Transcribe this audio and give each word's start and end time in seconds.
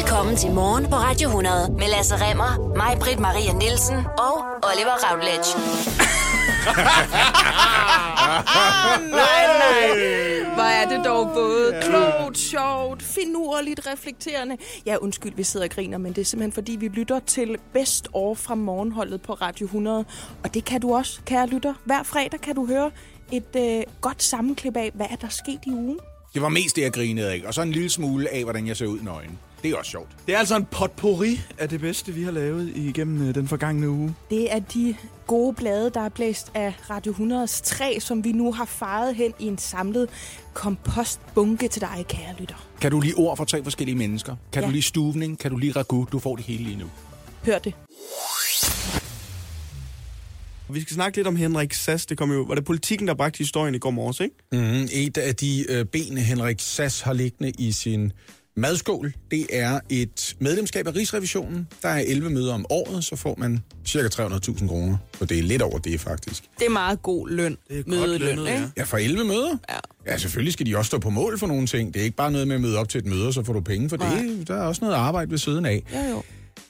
Velkommen 0.00 0.36
til 0.36 0.50
Morgen 0.50 0.84
på 0.84 0.96
Radio 0.96 1.28
100 1.28 1.72
med 1.72 1.88
Lasse 1.88 2.14
Remmer, 2.16 2.76
mig, 2.76 2.96
Britt 3.00 3.20
Maria 3.20 3.52
Nielsen 3.52 3.96
og 3.96 4.34
Oliver 4.68 4.96
Routledge. 5.04 5.50
Nej, 9.20 9.42
nej. 9.62 9.86
Hvor 10.54 10.62
er 10.62 10.88
det 10.88 11.04
dog 11.04 11.30
både 11.34 11.80
klogt, 11.82 12.38
sjovt, 12.38 13.02
finurligt, 13.02 13.86
reflekterende. 13.86 14.56
Ja, 14.86 14.96
undskyld, 14.96 15.32
vi 15.36 15.42
sidder 15.42 15.66
og 15.66 15.70
griner, 15.70 15.98
men 15.98 16.12
det 16.12 16.20
er 16.20 16.24
simpelthen 16.24 16.52
fordi, 16.52 16.76
vi 16.76 16.88
lytter 16.88 17.20
til 17.26 17.56
Best 17.72 18.08
År 18.12 18.34
fra 18.34 18.54
morgenholdet 18.54 19.22
på 19.22 19.32
Radio 19.32 19.64
100. 19.64 20.04
Og 20.44 20.54
det 20.54 20.64
kan 20.64 20.80
du 20.80 20.94
også, 20.94 21.20
kære 21.26 21.46
lytter. 21.46 21.74
Hver 21.84 22.02
fredag 22.02 22.40
kan 22.40 22.54
du 22.54 22.66
høre 22.66 22.90
et 23.32 23.56
øh, 23.56 23.82
godt 24.00 24.22
sammenklip 24.22 24.76
af, 24.76 24.90
hvad 24.94 25.06
er 25.10 25.16
der 25.16 25.28
sket 25.28 25.60
i 25.66 25.70
ugen. 25.70 25.98
Det 26.34 26.42
var 26.42 26.48
mest 26.48 26.76
det, 26.76 26.82
jeg 26.82 26.92
grinede 26.92 27.30
af. 27.30 27.42
Og 27.46 27.54
så 27.54 27.62
en 27.62 27.72
lille 27.72 27.90
smule 27.90 28.34
af, 28.34 28.42
hvordan 28.42 28.66
jeg 28.66 28.76
ser 28.76 28.86
ud 28.86 28.98
i 28.98 29.04
nøgen. 29.04 29.38
Det 29.62 29.70
er 29.70 29.76
også 29.76 29.90
sjovt. 29.90 30.08
Det 30.26 30.34
er 30.34 30.38
altså 30.38 30.56
en 30.56 30.64
potpourri 30.64 31.40
af 31.58 31.68
det 31.68 31.80
bedste, 31.80 32.12
vi 32.12 32.22
har 32.22 32.30
lavet 32.30 32.72
igennem 32.76 33.28
øh, 33.28 33.34
den 33.34 33.48
forgangne 33.48 33.90
uge. 33.90 34.14
Det 34.30 34.52
er 34.52 34.58
de 34.58 34.94
gode 35.26 35.54
blade, 35.54 35.90
der 35.94 36.00
er 36.00 36.08
blæst 36.08 36.50
af 36.54 36.74
Radio 36.90 37.12
100's 37.12 37.62
træ, 37.64 37.98
som 38.00 38.24
vi 38.24 38.32
nu 38.32 38.52
har 38.52 38.64
faret 38.64 39.14
hen 39.16 39.32
i 39.38 39.46
en 39.46 39.58
samlet 39.58 40.08
kompostbunke 40.54 41.68
til 41.68 41.80
dig, 41.80 42.04
kære 42.08 42.34
lytter. 42.40 42.66
Kan 42.80 42.90
du 42.90 43.00
lige 43.00 43.14
ord 43.16 43.36
for 43.36 43.44
tre 43.44 43.62
forskellige 43.62 43.96
mennesker? 43.96 44.36
Kan 44.52 44.62
Ja. 44.62 44.66
du 44.68 44.72
lige 44.72 44.82
stuvning? 44.82 45.38
Kan 45.38 45.50
du 45.50 45.56
lige 45.56 45.72
ragu? 45.72 46.06
Du 46.12 46.18
får 46.18 46.36
det 46.36 46.44
hele 46.44 46.64
lige 46.64 46.76
nu. 46.78 46.86
Hør 47.44 47.58
det. 47.58 47.74
Vi 50.72 50.80
skal 50.80 50.94
snakke 50.94 51.18
lidt 51.18 51.26
om 51.26 51.36
Henrik 51.36 51.72
Sass. 51.74 52.06
Det 52.06 52.18
kom 52.18 52.32
jo, 52.32 52.42
var 52.42 52.54
det 52.54 52.64
politikken, 52.64 53.08
der 53.08 53.14
bragte 53.14 53.38
historien 53.38 53.74
i 53.74 53.78
går 53.78 53.90
morges, 53.90 54.20
ikke? 54.20 54.34
Mm, 54.52 54.88
et 54.92 55.18
af 55.18 55.36
de 55.36 55.66
øh, 55.68 55.84
ben, 55.84 56.18
Henrik 56.18 56.60
Sass 56.60 57.00
har 57.00 57.12
liggende 57.12 57.52
i 57.58 57.72
sin 57.72 58.12
madskål, 58.60 59.12
det 59.30 59.46
er 59.50 59.80
et 59.88 60.36
medlemskab 60.38 60.86
af 60.86 60.94
Rigsrevisionen. 60.96 61.68
Der 61.82 61.88
er 61.88 62.02
11 62.06 62.30
møder 62.30 62.54
om 62.54 62.66
året, 62.70 63.04
så 63.04 63.16
får 63.16 63.34
man 63.38 63.60
cirka 63.86 64.08
300.000 64.08 64.68
kroner. 64.68 64.96
Så 65.18 65.24
det 65.24 65.38
er 65.38 65.42
lidt 65.42 65.62
over 65.62 65.78
det, 65.78 66.00
faktisk. 66.00 66.44
Det 66.58 66.66
er 66.66 66.70
meget 66.70 67.02
god 67.02 67.28
løn. 67.28 67.56
Det 67.68 67.78
er 67.78 67.82
godt 67.82 68.20
lønnet, 68.20 68.46
ikke? 68.46 68.58
ja. 68.60 68.68
Ja, 68.76 68.82
for 68.82 68.96
11 68.96 69.24
møder? 69.24 69.56
Ja. 69.70 70.12
Ja, 70.12 70.18
selvfølgelig 70.18 70.52
skal 70.52 70.66
de 70.66 70.76
også 70.76 70.88
stå 70.88 70.98
på 70.98 71.10
mål 71.10 71.38
for 71.38 71.46
nogle 71.46 71.66
ting. 71.66 71.94
Det 71.94 72.00
er 72.00 72.04
ikke 72.04 72.16
bare 72.16 72.30
noget 72.30 72.48
med 72.48 72.54
at 72.54 72.60
møde 72.60 72.78
op 72.78 72.88
til 72.88 72.98
et 72.98 73.06
møde, 73.06 73.26
og 73.26 73.34
så 73.34 73.42
får 73.42 73.52
du 73.52 73.60
penge 73.60 73.88
for 73.88 73.96
Nej. 73.96 74.14
det. 74.22 74.48
Der 74.48 74.54
er 74.54 74.62
også 74.62 74.84
noget 74.84 74.96
arbejde 74.96 75.30
ved 75.30 75.38
siden 75.38 75.66
af. 75.66 75.82
Jo, 75.94 76.10
jo. 76.10 76.22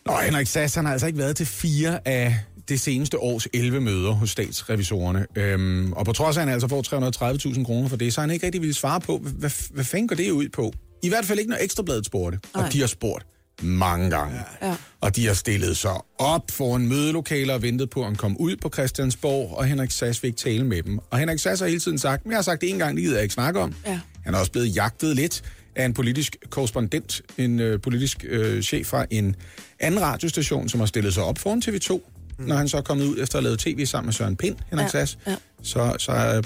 Nå, 0.07 0.13
Henrik 0.25 0.47
Sass, 0.47 0.75
han 0.75 0.85
har 0.85 0.93
altså 0.93 1.07
ikke 1.07 1.19
været 1.19 1.37
til 1.37 1.47
fire 1.47 2.09
af 2.09 2.37
det 2.69 2.81
seneste 2.81 3.19
års 3.19 3.49
11 3.55 3.81
møder 3.81 4.13
hos 4.13 4.31
statsrevisorerne. 4.31 5.27
Øhm, 5.37 5.93
og 5.93 6.05
på 6.07 6.13
trods 6.13 6.37
af, 6.37 6.41
at 6.41 6.47
han 6.47 6.55
altså 6.55 6.69
får 6.69 7.53
330.000 7.55 7.65
kroner 7.65 7.89
for 7.89 7.97
det, 7.97 8.15
så 8.15 8.21
har 8.21 8.27
han 8.27 8.35
ikke 8.35 8.47
rigtig 8.47 8.61
ville 8.61 8.75
svare 8.75 9.01
på, 9.01 9.19
hvad, 9.19 9.33
hvad, 9.33 9.51
hvad 9.71 9.85
fanden 9.85 10.09
går 10.09 10.17
det 10.17 10.31
ud 10.31 10.49
på? 10.49 10.73
I 11.03 11.09
hvert 11.09 11.25
fald 11.25 11.39
ikke, 11.39 11.51
når 11.51 11.59
Ekstrabladet 11.61 12.07
spurgte. 12.07 12.39
Og 12.53 12.61
Nej. 12.61 12.71
de 12.71 12.81
har 12.81 12.87
spurgt 12.87 13.27
mange 13.63 14.11
gange. 14.11 14.41
Ja. 14.63 14.77
Og 15.01 15.17
de 15.17 15.27
har 15.27 15.35
stillet 15.35 15.77
sig 15.77 15.93
op 16.19 16.51
foran 16.51 16.87
mødelokaler 16.89 17.55
og 17.55 17.63
ventet 17.63 17.91
på, 17.91 18.01
at 18.01 18.07
han 18.07 18.17
kom 18.17 18.37
ud 18.37 18.57
på 18.57 18.71
Christiansborg, 18.75 19.57
og 19.59 19.65
Henrik 19.65 19.91
Sass 19.91 20.23
vil 20.23 20.29
ikke 20.29 20.39
tale 20.39 20.65
med 20.65 20.83
dem. 20.83 20.99
Og 21.11 21.19
Henrik 21.19 21.39
Sass 21.39 21.61
har 21.61 21.69
hele 21.69 21.81
tiden 21.81 21.99
sagt, 21.99 22.25
men 22.25 22.31
jeg 22.31 22.37
har 22.39 22.43
sagt 22.43 22.61
det 22.61 22.71
en 22.71 22.79
gang, 22.79 22.97
det 22.97 23.03
gider 23.03 23.15
jeg 23.17 23.23
ikke 23.23 23.35
snakke 23.35 23.61
om. 23.61 23.75
Ja. 23.87 24.01
Han 24.25 24.35
er 24.35 24.39
også 24.39 24.53
blevet 24.53 24.77
jagtet 24.77 25.17
lidt 25.17 25.43
af 25.77 25.85
en 25.85 25.95
politisk 25.95 26.37
korrespondent, 26.51 27.23
en 27.39 27.61
øh, 27.61 27.81
politisk 27.81 28.25
øh, 28.29 28.63
chef 28.63 28.87
fra 28.87 29.07
en 29.11 29.37
anden 29.81 30.01
radiostation, 30.03 30.69
som 30.69 30.81
har 30.81 30.87
stillet 30.87 31.15
sig 31.15 31.23
op 31.23 31.39
foran 31.39 31.63
TV2. 31.65 32.01
Mm. 32.39 32.45
Når 32.47 32.57
han 32.57 32.69
så 32.69 32.77
er 32.77 32.81
kommet 32.83 33.05
ud 33.05 33.19
efter 33.23 33.39
at 33.39 33.43
have 33.43 33.43
lavet 33.45 33.59
tv 33.59 33.87
sammen 33.87 34.07
med 34.07 34.13
Søren 34.13 34.37
Pind, 34.37 34.57
Henrik 34.71 34.85
Ja, 34.85 34.89
Sass, 34.91 35.19
ja. 35.27 35.37
så, 35.63 35.95
så 35.99 36.13
er 36.13 36.43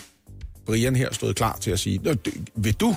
Brian 0.67 0.97
her 0.97 1.13
stået 1.13 1.37
klar 1.37 1.59
til 1.61 1.71
at 1.71 1.79
sige, 1.81 1.99
"Nå, 2.05 2.13
det- 2.15 2.35
vil 2.57 2.75
du 2.75 2.97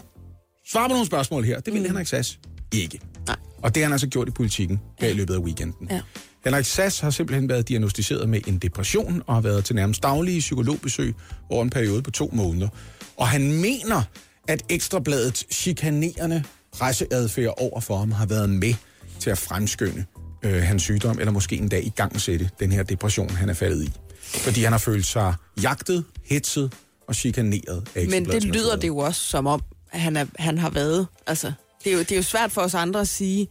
svare 0.72 0.90
på 0.90 0.94
nogle 0.94 1.06
spørgsmål 1.06 1.44
her? 1.44 1.60
Det 1.60 1.74
vil 1.74 1.82
mm. 1.82 1.88
Henrik 1.88 2.08
Sass 2.08 2.40
ikke. 2.74 3.00
Nej. 3.28 3.36
Og 3.62 3.76
det 3.76 3.84
har 3.84 3.86
han 3.86 3.94
altså 3.94 4.08
gjort 4.08 4.28
i 4.28 4.32
politikken 4.32 4.80
her 5.00 5.10
i 5.10 5.14
løbet 5.14 5.34
af 5.34 5.40
weekenden. 5.40 5.88
Ja. 5.92 6.02
Henrik 6.46 6.66
Sass 6.66 7.00
har 7.00 7.10
simpelthen 7.10 7.50
været 7.50 7.68
diagnostiseret 7.68 8.30
med 8.30 8.42
en 8.48 8.58
depression 8.58 9.24
og 9.28 9.34
har 9.34 9.42
været 9.42 9.66
til 9.66 9.76
nærmest 9.76 10.04
daglige 10.04 10.40
psykologbesøg 10.40 11.16
over 11.50 11.64
en 11.64 11.70
periode 11.70 12.02
på 12.02 12.12
to 12.12 12.30
måneder. 12.34 12.68
Og 13.18 13.28
han 13.28 13.54
mener, 13.54 14.04
at 14.48 14.64
Ekstrabladets 14.70 15.46
chikanerende 15.52 16.44
presseadfærd 16.72 17.54
over 17.58 17.80
for 17.80 17.98
ham 17.98 18.12
har 18.12 18.26
været 18.26 18.50
med 18.50 18.74
til 19.20 19.30
at 19.30 19.38
fremskynde 19.38 20.06
øh, 20.44 20.64
hans 20.64 20.84
sygdom, 20.84 21.20
eller 21.20 21.32
måske 21.32 21.56
en 21.56 21.70
dag 21.70 21.86
i 21.86 21.94
gang 21.96 22.22
sætte 22.22 22.50
den 22.60 22.72
her 22.72 22.84
depression, 22.84 23.30
han 23.30 23.50
er 23.50 23.54
faldet 23.54 23.84
i. 23.84 23.92
Fordi 24.22 24.64
han 24.64 24.72
har 24.72 24.80
følt 24.80 25.06
sig 25.06 25.34
jagtet, 25.62 26.06
hetset 26.26 26.74
og 27.08 27.16
chikaneret 27.16 27.90
af 27.96 28.08
Men 28.08 28.26
det 28.26 28.44
lyder 28.44 28.76
det 28.76 28.88
jo 28.88 28.98
også 28.98 29.22
som 29.22 29.48
om, 29.48 29.62
han, 29.90 30.18
er, 30.18 30.26
han 30.40 30.58
har 30.58 30.70
været. 30.70 31.08
Altså, 31.28 31.52
det, 31.84 31.90
er 31.92 31.94
jo, 31.94 32.00
det 32.00 32.12
er 32.12 32.16
jo 32.16 32.24
svært 32.24 32.52
for 32.52 32.62
os 32.62 32.74
andre 32.74 33.00
at 33.02 33.08
sige, 33.08 33.48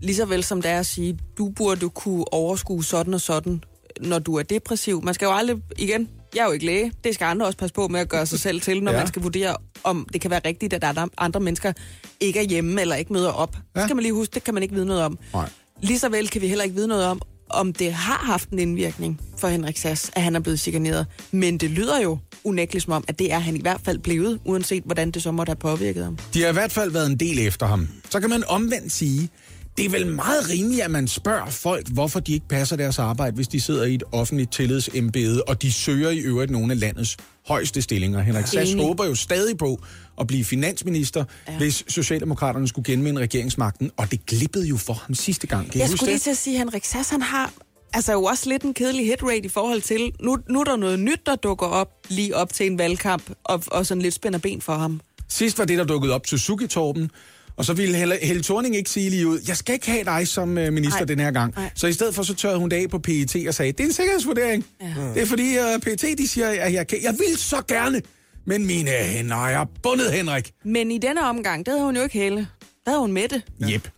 lige 0.00 0.16
så 0.16 0.24
vel 0.24 0.44
som 0.44 0.62
det 0.62 0.70
er 0.70 0.78
at 0.78 0.86
sige, 0.86 1.18
du 1.38 1.48
burde 1.48 1.90
kunne 1.90 2.32
overskue 2.34 2.84
sådan 2.84 3.14
og 3.14 3.20
sådan, 3.20 3.64
når 4.00 4.18
du 4.18 4.34
er 4.34 4.42
depressiv. 4.42 5.02
Man 5.04 5.14
skal 5.14 5.26
jo 5.26 5.32
aldrig, 5.32 5.56
igen, 5.78 6.08
jeg 6.34 6.42
er 6.42 6.46
jo 6.46 6.52
ikke 6.52 6.66
læge, 6.66 6.92
det 7.04 7.14
skal 7.14 7.24
andre 7.24 7.46
også 7.46 7.58
passe 7.58 7.74
på 7.74 7.88
med 7.88 8.00
at 8.00 8.08
gøre 8.08 8.26
sig 8.26 8.40
selv 8.40 8.60
til, 8.60 8.82
når 8.82 8.92
Ja. 8.92 8.98
man 8.98 9.06
skal 9.06 9.22
vurdere, 9.22 9.56
om 9.84 10.06
det 10.12 10.20
kan 10.20 10.30
være 10.30 10.40
rigtigt, 10.44 10.72
at 10.72 10.82
der 10.82 10.88
er 10.88 11.06
andre 11.18 11.40
mennesker 11.40 11.72
ikke 12.20 12.38
er 12.38 12.44
hjemme 12.44 12.80
eller 12.80 12.96
ikke 12.96 13.12
møder 13.12 13.30
op. 13.32 13.56
Ja. 13.76 13.80
Så 13.80 13.86
skal 13.86 13.96
man 13.96 14.02
lige 14.02 14.12
huske, 14.12 14.34
det 14.34 14.44
kan 14.44 14.54
man 14.54 14.62
ikke 14.62 14.74
vide 14.74 14.86
noget 14.86 15.02
om. 15.02 15.18
Nej. 15.32 15.48
Lige 15.82 15.98
så 15.98 16.08
vel 16.08 16.28
kan 16.28 16.42
vi 16.42 16.48
heller 16.48 16.64
ikke 16.64 16.76
vide 16.76 16.88
noget 16.88 17.04
om, 17.04 17.20
om 17.50 17.72
det 17.72 17.92
har 17.92 18.24
haft 18.26 18.50
en 18.50 18.58
indvirkning 18.58 19.20
for 19.38 19.48
Henrik 19.48 19.76
Sass, 19.76 20.10
at 20.12 20.22
han 20.22 20.36
er 20.36 20.40
blevet 20.40 20.60
chikaneret. 20.60 21.06
Men 21.30 21.58
det 21.58 21.70
lyder 21.70 22.00
jo 22.00 22.18
unægteligt 22.44 22.84
som 22.84 22.92
om, 22.92 23.04
at 23.08 23.18
det 23.18 23.32
er 23.32 23.38
han 23.38 23.56
i 23.56 23.60
hvert 23.60 23.80
fald 23.84 23.98
blevet, 23.98 24.40
uanset 24.44 24.82
hvordan 24.84 25.10
det 25.10 25.22
så 25.22 25.32
måtte 25.32 25.50
have 25.50 25.56
påvirket 25.56 26.04
ham. 26.04 26.18
De 26.34 26.42
har 26.42 26.48
i 26.48 26.52
hvert 26.52 26.72
fald 26.72 26.90
været 26.90 27.06
en 27.06 27.16
del 27.16 27.38
efter 27.38 27.66
ham. 27.66 27.88
Så 28.10 28.20
kan 28.20 28.30
man 28.30 28.44
omvendt 28.48 28.92
sige, 28.92 29.30
det 29.76 29.84
er 29.84 29.90
vel 29.90 30.06
meget 30.06 30.50
rimeligt, 30.50 30.82
at 30.82 30.90
man 30.90 31.08
spørger 31.08 31.50
folk, 31.50 31.88
hvorfor 31.88 32.20
de 32.20 32.32
ikke 32.32 32.48
passer 32.48 32.76
deres 32.76 32.98
arbejde, 32.98 33.34
hvis 33.34 33.48
de 33.48 33.60
sidder 33.60 33.84
i 33.84 33.94
et 33.94 34.02
offentligt 34.12 34.52
tillidsembede, 34.52 35.42
og 35.42 35.62
de 35.62 35.72
søger 35.72 36.10
i 36.10 36.18
øvrigt 36.18 36.50
nogle 36.50 36.72
af 36.72 36.80
landets 36.80 37.16
højeste 37.48 37.82
stillinger. 37.82 38.22
Henrik 38.22 38.46
Sass 38.46 38.72
håber 38.74 39.04
jo 39.04 39.14
stadig 39.14 39.58
på 39.58 39.80
at 40.20 40.26
blive 40.26 40.44
finansminister, 40.44 41.24
ja. 41.48 41.58
hvis 41.58 41.84
Socialdemokraterne 41.88 42.68
skulle 42.68 42.92
genvinde 42.92 43.20
regeringsmagten, 43.20 43.90
og 43.96 44.10
det 44.10 44.26
glippede 44.26 44.66
jo 44.66 44.76
for 44.76 44.92
ham 44.92 45.14
sidste 45.14 45.46
gang. 45.46 45.70
Kan 45.70 45.80
Jeg 45.80 45.88
skulle 45.88 46.06
lige 46.06 46.14
det? 46.14 46.22
til 46.22 46.30
at 46.30 46.36
sige, 46.36 46.54
at 46.54 46.58
Henrik 46.58 46.84
Sass, 46.84 47.10
han 47.10 47.22
har 47.22 47.52
altså 47.94 48.12
jo 48.12 48.24
også 48.24 48.48
lidt 48.48 48.62
en 48.62 48.74
kedelig 48.74 49.06
hitrate 49.06 49.44
i 49.44 49.48
forhold 49.48 49.80
til, 49.82 50.12
nu, 50.22 50.38
nu 50.48 50.60
er 50.60 50.64
der 50.64 50.76
noget 50.76 50.98
nyt, 50.98 51.20
der 51.26 51.36
dukker 51.36 51.66
op 51.66 51.88
lige 52.08 52.36
op 52.36 52.52
til 52.52 52.66
en 52.66 52.78
valgkamp, 52.78 53.30
og, 53.44 53.62
og 53.66 53.86
sådan 53.86 54.02
lidt 54.02 54.14
spænder 54.14 54.38
ben 54.38 54.60
for 54.60 54.74
ham. 54.74 55.00
Sidst 55.28 55.58
var 55.58 55.64
det, 55.64 55.78
der 55.78 55.84
dukkede 55.84 56.14
op 56.14 56.26
til 56.26 56.36
Suki-Torben, 56.36 57.08
og 57.56 57.64
så 57.64 57.72
ville 57.72 57.96
Helle, 57.96 58.18
Helle 58.22 58.42
Thorning 58.42 58.76
ikke 58.76 58.90
sige 58.90 59.10
lige 59.10 59.26
ud, 59.26 59.40
jeg 59.48 59.56
skal 59.56 59.72
ikke 59.72 59.90
have 59.90 60.04
dig 60.04 60.28
som 60.28 60.58
øh, 60.58 60.72
minister 60.72 61.00
Nej. 61.00 61.04
den 61.06 61.18
her 61.18 61.30
gang. 61.30 61.54
Nej. 61.56 61.70
Så 61.74 61.86
i 61.86 61.92
stedet 61.92 62.14
for, 62.14 62.22
så 62.22 62.34
tørrede 62.34 62.58
hun 62.58 62.70
det 62.70 62.76
af 62.76 62.90
på 62.90 62.98
PET 62.98 63.36
og 63.48 63.54
sagde, 63.54 63.72
det 63.72 63.80
er 63.80 63.84
en 63.84 63.92
sikkerhedsvurdering. 63.92 64.66
Ja. 64.80 64.86
Det 65.14 65.22
er 65.22 65.26
fordi 65.26 65.56
uh, 65.58 65.80
PET, 65.82 66.18
de 66.18 66.28
siger, 66.28 66.48
at 66.48 66.72
jeg, 66.72 66.86
kan, 66.86 67.02
jeg 67.02 67.12
vil 67.12 67.36
så 67.38 67.62
gerne, 67.68 68.02
men 68.46 68.66
mine 68.66 68.90
hænder 68.90 69.46
er 69.46 69.64
bundet, 69.82 70.12
Henrik. 70.12 70.52
Men 70.64 70.90
i 70.90 70.98
denne 70.98 71.28
omgang, 71.28 71.66
der 71.66 71.72
havde 71.72 71.84
hun 71.84 71.96
jo 71.96 72.02
ikke 72.02 72.18
Helle. 72.18 72.46
Der 72.84 72.90
havde 72.90 73.00
hun 73.00 73.12
Mette. 73.12 73.42
Ja. 73.60 73.70
Yep. 73.74 73.88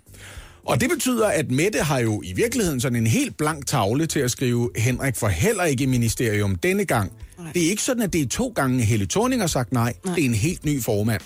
Og 0.64 0.80
det 0.80 0.90
betyder, 0.90 1.26
at 1.26 1.50
Mette 1.50 1.78
har 1.78 1.98
jo 1.98 2.22
i 2.24 2.32
virkeligheden 2.32 2.80
sådan 2.80 2.96
en 2.96 3.06
helt 3.06 3.36
blank 3.36 3.66
tavle 3.66 4.06
til 4.06 4.20
at 4.20 4.30
skrive 4.30 4.70
Henrik 4.76 5.16
for 5.16 5.28
heller 5.28 5.64
ikke 5.64 5.84
i 5.84 5.86
ministerium 5.86 6.54
denne 6.54 6.84
gang. 6.84 7.12
Nej. 7.38 7.52
Det 7.52 7.66
er 7.66 7.70
ikke 7.70 7.82
sådan, 7.82 8.02
at 8.02 8.12
det 8.12 8.20
er 8.22 8.28
to 8.28 8.52
gange 8.54 8.84
Helle 8.84 9.06
Thorning 9.06 9.42
har 9.42 9.46
sagt 9.46 9.72
nej. 9.72 9.94
nej. 10.04 10.14
Det 10.14 10.24
er 10.24 10.28
en 10.28 10.34
helt 10.34 10.64
ny 10.64 10.82
formand. 10.82 11.20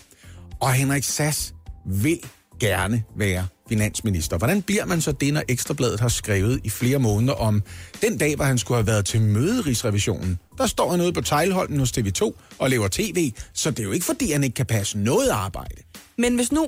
Og 0.61 0.73
Henrik 0.73 1.05
Sass 1.05 1.55
vil 1.87 2.19
gerne 2.61 3.03
være 3.17 3.47
finansminister. 3.77 4.39
Hvordan 4.39 4.63
bliver 4.63 4.85
man 4.87 5.01
så 5.01 5.13
det, 5.13 5.35
når 5.35 5.43
Ekstrabladet 5.49 6.01
har 6.01 6.09
skrevet 6.09 6.61
i 6.65 6.71
flere 6.71 6.99
måneder 6.99 7.33
om 7.35 7.63
den 8.03 8.19
dag, 8.19 8.37
hvor 8.37 8.45
han 8.45 8.59
skulle 8.59 8.79
have 8.79 8.87
været 8.87 9.05
til 9.07 9.21
møde 9.21 9.59
i 9.59 9.61
Rigsrevisionen? 9.61 10.39
Der 10.59 10.67
står 10.67 10.91
han 10.91 11.01
ude 11.01 11.13
på 11.13 11.21
teglholden 11.21 11.79
hos 11.79 11.93
TV2 11.99 12.33
og 12.59 12.71
laver 12.71 12.89
tv, 12.91 13.33
så 13.55 13.71
det 13.71 13.79
er 13.79 13.83
jo 13.85 13.93
ikke, 13.93 14.07
fordi 14.07 14.33
han 14.33 14.45
ikke 14.45 14.55
kan 14.55 14.67
passe 14.67 14.99
noget 14.99 15.29
arbejde. 15.29 15.75
Men 16.19 16.35
hvis 16.37 16.53
nu, 16.53 16.67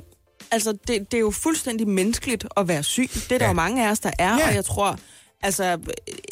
altså 0.50 0.72
det, 0.88 1.10
det 1.10 1.14
er 1.16 1.20
jo 1.20 1.30
fuldstændig 1.30 1.88
menneskeligt 1.88 2.44
at 2.56 2.68
være 2.68 2.82
syg. 2.82 3.10
Det 3.14 3.32
er 3.32 3.38
der 3.38 3.44
Ja. 3.44 3.50
jo 3.50 3.54
mange 3.54 3.86
af 3.86 3.90
os, 3.90 3.98
der 4.00 4.10
er, 4.18 4.38
Ja. 4.38 4.48
og 4.48 4.54
jeg 4.54 4.64
tror, 4.64 4.98
altså 5.44 5.79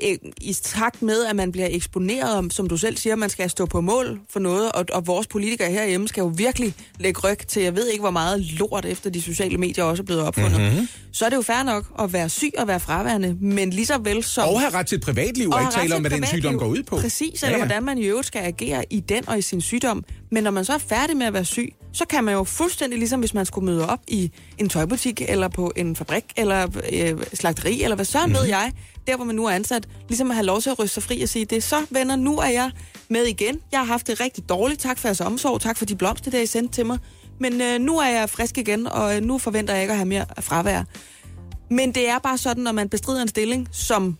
øh, 0.03 0.17
i 0.41 0.53
takt 0.53 1.03
med, 1.03 1.25
at 1.25 1.37
man 1.37 1.53
bliver 1.53 1.69
eksponeret, 1.71 2.37
om, 2.37 2.51
som 2.51 2.69
du 2.69 2.77
selv 2.77 2.97
siger, 2.97 3.17
man 3.17 3.31
skal 3.31 3.51
stå 3.51 3.67
på 3.67 3.81
mål 3.81 4.21
for 4.31 4.41
noget, 4.41 4.73
og, 4.73 4.85
og 4.93 5.07
vores 5.07 5.27
politikere 5.27 5.71
herhjemme 5.71 6.09
skal 6.09 6.21
jo 6.21 6.33
virkelig 6.37 6.75
lægge 6.99 7.21
ryg 7.21 7.39
til, 7.49 7.63
jeg 7.63 7.77
ved 7.77 7.89
ikke, 7.89 8.01
hvor 8.01 8.11
meget 8.11 8.41
lort 8.41 8.85
efter 8.85 9.11
de 9.11 9.23
sociale 9.23 9.59
medier 9.59 9.85
også 9.85 10.03
er 10.03 10.05
blevet 10.05 10.23
opfundet. 10.23 10.61
Mhm. 10.61 10.71
Mm-hmm. 10.71 10.89
Så 11.13 11.25
er 11.25 11.29
det 11.29 11.37
jo 11.37 11.43
fair 11.43 11.63
nok 11.63 11.85
at 11.99 12.13
være 12.13 12.29
syg 12.29 12.53
og 12.59 12.69
være 12.69 12.81
fraværende, 12.81 13.37
men 13.41 13.71
lige 13.71 13.87
så 13.87 13.99
vel 13.99 14.25
som... 14.25 14.49
Og 14.49 14.61
have 14.61 14.75
ret 14.75 14.87
til 14.87 14.97
et 14.97 15.03
privatliv, 15.03 15.49
og, 15.49 15.55
Og 15.55 15.61
ikke 15.61 15.73
tale 15.73 15.95
om, 15.95 16.01
hvad 16.01 16.11
den 16.11 16.27
sygdom 16.27 16.59
går 16.59 16.67
ud 16.67 16.83
på. 16.83 16.97
Præcis, 16.97 17.43
eller 17.43 17.59
ja, 17.59 17.65
hvordan 17.65 17.83
man 17.83 17.99
i 17.99 18.05
øvrigt 18.05 18.27
skal 18.27 18.43
agere 18.45 18.85
i 18.91 19.01
den 19.01 19.29
og 19.29 19.39
i 19.39 19.43
sin 19.43 19.61
sygdom. 19.61 20.05
Men 20.31 20.45
når 20.45 20.51
man 20.51 20.65
så 20.65 20.73
er 20.73 20.79
færdig 20.79 21.17
med 21.17 21.27
at 21.27 21.33
være 21.33 21.45
syg, 21.45 21.75
så 21.93 22.05
kan 22.05 22.25
man 22.25 22.35
jo 22.35 22.45
fuldstændig 22.45 22.99
ligesom 22.99 23.21
hvis 23.21 23.35
man 23.35 23.47
skulle 23.47 23.65
møde 23.65 23.89
op 23.89 24.01
i 24.09 24.31
en 24.59 24.69
tøjbutik, 24.69 25.23
eller 25.29 25.49
på 25.49 25.73
en 25.77 25.97
fabrik, 25.97 26.25
eller 26.37 26.69
øh, 26.93 27.19
slagteri, 27.35 27.83
eller 27.83 27.95
hvad 27.95 28.05
så 28.05 28.19
Mhm. 28.21 28.29
mm. 28.29 28.35
ved 28.35 28.45
jeg, 28.45 28.73
der 29.07 29.17
hvor 29.17 29.25
man 29.25 29.37
nu 29.37 29.45
er 29.47 29.51
ansat, 29.51 29.89
ligesom 30.09 30.31
at 30.31 30.35
have 30.37 30.47
lov 30.47 30.61
til 30.61 30.71
at 30.71 30.79
ryste 30.79 30.95
sig 30.95 31.03
fri 31.03 31.23
og 31.23 31.29
sige, 31.29 31.45
det 31.45 31.57
er 31.57 31.63
så 31.63 31.87
venner, 31.91 32.17
nu 32.17 32.39
er 32.39 32.49
jeg 32.49 32.71
med 33.09 33.25
igen. 33.25 33.61
Jeg 33.73 33.81
har 33.81 33.87
haft 33.87 34.07
det 34.07 34.21
rigtig 34.21 34.49
dårligt, 34.49 34.81
tak 34.81 34.99
for 34.99 35.09
jeres 35.09 35.21
omsorg, 35.21 35.61
tak 35.61 35.77
for 35.77 35.85
de 35.85 35.97
blomster, 35.97 36.31
der 36.31 36.41
I 36.41 36.47
sendte 36.47 36.75
til 36.75 36.87
mig. 36.87 36.99
Men 37.41 37.61
øh, 37.61 37.81
nu 37.81 37.99
er 37.99 38.07
jeg 38.09 38.31
frisk 38.31 38.59
igen, 38.59 38.87
og 38.87 39.17
øh, 39.17 39.23
nu 39.23 39.39
forventer 39.39 39.75
jeg 39.75 39.83
ikke 39.83 39.93
at 39.93 39.97
have 39.99 40.09
mere 40.09 40.25
fravær. 40.41 40.83
Men 41.71 41.93
det 41.95 42.09
er 42.09 42.19
bare 42.19 42.39
sådan, 42.39 42.63
når 42.63 42.73
man 42.73 42.89
bestrider 42.89 43.23
en 43.23 43.29
stilling, 43.29 43.69
som 43.73 44.19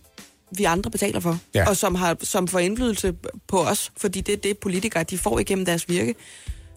vi 0.57 0.63
andre 0.63 0.91
betaler 0.91 1.19
for, 1.19 1.37
ja. 1.55 1.69
og 1.69 1.77
som, 1.77 1.95
har, 1.95 2.17
som 2.21 2.47
får 2.47 2.59
indflydelse 2.59 3.13
på 3.47 3.59
os, 3.61 3.91
fordi 3.97 4.21
det 4.21 4.33
er 4.33 4.37
det, 4.37 4.57
politikere 4.57 5.03
de 5.03 5.17
får 5.17 5.39
igennem 5.39 5.65
deres 5.65 5.89
virke, 5.89 6.15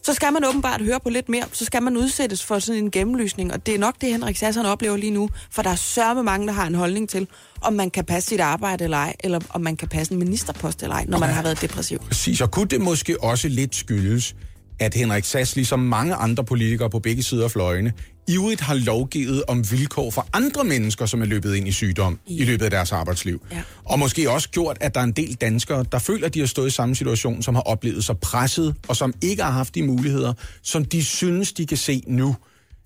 så 0.07 0.15
skal 0.15 0.33
man 0.33 0.45
åbenbart 0.45 0.81
høre 0.81 1.01
på 1.01 1.11
lidt 1.11 1.29
mere. 1.29 1.45
Så 1.53 1.65
skal 1.65 1.83
man 1.83 1.97
udsættes 1.97 2.45
for 2.45 2.59
sådan 2.59 2.85
en 2.85 2.91
gennemlysning, 2.91 3.53
og 3.53 3.67
det 3.67 3.75
er 3.75 3.79
nok 3.79 3.95
det, 4.01 4.09
Henrik 4.09 4.37
Sass 4.37 4.57
han 4.57 4.67
oplever 4.67 4.97
lige 4.97 5.11
nu, 5.11 5.31
for 5.51 5.63
der 5.63 5.71
er 5.71 5.77
sørme 5.77 6.23
mange, 6.23 6.47
der 6.47 6.53
har 6.53 6.67
en 6.67 6.75
holdning 6.75 7.09
til, 7.09 7.29
om 7.61 7.73
man 7.73 7.91
kan 7.91 8.05
passe 8.05 8.29
sit 8.29 8.41
arbejde 8.41 8.85
eller 8.85 8.97
ej, 8.97 9.17
eller 9.21 9.41
om 9.51 9.61
man 9.61 9.77
kan 9.77 9.89
passe 9.89 10.13
en 10.13 10.19
ministerpost 10.19 10.83
eller 10.83 10.95
ej, 10.97 11.05
når 11.09 11.19
man 11.19 11.29
har 11.29 11.43
været 11.43 11.61
depressiv. 11.63 11.99
Præcis, 11.99 12.41
og 12.41 12.51
kunne 12.51 12.67
det 12.67 12.81
måske 12.81 13.23
også 13.23 13.49
lidt 13.49 13.75
skyldes, 13.77 14.35
at 14.79 14.95
Henrik 14.95 15.25
Sass, 15.25 15.57
ligesom 15.57 15.79
mange 15.79 16.15
andre 16.15 16.45
politikere 16.45 16.91
på 16.91 16.99
begge 16.99 17.23
sider 17.23 17.45
af 17.45 17.51
fløjene, 17.51 17.93
ivrigt 18.29 18.61
har 18.61 18.75
lovgivet 18.75 19.43
om 19.49 19.71
vilkår 19.71 20.11
for 20.11 20.27
andre 20.33 20.65
mennesker, 20.65 21.07
som 21.07 21.23
er 21.23 21.27
løbet 21.27 21.55
ind 21.55 21.69
i 21.69 21.73
sygdom 21.73 22.19
i 22.27 22.45
løbet 22.45 22.65
af 22.65 22.71
deres 22.71 22.93
arbejdsliv. 22.93 23.43
Ja. 23.53 23.63
Og 23.85 23.99
måske 23.99 24.31
også 24.31 24.49
gjort, 24.49 24.77
at 24.81 24.95
der 24.95 25.01
er 25.01 25.05
en 25.05 25.13
del 25.13 25.35
danskere, 25.35 25.85
der 25.93 25.99
føler, 25.99 26.27
at 26.27 26.35
de 26.35 26.41
har 26.41 26.47
stået 26.47 26.67
i 26.67 26.71
samme 26.71 26.95
situation, 26.95 27.43
som 27.43 27.55
har 27.55 27.63
oplevet 27.63 28.05
sig 28.05 28.19
presset, 28.19 28.75
og 28.89 28.97
som 28.97 29.15
ikke 29.23 29.43
har 29.43 29.51
haft 29.51 29.75
de 29.75 29.83
muligheder, 29.83 30.33
som 30.63 30.85
de 30.85 31.05
synes, 31.05 31.53
de 31.53 31.67
kan 31.67 31.77
se 31.77 32.03
nu 32.07 32.37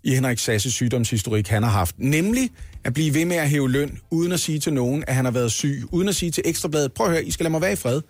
i 0.05 0.15
Henrik 0.15 0.39
Sasses 0.39 0.75
sygdomshistorik, 0.75 1.49
han 1.49 1.63
har 1.63 1.71
haft. 1.71 1.95
Nemlig 1.99 2.51
at 2.85 2.95
blive 2.95 3.15
ved 3.15 3.25
med 3.25 3.37
at 3.37 3.51
hæve 3.51 3.71
løn, 3.71 3.99
uden 4.11 4.33
at 4.33 4.41
sige 4.41 4.59
til 4.59 4.73
nogen, 4.73 5.05
at 5.07 5.15
han 5.15 5.25
har 5.25 5.33
været 5.33 5.53
syg, 5.53 5.83
uden 5.93 6.09
at 6.09 6.17
sige 6.17 6.31
til 6.31 6.43
Ekstrabladet, 6.47 6.93
prøv 6.93 7.07
at 7.07 7.13
høre, 7.13 7.25
I 7.25 7.31
skal 7.31 7.45
lade 7.45 7.51
mig 7.51 7.61
være 7.61 7.73
i 7.73 7.77
fred. 7.77 8.01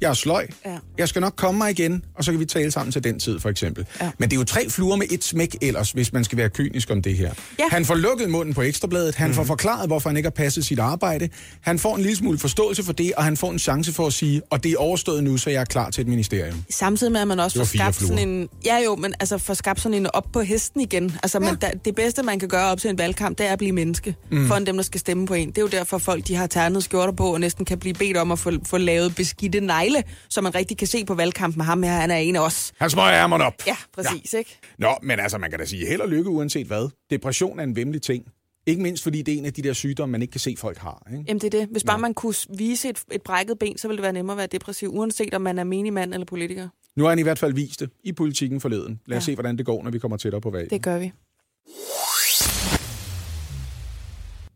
Jeg 0.00 0.10
er 0.10 0.14
sløj. 0.14 0.46
Ja. 0.66 0.78
Jeg 0.98 1.08
skal 1.08 1.20
nok 1.20 1.36
komme 1.36 1.58
mig 1.58 1.70
igen, 1.70 2.04
og 2.14 2.24
så 2.24 2.30
kan 2.30 2.40
vi 2.40 2.44
tale 2.44 2.70
sammen 2.70 2.92
til 2.92 3.04
den 3.04 3.18
tid, 3.18 3.40
for 3.40 3.48
eksempel. 3.48 3.86
Ja. 4.00 4.10
Men 4.18 4.30
det 4.30 4.36
er 4.36 4.40
jo 4.40 4.44
tre 4.44 4.70
fluer 4.70 4.96
med 4.96 5.06
et 5.10 5.24
smæk 5.24 5.56
ellers, 5.62 5.90
hvis 5.90 6.12
man 6.12 6.24
skal 6.24 6.38
være 6.38 6.48
kynisk 6.48 6.90
om 6.90 7.02
det 7.02 7.16
her. 7.16 7.32
Ja. 7.58 7.64
Han 7.70 7.84
får 7.84 7.94
lukket 7.94 8.30
munden 8.30 8.54
på 8.54 8.62
Ekstrabladet, 8.62 9.14
han 9.14 9.28
mm. 9.28 9.34
får 9.34 9.44
forklaret, 9.44 9.88
hvorfor 9.88 10.08
han 10.08 10.16
ikke 10.16 10.26
har 10.26 10.30
passet 10.30 10.64
sit 10.64 10.78
arbejde, 10.78 11.28
han 11.60 11.78
får 11.78 11.96
en 11.96 12.02
lille 12.02 12.16
smule 12.16 12.38
forståelse 12.38 12.84
for 12.84 12.92
det, 12.92 13.12
og 13.16 13.24
han 13.24 13.36
får 13.36 13.50
en 13.50 13.58
chance 13.58 13.92
for 13.92 14.06
at 14.06 14.12
sige, 14.12 14.42
og 14.50 14.64
det 14.64 14.72
er 14.72 14.76
overstået 14.76 15.24
nu, 15.24 15.36
så 15.36 15.50
jeg 15.50 15.60
er 15.60 15.64
klar 15.64 15.90
til 15.90 16.02
et 16.02 16.08
ministerium. 16.08 16.64
Samtidig 16.70 17.12
med, 17.12 17.20
at 17.20 17.28
man 17.28 17.40
også 17.40 17.58
får 17.58 17.64
skabt 17.64 17.96
fluer. 17.96 18.08
sådan 18.08 18.28
en... 18.28 18.48
Ja 18.64 18.78
jo, 18.84 18.96
men 18.96 19.14
altså 19.20 19.38
får 19.38 19.54
skabt 19.54 19.80
sådan 19.80 19.98
en 19.98 20.06
op 20.14 20.26
på 20.32 20.40
hesten 20.40 20.80
igen. 20.80 21.16
Altså, 21.22 21.38
ja. 21.42 21.50
men 21.50 21.58
da, 21.58 21.70
det 21.84 21.94
bedste, 21.94 22.22
man 22.22 22.38
kan 22.38 22.48
gøre 22.48 22.70
op 22.70 22.80
til 22.80 22.90
en 22.90 22.98
valgkamp, 22.98 23.38
det 23.38 23.46
er 23.46 23.52
at 23.52 23.58
blive 23.58 23.72
menneske. 23.72 24.16
Mm. 24.30 24.46
Foran 24.46 24.66
dem, 24.66 24.76
der 24.76 24.82
skal 24.82 25.00
stemme 25.00 25.26
på 25.26 25.34
en. 25.34 25.48
Det 25.48 25.58
er 25.58 25.62
jo 25.62 25.68
derfor, 25.68 25.98
folk 25.98 26.26
de 26.28 26.34
har 26.34 26.46
ternet 26.46 26.84
skjorter 26.84 27.12
på, 27.12 27.32
og 27.32 27.40
næsten 27.40 27.64
kan 27.64 27.78
blive 27.78 27.94
bedt 27.94 28.16
om 28.16 28.32
at 28.32 28.38
få, 28.38 28.52
få 28.66 28.78
lavet 28.78 29.14
beskidte 29.14 29.60
negle, 29.60 29.89
så 30.28 30.40
man 30.40 30.54
rigtig 30.54 30.76
kan 30.78 30.86
se 30.86 31.04
på 31.04 31.14
valgkampen. 31.14 31.60
Ham 31.62 31.82
her, 31.82 31.92
han 31.92 32.10
er 32.10 32.16
en 32.16 32.36
af 32.36 32.40
os. 32.40 32.72
Han 32.78 32.90
smøger 32.90 33.12
ærmerne 33.12 33.44
op. 33.44 33.54
Ja, 33.66 33.76
præcis, 33.92 34.32
ja. 34.34 34.38
ikke? 34.38 34.58
Nå, 34.78 34.88
men 35.02 35.20
altså, 35.20 35.38
man 35.38 35.50
kan 35.50 35.58
da 35.58 35.64
sige 35.64 35.86
held 35.86 36.00
og 36.00 36.08
lykke 36.08 36.30
uanset 36.30 36.66
hvad. 36.66 36.88
Depression 37.10 37.58
er 37.58 37.64
en 37.64 37.76
vemmelig 37.76 38.02
ting. 38.02 38.24
Ikke 38.66 38.82
mindst 38.82 39.02
fordi 39.02 39.22
det 39.22 39.34
er 39.34 39.38
en 39.38 39.44
af 39.46 39.52
de 39.52 39.62
der 39.62 39.72
sygdomme, 39.72 40.12
man 40.12 40.22
ikke 40.22 40.32
kan 40.32 40.40
se, 40.40 40.54
folk 40.58 40.78
har. 40.78 41.06
Ikke? 41.12 41.24
Jamen 41.28 41.40
det 41.40 41.54
er 41.54 41.58
det. 41.60 41.68
Hvis 41.70 41.84
bare 41.84 41.98
man 41.98 42.14
kunne 42.14 42.34
vise 42.58 42.88
et, 42.88 43.02
et 43.12 43.22
brækket 43.22 43.58
ben, 43.58 43.78
så 43.78 43.88
ville 43.88 43.96
det 43.96 44.02
være 44.02 44.12
nemmere 44.12 44.34
at 44.34 44.38
være 44.38 44.46
depressiv, 44.46 44.88
uanset 44.94 45.34
om 45.34 45.42
man 45.42 45.58
er 45.58 45.64
menigmand 45.64 46.14
eller 46.14 46.24
politiker. 46.26 46.68
Nu 46.96 47.02
har 47.04 47.08
han 47.10 47.18
i 47.18 47.22
hvert 47.22 47.38
fald 47.38 47.54
vist 47.54 47.80
det 47.80 47.90
i 48.04 48.12
politikken 48.12 48.60
forleden. 48.60 49.00
Lad 49.06 49.18
os 49.18 49.22
Ja. 49.22 49.24
se, 49.32 49.34
hvordan 49.34 49.58
det 49.58 49.66
går, 49.66 49.82
når 49.82 49.90
vi 49.90 49.98
kommer 49.98 50.16
tættere 50.16 50.40
på 50.40 50.50
valget. 50.50 50.70
Det 50.70 50.82
gør 50.82 50.98
vi. 50.98 51.12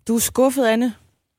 Du 0.08 0.14
er 0.16 0.20
skuffet, 0.20 0.66
Anne. 0.66 0.94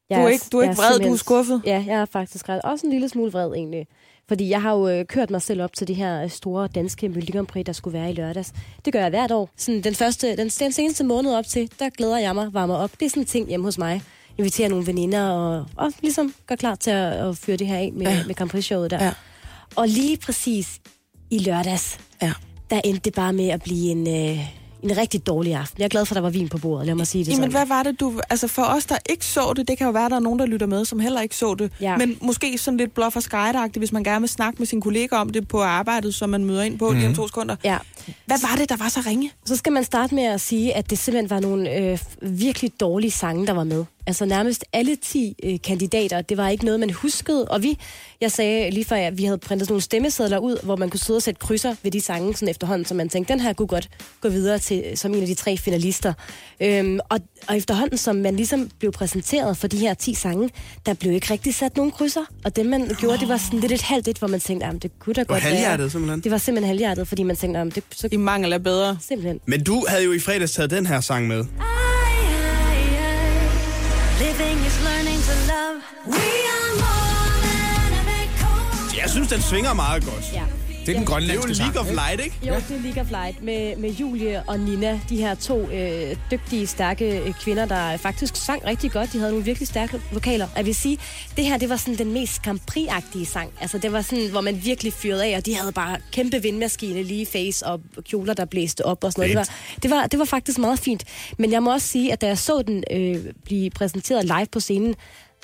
Jeg 0.10 0.18
Du 0.19 0.24
er 0.25 0.30
ikke- 0.30 0.46
du 0.52 0.57
er 0.57 0.63
ikke 0.63 0.75
vred, 0.75 1.00
du 1.00 1.13
er 1.13 1.18
skuffet. 1.18 1.62
Ja, 1.66 1.84
jeg 1.88 1.96
er 1.96 2.06
faktisk 2.06 2.50
ret. 2.50 2.62
Også 2.62 2.86
en 2.86 2.92
lille 2.92 3.10
smule 3.10 3.31
vred 3.31 3.54
egentlig. 3.54 3.88
Fordi 4.28 4.50
jeg 4.50 4.62
har 4.62 4.74
jo 4.74 4.88
øh, 4.88 5.06
kørt 5.06 5.30
mig 5.30 5.42
selv 5.42 5.62
op 5.62 5.74
til 5.74 5.88
det 5.88 5.96
her 5.96 6.24
øh, 6.24 6.30
store 6.30 6.68
danske 6.68 7.10
Melodi 7.10 7.63
der 7.63 7.74
skulle 7.74 8.00
være 8.00 8.10
i 8.10 8.13
lørdags. 8.13 8.54
Det 8.86 8.94
gør 8.94 9.00
jeg 9.02 9.10
hvert 9.10 9.31
år. 9.31 9.50
Sådan 9.57 9.81
den, 9.81 9.96
første, 9.96 10.38
den, 10.38 10.50
den 10.50 10.72
seneste 10.72 11.04
måned 11.04 11.34
op 11.36 11.46
til, 11.48 11.69
der 11.80 11.90
glæder 11.90 12.18
jeg 12.18 12.36
mig 12.36 12.54
varmer 12.54 12.75
op. 12.75 12.92
Det 13.00 13.06
er 13.06 13.10
sådan 13.10 13.24
en 13.24 13.28
ting 13.28 13.48
hjemme 13.50 13.66
hos 13.66 13.78
mig. 13.78 14.02
Inviterer 14.38 14.69
nogle 14.69 14.88
veninder 14.88 15.30
og, 15.30 15.66
og 15.78 15.92
ligesom 16.02 16.34
gør 16.48 16.56
klar 16.56 16.75
til 16.75 16.92
at, 16.92 17.13
at 17.13 17.38
fyre 17.38 17.58
det 17.58 17.68
her 17.68 17.78
af 17.78 17.92
med, 17.94 18.06
Ja. 18.08 18.24
med 18.28 18.36
Grand 18.36 18.50
Prix-showet 18.50 18.90
der. 18.92 19.04
Ja. 19.04 19.12
Og 19.75 19.88
lige 19.88 20.18
præcis 20.18 20.80
i 21.31 21.40
lørdags, 21.40 22.00
Ja. 22.22 22.31
der 22.69 22.81
endte 22.84 23.01
det 23.01 23.13
bare 23.13 23.34
med 23.34 23.48
at 23.50 23.62
blive 23.63 23.92
en, 23.92 24.08
øh, 24.08 24.40
en 24.83 24.98
rigtig 24.98 25.27
dårlig 25.27 25.56
aften. 25.56 25.80
Jeg 25.80 25.86
er 25.86 25.89
glad 25.89 26.06
for, 26.06 26.13
at 26.13 26.16
der 26.16 26.22
var 26.22 26.30
vin 26.30 26.50
på 26.50 26.57
bordet, 26.57 26.86
lad 26.86 26.95
mig 26.95 27.07
sige 27.07 27.25
det 27.25 27.31
Jamen, 27.31 27.51
sådan. 27.51 27.51
hvad 27.51 27.75
var 27.77 27.83
det, 27.83 28.00
du... 28.00 28.22
Altså, 28.30 28.48
for 28.48 28.63
os, 28.63 28.86
der 28.86 28.98
ikke 29.10 29.25
så 29.25 29.54
det, 29.56 29.68
det 29.68 29.77
kan 29.77 29.86
jo 29.86 29.92
være, 29.92 30.10
der 30.10 30.16
er 30.16 30.19
nogen, 30.19 30.39
der 30.39 30.45
lytter 30.45 30.68
med, 30.68 30.86
som 30.86 31.00
heller 31.00 31.22
ikke 31.22 31.36
så 31.36 31.56
det. 31.56 31.72
Ja. 31.81 31.98
Men 31.98 32.18
måske 32.22 32.57
sådan 32.57 32.77
lidt 32.77 32.94
bluff 32.94 33.16
og 33.16 33.24
skide 33.24 33.69
hvis 33.77 33.92
man 33.92 34.04
gerne 34.04 34.19
vil 34.19 34.30
snakke 34.30 34.57
med 34.60 34.68
sin 34.68 34.81
kollega 34.81 35.16
om 35.16 35.30
det 35.30 35.48
på 35.48 35.62
arbejdet, 35.62 36.16
som 36.16 36.30
man 36.30 36.45
møder 36.45 36.63
ind 36.63 36.80
på 36.80 36.89
mm. 36.89 36.95
lige 36.95 37.07
om 37.07 37.16
to 37.16 37.27
sekunder. 37.27 37.56
Ja. 37.63 37.77
Hvad 38.25 38.38
var 38.42 38.56
det, 38.57 38.69
der 38.69 38.77
var 38.77 38.89
så 38.89 39.00
ringe? 39.06 39.31
Så 39.45 39.56
skal 39.56 39.74
man 39.74 39.83
starte 39.83 40.16
med 40.16 40.24
at 40.24 40.42
sige, 40.42 40.75
at 40.75 40.89
det 40.89 40.98
simpelthen 40.98 41.30
var 41.30 41.39
nogle 41.39 41.77
øh, 41.77 42.00
virkelig 42.22 42.72
dårlige 42.80 43.12
sange, 43.12 43.48
der 43.48 43.54
var 43.54 43.63
med. 43.63 43.86
Altså 44.07 44.25
nærmest 44.25 44.66
alle 44.74 44.96
10 44.96 45.36
øh, 45.44 45.60
kandidater, 45.63 46.22
det 46.22 46.38
var 46.38 46.50
ikke 46.50 46.66
noget, 46.66 46.80
man 46.80 46.90
huskede. 46.90 47.46
Og 47.46 47.63
vi, 47.63 47.78
jeg 48.22 48.31
sagde 48.31 48.69
lige 48.72 48.86
før, 48.86 48.96
at 48.96 49.18
vi 49.18 49.24
havde 49.24 49.38
printet 49.38 49.68
sådan 49.68 49.74
nogle 49.74 49.81
stemmesedler 49.81 50.38
ud, 50.38 50.57
hvor 50.63 50.75
man 50.75 50.90
kunne 50.90 51.00
sidde 51.00 51.18
og 51.18 51.22
sætte 51.22 51.40
krydser 51.40 51.75
ved 51.84 51.92
de 51.92 52.02
sange 52.02 52.34
sådan 52.36 52.50
efterhånden, 52.50 52.86
så 52.86 52.94
man 52.94 53.10
tænkte, 53.10 53.34
den 53.34 53.40
her 53.40 53.54
kunne 53.54 53.68
godt 53.68 53.90
gå 54.22 54.30
videre 54.30 54.60
til 54.60 54.84
som 54.96 55.13
en 55.13 55.22
af 55.22 55.28
de 55.28 55.34
tre 55.34 55.57
finalister. 55.57 56.13
Øhm, 56.60 57.00
og, 57.10 57.19
og 57.48 57.57
efterhånden, 57.57 57.98
som 57.98 58.16
man 58.16 58.36
ligesom 58.36 58.69
blev 58.80 58.92
præsenteret 58.92 59.57
for 59.57 59.68
de 59.68 59.78
her 59.78 59.94
10 59.94 60.13
sange, 60.13 60.50
der 60.86 60.94
blev 60.94 61.12
ikke 61.12 61.34
rigtig 61.34 61.56
sat 61.56 61.78
nogen 61.78 61.92
krydser. 61.92 62.25
Og 62.46 62.56
det, 62.56 62.66
man 62.66 62.96
gjorde, 63.00 63.19
det 63.19 63.30
var 63.30 63.38
sådan 63.38 63.60
lidt 63.60 63.72
et 63.72 63.81
halvt 63.81 64.08
et, 64.08 64.18
hvor 64.18 64.28
man 64.28 64.40
tænkte, 64.40 64.66
at 64.68 64.84
det 64.84 65.00
kunne 65.00 65.13
da 65.13 65.22
godt 65.22 65.30
være. 65.30 65.40
halvhjertet, 65.40 65.92
simpelthen. 65.92 66.22
Det 66.22 66.31
var 66.31 66.38
simpelthen 66.38 66.68
halvhjertet, 66.68 67.08
fordi 67.08 67.24
man 67.24 67.36
tænkte, 67.36 67.60
at 67.60 67.75
det 67.75 67.84
så 67.92 68.10
I 68.12 68.18
mangel 68.18 68.60
bedre. 68.60 68.98
simpelthen. 69.01 69.40
Men 69.46 69.63
du 69.63 69.86
havde 69.88 70.04
jo 70.04 70.12
i 70.13 70.19
fredags 70.19 70.51
taget 70.51 70.72
den 70.72 70.86
her 70.86 71.01
sang 71.01 71.28
med. 71.28 71.46
Living 74.19 74.57
is 74.65 74.77
learning 74.83 75.19
to 75.29 75.35
love. 75.51 75.77
We 76.07 76.27
are 76.56 76.71
more 76.85 77.33
than 77.47 77.89
a 78.00 78.03
record. 78.15 78.97
Jeg 79.01 79.09
synes, 79.09 79.27
den 79.27 79.41
svinger 79.41 79.73
meget 79.73 80.06
godt. 80.06 80.33
Ja. 80.33 80.44
Det 80.86 80.96
er 80.96 81.00
den 81.00 81.08
Det 81.08 81.10
er 81.10 81.14
jo 81.14 81.14
grønlandske 81.14 81.54
League 81.54 81.74
sang. 81.74 81.78
of 81.80 81.92
Light, 81.92 82.24
ikke? 82.26 82.36
Jo, 82.48 82.54
det 82.70 82.78
er 82.78 82.82
League 82.82 83.02
of 83.02 83.10
Light 83.10 83.44
med, 83.44 83.76
med 83.76 83.90
Julie 83.92 84.44
og 84.48 84.60
Nina, 84.60 85.00
de 85.10 85.18
her 85.18 85.36
to 85.36 85.70
øh, 85.70 86.16
dygtige, 86.32 86.68
stærke 86.68 87.20
øh, 87.20 87.34
kvinder, 87.34 87.66
der 87.66 87.98
faktisk 87.98 88.36
sang 88.36 88.66
rigtig 88.66 88.92
godt. 88.92 89.14
De 89.14 89.18
havde 89.18 89.32
nogle 89.32 89.46
virkelig 89.46 89.68
stærke 89.68 90.02
vokaler. 90.12 90.48
Jeg 90.56 90.66
vil 90.66 90.76
sige, 90.76 90.98
det 91.38 91.46
her, 91.46 91.58
det 91.58 91.70
var 91.70 91.76
sådan 91.76 91.98
den 91.98 92.12
mest 92.14 92.42
Grand 92.42 92.60
Prix-agtige 92.72 93.26
sang. 93.26 93.52
Altså, 93.62 93.78
det 93.78 93.92
var 93.92 94.02
sådan, 94.02 94.30
hvor 94.30 94.42
man 94.42 94.62
virkelig 94.66 94.94
fyrede 94.94 95.26
af, 95.26 95.38
og 95.38 95.46
de 95.46 95.56
havde 95.56 95.72
bare 95.72 95.98
kæmpe 96.12 96.42
vindmaskine 96.42 97.04
lige 97.04 97.26
face 97.26 97.66
og 97.66 97.82
kjoler, 98.04 98.34
der 98.34 98.46
blæste 98.46 98.86
op 98.86 99.04
og 99.04 99.12
sådan 99.12 99.22
noget. 99.34 99.48
Det 99.48 99.56
var, 99.72 99.78
det, 99.84 99.92
var, 99.92 100.08
det 100.08 100.20
var 100.20 100.25
faktisk 100.25 100.58
meget 100.58 100.80
fint. 100.80 101.04
Men 101.38 101.51
jeg 101.51 101.63
må 101.63 101.74
også 101.74 101.88
sige, 101.88 102.13
at 102.13 102.22
da 102.22 102.27
jeg 102.27 102.38
så 102.38 102.62
den 102.68 102.84
øh, 102.92 103.25
blive 103.46 103.70
præsenteret 103.70 104.25
live 104.25 104.48
på 104.51 104.60
scenen, 104.60 104.96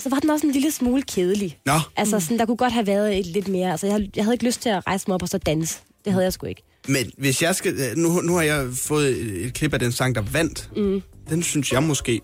så 0.02 0.10
var 0.10 0.20
den 0.20 0.30
også 0.30 0.48
en 0.48 0.54
lille 0.54 0.72
smule 0.72 1.02
kedelig. 1.02 1.58
Nå. 1.66 1.74
Altså, 1.96 2.20
sådan, 2.20 2.40
der 2.40 2.46
kunne 2.46 2.58
godt 2.58 2.74
have 2.74 2.88
været 2.88 3.20
et, 3.20 3.26
lidt 3.26 3.48
mere. 3.48 3.72
Altså, 3.72 3.88
jeg, 3.88 4.10
jeg 4.16 4.24
havde 4.24 4.34
ikke 4.36 4.46
lyst 4.46 4.62
til 4.62 4.70
at 4.70 4.88
rejse 4.88 5.06
mig 5.08 5.16
op 5.16 5.22
og 5.22 5.30
så 5.30 5.38
danse. 5.38 5.80
Det 6.06 6.14
havde 6.14 6.24
jeg 6.26 6.34
sgu 6.34 6.46
ikke. 6.48 6.64
Men 6.88 7.12
hvis 7.18 7.42
jeg 7.42 7.56
skal... 7.56 7.74
øh, 7.74 7.96
Nu, 7.98 8.22
nu 8.22 8.36
har 8.36 8.42
jeg 8.42 8.68
fået 8.76 9.10
et 9.46 9.54
klip 9.54 9.74
af 9.74 9.80
den 9.80 9.92
sang, 9.92 10.16
der 10.16 10.22
vandt. 10.22 10.70
Mm. 10.76 11.02
Den 11.30 11.44
synes 11.44 11.72
jeg 11.74 11.84
måske 11.84 12.22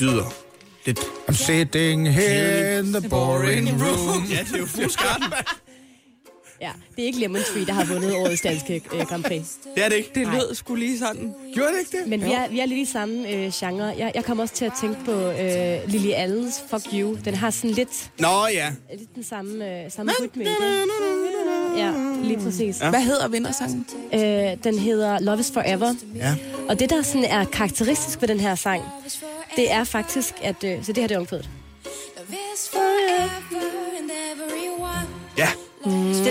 lyder 0.00 0.34
lidt... 0.86 0.98
I'm 1.30 1.34
sitting 1.34 2.08
here 2.12 2.78
in 2.78 2.92
the 2.92 3.08
boring 3.08 3.68
room. 3.82 4.24
Ja, 4.30 4.38
det 4.44 4.54
er 4.54 4.58
jo 4.58 4.66
fuldskærten. 4.66 5.24
Ja, 6.62 6.70
det 6.96 7.02
er 7.02 7.06
ikke 7.06 7.18
Lemon 7.18 7.40
Tree, 7.52 7.66
der 7.66 7.72
har 7.72 7.84
vundet 7.84 8.14
årets 8.14 8.40
danske 8.42 8.82
øh, 8.94 9.00
Grand 9.06 9.24
Prix. 9.24 9.42
Det 9.74 9.84
er 9.84 9.88
det 9.88 9.96
ikke. 9.96 10.10
Det 10.14 10.28
lød 10.28 10.54
sgu 10.54 10.74
lige 10.74 10.98
sådan. 10.98 11.34
Gjorde 11.54 11.72
det 11.72 11.78
ikke 11.78 11.98
det? 11.98 12.06
Men 12.06 12.24
vi 12.24 12.32
er, 12.32 12.48
vi 12.48 12.60
er 12.60 12.66
lidt 12.66 12.88
i 12.88 12.92
samme 12.92 13.28
øh, 13.28 13.52
genre. 13.52 13.84
Jeg, 13.98 14.12
jeg 14.14 14.24
kommer 14.24 14.42
også 14.42 14.54
til 14.54 14.64
at 14.64 14.72
tænke 14.80 15.04
på 15.04 15.12
øh, 15.12 15.78
Lily 15.86 16.10
Allens 16.14 16.54
Fuck 16.70 16.86
You. 16.94 17.16
Den 17.24 17.34
har 17.34 17.50
sådan 17.50 17.70
lidt, 17.70 18.10
Nå 18.18 18.46
ja. 18.52 18.70
lidt 18.98 19.14
den 19.14 19.24
samme, 19.24 19.84
øh, 19.84 19.90
samme 19.90 20.12
rytme. 20.22 20.44
i. 20.44 20.46
Ja, 21.76 21.92
lige 22.22 22.38
præcis. 22.38 22.80
Ja. 22.80 22.90
Hvad 22.90 23.00
hedder 23.02 23.28
vindersangen? 23.28 23.86
Øh, 24.14 24.20
den 24.64 24.78
hedder 24.78 25.18
Love 25.20 25.40
is 25.40 25.50
Forever. 25.54 25.94
Ja. 26.14 26.34
Og 26.68 26.78
det, 26.78 26.90
der 26.90 27.02
sådan 27.02 27.24
er 27.24 27.44
karakteristisk 27.44 28.20
ved 28.20 28.28
den 28.28 28.40
her 28.40 28.54
sang, 28.54 28.82
det 29.56 29.72
er 29.72 29.84
faktisk, 29.84 30.34
at... 30.42 30.64
Øh, 30.64 30.84
så 30.84 30.92
det 30.92 31.02
her 31.02 31.08
det 31.08 31.14
er 31.14 31.18
omkvædet. 31.18 31.48
Love 32.16 32.38
is 32.54 32.68
forever. 32.72 33.71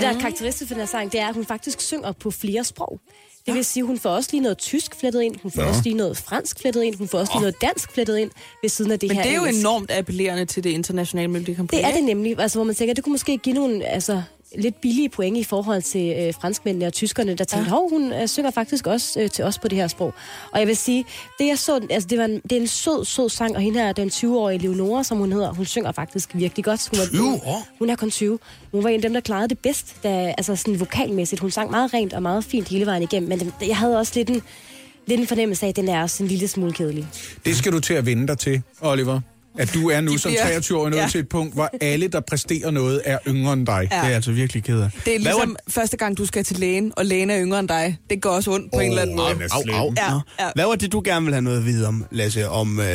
Det, 0.02 0.10
der 0.10 0.16
er 0.16 0.20
karakteristisk 0.20 0.68
for 0.68 0.74
den 0.74 0.80
her 0.80 0.86
sang, 0.86 1.12
det 1.12 1.20
er, 1.20 1.28
at 1.28 1.34
hun 1.34 1.44
faktisk 1.44 1.80
synger 1.80 2.12
på 2.12 2.30
flere 2.30 2.64
sprog. 2.64 3.00
Det 3.46 3.54
vil 3.54 3.64
sige, 3.64 3.82
hun 3.84 3.98
får 3.98 4.10
også 4.10 4.28
lige 4.32 4.40
noget 4.42 4.58
tysk 4.58 4.94
flettet 5.00 5.22
ind, 5.22 5.36
hun 5.42 5.50
får 5.50 5.62
også 5.62 5.80
lige 5.84 5.94
noget 5.94 6.16
fransk 6.16 6.60
flettet 6.60 6.82
ind, 6.82 6.94
hun 6.94 7.08
får 7.08 7.18
også 7.18 7.32
lige 7.34 7.40
noget 7.40 7.60
dansk 7.60 7.92
flettet 7.92 8.18
ind 8.18 8.30
ved 8.62 8.70
siden 8.70 8.90
af 8.92 8.98
det 8.98 9.08
Men 9.08 9.16
her. 9.16 9.22
det 9.22 9.30
er 9.32 9.36
jo 9.36 9.40
engelsk. 9.42 9.60
enormt 9.60 9.90
appellerende 9.90 10.44
til 10.44 10.64
det 10.64 10.70
internationale 10.70 11.28
Melodi 11.28 11.52
Grand 11.52 11.68
Prix. 11.68 11.78
Det 11.80 11.88
er 11.88 11.92
det 11.94 12.04
nemlig, 12.04 12.38
altså, 12.38 12.58
hvor 12.58 12.64
man 12.64 12.74
tænker, 12.74 12.94
det 12.94 13.04
kunne 13.04 13.12
måske 13.12 13.38
give 13.38 13.54
nogle 13.54 13.84
altså, 13.84 14.22
lidt 14.58 14.80
billige 14.80 15.08
point 15.08 15.36
i 15.36 15.44
forhold 15.44 15.82
til 15.82 16.14
øh, 16.18 16.34
franskmændene 16.34 16.86
og 16.86 16.92
tyskerne, 16.92 17.34
der 17.34 17.44
tænkte, 17.44 17.70
hov, 17.70 17.90
hun 17.90 18.12
øh, 18.12 18.28
synger 18.28 18.50
faktisk 18.50 18.86
også 18.86 19.20
øh, 19.20 19.30
til 19.30 19.44
os 19.44 19.58
på 19.58 19.68
det 19.68 19.78
her 19.78 19.88
sprog. 19.88 20.14
Og 20.52 20.58
jeg 20.58 20.68
vil 20.68 20.76
sige, 20.76 21.04
det 21.38 21.46
jeg 21.46 21.58
så, 21.58 21.80
altså, 21.90 22.08
det, 22.08 22.18
var 22.18 22.24
en, 22.24 22.40
det 22.40 22.52
er 22.52 22.60
en 22.60 22.66
sød, 22.66 23.04
sød 23.04 23.28
sang, 23.28 23.56
og 23.56 23.62
hende 23.62 23.80
her, 23.80 23.92
den 23.92 24.08
20-årige 24.08 24.58
Leonora, 24.58 25.04
som 25.04 25.18
hun 25.18 25.32
hedder, 25.32 25.52
hun 25.52 25.64
synger 25.64 25.92
faktisk 25.92 26.30
virkelig 26.34 26.64
godt. 26.64 26.88
Hun, 26.88 26.98
var, 26.98 27.06
20 27.06 27.32
år? 27.46 27.66
Hun 27.78 27.90
er 27.90 27.96
kun 27.96 28.10
20. 28.10 28.38
Hun 28.72 28.84
var 28.84 28.88
en 28.88 28.96
af 28.96 29.02
dem, 29.02 29.12
der 29.12 29.20
klarede 29.20 29.48
det 29.48 29.58
bedst, 29.58 29.96
da, 30.02 30.34
altså 30.38 30.56
sådan 30.56 30.80
vokalmæssigt. 30.80 31.40
Hun 31.40 31.50
sang 31.50 31.70
meget 31.70 31.94
rent 31.94 32.12
og 32.12 32.22
meget 32.22 32.44
fint 32.44 32.68
hele 32.68 32.86
vejen 32.86 33.02
igennem, 33.02 33.28
men 33.28 33.38
det, 33.38 33.68
jeg 33.68 33.76
havde 33.76 33.98
også 33.98 34.12
lidt 34.16 34.30
en 34.30 34.42
lidt 35.06 35.20
en 35.20 35.26
fornemmelse 35.26 35.66
af, 35.66 35.70
at 35.70 35.76
den 35.76 35.88
er 35.88 36.02
også 36.02 36.22
en 36.22 36.28
lille 36.28 36.48
smule 36.48 36.72
kedelig. 36.72 37.06
Det 37.44 37.56
skal 37.56 37.72
du 37.72 37.80
til 37.80 37.94
at 37.94 38.06
vende 38.06 38.26
dig 38.26 38.38
til, 38.38 38.62
Oliver. 38.80 39.20
At 39.58 39.74
du 39.74 39.90
er 39.90 40.00
nu 40.00 40.16
som 40.18 40.30
bliver- 40.30 40.58
23-årig 40.60 40.90
nået 40.90 41.00
Ja. 41.02 41.08
til 41.08 41.20
et 41.20 41.28
punkt, 41.28 41.54
hvor 41.54 41.70
alle, 41.80 42.08
der 42.08 42.20
præsterer 42.20 42.70
noget, 42.70 43.02
er 43.04 43.18
yngre 43.28 43.52
end 43.52 43.66
dig. 43.66 43.80
Det 43.90 43.96
er 43.98 44.04
jeg 44.04 44.14
altså 44.14 44.32
virkelig 44.32 44.64
ked 44.64 44.80
af. 44.80 44.90
Det 45.04 45.14
er 45.14 45.18
Hvad 45.22 45.32
var- 45.32 45.38
ligesom 45.38 45.56
første 45.68 45.96
gang, 45.96 46.18
du 46.18 46.26
skal 46.26 46.44
til 46.44 46.58
lægen, 46.58 46.92
og 46.96 47.06
lægen 47.06 47.30
er 47.30 47.40
yngre 47.40 47.58
end 47.60 47.68
dig. 47.68 47.98
Det 48.10 48.22
går 48.22 48.30
også 48.30 48.50
ondt 48.50 48.72
på 48.74 48.80
en 48.80 48.88
eller 48.88 49.02
anden 49.02 49.16
måde. 49.16 49.28
er 49.30 49.48
Au, 49.74 49.84
au. 49.86 49.94
Ja, 49.96 50.12
ja. 50.44 50.50
Hvad 50.54 50.64
var 50.64 50.74
det, 50.74 50.92
du 50.92 51.02
gerne 51.04 51.24
ville 51.24 51.34
have 51.34 51.42
noget 51.42 51.58
at 51.58 51.64
vide 51.64 51.88
om, 51.88 52.04
Lasse, 52.10 52.48
om 52.48 52.80
øh, 52.80 52.86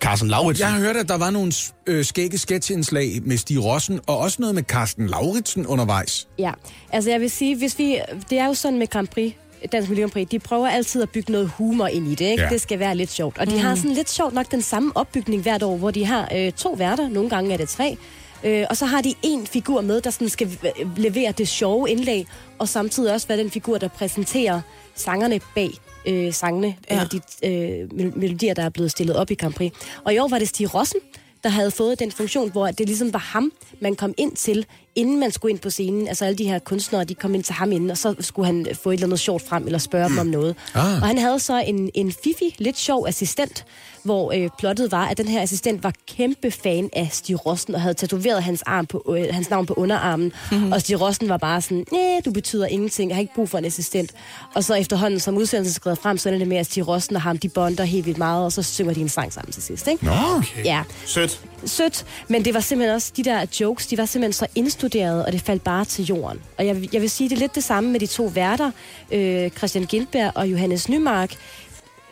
Carsten 0.00 0.28
Lauritsen? 0.28 0.62
Jeg 0.64 0.72
har 0.72 0.80
hørt, 0.80 0.96
at 0.96 1.08
der 1.08 1.16
var 1.16 1.30
nogle 1.30 1.52
øh, 1.86 2.04
skægge 2.04 2.38
sketchindslag 2.38 3.20
med 3.24 3.36
Stig 3.36 3.64
Rossen, 3.64 4.00
og 4.06 4.18
også 4.18 4.36
noget 4.40 4.54
med 4.54 4.62
Carsten 4.62 5.06
Lauritsen 5.06 5.66
undervejs. 5.66 6.28
Ja, 6.38 6.52
altså 6.92 7.10
jeg 7.10 7.20
vil 7.20 7.30
sige, 7.30 7.56
hvis 7.58 7.78
vi, 7.78 7.98
det 8.30 8.38
er 8.38 8.46
jo 8.46 8.54
sådan 8.54 8.78
med 8.78 8.86
Grand 8.86 9.08
Prix, 9.08 9.32
Dansk 9.72 9.88
Miljø 9.88 10.06
Prix, 10.06 10.28
de 10.28 10.38
prøver 10.38 10.68
altid 10.68 11.02
at 11.02 11.10
bygge 11.10 11.32
noget 11.32 11.50
humor 11.56 11.86
ind 11.86 12.06
i 12.06 12.14
det, 12.14 12.24
ikke? 12.24 12.42
Ja. 12.42 12.48
Det 12.48 12.60
skal 12.60 12.78
være 12.78 12.94
lidt 12.94 13.10
sjovt. 13.10 13.38
Og 13.38 13.46
de 13.46 13.58
har 13.58 13.74
sådan 13.74 13.90
lidt 13.90 14.10
sjovt 14.10 14.34
nok 14.34 14.50
den 14.50 14.62
samme 14.62 14.92
opbygning 14.94 15.42
hvert 15.42 15.62
år, 15.62 15.76
hvor 15.76 15.90
de 15.90 16.04
har 16.04 16.28
øh, 16.34 16.52
to 16.52 16.70
værter, 16.78 17.08
nogle 17.08 17.30
gange 17.30 17.52
er 17.52 17.56
det 17.56 17.68
tre, 17.68 17.96
øh, 18.44 18.66
og 18.70 18.76
så 18.76 18.86
har 18.86 19.00
de 19.00 19.14
en 19.22 19.46
figur 19.46 19.80
med, 19.80 20.00
der 20.00 20.10
sådan 20.10 20.28
skal 20.28 20.58
øh, 20.80 20.98
levere 20.98 21.32
det 21.32 21.48
sjove 21.48 21.90
indlæg, 21.90 22.26
og 22.58 22.68
samtidig 22.68 23.12
også 23.12 23.28
være 23.28 23.38
den 23.38 23.50
figur, 23.50 23.78
der 23.78 23.88
præsenterer 23.88 24.60
sangerne 24.94 25.40
bag 25.54 25.70
øh, 26.06 26.32
sangene, 26.32 26.66
ja. 26.90 26.94
eller 26.94 27.08
de 27.08 27.20
øh, 27.48 27.92
mel- 27.92 28.18
melodier, 28.18 28.54
der 28.54 28.62
er 28.62 28.68
blevet 28.68 28.90
stillet 28.90 29.16
op 29.16 29.30
i 29.30 29.34
Grand 29.34 29.54
Prix. 29.54 29.72
Og 30.04 30.14
i 30.14 30.18
år 30.18 30.28
var 30.28 30.38
det 30.38 30.48
Stig 30.48 30.74
Rossen, 30.74 31.00
der 31.42 31.48
havde 31.48 31.70
fået 31.70 31.98
den 31.98 32.12
funktion, 32.12 32.50
hvor 32.50 32.66
det 32.66 32.86
ligesom 32.86 33.12
var 33.12 33.18
ham, 33.18 33.52
man 33.80 33.94
kom 33.94 34.14
ind 34.16 34.36
til, 34.36 34.66
inden 34.96 35.20
man 35.20 35.32
skulle 35.32 35.50
ind 35.52 35.58
på 35.58 35.70
scenen. 35.70 36.08
Altså 36.08 36.24
alle 36.24 36.38
de 36.38 36.44
her 36.44 36.58
kunstnere, 36.58 37.04
de 37.04 37.14
kom 37.14 37.34
ind 37.34 37.42
til 37.44 37.54
ham 37.54 37.72
inden, 37.72 37.90
og 37.90 37.98
så 37.98 38.14
skulle 38.20 38.46
han 38.46 38.66
få 38.82 38.90
et 38.90 38.94
eller 38.94 39.06
andet 39.06 39.20
sjovt 39.20 39.48
frem, 39.48 39.66
eller 39.66 39.78
spørge 39.78 40.08
dem 40.08 40.18
om 40.18 40.26
noget. 40.26 40.56
Ah. 40.74 41.02
Og 41.02 41.06
han 41.08 41.18
havde 41.18 41.38
så 41.40 41.58
en, 41.66 41.90
en 41.94 42.12
fifi, 42.24 42.54
lidt 42.58 42.78
sjov 42.78 43.06
assistent, 43.08 43.64
hvor 44.02 44.32
øh, 44.32 44.48
plottet 44.58 44.92
var, 44.92 45.06
at 45.06 45.18
den 45.18 45.28
her 45.28 45.42
assistent 45.42 45.82
var 45.82 45.92
kæmpe 46.16 46.50
fan 46.50 46.90
af 46.92 47.08
Stig 47.12 47.46
Rossen, 47.46 47.74
og 47.74 47.80
havde 47.80 47.94
tatoveret 47.94 48.42
hans, 48.42 48.62
arm 48.62 48.86
på, 48.86 49.16
øh, 49.18 49.26
hans 49.34 49.50
navn 49.50 49.66
på 49.66 49.74
underarmen. 49.74 50.32
Mm-hmm. 50.50 50.72
Og 50.72 50.80
Stig 50.80 51.00
Rossen 51.00 51.28
var 51.28 51.36
bare 51.36 51.60
sådan, 51.60 51.84
nej, 51.92 52.20
du 52.24 52.30
betyder 52.30 52.66
ingenting, 52.66 53.10
jeg 53.10 53.16
har 53.16 53.20
ikke 53.20 53.34
brug 53.34 53.48
for 53.48 53.58
en 53.58 53.64
assistent. 53.64 54.10
Og 54.54 54.64
så 54.64 54.74
efterhånden, 54.74 55.20
som 55.20 55.36
udsendelsen 55.36 55.74
skrev 55.74 55.96
frem, 55.96 56.18
så 56.18 56.30
er 56.30 56.38
det 56.38 56.48
med, 56.48 56.56
at 56.56 56.66
Stig 56.66 56.88
Rossen 56.88 57.16
og 57.16 57.22
ham, 57.22 57.38
de 57.38 57.48
bonder 57.48 57.84
helt 57.84 58.06
vildt 58.06 58.18
meget, 58.18 58.44
og 58.44 58.52
så 58.52 58.62
synger 58.62 58.94
de 58.94 59.00
en 59.00 59.08
sang 59.08 59.32
sammen 59.32 59.52
til 59.52 59.62
sidst, 59.62 59.88
ikke? 59.88 60.04
Nå, 60.04 60.12
Okay. 60.36 60.64
Ja, 60.64 60.82
Sødt. 61.06 61.40
sødt, 61.64 62.04
men 62.28 62.44
det 62.44 62.54
var 62.54 62.60
simpelthen 62.60 62.94
også, 62.94 63.12
de 63.16 63.24
der 63.24 63.46
jokes, 63.60 63.86
de 63.86 63.98
var 63.98 64.04
simpelthen 64.06 64.32
så 64.32 64.46
indstuderede, 64.86 65.26
og 65.26 65.32
det 65.32 65.40
faldt 65.40 65.64
bare 65.64 65.84
til 65.84 66.04
jorden. 66.04 66.40
Og 66.58 66.66
jeg, 66.66 66.88
jeg 66.92 67.00
vil 67.00 67.10
sige, 67.10 67.28
det 67.28 67.36
er 67.36 67.40
lidt 67.40 67.54
det 67.54 67.64
samme 67.64 67.90
med 67.90 68.00
de 68.00 68.06
to 68.06 68.24
værter, 68.24 68.70
øh, 69.12 69.50
Christian 69.50 69.84
Gindberg 69.84 70.32
og 70.34 70.50
Johannes 70.50 70.88
Nymark. 70.88 71.36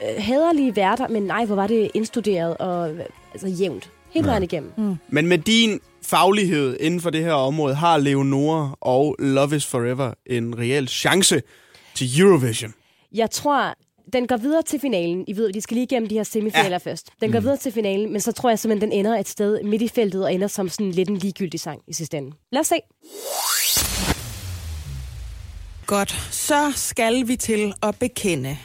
Øh, 0.02 0.23
hæderlige 0.23 0.76
værter, 0.76 1.09
men 1.09 1.23
nej, 1.23 1.45
hvor 1.45 1.54
var 1.54 1.66
det 1.66 1.90
indstuderet 1.95 2.57
og 2.57 2.90
altså, 3.33 3.49
jævnt. 3.49 3.90
Helt 4.11 4.26
vejen 4.26 4.43
igennem. 4.43 4.73
Mm. 4.76 4.97
Men 5.09 5.26
med 5.26 5.38
din 5.38 5.81
faglighed 6.02 6.76
inden 6.81 7.00
for 7.00 7.11
det 7.11 7.25
her 7.25 7.33
område, 7.33 7.75
har 7.75 7.99
Leonora 7.99 8.76
og 8.81 9.16
Love 9.19 9.57
is 9.57 9.66
Forever 9.66 10.14
en 10.26 10.59
reel 10.59 10.88
chance 10.88 11.43
til 11.95 12.21
Eurovision. 12.21 12.75
Jeg 13.12 13.31
tror, 13.31 13.75
den 14.12 14.26
går 14.26 14.37
videre 14.37 14.62
til 14.62 14.80
finalen. 14.80 15.25
I 15.28 15.37
ved, 15.37 15.52
de 15.52 15.61
skal 15.61 15.75
lige 15.75 15.84
igennem 15.84 16.08
de 16.08 16.14
her 16.14 16.23
semifinaler 16.23 16.70
ja. 16.70 16.76
først. 16.76 17.11
Den 17.20 17.32
går 17.32 17.40
videre 17.40 17.56
til 17.56 17.73
finalen, 17.73 18.12
men 18.12 18.20
så 18.20 18.32
tror 18.32 18.49
jeg 18.49 18.58
simpelthen, 18.58 18.90
den 18.90 18.99
ender 18.99 19.18
et 19.18 19.28
sted 19.28 19.62
midt 19.62 19.82
i 19.82 19.88
feltet 19.88 20.25
og 20.25 20.34
ender 20.34 20.49
som 20.49 20.68
sådan 20.68 20.90
lidt 20.90 21.08
en 21.08 21.16
ligegyldig 21.16 21.61
sang 21.61 21.80
i 21.88 21.92
sidste 21.92 22.16
ende. 22.16 22.32
Lad 22.52 22.61
os 22.61 22.66
se. 22.66 22.76
Godt, 25.87 26.11
så 26.30 26.73
skal 26.76 27.28
vi 27.28 27.37
til 27.37 27.75
at 27.82 27.99
bekende. 27.99 28.56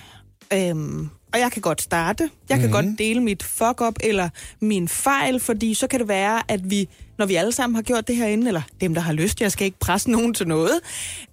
Øhm, 0.53 1.10
og 1.33 1.39
jeg 1.39 1.51
kan 1.51 1.62
godt 1.62 1.81
starte. 1.81 2.29
Jeg 2.50 2.59
kan 2.59 2.71
godt 2.71 2.86
dele 2.98 3.21
mit 3.24 3.43
fuck-up 3.43 3.93
eller 4.03 4.29
min 4.62 4.88
fejl, 4.88 5.39
fordi 5.39 5.74
så 5.74 5.88
kan 5.88 6.00
det 6.00 6.07
være, 6.07 6.41
at 6.48 6.69
vi, 6.69 6.89
når 7.17 7.25
vi 7.25 7.36
alle 7.36 7.51
sammen 7.51 7.75
har 7.75 7.83
gjort 7.83 8.07
det 8.07 8.15
herinde, 8.15 8.48
eller 8.48 8.62
dem, 8.81 8.93
der 8.93 9.01
har 9.01 9.13
lyst, 9.13 9.41
jeg 9.41 9.51
skal 9.51 9.65
ikke 9.65 9.79
presse 9.79 10.12
nogen 10.12 10.33
til 10.33 10.48
noget, 10.48 10.79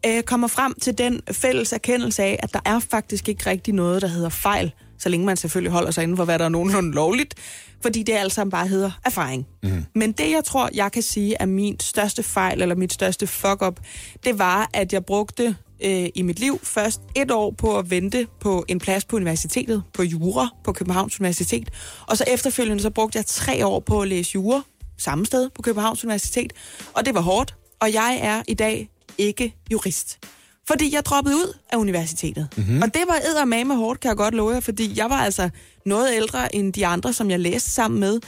øh, 0.07 0.23
kommer 0.23 0.49
frem 0.49 0.75
til 0.81 0.99
den 0.99 1.21
fælles 1.33 1.73
erkendelse 1.73 2.23
af, 2.23 2.41
at 2.43 2.53
der 2.53 2.61
er 2.65 2.79
faktisk 2.79 3.29
ikke 3.29 3.51
rigtig 3.51 3.75
noget, 3.75 4.03
der 4.03 4.09
hedder 4.09 4.29
fejl, 4.29 4.73
så 4.99 5.09
længe 5.09 5.27
man 5.27 5.37
selvfølgelig 5.37 5.73
holder 5.73 5.91
sig 5.91 6.03
inden 6.03 6.17
for, 6.17 6.25
hvad 6.25 6.39
der 6.39 6.45
er 6.45 6.49
nogenlunde 6.49 6.93
lovligt, 6.93 7.35
fordi 7.83 8.03
det 8.03 8.13
alt 8.13 8.33
sammen 8.33 8.51
bare 8.51 8.69
hedder 8.69 8.91
erfaring. 9.05 9.47
Mm. 9.63 9.85
Men 9.95 10.13
det, 10.13 10.31
jeg 10.31 10.45
tror, 10.45 10.71
jeg 10.75 10.93
kan 10.93 11.03
sige, 11.03 11.37
er 11.41 11.47
min 11.47 11.81
største 11.81 12.23
fejl, 12.23 12.63
eller 12.63 12.75
mit 12.75 12.93
største 12.93 13.27
fuck-up, 13.27 13.81
det 14.25 14.39
var, 14.39 14.71
at 14.73 14.93
jeg 14.93 15.05
brugte 15.05 15.57
øh, 15.85 16.09
i 16.15 16.23
mit 16.23 16.39
liv 16.39 16.61
først 16.63 17.01
et 17.15 17.31
år 17.31 17.51
på 17.51 17.79
at 17.79 17.91
vente 17.91 18.27
på 18.41 18.65
en 18.69 18.79
plads 18.79 19.05
på 19.05 19.17
universitetet, 19.17 19.83
på 19.93 20.03
jura 20.03 20.49
på 20.65 20.73
Københavns 20.73 21.21
Universitet. 21.21 21.71
Og 22.07 22.17
så 22.17 22.25
efterfølgende 22.27 22.83
så 22.83 22.91
brugte 22.91 23.17
jeg 23.17 23.27
tre 23.27 23.67
år 23.67 23.81
på 23.81 24.01
at 24.01 24.09
læse 24.09 24.31
jura 24.35 24.63
samme 24.99 25.27
sted 25.27 25.51
på 25.51 25.63
Københavns 25.63 26.05
Universitet. 26.05 26.53
Og 26.95 27.07
det 27.07 27.15
var 27.15 27.21
hårdt, 27.21 27.57
og 27.81 27.93
jeg 27.93 28.19
er 28.23 28.43
i 28.49 28.55
dag 28.55 28.89
ikke 29.19 29.55
jurist. 29.73 30.19
Fordi 30.69 30.95
jeg 30.95 31.05
droppede 31.05 31.37
ud 31.37 31.57
af 31.73 31.77
universitetet. 31.77 32.49
Mm-hmm. 32.57 32.83
Og 32.83 32.95
det 32.95 33.03
var 33.09 33.15
eddermame 33.31 33.77
hårdt, 33.77 34.01
kan 34.01 34.09
jeg 34.09 34.17
godt 34.17 34.35
love 34.35 34.51
jer, 34.51 34.61
fordi 34.61 34.93
jeg 34.97 35.11
var 35.11 35.17
altså 35.17 35.49
noget 35.87 36.15
ældre 36.15 36.55
end 36.55 36.73
de 36.73 36.87
andre, 36.87 37.13
som 37.13 37.31
jeg 37.31 37.41
læste 37.41 37.71
sammen 37.71 38.01
med. 38.01 38.21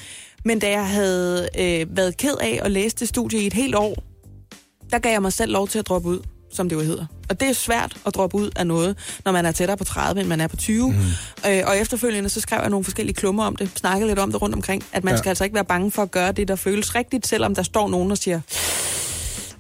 Men 0.44 0.58
da 0.58 0.70
jeg 0.70 0.88
havde 0.88 1.48
øh, 1.58 1.96
været 1.96 2.16
ked 2.16 2.34
af 2.40 2.60
at 2.62 2.70
læse 2.70 2.96
det 2.96 3.08
studie 3.08 3.40
i 3.40 3.46
et 3.46 3.52
helt 3.52 3.74
år, 3.74 3.94
der 4.90 4.98
gav 4.98 5.12
jeg 5.12 5.22
mig 5.22 5.32
selv 5.32 5.52
lov 5.52 5.68
til 5.68 5.78
at 5.78 5.88
droppe 5.88 6.08
ud, 6.08 6.20
som 6.52 6.68
det 6.68 6.76
jo 6.76 6.80
hedder. 6.80 7.06
Og 7.30 7.40
det 7.40 7.48
er 7.48 7.52
svært 7.52 7.96
at 8.06 8.14
droppe 8.14 8.36
ud 8.36 8.50
af 8.56 8.66
noget, 8.66 8.96
når 9.24 9.32
man 9.32 9.46
er 9.46 9.52
tættere 9.52 9.76
på 9.76 9.84
30, 9.84 10.20
end 10.20 10.28
man 10.28 10.40
er 10.40 10.46
på 10.46 10.56
20. 10.56 10.90
Mm. 10.92 10.96
Øh, 11.50 11.62
og 11.66 11.78
efterfølgende 11.78 12.28
så 12.28 12.40
skrev 12.40 12.58
jeg 12.60 12.70
nogle 12.70 12.84
forskellige 12.84 13.14
klummer 13.14 13.44
om 13.44 13.56
det, 13.56 13.70
snakkede 13.76 14.08
lidt 14.08 14.18
om 14.18 14.32
det 14.32 14.42
rundt 14.42 14.54
omkring, 14.54 14.84
at 14.92 15.04
man 15.04 15.14
Ja. 15.14 15.18
skal 15.18 15.28
altså 15.28 15.44
ikke 15.44 15.54
være 15.54 15.64
bange 15.64 15.90
for 15.90 16.02
at 16.02 16.10
gøre 16.10 16.32
det, 16.32 16.48
der 16.48 16.56
føles 16.56 16.94
rigtigt, 16.94 17.26
selvom 17.26 17.54
der 17.54 17.62
står 17.62 17.88
nogen, 17.88 18.10
der 18.10 18.16
siger, 18.16 18.40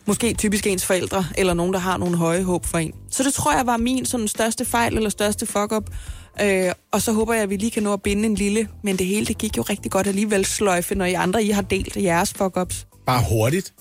måske 0.06 0.34
typisk 0.34 0.66
ens 0.66 0.84
forældre, 0.86 1.26
eller 1.38 1.54
nogen, 1.54 1.72
der 1.72 1.78
har 1.78 1.96
nogle 1.96 2.16
høje 2.16 2.42
håb 2.42 2.66
for 2.66 2.78
en. 2.78 2.92
Så 3.10 3.22
det 3.22 3.34
tror 3.34 3.52
jeg 3.56 3.66
var 3.66 3.76
min 3.76 4.06
sådan, 4.06 4.28
største 4.28 4.64
fejl 4.64 4.96
eller 4.96 5.10
største 5.10 5.46
fuck-up. 5.46 5.84
Øh, 6.42 6.72
og 6.92 7.02
så 7.02 7.12
håber 7.12 7.34
jeg, 7.34 7.42
at 7.42 7.50
vi 7.50 7.56
lige 7.56 7.70
kan 7.70 7.82
nå 7.82 7.92
at 7.92 8.02
binde 8.02 8.24
en 8.26 8.34
lille, 8.34 8.68
men 8.84 8.96
det 8.96 9.06
hele 9.06 9.26
det 9.26 9.38
gik 9.38 9.56
jo 9.56 9.62
rigtig 9.62 9.90
godt 9.90 10.06
alligevel 10.06 10.44
sløjfe, 10.44 10.94
når 10.94 11.04
I 11.04 11.12
andre 11.14 11.44
I 11.44 11.50
har 11.50 11.62
delt 11.62 11.96
jeres 11.96 12.34
fuck-ups. 12.42 12.86
bare 13.06 13.24
hurtigt. 13.30 13.72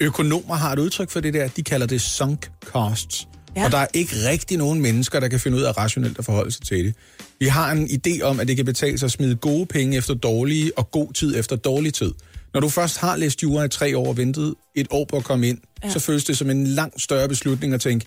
Økonomer 0.00 0.54
har 0.54 0.72
et 0.72 0.78
udtryk 0.78 1.10
for 1.10 1.20
det 1.20 1.34
der. 1.34 1.48
De 1.48 1.62
kalder 1.62 1.86
det 1.86 2.00
sunk 2.00 2.50
costs. 2.64 3.28
Ja. 3.56 3.64
Og 3.64 3.72
der 3.72 3.78
er 3.78 3.86
ikke 3.94 4.12
rigtig 4.28 4.58
nogen 4.58 4.82
mennesker, 4.82 5.20
der 5.20 5.28
kan 5.28 5.40
finde 5.40 5.58
ud 5.58 5.62
af 5.62 5.78
rationelt 5.78 6.18
at 6.18 6.24
forholde 6.24 6.50
sig 6.50 6.62
til 6.62 6.84
det. 6.84 6.94
Vi 7.40 7.46
har 7.46 7.72
en 7.72 7.88
idé 7.90 8.22
om, 8.22 8.40
at 8.40 8.48
det 8.48 8.56
kan 8.56 8.64
betale 8.64 8.98
sig 8.98 9.06
at 9.06 9.12
smide 9.12 9.36
gode 9.36 9.66
penge 9.66 9.96
efter 9.96 10.14
dårlige, 10.14 10.78
og 10.78 10.90
god 10.90 11.12
tid 11.12 11.38
efter 11.38 11.56
dårlig 11.56 11.94
tid. 11.94 12.12
Når 12.54 12.60
du 12.60 12.68
først 12.68 12.98
har 12.98 13.16
læst 13.16 13.42
jura 13.42 13.64
i 13.64 13.68
tre 13.68 13.98
år 13.98 14.08
og 14.08 14.16
ventet 14.16 14.54
et 14.74 14.86
år 14.90 15.06
på 15.10 15.16
at 15.16 15.24
komme 15.24 15.48
ind, 15.48 15.58
ja. 15.84 15.90
så 15.90 15.98
føles 15.98 16.24
det 16.24 16.36
som 16.38 16.50
en 16.50 16.66
langt 16.66 17.02
større 17.02 17.28
beslutning 17.28 17.74
at 17.74 17.80
tænke, 17.80 18.06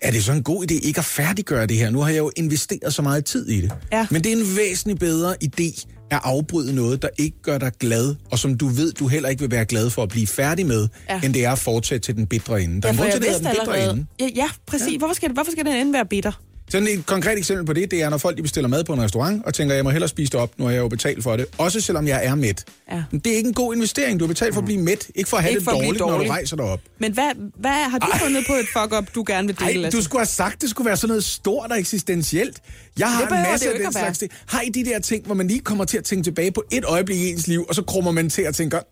er 0.00 0.10
det 0.10 0.24
så 0.24 0.32
en 0.32 0.42
god 0.42 0.70
idé 0.70 0.86
ikke 0.86 0.98
at 0.98 1.04
færdiggøre 1.04 1.66
det 1.66 1.76
her? 1.76 1.90
Nu 1.90 2.00
har 2.00 2.08
jeg 2.08 2.18
jo 2.18 2.30
investeret 2.36 2.94
så 2.94 3.02
meget 3.02 3.24
tid 3.24 3.48
i 3.48 3.60
det. 3.60 3.72
Ja. 3.92 4.06
Men 4.10 4.24
det 4.24 4.32
er 4.32 4.36
en 4.36 4.56
væsentlig 4.56 4.98
bedre 4.98 5.36
idé 5.44 5.84
at 6.10 6.20
afbryde 6.24 6.74
noget, 6.74 7.02
der 7.02 7.08
ikke 7.18 7.42
gør 7.42 7.58
dig 7.58 7.72
glad, 7.80 8.14
og 8.30 8.38
som 8.38 8.54
du 8.58 8.68
ved, 8.68 8.92
du 8.92 9.06
heller 9.08 9.28
ikke 9.28 9.40
vil 9.40 9.50
være 9.50 9.64
glad 9.64 9.90
for 9.90 10.02
at 10.02 10.08
blive 10.08 10.26
færdig 10.26 10.66
med, 10.66 10.88
ja. 11.08 11.20
End 11.24 11.34
det 11.34 11.44
er 11.44 11.52
at 11.52 11.58
fortsætte 11.58 12.06
til 12.06 12.16
den 12.16 12.26
bitre 12.26 12.62
ende. 12.62 12.82
Der 12.82 12.88
er 12.88 12.92
Ja, 12.92 12.92
en 12.92 12.98
grund 12.98 13.12
til, 13.12 13.32
det 13.32 13.40
den 13.44 13.48
bitre 13.60 13.90
ende. 13.90 14.06
Ja, 14.20 14.28
ja 14.36 14.48
præcis. 14.66 14.92
Ja. 14.92 14.98
Hvorfor, 14.98 15.14
skal 15.14 15.28
det, 15.28 15.36
hvorfor 15.36 15.50
skal 15.50 15.64
den 15.64 15.76
ende 15.76 15.92
være 15.92 16.06
bitter? 16.06 16.32
Sådan 16.70 16.88
et 16.88 17.06
konkret 17.06 17.38
eksempel 17.38 17.66
på 17.66 17.72
det, 17.72 17.90
det 17.90 18.02
er, 18.02 18.10
når 18.10 18.18
folk 18.18 18.36
de 18.36 18.42
bestiller 18.42 18.68
mad 18.68 18.84
på 18.84 18.92
en 18.92 19.02
restaurant, 19.02 19.44
og 19.44 19.54
tænker, 19.54 19.74
jeg 19.74 19.84
må 19.84 19.90
hellere 19.90 20.08
spise 20.08 20.32
det 20.32 20.40
op, 20.40 20.50
nu 20.58 20.64
har 20.64 20.70
jeg 20.72 20.78
jo 20.80 20.88
betalt 20.88 21.22
for 21.22 21.36
det. 21.36 21.46
Også 21.58 21.80
selvom 21.80 22.06
jeg 22.06 22.24
er 22.24 22.34
mæt. 22.34 22.64
Ja. 22.92 23.02
Men 23.10 23.20
det 23.20 23.32
er 23.32 23.36
ikke 23.36 23.48
en 23.48 23.54
god 23.54 23.74
investering. 23.74 24.20
Du 24.20 24.24
har 24.24 24.28
betalt 24.28 24.54
for 24.54 24.60
at 24.60 24.64
blive 24.64 24.80
mæt, 24.80 25.06
ikke 25.14 25.30
for 25.30 25.36
at 25.36 25.42
have 25.42 25.50
Ikke 25.50 25.60
det 25.60 25.68
dårligt, 25.70 25.98
når 25.98 26.06
du 26.06 26.12
dårlig. 26.14 26.30
rejser 26.30 26.56
dig 26.56 26.64
op. 26.64 26.80
Men 26.98 27.12
hvad, 27.12 27.30
hvad 27.56 27.70
har 27.70 27.98
du 27.98 28.06
fundet 28.22 28.44
på 28.46 28.52
et 28.54 28.66
fuck-up, 28.72 29.14
du 29.14 29.24
gerne 29.26 29.46
vil 29.48 29.58
dele? 29.58 29.84
Ej, 29.84 29.90
du 29.90 30.02
skulle 30.02 30.20
have 30.20 30.26
sagt, 30.26 30.62
det 30.62 30.70
skulle 30.70 30.86
være 30.86 30.96
sådan 30.96 31.08
noget 31.08 31.24
stort 31.24 31.70
og 31.72 31.78
eksistentielt. 31.78 32.58
Jeg 32.98 33.12
har 33.12 33.22
en 33.26 33.30
masse 33.50 33.68
af 33.68 33.72
ikke 33.72 33.84
den 33.84 33.92
slags 33.92 34.18
ting. 34.18 34.30
Har 34.46 34.60
I 34.60 34.68
de 34.68 34.84
der 34.84 34.98
ting, 34.98 35.26
hvor 35.26 35.34
man 35.34 35.48
lige 35.48 35.60
kommer 35.60 35.84
til 35.84 35.98
at 35.98 36.04
tænke 36.04 36.24
tilbage 36.24 36.52
på 36.52 36.62
et 36.72 36.84
øjeblik 36.84 37.16
i 37.18 37.30
ens 37.30 37.46
liv, 37.46 37.66
og 37.68 37.74
så 37.74 37.82
krummer 37.82 38.10
man 38.10 38.30
til 38.30 38.42
at 38.42 38.54
tænke, 38.54 38.76
åh, 38.76 38.82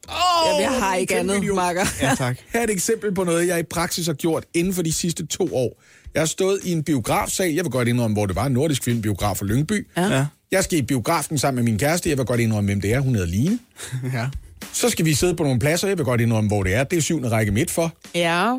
Jamen, 0.47 0.63
jeg 0.63 0.71
har 0.81 0.95
ikke 0.97 1.17
andet, 1.17 1.37
idiot." 1.37 1.57
Marker. 1.57 1.87
Ja, 2.03 2.15
tak. 2.19 2.37
Her 2.53 2.61
er 2.61 2.65
et 2.65 2.71
eksempel 2.71 3.15
på 3.15 3.25
noget, 3.25 3.47
jeg 3.49 3.59
i 3.61 3.63
praksis 3.63 4.07
har 4.07 4.15
gjort 4.15 4.45
inden 4.55 4.75
for 4.75 4.83
de 4.83 4.93
sidste 4.93 5.27
to 5.27 5.49
år. 5.55 5.83
Jeg 6.17 6.21
har 6.23 6.27
stået 6.27 6.61
i 6.65 6.73
en 6.73 6.83
biografsal. 6.83 7.55
Jeg 7.55 7.65
vil 7.65 7.73
godt 7.73 7.89
indrømme, 7.89 8.15
hvor 8.15 8.27
det 8.27 8.37
var. 8.37 8.47
En 8.47 8.53
nordisk 8.53 8.85
filmbiograf 8.85 9.37
for 9.37 9.45
Lyngby. 9.45 9.87
Ja. 9.97 10.27
Jeg 10.53 10.65
skal 10.65 10.79
i 10.79 10.83
biografen 10.83 11.39
sammen 11.39 11.65
med 11.65 11.73
min 11.73 11.79
kæreste. 11.79 12.09
Jeg 12.09 12.19
vil 12.19 12.27
godt 12.27 12.41
indrømme, 12.41 12.69
hvem 12.69 12.81
det 12.81 12.95
er. 12.95 13.01
Hun 13.01 13.15
hedder 13.15 13.29
Line. 13.29 13.59
ja. 14.15 14.27
Så 14.73 14.89
skal 14.91 15.05
vi 15.05 15.15
sidde 15.15 15.37
på 15.37 15.43
nogle 15.43 15.59
pladser. 15.59 15.89
Jeg 15.89 15.99
vil 15.99 16.05
godt 16.05 16.21
indrømme, 16.21 16.49
hvor 16.49 16.63
det 16.63 16.75
er. 16.75 16.85
Det 16.85 16.97
er 16.97 17.01
syvende 17.01 17.29
række 17.29 17.53
midt 17.53 17.71
for. 17.71 17.93
Ja. 18.15 18.57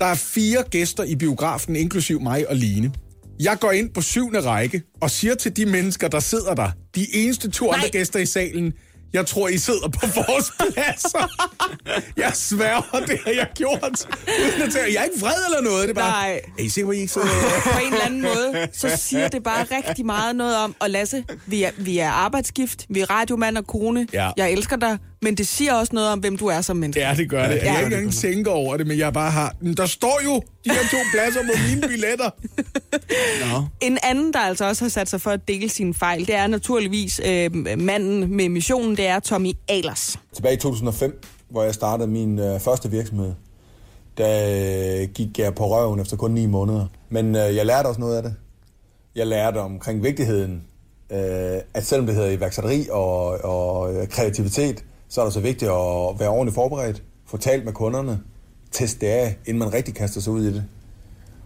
Der 0.00 0.06
er 0.06 0.14
fire 0.14 0.62
gæster 0.70 1.04
i 1.04 1.14
biografen, 1.14 1.76
inklusiv 1.76 2.20
mig 2.20 2.50
og 2.50 2.56
Line. 2.56 2.92
Jeg 3.40 3.56
går 3.60 3.70
ind 3.70 3.90
på 3.90 4.00
syvende 4.00 4.40
række 4.40 4.82
og 5.00 5.10
siger 5.10 5.34
til 5.34 5.56
de 5.56 5.66
mennesker, 5.66 6.08
der 6.08 6.20
sidder 6.20 6.54
der, 6.54 6.70
de 6.94 7.06
eneste 7.14 7.50
to 7.50 7.72
andre 7.72 7.88
gæster 7.88 8.18
i 8.18 8.26
salen, 8.26 8.72
Jeg 9.12 9.26
tror, 9.26 9.48
I 9.48 9.58
sidder 9.58 9.88
på 9.88 10.06
vores 10.16 10.52
pladser. 10.58 11.28
Jeg 12.16 12.30
sværger, 12.34 13.06
det 13.06 13.18
har 13.24 13.30
jeg 13.32 13.48
gjort. 13.54 14.06
Uden 14.40 14.62
at 14.62 14.72
tage- 14.72 14.92
Jeg 14.94 15.00
er 15.00 15.04
ikke 15.04 15.20
vred 15.20 15.32
eller 15.46 15.60
noget. 15.70 15.82
Det 15.88 15.90
er 15.90 16.00
bare, 16.00 16.10
Nej. 16.28 16.40
Er 16.58 16.62
I 16.62 16.68
sikre 16.68 16.86
på, 16.86 16.92
I 16.92 16.96
ikke 17.00 17.12
sidder? 17.12 17.26
på 17.72 17.78
en 17.86 17.92
eller 17.92 18.04
anden 18.06 18.22
måde, 18.22 18.68
så 18.72 18.96
siger 18.96 19.28
det 19.28 19.42
bare 19.42 19.66
rigtig 19.86 20.06
meget 20.06 20.36
noget 20.36 20.56
om, 20.56 20.76
og 20.80 20.90
Lasse, 20.90 21.24
vi 21.46 21.62
er, 21.62 21.70
vi 21.78 21.98
er 21.98 22.10
arbejdsgift, 22.10 22.86
vi 22.88 23.00
er 23.00 23.10
radiomand 23.10 23.58
og 23.58 23.66
kone, 23.66 24.06
Ja. 24.12 24.30
jeg 24.36 24.52
elsker 24.52 24.76
dig, 24.76 24.98
men 25.22 25.34
det 25.34 25.48
siger 25.48 25.74
også 25.74 25.94
noget 25.94 26.08
om, 26.10 26.18
hvem 26.18 26.36
du 26.38 26.46
er 26.46 26.60
som 26.60 26.76
menneske. 26.76 27.00
Ja, 27.00 27.14
det 27.16 27.30
gør 27.30 27.42
det. 27.42 27.54
Jeg 27.54 27.62
Ja. 27.62 27.74
kan 27.74 27.84
ikke 27.84 27.96
engang 27.96 28.12
tænke 28.14 28.50
over 28.50 28.76
det, 28.76 28.86
men 28.86 28.98
jeg 28.98 29.12
bare 29.12 29.30
har... 29.30 29.54
Men 29.60 29.74
Der 29.74 29.86
står 29.86 30.20
jo 30.24 30.34
de 30.64 30.70
her 30.70 30.80
to 30.90 30.96
pladser 31.14 31.40
på 31.40 31.60
mine 31.68 31.88
billetter. 31.88 32.30
Nå. 33.52 33.64
En 33.80 33.98
anden, 34.02 34.32
der 34.32 34.38
altså 34.38 34.64
også 34.68 34.84
har 34.84 34.88
sat 34.88 35.08
sig 35.08 35.20
for 35.20 35.30
at 35.30 35.48
dele 35.48 35.68
sine 35.68 35.94
fejl, 35.94 36.26
det 36.26 36.34
er 36.34 36.46
naturligvis 36.46 37.20
øh, 37.26 37.78
manden 37.78 38.36
med 38.36 38.48
missionen, 38.48 38.96
det 38.96 39.06
er 39.06 39.20
Tommy 39.20 39.52
Alers. 39.68 40.18
Tilbage 40.34 40.54
i 40.54 40.58
2005, 40.58 41.20
hvor 41.50 41.62
jeg 41.62 41.74
startede 41.74 42.08
min 42.08 42.38
øh, 42.38 42.60
første 42.60 42.90
virksomhed, 42.90 43.32
der 44.18 45.00
øh, 45.02 45.08
gik 45.14 45.38
jeg 45.38 45.54
på 45.54 45.68
røven 45.70 46.00
efter 46.00 46.16
kun 46.16 46.30
ni 46.30 46.46
måneder. 46.46 46.86
Men 47.08 47.36
øh, 47.36 47.56
jeg 47.56 47.66
lærte 47.66 47.86
også 47.86 48.00
noget 48.00 48.16
af 48.16 48.22
det. 48.22 48.34
Jeg 49.16 49.26
lærte 49.26 49.58
omkring 49.58 50.02
vigtigheden, 50.02 50.62
øh, 51.12 51.18
at 51.74 51.86
selvom 51.86 52.06
det 52.06 52.14
hedder 52.14 52.30
iværksætteri 52.30 52.86
og, 52.90 53.24
og 53.44 53.94
øh, 53.94 54.08
kreativitet, 54.08 54.84
så 55.08 55.20
er 55.20 55.24
det 55.24 55.34
så 55.34 55.40
vigtigt 55.40 55.70
at 55.70 56.20
være 56.20 56.28
ordentligt 56.28 56.54
forberedt, 56.54 57.02
få 57.26 57.36
talt 57.36 57.64
med 57.64 57.72
kunderne, 57.72 58.20
teste 58.70 59.06
det 59.06 59.12
af, 59.12 59.36
inden 59.46 59.58
man 59.58 59.72
rigtig 59.72 59.94
kaster 59.94 60.20
sig 60.20 60.32
ud 60.32 60.44
i 60.44 60.52
det. 60.52 60.64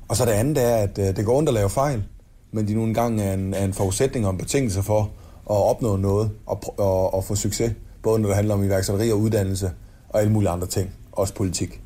Og 0.09 0.17
så 0.17 0.25
det 0.25 0.31
andet 0.31 0.65
er, 0.65 0.77
at 0.77 0.99
øh, 0.99 1.17
det 1.17 1.25
går 1.25 1.37
ondt 1.37 1.49
at 1.49 1.55
lave 1.55 1.71
fejl, 1.71 2.05
men 2.53 2.69
de 2.69 2.75
nu 2.75 2.85
engang 2.85 3.21
er 3.21 3.35
en, 3.35 3.55
er 3.55 3.65
en 3.65 3.73
forudsætning 3.73 4.27
og 4.27 4.33
en 4.33 4.39
betingelse 4.39 4.83
for 4.83 5.01
at 5.51 5.57
opnå 5.57 5.97
noget 5.97 6.31
og, 6.47 6.61
pr- 6.65 6.83
og, 6.83 7.15
og 7.15 7.25
få 7.25 7.35
succes. 7.35 7.73
Både 8.03 8.19
når 8.19 8.29
det 8.29 8.37
handler 8.37 8.55
om 8.55 8.65
iværksætteri 8.65 9.13
og 9.13 9.19
uddannelse 9.19 9.71
og 10.09 10.21
alle 10.21 10.33
mulige 10.33 10.51
andre 10.51 10.67
ting. 10.67 10.91
Også 11.13 11.35
politik. 11.35 11.81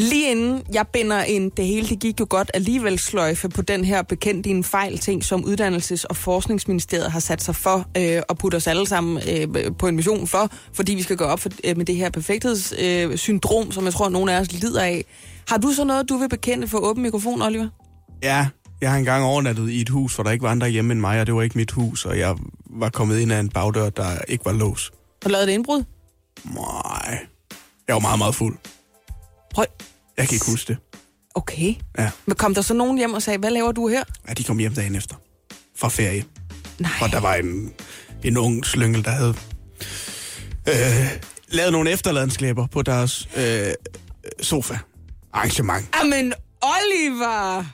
Lige 0.00 0.30
inden 0.30 0.62
jeg 0.72 0.86
binder 0.88 1.22
en, 1.22 1.50
det 1.50 1.66
hele 1.66 1.88
det 1.88 1.98
gik 1.98 2.20
jo 2.20 2.26
godt 2.30 2.50
alligevel 2.54 2.98
sløjfe 2.98 3.48
på 3.48 3.62
den 3.62 3.84
her 3.84 4.02
bekendt 4.02 4.46
i 4.46 4.50
en 4.50 4.64
fejl 4.64 4.98
ting, 4.98 5.24
som 5.24 5.44
Uddannelses- 5.44 6.04
og 6.08 6.16
Forskningsministeriet 6.16 7.12
har 7.12 7.20
sat 7.20 7.42
sig 7.42 7.56
for 7.56 7.88
øh, 7.96 8.22
og 8.28 8.38
putte 8.38 8.56
os 8.56 8.66
alle 8.66 8.86
sammen 8.86 9.22
øh, 9.28 9.76
på 9.78 9.88
en 9.88 9.96
mission 9.96 10.26
for, 10.26 10.50
fordi 10.72 10.94
vi 10.94 11.02
skal 11.02 11.16
gå 11.16 11.24
op 11.24 11.40
for, 11.40 11.50
øh, 11.64 11.76
med 11.76 11.84
det 11.84 11.96
her 11.96 12.10
perfekthedssyndrom, 12.10 13.10
øh, 13.10 13.18
syndrom, 13.18 13.72
som 13.72 13.84
jeg 13.84 13.92
tror, 13.92 14.08
nogle 14.08 14.32
af 14.32 14.40
os 14.40 14.52
lider 14.52 14.82
af. 14.82 15.04
Har 15.48 15.58
du 15.58 15.72
så 15.72 15.84
noget, 15.84 16.08
du 16.08 16.16
vil 16.16 16.28
bekende 16.28 16.68
for 16.68 16.78
åben 16.78 17.02
mikrofon, 17.02 17.42
Oliver? 17.42 17.68
Ja, 18.22 18.46
jeg 18.80 18.90
har 18.90 18.98
engang 18.98 19.24
overnattet 19.24 19.70
i 19.70 19.80
et 19.80 19.88
hus, 19.88 20.14
hvor 20.14 20.24
der 20.24 20.30
ikke 20.30 20.42
var 20.42 20.50
andre 20.50 20.68
hjemme 20.68 20.92
end 20.92 21.00
mig, 21.00 21.20
og 21.20 21.26
det 21.26 21.34
var 21.34 21.42
ikke 21.42 21.58
mit 21.58 21.70
hus, 21.70 22.04
og 22.04 22.18
jeg 22.18 22.36
var 22.70 22.88
kommet 22.88 23.18
ind 23.18 23.32
af 23.32 23.40
en 23.40 23.48
bagdør, 23.48 23.90
der 23.90 24.18
ikke 24.28 24.44
var 24.44 24.52
lås. 24.52 24.90
Har 25.22 25.28
du 25.28 25.32
lavet 25.32 25.48
et 25.48 25.54
indbrud? 25.54 25.84
Nej. 26.44 27.18
Jeg 27.88 27.94
var 27.94 28.00
meget, 28.00 28.18
meget 28.18 28.34
fuld. 28.34 28.56
Prøv. 29.54 29.64
Jeg 30.20 30.28
kan 30.28 30.34
ikke 30.34 30.46
huske 30.50 30.68
det. 30.72 30.78
Okay. 31.34 31.74
Ja. 31.98 32.10
Men 32.26 32.36
kom 32.36 32.54
der 32.54 32.62
så 32.62 32.74
nogen 32.74 32.98
hjem 32.98 33.14
og 33.14 33.22
sagde, 33.22 33.38
hvad 33.38 33.50
laver 33.50 33.72
du 33.72 33.88
her? 33.88 34.04
ja, 34.28 34.32
de 34.34 34.44
kom 34.44 34.58
hjem 34.58 34.74
dagen 34.74 34.94
efter. 34.94 35.14
Fra 35.76 35.88
ferie. 35.88 36.24
Nej. 36.78 36.90
Og 37.02 37.10
der 37.12 37.20
var 37.20 37.34
en, 37.34 37.72
en 38.24 38.36
ung 38.36 38.64
slyngel, 38.66 39.04
der 39.04 39.10
havde 39.10 39.34
øh, 40.68 41.10
lavet 41.48 41.72
nogle 41.72 41.90
efterladensklæber 41.90 42.66
på 42.66 42.82
deres 42.82 43.28
øh, 43.36 43.66
sofa. 44.42 44.78
Arrangement. 45.32 45.86
Jamen, 46.02 46.32
Oliver! 46.62 47.64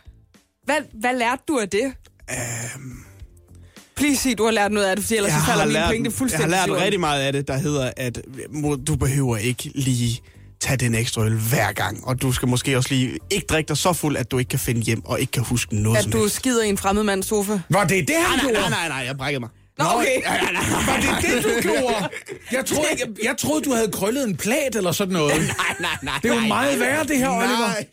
Hvad, 0.65 0.77
hvad 1.01 1.19
lærte 1.19 1.43
du 1.49 1.59
af 1.59 1.69
det? 1.69 1.93
Øhm, 2.31 2.97
Please 3.97 4.17
sig, 4.23 4.39
du 4.39 4.45
har 4.45 4.51
lært 4.51 4.73
noget 4.73 4.87
af 4.87 4.97
det, 4.97 5.05
for 5.05 5.15
ellers 5.15 5.33
så 5.33 5.39
falder 5.47 5.65
min 5.67 5.75
pointe 5.75 5.95
jeg 5.95 6.03
har 6.13 6.19
fuldstændig 6.19 6.51
lært 6.51 6.71
rigtig 6.71 7.01
meget 7.01 7.23
af 7.23 7.33
det, 7.33 7.49
der 7.49 7.57
hedder, 7.59 7.93
at 7.97 8.21
må- 8.51 8.77
du 8.77 8.97
behøver 8.97 9.37
ikke 9.37 9.71
lige 9.75 10.21
tage 10.67 10.77
den 10.77 10.95
ekstra 10.95 11.23
øl 11.25 11.35
hver 11.35 11.73
gang. 11.73 12.07
Og 12.07 12.23
du 12.23 12.33
skal 12.33 12.49
måske 12.49 12.77
også 12.77 12.89
lige 12.95 13.19
ikke 13.31 13.47
drikke 13.47 13.69
dig 13.69 13.77
så 13.77 13.93
fuld, 13.93 14.17
at 14.17 14.31
du 14.31 14.39
ikke 14.39 14.49
kan 14.49 14.59
finde 14.59 14.81
hjem 14.81 15.05
og 15.05 15.21
ikke 15.21 15.31
kan 15.31 15.43
huske 15.43 15.77
noget 15.77 15.97
At 15.97 16.03
som 16.03 16.13
du 16.13 16.19
helst. 16.19 16.35
skider 16.37 16.63
i 16.65 16.69
en 16.69 16.79
fremmed 16.79 17.03
mands 17.03 17.27
sofa. 17.27 17.59
Var 17.71 17.85
det 17.85 18.09
det, 18.09 18.17
han 18.17 18.39
Nej, 18.39 18.41
gjorde? 18.53 18.71
nej, 18.71 18.71
nej, 18.71 18.89
nej, 18.89 18.97
jeg 19.07 19.17
brækkede 19.17 19.41
mig. 19.41 19.49
Nå, 19.79 19.85
okay. 19.85 20.17
Var 20.87 20.97
det 21.01 21.25
det, 21.31 21.45
du 21.45 21.51
gjorde? 21.63 22.09
Jeg 22.53 22.65
troede, 22.67 22.89
jeg, 23.01 23.09
jeg 23.25 23.35
troede 23.39 23.65
du 23.65 23.73
havde 23.75 23.91
krøllet 23.93 24.29
en 24.29 24.37
plat 24.37 24.77
eller 24.77 24.93
sådan 24.93 25.13
noget. 25.13 25.35
Nej, 25.41 25.47
nej, 25.81 25.91
nej. 26.03 26.19
Det 26.23 26.31
er 26.31 26.35
jo 26.35 26.41
meget 26.41 26.81
værre, 26.81 27.05
det 27.05 27.19
her, 27.19 27.29
Oliver. 27.29 27.59
Nej. 27.59 27.87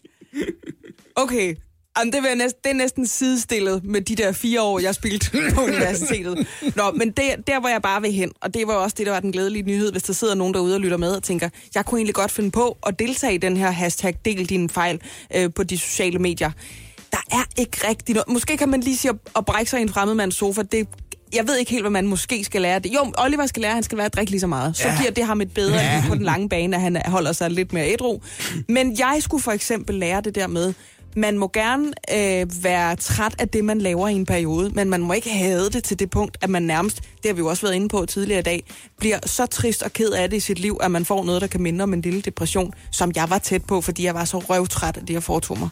Okay. 1.16 1.56
Jamen, 2.00 2.14
det, 2.14 2.22
vil 2.22 2.28
jeg 2.28 2.36
næsten, 2.38 2.60
det 2.64 2.70
er 2.70 2.74
næsten 2.76 3.08
sidestillet 3.08 3.84
med 3.84 4.02
de 4.02 4.16
der 4.16 4.32
fire 4.32 4.62
år, 4.62 4.80
jeg 4.80 4.96
spildte 4.96 5.32
på 5.54 5.62
universitetet. 5.70 6.48
Nå, 6.76 6.92
men 6.96 7.12
det, 7.12 7.24
der 7.48 7.60
hvor 7.60 7.70
jeg 7.70 7.82
bare 7.82 8.02
vil 8.02 8.12
hen, 8.14 8.32
og 8.42 8.54
det 8.54 8.68
var 8.68 8.74
også 8.74 8.96
det, 8.98 9.06
der 9.06 9.12
var 9.12 9.20
den 9.20 9.32
glædelige 9.32 9.64
nyhed, 9.64 9.92
hvis 9.92 10.04
der 10.04 10.14
sidder 10.14 10.36
nogen 10.36 10.54
derude 10.54 10.76
og 10.76 10.82
lytter 10.82 10.98
med 10.98 11.12
og 11.12 11.24
tænker, 11.24 11.50
jeg 11.76 11.86
kunne 11.86 12.00
egentlig 12.00 12.16
godt 12.16 12.32
finde 12.32 12.52
på 12.52 12.78
at 12.88 13.00
deltage 13.00 13.34
i 13.34 13.38
den 13.38 13.58
her 13.58 13.72
hashtag, 13.72 14.16
del 14.26 14.46
din 14.50 14.70
fejl 14.70 15.02
øh, 15.36 15.50
på 15.56 15.64
de 15.64 15.78
sociale 15.78 16.20
medier. 16.20 16.52
Der 17.12 17.24
er 17.32 17.44
ikke 17.58 17.88
rigtig 17.90 18.16
noget. 18.16 18.30
Måske 18.30 18.58
kan 18.58 18.70
man 18.70 18.80
lige 18.82 18.98
sige 18.98 19.10
at, 19.12 19.18
at 19.36 19.46
brække 19.46 19.70
sig 19.72 19.80
i 19.80 19.82
en 19.82 19.90
fremmedmands 19.90 20.36
sofa. 20.36 20.62
Det, 20.62 20.88
jeg 21.34 21.48
ved 21.48 21.58
ikke 21.58 21.72
helt, 21.72 21.84
hvad 21.84 21.92
man 21.92 22.08
måske 22.08 22.44
skal 22.44 22.62
lære 22.62 22.80
det. 22.80 22.94
Jo, 22.94 23.14
Oliver 23.18 23.46
skal 23.46 23.62
lære, 23.62 23.74
han 23.74 23.84
skal 23.84 23.98
være 23.98 24.06
at 24.06 24.14
drikke 24.14 24.32
lige 24.32 24.40
så 24.42 24.48
meget. 24.48 24.78
Så 24.78 24.88
Ja. 24.88 24.98
giver 25.00 25.12
det 25.12 25.26
ham 25.26 25.42
et 25.42 25.54
bedre 25.54 25.76
ja. 25.80 26.04
på 26.08 26.16
den 26.16 26.24
lange 26.24 26.50
bane, 26.50 26.76
at 26.76 26.82
han 26.82 27.02
holder 27.06 27.32
sig 27.32 27.52
lidt 27.52 27.74
mere 27.74 27.92
ædru. 27.94 28.22
Men 28.70 29.00
jeg 29.00 29.18
skulle 29.20 29.44
for 29.44 29.52
eksempel 29.52 29.96
lære 29.96 30.22
det 30.22 30.36
der 30.36 30.48
med, 30.48 30.74
man 31.16 31.38
må 31.38 31.50
gerne 31.54 31.92
øh, 32.14 32.64
være 32.64 32.96
træt 32.96 33.36
af 33.40 33.50
det, 33.50 33.66
man 33.66 33.80
laver 33.80 34.08
i 34.08 34.14
en 34.14 34.26
periode, 34.26 34.70
men 34.70 34.90
man 34.90 35.02
må 35.02 35.14
ikke 35.14 35.30
have 35.30 35.70
det 35.70 35.84
til 35.84 36.00
det 36.00 36.10
punkt, 36.10 36.38
at 36.42 36.50
man 36.50 36.64
nærmest, 36.64 37.02
det 37.02 37.26
har 37.26 37.34
vi 37.34 37.40
jo 37.40 37.48
også 37.48 37.62
været 37.62 37.76
inde 37.76 37.90
på 37.90 38.06
tidligere 38.06 38.40
i 38.40 38.44
dag, 38.44 38.64
bliver 38.98 39.20
så 39.26 39.46
trist 39.46 39.84
og 39.84 39.94
ked 39.94 40.12
af 40.12 40.30
det 40.30 40.38
i 40.38 40.40
sit 40.40 40.60
liv, 40.60 40.78
at 40.82 40.92
man 40.92 41.06
får 41.06 41.24
noget, 41.24 41.42
der 41.42 41.48
kan 41.48 41.62
minde 41.62 41.84
om 41.84 41.94
en 41.94 42.02
lille 42.02 42.22
depression, 42.22 42.74
som 42.92 43.12
jeg 43.16 43.30
var 43.30 43.38
tæt 43.38 43.66
på, 43.66 43.82
fordi 43.82 44.04
jeg 44.04 44.16
var 44.16 44.26
så 44.26 44.40
røvtræt 44.40 44.98
af 44.98 45.06
det, 45.06 45.14
jeg 45.14 45.24
foretog 45.24 45.60
mig. 45.60 45.70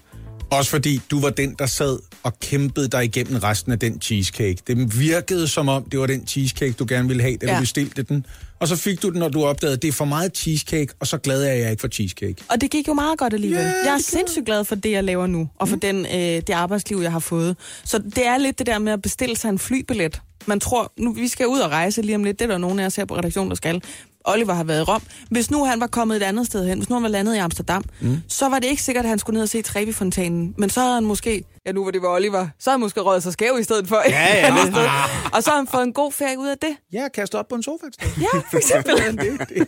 Også 0.52 0.72
fordi 0.72 1.02
du 1.12 1.20
var 1.20 1.30
den, 1.30 1.56
der 1.60 1.66
sad 1.66 2.00
og 2.24 2.40
kæmpede 2.40 2.88
dig 2.88 3.04
igennem 3.04 3.38
resten 3.40 3.72
af 3.72 3.80
den 3.80 4.02
cheesecake. 4.02 4.58
Det 4.68 5.00
virkede 5.00 5.48
som 5.48 5.70
om, 5.70 5.84
det 5.84 6.00
var 6.00 6.06
den 6.08 6.28
cheesecake, 6.28 6.72
du 6.74 6.86
gerne 6.90 7.08
ville 7.08 7.24
have, 7.24 7.38
da 7.38 7.46
Ja. 7.48 7.56
du 7.56 7.60
bestilte 7.60 8.04
den. 8.04 8.26
Og 8.60 8.68
så 8.68 8.76
fik 8.76 9.02
du 9.02 9.10
den, 9.10 9.20
når 9.20 9.30
du 9.30 9.44
opdagede, 9.46 9.74
at 9.76 9.82
det 9.82 9.88
er 9.88 9.92
for 9.92 10.06
meget 10.06 10.38
cheesecake, 10.38 10.94
og 11.00 11.08
så 11.08 11.18
glad 11.18 11.44
er 11.44 11.54
jeg 11.54 11.72
ikke 11.72 11.82
for 11.82 11.88
cheesecake. 11.88 12.36
Og 12.50 12.62
det 12.62 12.72
gik 12.72 12.88
jo 12.88 12.94
meget 12.94 13.20
godt 13.20 13.34
alligevel. 13.34 13.62
Yeah, 13.64 13.74
jeg 13.86 13.94
er 13.94 13.98
sindssygt 14.02 14.46
glad 14.46 14.64
for 14.66 14.76
det, 14.76 14.92
jeg 14.92 15.04
laver 15.04 15.28
nu, 15.28 15.50
og 15.60 15.70
for 15.70 15.76
den, 15.76 16.06
øh, 16.06 16.12
det 16.22 16.50
arbejdsliv, 16.50 16.98
jeg 17.02 17.12
har 17.12 17.20
fået. 17.20 17.56
Så 17.84 17.98
det 17.98 18.26
er 18.28 18.38
lidt 18.38 18.60
det 18.60 18.68
der 18.68 18.80
med 18.80 18.92
at 18.94 19.02
bestille 19.02 19.36
sig 19.38 19.50
en 19.50 19.60
flybillet. 19.60 20.22
Man 20.46 20.60
tror, 20.60 20.92
nu 20.98 21.14
vi 21.14 21.28
skal 21.28 21.48
ud 21.48 21.60
og 21.60 21.72
rejse 21.72 22.02
lige 22.02 22.16
om 22.16 22.24
lidt, 22.24 22.40
det 22.40 22.46
er 22.46 22.50
der 22.50 22.58
nogen 22.58 22.80
af 22.80 22.86
os 22.86 22.96
her 22.96 23.06
på 23.06 23.18
redaktionen, 23.18 23.50
der 23.50 23.56
skal. 23.56 23.82
Oliver 24.25 24.53
har 24.53 24.63
været 24.63 24.79
i 24.79 24.84
Rom. 24.84 25.01
Hvis 25.31 25.51
nu 25.51 25.65
han 25.65 25.79
var 25.79 25.88
kommet 25.88 26.15
et 26.17 26.23
andet 26.23 26.45
sted 26.47 26.67
hen, 26.67 26.77
hvis 26.77 26.89
nu 26.89 26.95
han 26.95 27.03
var 27.03 27.10
landet 27.10 27.36
i 27.36 27.38
Amsterdam, 27.38 27.84
mm. 28.01 28.17
så 28.27 28.49
var 28.49 28.60
det 28.60 28.67
ikke 28.67 28.84
sikkert, 28.84 29.05
at 29.05 29.10
han 29.10 29.19
skulle 29.19 29.34
ned 29.36 29.43
og 29.43 29.49
se 29.49 29.62
Trevi-fontænen. 29.62 30.53
Men 30.57 30.69
så 30.69 30.79
havde 30.79 30.93
han 30.93 31.03
måske, 31.05 31.43
ja 31.65 31.71
nu 31.71 31.84
var 31.84 31.91
det 31.91 32.01
var 32.01 32.07
Oliver, 32.15 32.47
så 32.60 32.69
havde 32.69 32.73
han 32.73 32.79
måske 32.79 33.01
røget 33.01 33.23
sig 33.23 33.34
skæv 33.34 33.57
i 33.60 33.63
stedet 33.63 33.88
for. 33.88 34.01
Ja, 34.10 34.47
ja, 34.47 34.55
det- 34.65 34.73
sted. 34.73 34.88
Og 35.34 35.43
så 35.43 35.49
har 35.49 35.57
han 35.57 35.67
fået 35.67 35.84
en 35.84 35.93
god 35.93 36.12
ferie 36.12 36.39
ud 36.39 36.47
af 36.47 36.57
det. 36.57 36.75
Ja, 36.93 37.07
kaste 37.13 37.36
op 37.36 37.47
på 37.47 37.55
en 37.55 37.63
sofa 37.63 37.86
et 37.88 37.93
sted. 37.93 38.07
Ja, 38.21 38.39
for 38.51 38.57
eksempel. 38.57 38.95
det, 39.25 39.49
det, 39.49 39.67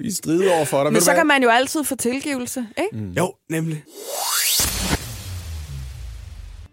vi 0.00 0.12
strider 0.12 0.54
over 0.54 0.64
for 0.64 0.82
dig. 0.84 0.92
Men 0.92 1.02
så 1.02 1.14
kan 1.14 1.26
man 1.26 1.42
jo 1.42 1.48
altid 1.48 1.84
få 1.84 1.96
tilgivelse, 1.96 2.66
ikke? 2.78 3.04
Mm. 3.06 3.12
Jo, 3.12 3.32
nemlig. 3.50 3.84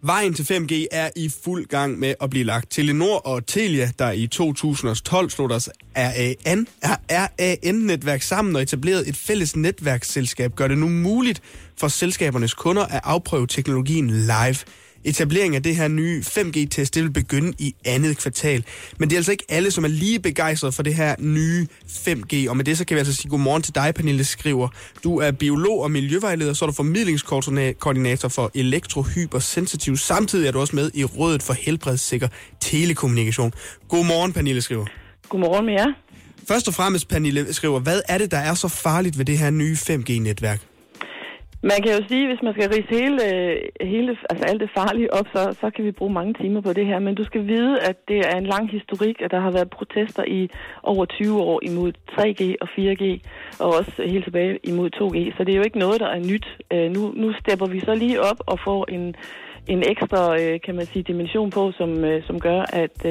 Vejen 0.02 0.34
til 0.34 0.42
5G 0.42 0.86
er 0.90 1.10
i 1.16 1.30
fuld 1.44 1.66
gang 1.66 1.98
med 1.98 2.14
at 2.20 2.30
blive 2.30 2.44
lagt. 2.44 2.70
Telenor 2.70 3.16
og 3.16 3.46
Telia, 3.46 3.90
der 3.98 4.10
i 4.10 4.26
2012 4.26 5.30
slog 5.30 5.48
deres 5.48 5.68
RAN, 5.96 6.66
RAN-netværk 7.10 8.22
sammen 8.22 8.56
og 8.56 8.62
etablerede 8.62 9.08
et 9.08 9.16
fælles 9.16 9.56
netværksselskab, 9.56 10.54
gør 10.54 10.68
det 10.68 10.78
nu 10.78 10.88
muligt 10.88 11.42
for 11.76 11.88
selskabernes 11.88 12.54
kunder 12.54 12.82
at 12.82 13.00
afprøve 13.04 13.46
teknologien 13.46 14.10
live. 14.10 14.56
Etableringen 15.04 15.54
af 15.54 15.62
det 15.62 15.76
her 15.76 15.88
nye 15.88 16.22
5G-test, 16.26 16.94
det 16.94 17.02
vil 17.02 17.10
begynde 17.10 17.52
i 17.58 17.74
andet 17.84 18.18
kvartal. 18.18 18.64
Men 18.98 19.10
det 19.10 19.16
er 19.16 19.18
altså 19.18 19.32
ikke 19.32 19.44
alle, 19.48 19.70
som 19.70 19.84
er 19.84 19.88
lige 19.88 20.20
begejstrede 20.20 20.72
for 20.72 20.82
det 20.82 20.94
her 20.94 21.14
nye 21.18 21.66
5G. 21.86 22.48
Og 22.50 22.56
med 22.56 22.64
det 22.64 22.78
så 22.78 22.84
kan 22.84 22.94
vi 22.94 22.98
altså 22.98 23.14
sige 23.14 23.30
godmorgen 23.30 23.62
til 23.62 23.74
dig, 23.74 23.94
Pernille 23.94 24.24
Skriver. 24.24 24.68
Du 25.04 25.18
er 25.18 25.30
biolog 25.30 25.82
og 25.82 25.90
miljøvejleder, 25.90 26.52
så 26.52 26.64
er 26.64 26.66
du 26.66 26.72
formidlingskoordinator 26.72 28.28
for 28.28 28.50
elektrohypersensitiv. 28.54 29.96
Samtidig 29.96 30.46
er 30.48 30.52
du 30.52 30.60
også 30.60 30.76
med 30.76 30.90
i 30.94 31.04
Rådet 31.04 31.42
for 31.42 31.52
Helbredssikker 31.52 32.28
Telekommunikation. 32.60 33.52
Godmorgen, 33.88 34.32
Pernille 34.32 34.62
Skriver. 34.62 34.86
Godmorgen 35.28 35.66
med 35.66 35.74
jer. 35.74 35.86
Først 36.48 36.68
og 36.68 36.74
fremmest, 36.74 37.08
Pernille 37.08 37.52
Skriver, 37.52 37.80
hvad 37.80 38.00
er 38.08 38.18
det, 38.18 38.30
der 38.30 38.38
er 38.38 38.54
så 38.54 38.68
farligt 38.68 39.18
ved 39.18 39.24
det 39.24 39.38
her 39.38 39.50
nye 39.50 39.74
5G-netværk? 39.74 40.60
Man 41.62 41.82
kan 41.82 41.92
jo 41.92 42.08
sige, 42.08 42.26
hvis 42.26 42.42
man 42.42 42.52
skal 42.52 42.68
rise 42.68 42.88
hele, 42.90 43.20
hele, 43.80 44.16
altså 44.30 44.44
alt 44.44 44.60
det 44.60 44.70
farlige 44.76 45.14
op, 45.14 45.26
så, 45.34 45.56
så 45.60 45.70
kan 45.70 45.84
vi 45.84 45.92
bruge 45.92 46.12
mange 46.12 46.34
timer 46.34 46.60
på 46.60 46.72
det 46.72 46.86
her. 46.86 46.98
Men 46.98 47.14
du 47.14 47.24
skal 47.24 47.46
vide, 47.46 47.80
at 47.80 47.96
det 48.08 48.18
er 48.18 48.36
en 48.36 48.46
lang 48.46 48.70
historik, 48.70 49.22
at 49.22 49.30
der 49.30 49.40
har 49.40 49.50
været 49.50 49.70
protester 49.70 50.24
i 50.24 50.50
over 50.82 51.04
20 51.04 51.42
år 51.42 51.60
imod 51.62 51.92
3G 52.10 52.42
og 52.60 52.68
4G, 52.76 53.04
og 53.60 53.68
også 53.78 54.02
helt 54.06 54.24
tilbage 54.24 54.58
imod 54.64 54.90
2G. 54.96 55.36
Så 55.36 55.44
det 55.44 55.52
er 55.52 55.56
jo 55.56 55.62
ikke 55.62 55.78
noget, 55.78 56.00
der 56.00 56.08
er 56.08 56.18
nyt. 56.32 56.46
Øh, 56.72 56.90
nu, 56.90 57.12
nu 57.16 57.32
stepper 57.32 57.66
vi 57.66 57.80
så 57.80 57.94
lige 57.94 58.20
op 58.20 58.40
og 58.46 58.58
får 58.64 58.90
en, 58.90 59.14
en 59.66 59.82
ekstra, 59.90 60.40
øh, 60.40 60.60
kan 60.60 60.74
man 60.74 60.86
sige, 60.86 61.02
dimension 61.02 61.50
på, 61.50 61.72
som, 61.72 62.04
øh, 62.04 62.22
som 62.26 62.40
gør, 62.40 62.62
at 62.72 63.06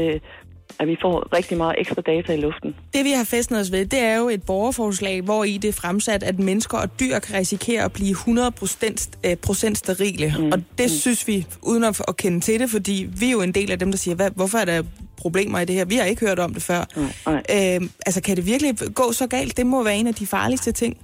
at 0.79 0.87
vi 0.87 0.97
får 1.01 1.35
rigtig 1.35 1.57
meget 1.57 1.75
ekstra 1.77 2.01
data 2.01 2.33
i 2.33 2.37
luften. 2.37 2.75
Det 2.93 3.05
vi 3.05 3.11
har 3.11 3.23
festnet 3.23 3.59
os 3.59 3.71
ved, 3.71 3.85
det 3.85 3.99
er 3.99 4.17
jo 4.17 4.29
et 4.29 4.43
borgerforslag, 4.43 5.21
hvor 5.21 5.43
i 5.43 5.57
det 5.57 5.67
er 5.67 5.73
fremsat, 5.73 6.23
at 6.23 6.39
mennesker 6.39 6.77
og 6.77 6.99
dyr 6.99 7.19
kan 7.19 7.35
risikere 7.35 7.83
at 7.83 7.91
blive 7.91 8.11
100 8.11 8.51
procent, 8.51 9.09
øh, 9.23 9.35
procent 9.35 9.77
sterile. 9.77 10.35
Mm. 10.39 10.51
Og 10.51 10.63
det 10.77 10.91
synes 10.91 11.27
vi, 11.27 11.45
uden 11.61 11.83
at, 11.83 12.01
at 12.07 12.17
kende 12.17 12.39
til 12.39 12.59
det, 12.59 12.69
fordi 12.69 13.09
vi 13.19 13.27
er 13.27 13.31
jo 13.31 13.41
en 13.41 13.51
del 13.51 13.71
af 13.71 13.79
dem, 13.79 13.91
der 13.91 13.97
siger, 13.97 14.15
Hvad, 14.15 14.31
hvorfor 14.35 14.57
er 14.57 14.65
der 14.65 14.83
problemer 15.17 15.59
i 15.59 15.65
det 15.65 15.75
her? 15.75 15.85
Vi 15.85 15.95
har 15.95 16.03
ikke 16.03 16.25
hørt 16.25 16.39
om 16.39 16.53
det 16.53 16.63
før. 16.63 16.85
Mm, 16.95 17.07
nej. 17.25 17.81
Øh, 17.81 17.89
altså 18.05 18.21
kan 18.21 18.35
det 18.35 18.45
virkelig 18.45 18.75
gå 18.95 19.11
så 19.11 19.27
galt? 19.27 19.57
Det 19.57 19.65
må 19.65 19.83
være 19.83 19.97
en 19.97 20.07
af 20.07 20.15
de 20.15 20.27
farligste 20.27 20.71
ting. 20.71 20.97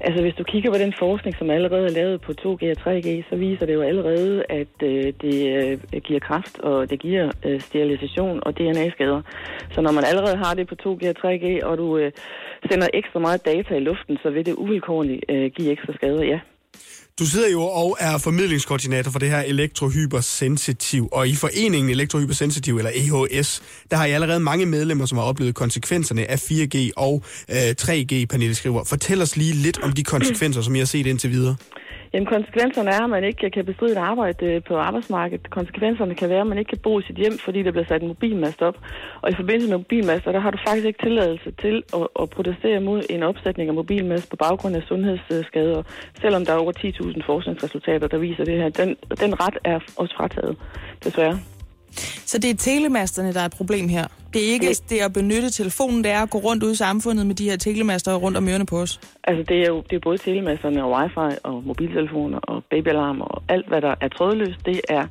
Altså 0.00 0.22
hvis 0.22 0.34
du 0.34 0.44
kigger 0.44 0.70
på 0.70 0.78
den 0.78 0.94
forskning, 0.98 1.36
som 1.38 1.50
allerede 1.50 1.84
er 1.84 1.96
lavet 2.00 2.20
på 2.20 2.32
2G 2.42 2.62
og 2.74 2.78
3G, 2.84 3.08
så 3.30 3.36
viser 3.36 3.66
det 3.66 3.74
jo 3.74 3.82
allerede, 3.82 4.44
at 4.48 4.76
øh, 4.82 5.12
det 5.22 5.36
øh, 5.56 6.00
giver 6.00 6.20
kraft, 6.20 6.58
og 6.58 6.90
det 6.90 7.00
giver 7.00 7.30
øh, 7.44 7.60
sterilisation 7.60 8.40
og 8.46 8.58
DNA-skader. 8.58 9.22
Så 9.72 9.80
når 9.80 9.92
man 9.92 10.04
allerede 10.04 10.36
har 10.36 10.54
det 10.54 10.68
på 10.68 10.74
2G 10.82 11.02
og 11.12 11.16
3G, 11.24 11.64
og 11.66 11.78
du 11.78 11.96
øh, 11.96 12.12
sender 12.70 12.88
ekstra 12.94 13.18
meget 13.20 13.44
data 13.46 13.74
i 13.74 13.80
luften, 13.80 14.18
så 14.22 14.30
vil 14.30 14.46
det 14.46 14.54
uvilkårligt 14.54 15.24
øh, 15.28 15.50
give 15.56 15.70
ekstra 15.72 15.92
skader, 15.92 16.24
ja. 16.24 16.40
Du 17.18 17.26
sidder 17.26 17.50
jo 17.50 17.62
og 17.62 17.96
er 18.00 18.18
formidlingskoordinator 18.18 19.10
for 19.10 19.18
det 19.18 19.30
her 19.30 19.40
elektrohypersensitiv, 19.40 21.08
og 21.12 21.28
i 21.28 21.34
foreningen 21.34 21.90
Elektrohypersensitiv, 21.90 22.76
eller 22.78 22.90
EHS, 22.94 23.62
der 23.90 23.96
har 23.96 24.04
I 24.06 24.10
allerede 24.10 24.40
mange 24.40 24.66
medlemmer, 24.66 25.06
som 25.06 25.18
har 25.18 25.24
oplevet 25.24 25.54
konsekvenserne 25.54 26.30
af 26.30 26.50
4G 26.50 26.90
og 26.96 27.22
øh, 27.50 27.74
3G, 27.80 28.26
Pernille 28.26 28.54
skriver. 28.54 28.84
Fortæl 28.84 29.22
os 29.22 29.36
lige 29.36 29.52
lidt 29.52 29.78
om 29.82 29.92
de 29.92 30.04
konsekvenser, 30.04 30.62
som 30.62 30.74
I 30.74 30.78
har 30.78 30.86
set 30.86 31.06
indtil 31.06 31.30
videre. 31.30 31.56
Jamen 32.12 32.26
konsekvenserne 32.26 32.90
er, 32.90 33.02
at 33.04 33.10
man 33.10 33.24
ikke 33.24 33.50
kan 33.50 33.64
bestride 33.64 33.92
et 33.92 34.06
arbejde 34.10 34.46
øh, 34.46 34.62
på 34.68 34.76
arbejdsmarkedet. 34.76 35.50
Konsekvenserne 35.50 36.14
kan 36.14 36.28
være, 36.28 36.40
at 36.40 36.46
man 36.46 36.58
ikke 36.58 36.68
kan 36.68 36.78
bo 36.78 36.98
i 36.98 37.02
sit 37.02 37.16
hjem, 37.16 37.38
fordi 37.44 37.62
der 37.62 37.70
bliver 37.70 37.86
sat 37.88 38.02
en 38.02 38.08
mobilmast 38.08 38.62
op. 38.62 38.76
Og 39.22 39.30
i 39.30 39.34
forbindelse 39.34 39.68
med 39.68 39.78
mobilmaster, 39.78 40.32
der 40.32 40.40
har 40.40 40.50
du 40.50 40.58
faktisk 40.66 40.86
ikke 40.86 41.02
tilladelse 41.02 41.50
til 41.60 41.82
at, 41.94 42.06
at 42.22 42.30
protestere 42.30 42.80
mod 42.80 43.02
en 43.10 43.22
opsætning 43.22 43.68
af 43.68 43.74
mobilmast 43.74 44.30
på 44.30 44.36
baggrund 44.36 44.76
af 44.76 44.82
sundhedsskader, 44.82 45.82
selvom 46.20 46.44
der 46.44 46.52
er 46.52 46.56
over 46.56 46.72
10.000 46.78 47.26
forskningsresultater, 47.26 48.08
der 48.08 48.18
viser 48.18 48.44
det 48.44 48.56
her. 48.58 48.68
Den, 48.68 48.96
den 49.20 49.40
ret 49.40 49.58
er 49.64 49.78
også 49.96 50.14
frataget, 50.16 50.56
desværre. 51.04 51.38
Så 52.26 52.38
det 52.38 52.50
er 52.50 52.54
telemasterne, 52.54 53.34
der 53.34 53.40
er 53.40 53.44
et 53.44 53.52
problem 53.52 53.88
her. 53.88 54.06
Det 54.32 54.48
er 54.48 54.52
ikke 54.52 54.76
det 54.90 54.98
at 54.98 55.12
benytte 55.12 55.50
telefonen, 55.50 56.04
det 56.04 56.12
er 56.12 56.22
at 56.22 56.30
gå 56.30 56.38
rundt 56.38 56.62
ud 56.62 56.72
i 56.72 56.74
samfundet 56.74 57.26
med 57.26 57.34
de 57.34 57.50
her 57.50 57.56
telemaster 57.56 58.14
rundt 58.14 58.36
om 58.36 58.48
ørerne 58.48 58.66
på 58.66 58.78
os. 58.78 59.00
Altså 59.24 59.44
det 59.48 59.56
er 59.62 59.66
jo 59.66 59.82
det 59.90 59.96
er 59.96 60.00
både 60.00 60.18
telemasterne 60.18 60.84
og 60.84 60.90
wifi 60.92 61.36
og 61.42 61.62
mobiltelefoner 61.64 62.38
og 62.38 62.64
babyalarm 62.70 63.20
og 63.20 63.42
alt, 63.48 63.68
hvad 63.68 63.80
der 63.80 63.94
er 64.00 64.08
trådløst, 64.08 64.66
det 64.66 64.80
er 64.88 65.06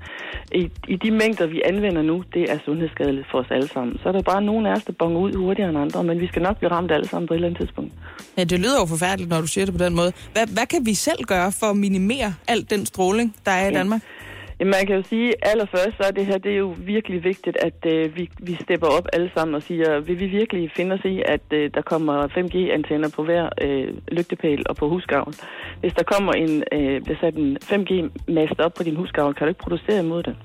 i, 0.51 0.69
i 0.87 0.95
de 0.95 1.11
mængder, 1.11 1.47
vi 1.47 1.61
anvender 1.65 2.01
nu, 2.01 2.23
det 2.33 2.51
er 2.51 2.57
sundhedsskadeligt 2.65 3.27
for 3.31 3.37
os 3.39 3.47
alle 3.51 3.67
sammen. 3.67 3.99
Så 4.03 4.09
er 4.09 4.11
der 4.11 4.21
bare 4.21 4.41
nogen 4.41 4.65
af 4.65 4.73
os, 4.73 4.83
der 4.83 4.93
bonger 4.99 5.19
ud 5.19 5.33
hurtigere 5.33 5.69
end 5.69 5.77
andre, 5.77 6.03
men 6.03 6.21
vi 6.21 6.27
skal 6.27 6.41
nok 6.41 6.57
blive 6.57 6.71
ramt 6.71 6.91
alle 6.91 7.07
sammen 7.07 7.27
på 7.27 7.33
et 7.33 7.37
eller 7.37 7.47
andet 7.47 7.61
tidspunkt. 7.61 7.93
Ja, 8.37 8.43
det 8.43 8.59
lyder 8.59 8.79
jo 8.79 8.85
forfærdeligt, 8.85 9.29
når 9.29 9.41
du 9.41 9.47
siger 9.47 9.65
det 9.65 9.77
på 9.77 9.83
den 9.83 9.95
måde. 9.95 10.13
Hvad, 10.33 10.47
hvad 10.47 10.65
kan 10.65 10.85
vi 10.85 10.93
selv 10.93 11.23
gøre 11.23 11.51
for 11.51 11.65
at 11.65 11.77
minimere 11.77 12.33
al 12.47 12.69
den 12.69 12.85
stråling, 12.85 13.35
der 13.45 13.51
er 13.51 13.69
i 13.69 13.73
Danmark? 13.73 14.01
Jamen, 14.01 14.28
man 14.67 14.85
kan 14.87 14.95
jo 14.95 15.03
sige, 15.03 15.33
allerførst, 15.41 15.97
så 15.97 16.03
er 16.07 16.11
det 16.11 16.25
her, 16.25 16.37
det 16.37 16.51
er 16.51 16.57
jo 16.57 16.75
virkelig 16.77 17.23
vigtigt, 17.23 17.57
at 17.67 17.85
øh, 17.85 18.15
vi, 18.15 18.29
vi 18.39 18.57
stepper 18.61 18.87
op 18.87 19.07
alle 19.13 19.31
sammen 19.35 19.55
og 19.55 19.63
siger, 19.63 19.99
vil 19.99 20.19
vi 20.19 20.25
virkelig 20.25 20.71
finde 20.75 20.93
os 20.93 21.05
i, 21.05 21.21
at 21.25 21.41
øh, 21.53 21.71
der 21.73 21.81
kommer 21.81 22.27
5G-antenner 22.27 23.09
på 23.15 23.23
hver 23.23 23.49
øh, 23.61 23.93
lygtepæl 24.11 24.63
og 24.69 24.75
på 24.75 24.89
husgavn? 24.89 25.33
Hvis 25.79 25.93
der 25.93 26.03
kommer 26.03 26.33
en, 26.33 26.63
øh, 26.71 27.01
bliver 27.03 27.19
sat 27.21 27.35
en 27.35 27.57
5G-mast 27.63 28.59
op 28.59 28.73
på 28.73 28.83
din 28.83 28.95
husgavn, 28.95 29.33
kan 29.33 29.45
du 29.45 29.49
ikke 29.49 29.61
producere 29.61 29.99
imod 29.99 30.23
det. 30.23 30.35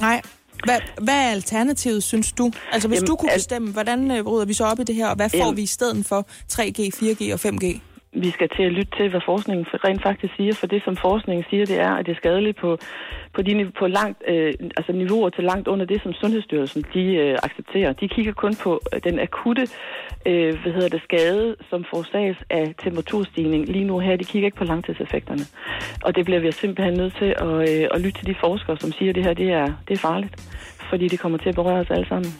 Nej. 0.00 0.20
Hvad, 0.64 0.78
hvad 1.02 1.14
er 1.14 1.30
alternativet, 1.30 2.02
synes 2.02 2.32
du? 2.32 2.50
Altså, 2.72 2.88
hvis 2.88 2.96
Jamen, 2.96 3.06
du 3.06 3.16
kunne 3.16 3.30
bestemme, 3.34 3.72
hvordan 3.72 4.10
øh, 4.10 4.26
rydder 4.26 4.46
vi 4.46 4.52
så 4.52 4.64
op 4.64 4.80
i 4.80 4.84
det 4.84 4.94
her, 4.94 5.08
og 5.08 5.16
hvad 5.16 5.30
får 5.30 5.38
Jamen- 5.38 5.56
vi 5.56 5.62
i 5.62 5.66
stedet 5.66 6.06
for 6.06 6.26
3G, 6.52 6.80
4G 6.80 7.32
og 7.32 7.40
5G? 7.40 7.80
Vi 8.14 8.30
skal 8.30 8.48
til 8.56 8.62
at 8.62 8.72
lytte 8.72 8.92
til, 8.98 9.08
hvad 9.10 9.20
forskningen 9.24 9.66
rent 9.84 10.02
faktisk 10.02 10.36
siger, 10.36 10.54
for 10.54 10.66
det, 10.66 10.82
som 10.84 10.96
forskningen 10.96 11.44
siger, 11.50 11.66
det 11.66 11.80
er, 11.80 11.90
at 11.90 12.06
det 12.06 12.12
er 12.12 12.16
skadeligt 12.16 12.58
på, 12.58 12.78
på, 13.34 13.42
de, 13.42 13.72
på 13.78 13.86
langt, 13.86 14.22
øh, 14.28 14.52
altså 14.76 14.92
niveauer 14.92 15.30
til 15.30 15.44
langt 15.44 15.68
under 15.68 15.86
det, 15.86 16.02
som 16.02 16.12
Sundhedsstyrelsen 16.12 16.84
de, 16.94 17.04
øh, 17.14 17.38
accepterer. 17.42 17.92
De 17.92 18.08
kigger 18.08 18.32
kun 18.32 18.54
på 18.64 18.80
øh, 18.94 19.00
den 19.04 19.18
akutte 19.20 19.68
øh, 20.26 20.62
hvad 20.62 20.72
hedder 20.72 20.88
det, 20.88 21.02
skade, 21.02 21.56
som 21.70 21.84
forårsages 21.90 22.38
af 22.50 22.74
temperaturstigning 22.84 23.68
lige 23.68 23.84
nu 23.84 23.98
her. 23.98 24.16
De 24.16 24.24
kigger 24.24 24.46
ikke 24.46 24.56
på 24.56 24.64
langtidseffekterne. 24.64 25.44
Og 26.04 26.16
det 26.16 26.24
bliver 26.24 26.40
vi 26.40 26.52
simpelthen 26.52 26.94
nødt 26.94 27.16
til 27.16 27.34
at, 27.46 27.54
øh, 27.70 27.88
at 27.94 28.00
lytte 28.00 28.18
til 28.18 28.26
de 28.26 28.36
forskere, 28.40 28.76
som 28.80 28.92
siger, 28.92 29.10
at 29.10 29.14
det 29.14 29.24
her 29.24 29.34
det 29.34 29.52
er, 29.52 29.66
det 29.88 29.94
er 29.94 29.98
farligt, 29.98 30.34
fordi 30.90 31.08
det 31.08 31.20
kommer 31.20 31.38
til 31.38 31.48
at 31.48 31.54
berøre 31.54 31.80
os 31.80 31.90
alle 31.90 32.08
sammen. 32.08 32.30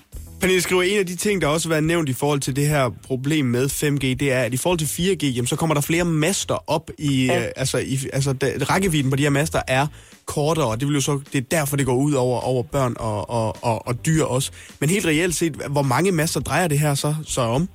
Pernille 0.44 0.62
skriver, 0.62 0.83
en 0.83 0.98
af 0.98 1.07
de 1.07 1.16
ting, 1.16 1.40
der 1.42 1.46
også 1.46 1.68
har 1.68 1.70
været 1.74 1.85
nævnt 1.85 2.09
i 2.09 2.12
forhold 2.12 2.40
til 2.40 2.57
det 2.57 2.68
her 2.68 2.90
problem 3.07 3.44
med 3.46 3.66
5G, 3.66 4.00
det 4.00 4.33
er, 4.33 4.40
at 4.42 4.54
i 4.54 4.57
forhold 4.57 4.78
til 4.78 4.87
4G, 4.87 5.26
jamen, 5.26 5.46
så 5.46 5.57
kommer 5.57 5.74
der 5.74 5.80
flere 5.80 6.04
master 6.04 6.70
op 6.70 6.90
i, 6.98 7.26
Ja. 7.26 7.40
øh, 7.44 7.48
altså, 7.57 7.78
i 7.78 7.98
altså 8.12 8.33
da, 8.33 8.52
rækkevidden 8.61 9.11
på 9.11 9.16
de 9.16 9.22
her 9.22 9.30
master 9.30 9.62
er 9.68 9.87
kortere, 10.26 10.66
og 10.66 10.80
det, 10.80 10.88
vil 10.88 10.94
jo 10.94 11.00
så, 11.00 11.20
det 11.33 11.38
er 11.38 11.42
derfor, 11.50 11.76
det 11.76 11.87
går 11.87 11.96
ud 11.96 12.12
over, 12.12 12.40
over 12.40 12.62
børn 12.62 12.94
og, 12.98 13.30
og, 13.30 13.64
og, 13.64 13.87
og 13.88 14.07
dyr 14.07 14.24
også. 14.24 14.50
Men 14.80 14.90
helt 14.90 15.07
reelt 15.07 15.35
set, 15.35 15.52
hvor 15.70 15.83
mange 15.83 16.12
master 16.12 16.40
drejer 16.40 16.68
det 16.68 16.78
her 16.78 16.94
så, 16.94 17.14
så 17.26 17.40
om? 17.40 17.68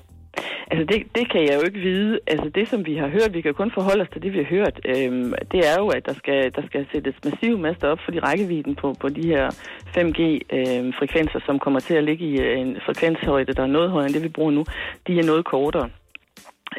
Altså 0.72 0.86
det, 0.92 1.16
det 1.16 1.32
kan 1.32 1.42
jeg 1.42 1.56
jo 1.56 1.62
ikke 1.66 1.80
vide. 1.80 2.20
Altså 2.28 2.50
det, 2.50 2.68
som 2.68 2.86
vi 2.86 2.96
har 2.96 3.08
hørt, 3.08 3.34
vi 3.34 3.42
kan 3.42 3.54
kun 3.54 3.72
forholde 3.72 4.02
os 4.02 4.10
til 4.14 4.22
det, 4.22 4.34
vi 4.34 4.38
har 4.38 4.50
hørt, 4.58 4.80
øhm, 4.86 5.34
det 5.52 5.60
er 5.70 5.76
jo, 5.80 5.88
at 5.88 6.06
der 6.06 6.14
skal, 6.14 6.52
der 6.56 6.62
skal 6.66 6.88
sættes 6.92 7.16
massive 7.26 7.58
master 7.58 7.88
op 7.88 8.00
for 8.06 8.12
de 8.12 8.20
rækkevidden 8.20 8.76
på, 8.76 8.96
på 9.02 9.10
de 9.10 9.28
her 9.28 9.50
5G-frekvenser, 9.96 11.40
øhm, 11.40 11.46
som 11.46 11.60
kommer 11.60 11.80
til 11.80 11.94
at 11.94 12.04
ligge 12.04 12.26
i 12.26 12.40
øh, 12.42 12.60
en 12.60 12.78
frekvenshøjde, 12.86 13.54
der 13.54 13.64
er 13.64 13.68
noget 13.78 13.90
højere 13.92 14.06
end 14.06 14.16
det, 14.16 14.24
vi 14.24 14.30
bruger 14.30 14.52
nu. 14.52 14.66
De 15.08 15.20
er 15.20 15.24
noget 15.24 15.46
kortere. 15.46 15.90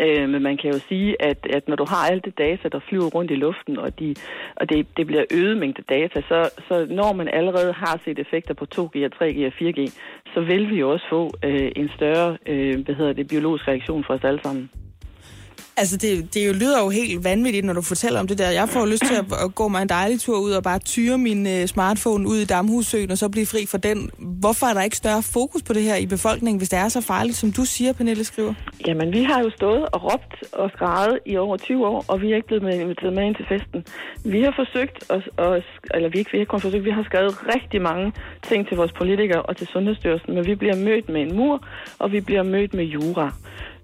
Øh, 0.04 0.28
men 0.28 0.42
man 0.42 0.56
kan 0.56 0.72
jo 0.72 0.78
sige, 0.88 1.22
at, 1.22 1.46
at 1.56 1.68
når 1.68 1.76
du 1.76 1.86
har 1.88 2.10
alt 2.10 2.24
det 2.24 2.38
data, 2.38 2.68
der 2.68 2.80
flyver 2.88 3.08
rundt 3.16 3.30
i 3.30 3.34
luften, 3.34 3.78
og, 3.78 3.98
de, 3.98 4.14
og 4.56 4.70
det, 4.70 4.86
det 4.96 5.06
bliver 5.06 5.24
øget 5.34 5.56
mængde 5.56 5.82
data, 5.82 6.20
så, 6.20 6.50
så 6.68 6.86
når 6.90 7.12
man 7.12 7.28
allerede 7.28 7.72
har 7.72 8.00
set 8.04 8.18
effekter 8.18 8.54
på 8.54 8.66
2G, 8.74 8.96
3G 9.16 9.46
og 9.46 9.52
4G, 9.60 9.80
så 10.34 10.40
vil 10.40 10.70
vi 10.70 10.76
jo 10.76 10.90
også 10.90 11.06
få 11.10 11.30
øh, 11.44 11.72
en 11.76 11.90
større 11.96 12.38
øh, 12.46 12.84
hvad 12.84 12.94
hedder 12.94 13.12
det, 13.12 13.28
biologisk 13.28 13.68
reaktion 13.68 14.04
fra 14.04 14.14
os 14.14 14.24
alle 14.24 14.40
sammen. 14.42 14.70
Altså, 15.80 15.96
det, 15.96 16.34
det 16.34 16.46
jo 16.48 16.52
lyder 16.52 16.78
jo 16.84 16.88
helt 16.88 17.24
vanvittigt, 17.24 17.66
når 17.66 17.72
du 17.72 17.82
fortæller 17.82 18.20
om 18.20 18.26
det 18.26 18.38
der. 18.38 18.50
Jeg 18.50 18.68
får 18.68 18.86
lyst 18.86 19.04
til 19.04 19.14
at, 19.14 19.24
at 19.44 19.54
gå 19.54 19.68
mig 19.68 19.82
en 19.82 19.88
dejlig 19.88 20.20
tur 20.20 20.38
ud 20.38 20.52
og 20.52 20.62
bare 20.62 20.78
tyre 20.78 21.18
min 21.18 21.46
uh, 21.46 21.64
smartphone 21.66 22.28
ud 22.28 22.36
i 22.36 22.44
Damhussøen 22.44 23.10
og 23.10 23.18
så 23.18 23.28
blive 23.28 23.46
fri 23.46 23.66
for 23.66 23.78
den. 23.78 24.10
Hvorfor 24.18 24.66
er 24.66 24.74
der 24.74 24.82
ikke 24.82 24.96
større 24.96 25.22
fokus 25.22 25.62
på 25.62 25.72
det 25.72 25.82
her 25.82 25.96
i 25.96 26.06
befolkningen, 26.06 26.58
hvis 26.58 26.68
det 26.68 26.78
er 26.78 26.88
så 26.88 27.00
farligt, 27.00 27.36
som 27.36 27.52
du 27.52 27.64
siger, 27.64 27.92
Pernille 27.92 28.24
skriver? 28.24 28.54
Jamen, 28.86 29.12
vi 29.12 29.22
har 29.22 29.40
jo 29.40 29.50
stået 29.50 29.88
og 29.92 30.04
råbt 30.04 30.34
og 30.52 30.70
skrejet 30.76 31.18
i 31.26 31.36
over 31.36 31.56
20 31.56 31.86
år, 31.86 32.04
og 32.08 32.22
vi 32.22 32.32
er 32.32 32.36
ikke 32.36 32.46
blevet 32.46 32.62
med, 32.62 32.80
inviteret 32.80 33.12
med 33.12 33.24
ind 33.24 33.34
til 33.34 33.46
festen. 33.48 33.84
Vi 34.24 34.42
har 34.42 34.54
forsøgt, 34.56 34.98
at, 35.10 35.22
at, 35.38 35.64
eller 35.94 36.08
vi, 36.08 36.18
ikke, 36.18 36.30
vi 36.32 36.38
har 36.38 36.40
ikke 36.40 36.50
kun 36.50 36.60
forsøgt, 36.60 36.84
vi 36.84 36.90
har 36.90 37.02
skrevet 37.02 37.34
rigtig 37.54 37.82
mange 37.82 38.12
ting 38.48 38.68
til 38.68 38.76
vores 38.76 38.92
politikere 38.92 39.42
og 39.42 39.56
til 39.56 39.66
Sundhedsstyrelsen, 39.66 40.34
men 40.34 40.46
vi 40.46 40.54
bliver 40.54 40.76
mødt 40.76 41.08
med 41.08 41.22
en 41.22 41.36
mur, 41.36 41.66
og 41.98 42.12
vi 42.12 42.20
bliver 42.20 42.42
mødt 42.42 42.74
med 42.74 42.84
jura. 42.84 43.32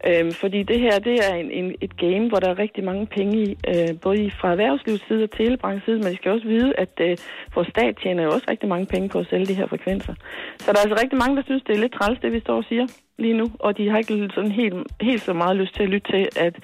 Øhm, 0.09 0.33
fordi 0.33 0.63
det 0.63 0.79
her, 0.81 0.99
det 0.99 1.17
er 1.29 1.35
en, 1.35 1.51
en, 1.51 1.75
et 1.81 1.97
game, 1.97 2.29
hvor 2.29 2.39
der 2.39 2.49
er 2.51 2.59
rigtig 2.59 2.85
mange 2.85 3.07
penge 3.07 3.35
i, 3.45 3.57
øh, 3.73 4.01
både 4.05 4.19
i, 4.25 4.31
fra 4.41 4.51
erhvervslivets 4.51 5.05
side 5.09 5.23
og 5.25 5.31
telebranchens 5.31 5.85
side, 5.85 5.99
men 5.99 6.13
I 6.13 6.17
skal 6.17 6.31
også 6.31 6.47
vide, 6.47 6.73
at 6.85 6.95
øh, 7.01 7.17
vores 7.55 7.69
stat 7.69 7.95
tjener 8.03 8.23
jo 8.23 8.31
også 8.31 8.47
rigtig 8.51 8.69
mange 8.69 8.87
penge 8.87 9.09
på 9.09 9.19
at 9.19 9.27
sælge 9.31 9.47
de 9.47 9.55
her 9.55 9.67
frekvenser. 9.67 10.15
Så 10.59 10.67
der 10.73 10.79
er 10.79 10.85
altså 10.87 10.99
rigtig 11.03 11.19
mange, 11.19 11.37
der 11.37 11.43
synes, 11.43 11.63
det 11.67 11.75
er 11.75 11.81
lidt 11.81 11.95
træls, 11.99 12.19
det 12.23 12.33
vi 12.33 12.41
står 12.41 12.57
og 12.57 12.65
siger 12.69 12.87
lige 13.19 13.37
nu, 13.41 13.47
og 13.59 13.79
de 13.79 13.89
har 13.91 13.99
ikke 13.99 14.31
sådan 14.35 14.53
helt, 14.53 14.75
helt 15.01 15.23
så 15.23 15.33
meget 15.33 15.57
lyst 15.57 15.75
til 15.75 15.83
at 15.83 15.89
lytte 15.89 16.13
til, 16.13 16.29
at, 16.37 16.55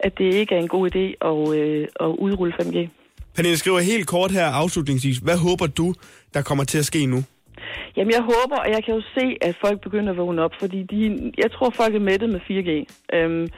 at 0.00 0.18
det 0.18 0.34
ikke 0.34 0.54
er 0.54 0.58
en 0.58 0.68
god 0.68 0.84
idé 0.90 1.04
at, 1.30 1.58
øh, 1.58 1.88
at 2.00 2.10
udrulle 2.24 2.54
5G. 2.60 2.88
Pernille 3.34 3.58
skriver 3.58 3.80
helt 3.80 4.06
kort 4.06 4.30
her 4.30 4.46
afslutningsvis. 4.46 5.18
Hvad 5.18 5.36
håber 5.36 5.66
du, 5.66 5.94
der 6.34 6.42
kommer 6.42 6.64
til 6.64 6.78
at 6.78 6.84
ske 6.84 7.06
nu? 7.06 7.24
Jamen, 7.96 8.12
jeg 8.12 8.22
håber, 8.22 8.56
og 8.64 8.68
jeg 8.70 8.84
kan 8.84 8.94
jo 8.94 9.02
se, 9.16 9.36
at 9.40 9.56
folk 9.64 9.80
begynder 9.80 10.10
at 10.12 10.16
vågne 10.16 10.42
op, 10.42 10.54
fordi 10.60 10.82
de, 10.82 11.32
jeg 11.38 11.52
tror, 11.52 11.70
folk 11.70 11.94
er 11.94 12.00
mættet 12.00 12.28
med 12.30 12.40
4G 12.40 12.70
øhm, 13.16 13.48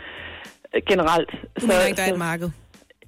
generelt. 0.90 1.31
Du 1.61 1.67
mener 1.67 1.87
ikke, 1.87 1.97
der 1.97 2.09
er 2.09 2.12
et 2.12 2.19
marked? 2.19 2.51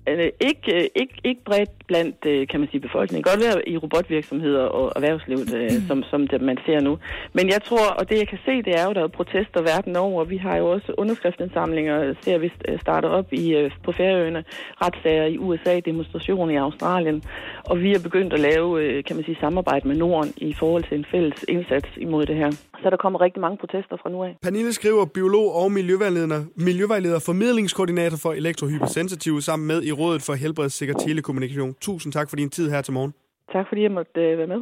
Øh, 0.08 0.30
ikke, 0.40 0.74
øh, 0.74 0.86
ikke, 0.94 1.14
ikke 1.24 1.44
bredt 1.44 1.70
blandt, 1.88 2.16
øh, 2.26 2.48
kan 2.48 2.60
man 2.60 2.68
sige, 2.70 2.80
befolkningen. 2.80 3.22
Godt 3.30 3.40
være 3.44 3.68
i 3.68 3.76
robotvirksomheder 3.76 4.64
og 4.78 4.92
erhvervslivet, 4.96 5.54
øh, 5.54 5.70
som, 5.88 6.02
som 6.10 6.26
det, 6.28 6.40
man 6.40 6.58
ser 6.66 6.80
nu. 6.80 6.98
Men 7.32 7.48
jeg 7.48 7.62
tror, 7.62 7.86
og 7.98 8.08
det 8.10 8.18
jeg 8.18 8.28
kan 8.28 8.38
se, 8.44 8.62
det 8.62 8.74
er 8.80 8.84
jo, 8.86 8.92
der 8.92 9.02
er 9.04 9.08
protester 9.08 9.62
verden 9.62 9.96
over. 9.96 10.24
Vi 10.24 10.36
har 10.36 10.56
jo 10.56 10.66
også 10.70 10.92
underskriftsindsamlinger, 10.98 12.14
ser 12.24 12.38
vi 12.38 12.52
starter 12.80 13.08
op 13.08 13.32
i, 13.32 13.54
øh, 13.54 13.70
på 13.84 13.92
Færøerne, 13.92 14.44
retssager 14.82 15.24
i 15.24 15.38
USA, 15.38 15.80
demonstrationer 15.80 16.52
i 16.52 16.56
Australien. 16.56 17.22
Og 17.70 17.80
vi 17.80 17.92
er 17.92 18.00
begyndt 18.00 18.32
at 18.32 18.40
lave, 18.40 19.02
kan 19.02 19.16
man 19.16 19.24
sige, 19.24 19.36
samarbejde 19.40 19.88
med 19.88 19.96
Norden 19.96 20.32
i 20.36 20.54
forhold 20.54 20.84
til 20.88 20.98
en 20.98 21.06
fælles 21.10 21.44
indsats 21.48 21.88
imod 21.96 22.26
det 22.26 22.36
her. 22.36 22.50
Så 22.82 22.90
der 22.90 22.96
kommer 22.96 23.20
rigtig 23.20 23.40
mange 23.40 23.56
protester 23.56 23.96
fra 24.02 24.10
nu 24.10 24.22
af. 24.24 24.36
Pernille 24.42 24.72
skriver, 24.72 25.04
biolog 25.04 25.54
og 25.54 25.72
miljøvejleder, 25.72 26.44
miljøvejleder 26.56 27.18
formidlingskoordinator 27.18 28.16
for 28.16 28.32
elektrohypersensitive 28.32 29.42
sammen 29.42 29.66
med 29.66 29.82
i 29.82 29.92
Rådet 29.92 30.22
for 30.22 30.34
Helbredssikker 30.34 30.94
Telekommunikation. 30.94 31.75
Tusind 31.80 32.12
tak 32.12 32.28
for 32.28 32.36
din 32.36 32.50
tid 32.50 32.70
her 32.70 32.82
til 32.82 32.92
morgen. 32.92 33.14
Tak 33.52 33.66
fordi 33.68 33.82
jeg 33.82 33.90
måtte 33.90 34.20
øh, 34.20 34.38
være 34.38 34.46
med. 34.46 34.60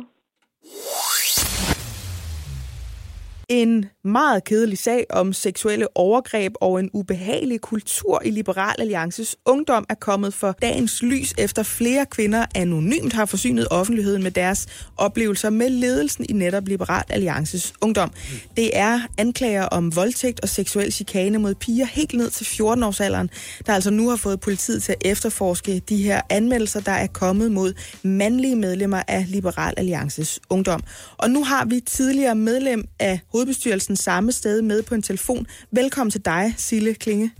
En 3.48 3.84
meget 4.04 4.44
kedelig 4.44 4.78
sag 4.78 5.06
om 5.10 5.32
seksuelle 5.32 5.96
overgreb 5.96 6.52
og 6.60 6.80
en 6.80 6.90
ubehagelig 6.92 7.60
kultur 7.60 8.22
i 8.24 8.30
Liberal 8.30 8.74
Alliances 8.78 9.36
ungdom 9.46 9.86
er 9.88 9.94
kommet 9.94 10.34
for 10.34 10.56
dagens 10.62 11.02
lys, 11.02 11.34
efter 11.38 11.62
flere 11.62 12.06
kvinder 12.06 12.46
anonymt 12.54 13.12
har 13.12 13.24
forsynet 13.24 13.68
offentligheden 13.70 14.22
med 14.22 14.30
deres 14.30 14.66
oplevelser 14.96 15.50
med 15.50 15.70
ledelsen 15.70 16.26
i 16.28 16.32
netop 16.32 16.68
Liberal 16.68 17.04
Alliances 17.08 17.72
ungdom. 17.80 18.10
Det 18.56 18.70
er 18.78 19.00
anklager 19.18 19.64
om 19.64 19.96
voldtægt 19.96 20.40
og 20.40 20.48
seksuel 20.48 20.92
chikane 20.92 21.38
mod 21.38 21.54
piger 21.54 21.86
helt 21.86 22.12
ned 22.12 22.30
til 22.30 22.44
14-årsalderen, 22.44 23.28
der 23.66 23.72
altså 23.72 23.90
nu 23.90 24.08
har 24.08 24.16
fået 24.16 24.40
politiet 24.40 24.82
til 24.82 24.92
at 24.92 25.02
efterforske 25.04 25.82
de 25.88 26.02
her 26.02 26.20
anmeldelser, 26.30 26.80
der 26.80 26.92
er 26.92 27.06
kommet 27.06 27.52
mod 27.52 27.74
mandlige 28.02 28.56
medlemmer 28.56 29.02
af 29.08 29.24
Liberal 29.28 29.74
Alliances 29.76 30.40
ungdom. 30.50 30.82
Og 31.16 31.30
nu 31.30 31.44
har 31.44 31.64
vi 31.64 31.80
tidligere 31.80 32.34
medlem 32.34 32.84
af 32.98 33.20
hovedbestyrelsen 33.34 33.96
samme 33.96 34.32
sted 34.32 34.62
med 34.62 34.82
på 34.82 34.94
en 34.94 35.02
telefon. 35.02 35.46
Velkommen 35.70 36.10
til 36.10 36.24
dig, 36.24 36.54
Sille 36.56 36.94
Klinge. 36.94 37.30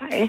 Hej. 0.00 0.28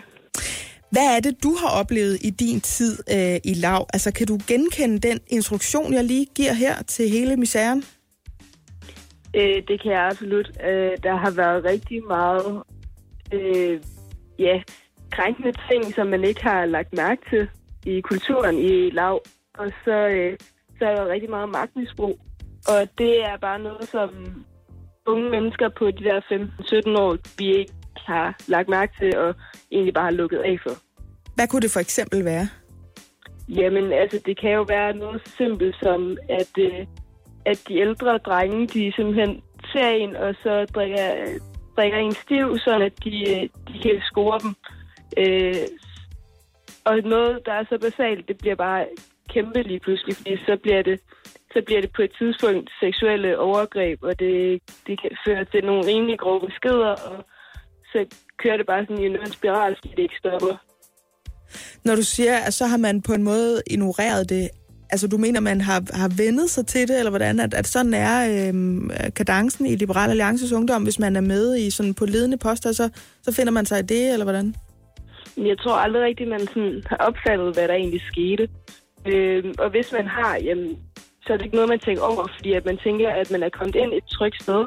Hvad 0.91 1.15
er 1.15 1.19
det, 1.19 1.43
du 1.43 1.55
har 1.61 1.79
oplevet 1.79 2.17
i 2.21 2.29
din 2.29 2.61
tid 2.61 2.93
øh, 3.15 3.51
i 3.51 3.53
lav? 3.53 3.85
Altså, 3.93 4.13
kan 4.13 4.27
du 4.27 4.39
genkende 4.47 4.99
den 4.99 5.19
instruktion, 5.27 5.93
jeg 5.93 6.03
lige 6.03 6.25
giver 6.35 6.53
her 6.53 6.75
til 6.83 7.09
hele 7.09 7.37
misæren? 7.37 7.83
Øh, 9.35 9.57
det 9.67 9.81
kan 9.81 9.91
jeg 9.91 10.01
absolut. 10.11 10.47
Øh, 10.69 10.91
der 11.03 11.15
har 11.15 11.31
været 11.31 11.63
rigtig 11.63 12.03
meget 12.03 12.63
øh, 13.33 13.81
ja, 14.39 14.61
krænkende 15.11 15.53
ting, 15.71 15.95
som 15.95 16.07
man 16.07 16.23
ikke 16.23 16.43
har 16.43 16.65
lagt 16.65 16.93
mærke 16.93 17.21
til 17.29 17.47
i 17.93 18.01
kulturen 18.01 18.57
i 18.57 18.89
lav. 18.89 19.21
Og 19.57 19.71
så, 19.85 20.07
øh, 20.07 20.37
så 20.79 20.85
er 20.85 20.95
der 20.95 21.07
rigtig 21.07 21.29
meget 21.29 21.49
magtmisbrug. 21.49 22.19
Og 22.67 22.87
det 22.97 23.23
er 23.25 23.37
bare 23.41 23.59
noget, 23.59 23.89
som 23.89 24.09
unge 25.07 25.29
mennesker 25.29 25.69
på 25.69 25.91
de 25.91 26.03
der 26.03 26.21
15-17 26.21 26.99
år, 26.99 27.17
vi 27.37 27.55
ikke 27.59 27.73
har 27.97 28.37
lagt 28.47 28.69
mærke 28.69 28.93
til 28.99 29.17
og 29.17 29.35
egentlig 29.71 29.93
bare 29.93 30.03
har 30.03 30.11
lukket 30.11 30.37
af 30.37 30.57
for. 30.63 30.71
Hvad 31.35 31.47
kunne 31.47 31.61
det 31.61 31.71
for 31.71 31.79
eksempel 31.79 32.25
være? 32.25 32.47
Jamen, 33.49 33.91
altså, 33.91 34.19
det 34.25 34.39
kan 34.39 34.51
jo 34.51 34.61
være 34.61 34.93
noget 34.93 35.21
simpelt 35.37 35.75
som, 35.83 36.17
at, 36.29 36.51
øh, 36.59 36.85
at 37.45 37.63
de 37.67 37.79
ældre 37.79 38.17
drenge, 38.17 38.67
de 38.67 38.93
simpelthen 38.95 39.41
ser 39.71 39.89
en, 39.89 40.15
og 40.15 40.35
så 40.43 40.65
drikker, 40.75 41.07
drikker 41.77 41.97
en 41.97 42.11
stiv, 42.11 42.57
så 42.57 42.79
at 42.81 43.03
de, 43.03 43.15
øh, 43.31 43.49
de 43.67 43.79
kan 43.83 44.01
score 44.01 44.39
dem. 44.43 44.55
Øh, 45.17 45.67
og 46.85 46.97
noget, 46.97 47.39
der 47.45 47.53
er 47.53 47.65
så 47.69 47.77
basalt, 47.81 48.27
det 48.27 48.37
bliver 48.37 48.55
bare 48.55 48.85
kæmpe 49.29 49.61
lige 49.61 49.79
pludselig, 49.79 50.15
fordi 50.15 50.37
så 50.37 50.57
bliver 50.63 50.81
det, 50.81 50.99
så 51.55 51.61
bliver 51.65 51.81
det 51.81 51.91
på 51.95 52.01
et 52.01 52.13
tidspunkt 52.19 52.69
seksuelle 52.83 53.39
overgreb, 53.39 53.99
og 54.03 54.19
det, 54.19 54.61
det 54.87 54.95
kan 55.01 55.11
føre 55.27 55.45
til 55.45 55.61
nogle 55.65 55.87
rimelig 55.91 56.19
grove 56.19 56.41
beskeder, 56.47 56.91
og 57.09 57.17
så 57.91 57.99
kører 58.41 58.57
det 58.57 58.65
bare 58.65 58.85
sådan 58.85 59.03
i 59.03 59.05
en 59.05 59.31
spiral, 59.39 59.75
fordi 59.75 59.89
det 59.97 60.03
ikke 60.07 60.21
stopper. 60.23 60.55
Når 61.85 61.95
du 61.95 62.03
siger, 62.03 62.37
at 62.37 62.53
så 62.53 62.65
har 62.65 62.77
man 62.77 63.01
på 63.01 63.13
en 63.13 63.23
måde 63.23 63.61
ignoreret 63.67 64.29
det, 64.29 64.49
altså 64.89 65.07
du 65.07 65.17
mener, 65.17 65.39
man 65.39 65.61
har, 65.61 65.83
har 65.93 66.11
vendet 66.17 66.49
sig 66.49 66.67
til 66.67 66.87
det, 66.87 66.97
eller 66.97 67.09
hvordan? 67.09 67.39
At, 67.39 67.53
at 67.53 67.67
sådan 67.67 67.93
er 67.93 68.47
øhm, 68.49 68.89
kadencen 69.15 69.65
i 69.65 69.75
Liberal 69.75 70.09
Alliances 70.09 70.51
Ungdom, 70.51 70.83
hvis 70.83 70.99
man 70.99 71.15
er 71.15 71.21
med 71.21 71.57
i 71.57 71.69
sådan 71.69 71.93
på 71.93 72.05
ledende 72.05 72.37
poster, 72.37 72.71
så, 72.71 72.89
så 73.21 73.31
finder 73.31 73.51
man 73.51 73.65
sig 73.65 73.79
i 73.79 73.81
det, 73.81 74.13
eller 74.13 74.25
hvordan? 74.25 74.55
Jeg 75.37 75.57
tror 75.59 75.73
aldrig 75.73 76.03
rigtigt, 76.03 76.29
man 76.29 76.39
sådan 76.39 76.83
har 76.89 76.97
opfattet, 76.97 77.53
hvad 77.53 77.67
der 77.67 77.73
egentlig 77.73 78.01
skete. 78.01 78.47
Øhm, 79.07 79.53
og 79.59 79.69
hvis 79.69 79.91
man 79.91 80.07
har, 80.07 80.37
jamen, 80.43 80.77
så 81.25 81.33
er 81.33 81.37
det 81.37 81.45
ikke 81.45 81.55
noget, 81.55 81.69
man 81.69 81.79
tænker 81.79 82.03
over, 82.03 82.27
fordi 82.35 82.53
at 82.53 82.65
man 82.65 82.77
tænker, 82.77 83.09
at 83.09 83.31
man 83.31 83.43
er 83.43 83.49
kommet 83.49 83.75
ind 83.75 83.93
et 83.93 84.03
trygt 84.17 84.41
sted, 84.43 84.65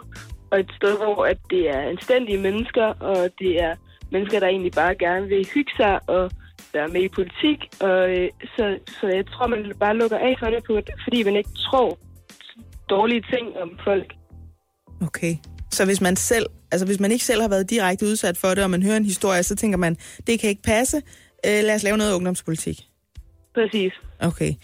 og 0.51 0.61
et 0.61 0.71
sted, 0.77 0.97
hvor 0.97 1.25
at 1.25 1.39
det 1.51 1.71
er 1.71 1.81
anstændige 1.81 2.39
mennesker, 2.39 2.85
og 2.85 3.31
det 3.39 3.63
er 3.63 3.75
mennesker, 4.13 4.41
der 4.41 4.47
egentlig 4.47 4.73
bare 4.73 4.95
gerne 4.95 5.27
vil 5.29 5.49
hygge 5.55 5.73
sig 5.77 6.01
og 6.09 6.31
være 6.73 6.89
med 6.89 7.03
i 7.03 7.09
politik. 7.09 7.59
Og, 7.81 8.11
øh, 8.11 8.29
så, 8.57 8.79
så 9.01 9.07
jeg 9.09 9.27
tror, 9.27 9.47
man 9.47 9.73
bare 9.81 9.97
lukker 9.97 10.19
af 10.19 10.37
for 10.39 10.47
det, 10.47 10.65
på, 10.65 10.81
fordi 11.05 11.23
man 11.23 11.37
ikke 11.37 11.51
tror 11.67 11.99
dårlige 12.91 13.25
ting 13.33 13.47
om 13.63 13.79
folk. 13.85 14.13
Okay. 15.03 15.37
Så 15.71 15.85
hvis 15.85 16.01
man 16.01 16.17
selv, 16.17 16.47
altså 16.73 16.87
hvis 16.87 17.01
man 17.01 17.13
ikke 17.13 17.25
selv 17.25 17.41
har 17.41 17.49
været 17.49 17.71
direkte 17.71 18.07
udsat 18.07 18.37
for 18.37 18.49
det, 18.49 18.65
og 18.65 18.71
man 18.71 18.83
hører 18.83 18.97
en 18.97 19.05
historie, 19.05 19.43
så 19.43 19.57
tænker 19.57 19.79
man, 19.79 19.97
det 20.27 20.41
kan 20.41 20.51
ikke 20.51 20.63
passe, 20.63 20.97
øh, 21.47 21.65
lad 21.65 21.75
os 21.75 21.83
lave 21.83 21.97
noget 21.97 22.15
ungdomspolitik. 22.15 22.81
Præcis. 23.55 23.93
Okay. 24.21 24.55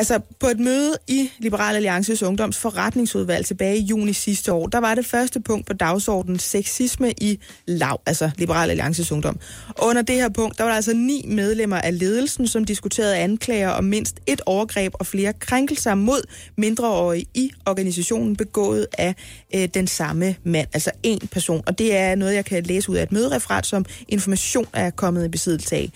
Altså, 0.00 0.20
på 0.38 0.46
et 0.46 0.60
møde 0.60 0.96
i 1.08 1.30
Liberal 1.38 1.76
Alliances 1.76 2.22
Ungdoms 2.22 2.58
forretningsudvalg 2.58 3.46
tilbage 3.46 3.76
i 3.78 3.80
juni 3.80 4.12
sidste 4.12 4.52
år, 4.52 4.66
der 4.66 4.78
var 4.78 4.94
det 4.94 5.06
første 5.06 5.40
punkt 5.40 5.66
på 5.66 5.72
dagsordenen 5.72 6.38
sexisme 6.38 7.12
i 7.20 7.38
lav, 7.66 8.00
altså 8.06 8.30
Liberal 8.36 8.70
Alliances 8.70 9.12
Ungdom. 9.12 9.38
Og 9.68 9.86
under 9.86 10.02
det 10.02 10.14
her 10.14 10.28
punkt, 10.28 10.58
der 10.58 10.64
var 10.64 10.70
der 10.70 10.76
altså 10.76 10.94
ni 10.94 11.24
medlemmer 11.28 11.76
af 11.76 11.98
ledelsen, 11.98 12.46
som 12.46 12.64
diskuterede 12.64 13.16
anklager 13.16 13.68
om 13.68 13.84
mindst 13.84 14.20
et 14.26 14.40
overgreb 14.46 14.92
og 14.94 15.06
flere 15.06 15.32
krænkelser 15.32 15.94
mod 15.94 16.22
mindreårige 16.56 17.26
i 17.34 17.50
organisationen 17.66 18.36
begået 18.36 18.86
af 18.98 19.14
øh, 19.54 19.68
den 19.74 19.86
samme 19.86 20.36
mand, 20.44 20.68
altså 20.72 20.90
en 21.02 21.28
person. 21.32 21.62
Og 21.66 21.78
det 21.78 21.96
er 21.96 22.14
noget, 22.14 22.34
jeg 22.34 22.44
kan 22.44 22.62
læse 22.62 22.90
ud 22.90 22.96
af 22.96 23.02
et 23.02 23.12
mødereferat, 23.12 23.66
som 23.66 23.84
information 24.08 24.66
er 24.72 24.90
kommet 24.90 25.24
i 25.24 25.28
besiddelse 25.28 25.76
af. 25.76 25.90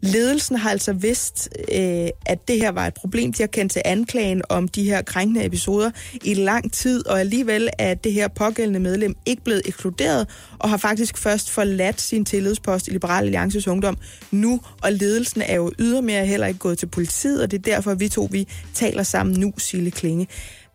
Ledelsen 0.00 0.56
har 0.56 0.70
altså 0.70 0.92
vidst, 0.92 1.48
øh, 1.72 2.08
at 2.26 2.48
det 2.48 2.60
her 2.60 2.70
var 2.70 2.86
et 2.86 2.94
problem. 2.94 3.32
De 3.32 3.42
har 3.42 3.46
kendt 3.46 3.72
til 3.72 3.82
anklagen 3.84 4.42
om 4.48 4.68
de 4.68 4.84
her 4.84 5.02
krænkende 5.02 5.44
episoder 5.44 5.90
i 6.24 6.34
lang 6.34 6.72
tid, 6.72 7.06
og 7.06 7.20
alligevel 7.20 7.68
er 7.78 7.94
det 7.94 8.12
her 8.12 8.28
pågældende 8.28 8.80
medlem 8.80 9.14
ikke 9.26 9.44
blevet 9.44 9.62
ekskluderet, 9.64 10.26
og 10.58 10.70
har 10.70 10.76
faktisk 10.76 11.18
først 11.18 11.50
forladt 11.50 12.00
sin 12.00 12.24
tillidspost 12.24 12.88
i 12.88 12.90
Liberal 12.90 13.24
Alliances 13.24 13.68
Ungdom 13.68 13.98
nu, 14.30 14.60
og 14.82 14.92
ledelsen 14.92 15.42
er 15.42 15.56
jo 15.56 15.72
ydermere 15.78 16.26
heller 16.26 16.46
ikke 16.46 16.58
gået 16.60 16.78
til 16.78 16.86
politiet, 16.86 17.42
og 17.42 17.50
det 17.50 17.58
er 17.58 17.72
derfor, 17.72 17.94
vi 17.94 18.08
to 18.08 18.28
vi 18.30 18.48
taler 18.74 19.02
sammen 19.02 19.40
nu, 19.40 19.52
Sille 19.58 19.90
Klinge. 19.90 20.28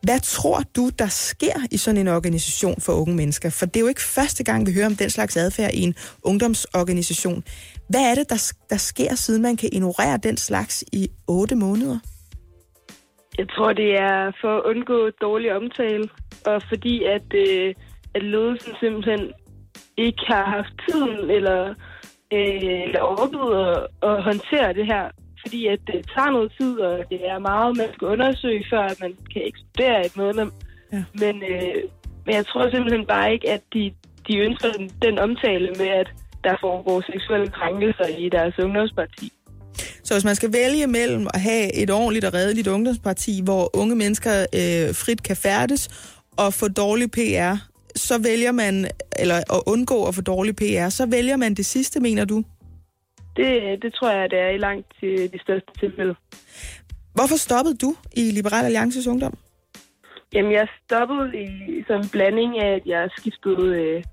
Hvad 0.04 0.20
tror 0.20 0.64
du, 0.76 0.90
der 1.00 1.08
sker 1.08 1.68
i 1.72 1.78
sådan 1.78 1.98
en 1.98 2.08
organisation 2.08 2.82
for 2.82 2.94
unge 2.94 3.16
mennesker? 3.16 3.50
For 3.50 3.66
det 3.66 3.76
er 3.76 3.80
jo 3.80 3.88
ikke 3.88 4.02
første 4.02 4.44
gang, 4.44 4.68
vi 4.68 4.74
hører 4.74 4.86
om 4.86 4.96
den 4.96 5.10
slags 5.10 5.38
adfærd 5.38 5.74
i 5.74 5.82
en 5.82 5.96
ungdomsorganisation. 6.24 7.44
Hvad 7.89 8.02
er 8.12 8.15
det, 8.15 8.30
der, 8.30 8.54
der 8.69 8.78
sker, 8.78 9.15
siden 9.15 9.41
man 9.41 9.58
kan 9.58 9.69
ignorere 9.74 10.17
den 10.17 10.38
slags 10.38 10.84
i 10.93 11.10
otte 11.28 11.56
måneder? 11.56 12.00
Jeg 13.38 13.50
tror, 13.50 13.74
det 13.74 13.91
er 14.00 14.32
for 14.41 14.58
at 14.58 14.63
undgå 14.63 15.10
dårlig 15.10 15.56
omtale, 15.56 16.10
og 16.46 16.62
fordi 16.69 17.04
at, 17.04 17.34
øh, 17.34 17.74
at 18.15 18.24
ledelsen 18.24 18.74
simpelthen 18.80 19.32
ikke 19.98 20.24
har 20.28 20.46
haft 20.46 20.74
tiden 20.88 21.30
eller, 21.30 21.69
øh, 22.34 22.84
eller 22.86 23.02
overbud 23.02 23.52
at, 23.67 24.10
at 24.10 24.24
håndtere 24.24 24.74
det 24.74 24.86
her. 24.86 25.10
Fordi 25.46 25.67
at 25.67 25.80
det 25.88 26.06
tager 26.15 26.32
noget 26.32 26.54
tid, 26.60 26.80
og 26.80 27.04
det 27.10 27.30
er 27.30 27.39
meget, 27.39 27.78
man 27.78 27.89
skal 27.93 28.08
undersøge, 28.08 28.65
før 28.69 29.02
man 29.02 29.13
kan 29.34 29.41
ekskludere 29.46 30.06
et 30.06 30.17
medlem. 30.17 30.52
Ja. 30.93 31.04
Men, 31.13 31.43
øh, 31.43 31.84
men 32.26 32.36
jeg 32.36 32.46
tror 32.46 32.69
simpelthen 32.69 33.06
bare 33.06 33.34
ikke, 33.34 33.50
at 33.50 33.62
de, 33.74 33.93
de 34.28 34.38
ønsker 34.38 34.72
den, 34.72 34.89
den 35.02 35.19
omtale 35.19 35.67
med, 35.80 35.88
at 35.88 36.10
der 36.43 36.56
foregår 36.62 37.01
seksuelle 37.12 37.49
krænkelser 37.58 38.08
i 38.17 38.29
deres 38.29 38.60
ungdomsparti. 38.60 39.32
Så 40.03 40.13
hvis 40.13 40.25
man 40.25 40.36
skal 40.36 40.53
vælge 40.53 40.88
mellem 40.88 41.27
at 41.34 41.41
have 41.41 41.75
et 41.84 41.89
ordentligt 41.91 42.25
og 42.25 42.34
redeligt 42.34 42.67
ungdomsparti, 42.67 43.41
hvor 43.43 43.77
unge 43.82 43.95
mennesker 43.95 44.32
øh, 44.60 44.95
frit 44.95 45.23
kan 45.23 45.36
færdes 45.36 45.82
og 46.38 46.53
få 46.53 46.67
dårlig 46.67 47.12
PR, 47.12 47.56
så 47.95 48.21
vælger 48.23 48.51
man, 48.51 48.88
eller 49.19 49.36
at 49.36 49.62
undgå 49.67 50.08
at 50.08 50.15
få 50.15 50.21
dårlig 50.21 50.56
PR, 50.56 50.89
så 50.89 51.06
vælger 51.06 51.38
man 51.38 51.53
det 51.53 51.65
sidste, 51.65 51.99
mener 51.99 52.25
du? 52.25 52.43
Det, 53.38 53.49
det 53.82 53.93
tror 53.93 54.10
jeg, 54.10 54.32
det 54.32 54.39
er 54.39 54.49
i 54.49 54.58
langt 54.58 54.88
til 54.99 55.34
de 55.34 55.39
største 55.41 55.71
tilfælde. 55.79 56.15
Hvorfor 57.15 57.38
stoppede 57.38 57.77
du 57.77 57.95
i 58.15 58.32
Liberal 58.32 58.65
Alliances 58.65 59.08
Ungdom? 59.08 59.38
Jamen, 60.34 60.51
jeg 60.51 60.67
stoppede 60.86 61.27
i 61.43 61.84
sådan 61.88 62.01
en 62.03 62.10
blanding 62.10 62.60
af, 62.60 62.75
at 62.75 62.82
jeg 62.86 63.10
skiftede, 63.17 63.67
øh, 63.82 64.03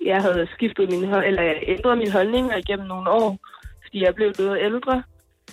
jeg 0.00 0.22
havde 0.22 0.48
skiftet 0.54 0.90
min, 0.90 1.04
eller 1.04 1.42
jeg 1.42 1.62
ændrede 1.66 1.96
mine 1.96 2.12
holdninger 2.12 2.56
igennem 2.56 2.86
nogle 2.86 3.10
år, 3.10 3.38
fordi 3.82 4.04
jeg 4.04 4.14
blev 4.14 4.32
noget 4.38 4.58
ældre. 4.62 5.02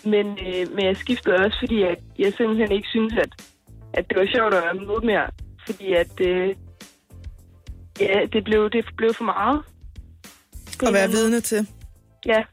Men, 0.03 0.25
øh, 0.47 0.75
men 0.75 0.85
jeg 0.85 0.97
skiftede 0.97 1.35
også, 1.35 1.57
fordi 1.59 1.81
jeg, 1.81 1.97
jeg 2.19 2.33
simpelthen 2.33 2.71
ikke 2.71 2.87
synes, 2.87 3.13
at, 3.13 3.31
at 3.93 4.09
det 4.09 4.17
var 4.17 4.27
sjovt 4.35 4.53
at 4.53 4.63
være 4.63 4.73
med 4.73 5.01
mere. 5.03 5.27
Fordi 5.65 5.93
at, 5.93 6.21
øh, 6.21 6.55
ja, 7.99 8.25
det 8.33 8.43
blev, 8.43 8.69
det 8.69 8.85
blev 8.97 9.13
for 9.13 9.23
meget. 9.23 9.63
At 10.87 10.93
være 10.93 11.09
vidne 11.09 11.39
til? 11.39 11.67
Ja, 12.25 12.43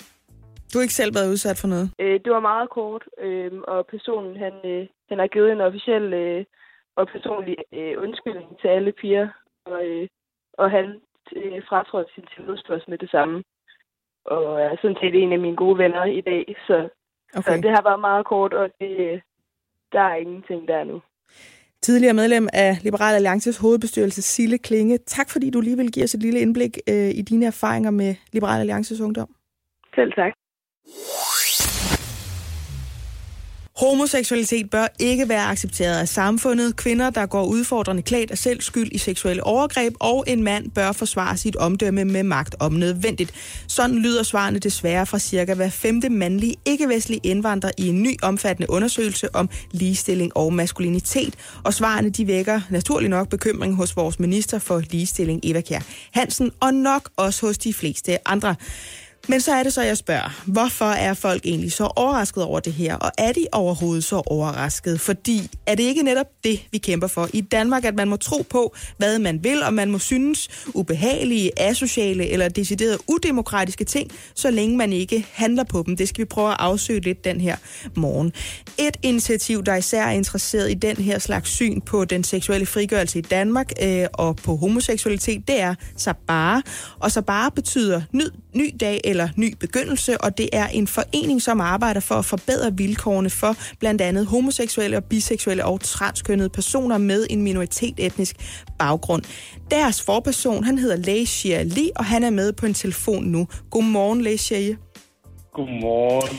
Du 0.72 0.78
har 0.78 0.82
ikke 0.82 1.00
selv 1.00 1.14
været 1.14 1.32
udsat 1.32 1.58
for 1.60 1.68
noget? 1.68 1.86
Øh, 1.98 2.20
det 2.24 2.32
var 2.32 2.40
meget 2.40 2.70
kort, 2.70 3.04
øh, 3.26 3.52
og 3.68 3.86
personen 3.86 4.36
han, 4.44 4.54
øh, 4.64 4.86
han 5.08 5.18
har 5.18 5.26
givet 5.26 5.52
en 5.52 5.60
officiel 5.60 6.12
øh, 6.12 6.44
og 6.96 7.08
personlig 7.14 7.56
øh, 7.78 7.94
undskyldning 8.04 8.50
til 8.60 8.68
alle 8.68 8.92
piger, 9.00 9.28
og, 9.66 9.84
øh, 9.86 10.08
og 10.58 10.70
han 10.70 10.86
øh, 11.36 11.62
fratrådte 11.68 12.10
sin 12.14 12.26
tillidspost 12.36 12.88
med 12.88 12.98
det 12.98 13.10
samme. 13.10 13.42
Og 14.24 14.60
er 14.60 14.76
sådan 14.82 14.96
set 15.00 15.14
en 15.14 15.32
af 15.32 15.38
mine 15.38 15.56
gode 15.56 15.78
venner 15.78 16.04
i 16.04 16.20
dag, 16.20 16.56
så, 16.66 16.88
okay. 17.34 17.42
så 17.42 17.60
det 17.62 17.70
har 17.70 17.82
været 17.82 18.00
meget 18.00 18.26
kort, 18.26 18.52
og 18.54 18.70
det, 18.80 18.92
øh, 18.98 19.20
der 19.92 20.00
er 20.00 20.14
ingenting 20.14 20.68
der 20.68 20.84
nu. 20.84 21.02
Tidligere 21.82 22.14
medlem 22.14 22.48
af 22.52 22.72
Liberal 22.82 23.14
Alliances 23.14 23.58
hovedbestyrelse, 23.58 24.22
Sille 24.22 24.58
Klinge. 24.58 24.98
Tak 24.98 25.30
fordi 25.30 25.50
du 25.50 25.60
lige 25.60 25.76
vil 25.76 25.92
give 25.92 26.04
os 26.04 26.14
et 26.14 26.22
lille 26.22 26.40
indblik 26.40 26.78
øh, 26.88 27.10
i 27.20 27.22
dine 27.22 27.46
erfaringer 27.46 27.90
med 27.90 28.14
Liberal 28.32 28.60
Alliances 28.60 29.00
ungdom. 29.00 29.28
Selv 29.94 30.12
tak. 30.12 30.32
Homoseksualitet 33.76 34.70
bør 34.70 34.86
ikke 34.98 35.28
være 35.28 35.44
accepteret 35.44 35.98
af 35.98 36.08
samfundet. 36.08 36.76
Kvinder, 36.76 37.10
der 37.10 37.26
går 37.26 37.44
udfordrende 37.44 38.02
klædt, 38.02 38.30
er 38.30 38.34
selv 38.34 38.60
skyld 38.60 38.88
i 38.92 38.98
seksuelle 38.98 39.44
overgreb, 39.44 39.94
og 40.00 40.24
en 40.26 40.42
mand 40.42 40.70
bør 40.70 40.92
forsvare 40.92 41.36
sit 41.36 41.56
omdømme 41.56 42.04
med 42.04 42.22
magt 42.22 42.54
om 42.60 42.72
nødvendigt. 42.72 43.32
Sådan 43.66 43.96
lyder 43.96 44.22
svarene 44.22 44.58
desværre 44.58 45.06
fra 45.06 45.18
cirka 45.18 45.54
hver 45.54 45.68
femte 45.68 46.08
mandlige 46.08 46.56
ikke-vestlige 46.64 47.20
indvandrer 47.22 47.70
i 47.78 47.88
en 47.88 48.02
ny 48.02 48.16
omfattende 48.22 48.70
undersøgelse 48.70 49.34
om 49.34 49.48
ligestilling 49.70 50.36
og 50.36 50.52
maskulinitet. 50.52 51.34
Og 51.64 51.74
svarene 51.74 52.10
de 52.10 52.26
vækker 52.26 52.60
naturlig 52.70 53.08
nok 53.08 53.28
bekymring 53.28 53.76
hos 53.76 53.96
vores 53.96 54.20
minister 54.20 54.58
for 54.58 54.82
ligestilling, 54.90 55.40
Eva 55.42 55.60
Kjær 55.60 55.80
Hansen, 56.12 56.50
og 56.60 56.74
nok 56.74 57.10
også 57.16 57.46
hos 57.46 57.58
de 57.58 57.74
fleste 57.74 58.28
andre. 58.28 58.54
Men 59.28 59.40
så 59.40 59.52
er 59.52 59.62
det 59.62 59.72
så, 59.72 59.82
jeg 59.82 59.96
spørger, 59.96 60.42
hvorfor 60.46 60.84
er 60.84 61.14
folk 61.14 61.46
egentlig 61.46 61.72
så 61.72 61.84
overrasket 61.96 62.44
over 62.44 62.60
det 62.60 62.72
her? 62.72 62.96
Og 62.96 63.10
er 63.18 63.32
de 63.32 63.46
overhovedet 63.52 64.04
så 64.04 64.22
overrasket? 64.26 65.00
Fordi 65.00 65.50
er 65.66 65.74
det 65.74 65.82
ikke 65.82 66.02
netop 66.02 66.26
det, 66.44 66.60
vi 66.72 66.78
kæmper 66.78 67.06
for 67.06 67.28
i 67.32 67.40
Danmark, 67.40 67.84
at 67.84 67.94
man 67.94 68.08
må 68.08 68.16
tro 68.16 68.42
på, 68.50 68.74
hvad 68.96 69.18
man 69.18 69.44
vil, 69.44 69.62
og 69.62 69.74
man 69.74 69.90
må 69.90 69.98
synes 69.98 70.48
ubehagelige, 70.74 71.50
asociale 71.56 72.28
eller 72.28 72.48
decideret 72.48 72.98
udemokratiske 73.08 73.84
ting, 73.84 74.10
så 74.34 74.50
længe 74.50 74.76
man 74.76 74.92
ikke 74.92 75.26
handler 75.32 75.64
på 75.64 75.82
dem. 75.86 75.96
Det 75.96 76.08
skal 76.08 76.22
vi 76.22 76.24
prøve 76.24 76.50
at 76.50 76.56
afsøge 76.58 77.00
lidt 77.00 77.24
den 77.24 77.40
her 77.40 77.56
morgen. 77.96 78.32
Et 78.78 78.96
initiativ, 79.02 79.64
der 79.64 79.76
især 79.76 80.06
er 80.06 80.12
interesseret 80.12 80.70
i 80.70 80.74
den 80.74 80.96
her 80.96 81.18
slags 81.18 81.50
syn 81.50 81.80
på 81.80 82.04
den 82.04 82.24
seksuelle 82.24 82.66
frigørelse 82.66 83.18
i 83.18 83.22
Danmark 83.22 83.72
øh, 83.82 84.06
og 84.12 84.36
på 84.36 84.56
homoseksualitet, 84.56 85.48
det 85.48 85.60
er 85.60 85.74
Sabara. 85.96 86.62
Og 86.98 87.12
Sabara 87.12 87.48
betyder 87.48 88.02
ny, 88.12 88.24
ny 88.54 88.74
dag 88.80 89.00
eller 89.12 89.28
ny 89.36 89.54
begyndelse, 89.60 90.12
og 90.20 90.30
det 90.38 90.48
er 90.52 90.66
en 90.66 90.86
forening, 90.86 91.42
som 91.42 91.60
arbejder 91.60 92.00
for 92.00 92.14
at 92.14 92.24
forbedre 92.24 92.70
vilkårene 92.76 93.30
for 93.30 93.52
blandt 93.80 94.00
andet 94.00 94.26
homoseksuelle 94.26 94.96
og 94.96 95.04
biseksuelle 95.04 95.64
og 95.64 95.80
transkønnede 95.80 96.48
personer 96.48 96.98
med 96.98 97.26
en 97.30 97.42
minoritet 97.42 97.94
etnisk 97.98 98.36
baggrund. 98.78 99.22
Deres 99.70 100.02
forperson, 100.06 100.64
han 100.64 100.78
hedder 100.78 100.96
Lei 100.96 101.26
Xia 101.26 101.62
Li, 101.62 101.90
og 101.96 102.04
han 102.04 102.24
er 102.24 102.30
med 102.30 102.52
på 102.52 102.66
en 102.66 102.74
telefon 102.74 103.24
nu. 103.24 103.48
Godmorgen, 103.70 104.20
Lei 104.22 104.36
Xia. 104.36 104.74
Godmorgen. 105.52 106.36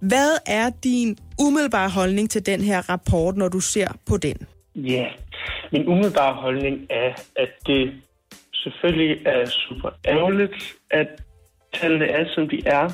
Hvad 0.00 0.30
er 0.46 0.70
din 0.84 1.18
umiddelbare 1.40 1.90
holdning 1.90 2.30
til 2.30 2.46
den 2.46 2.60
her 2.60 2.90
rapport, 2.90 3.36
når 3.36 3.48
du 3.48 3.60
ser 3.60 3.88
på 4.06 4.16
den? 4.16 4.36
Ja, 4.74 5.06
min 5.72 5.88
umiddelbare 5.88 6.34
holdning 6.34 6.76
er, 6.90 7.12
at 7.36 7.50
det 7.66 7.92
selvfølgelig 8.52 9.26
er 9.26 9.46
super 9.46 9.90
ærgerligt, 10.06 10.76
at 10.90 11.08
tallene 11.74 12.06
er, 12.06 12.24
som 12.34 12.48
de 12.48 12.62
er. 12.66 12.88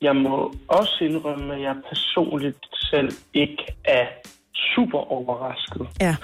Jeg 0.00 0.16
må 0.16 0.54
også 0.68 0.96
indrømme, 1.00 1.54
at 1.54 1.60
jeg 1.60 1.76
personligt 1.88 2.66
selv 2.72 3.10
ikke 3.34 3.64
er 3.84 4.06
super 4.74 5.12
overrasket. 5.12 5.86
Ja. 6.00 6.16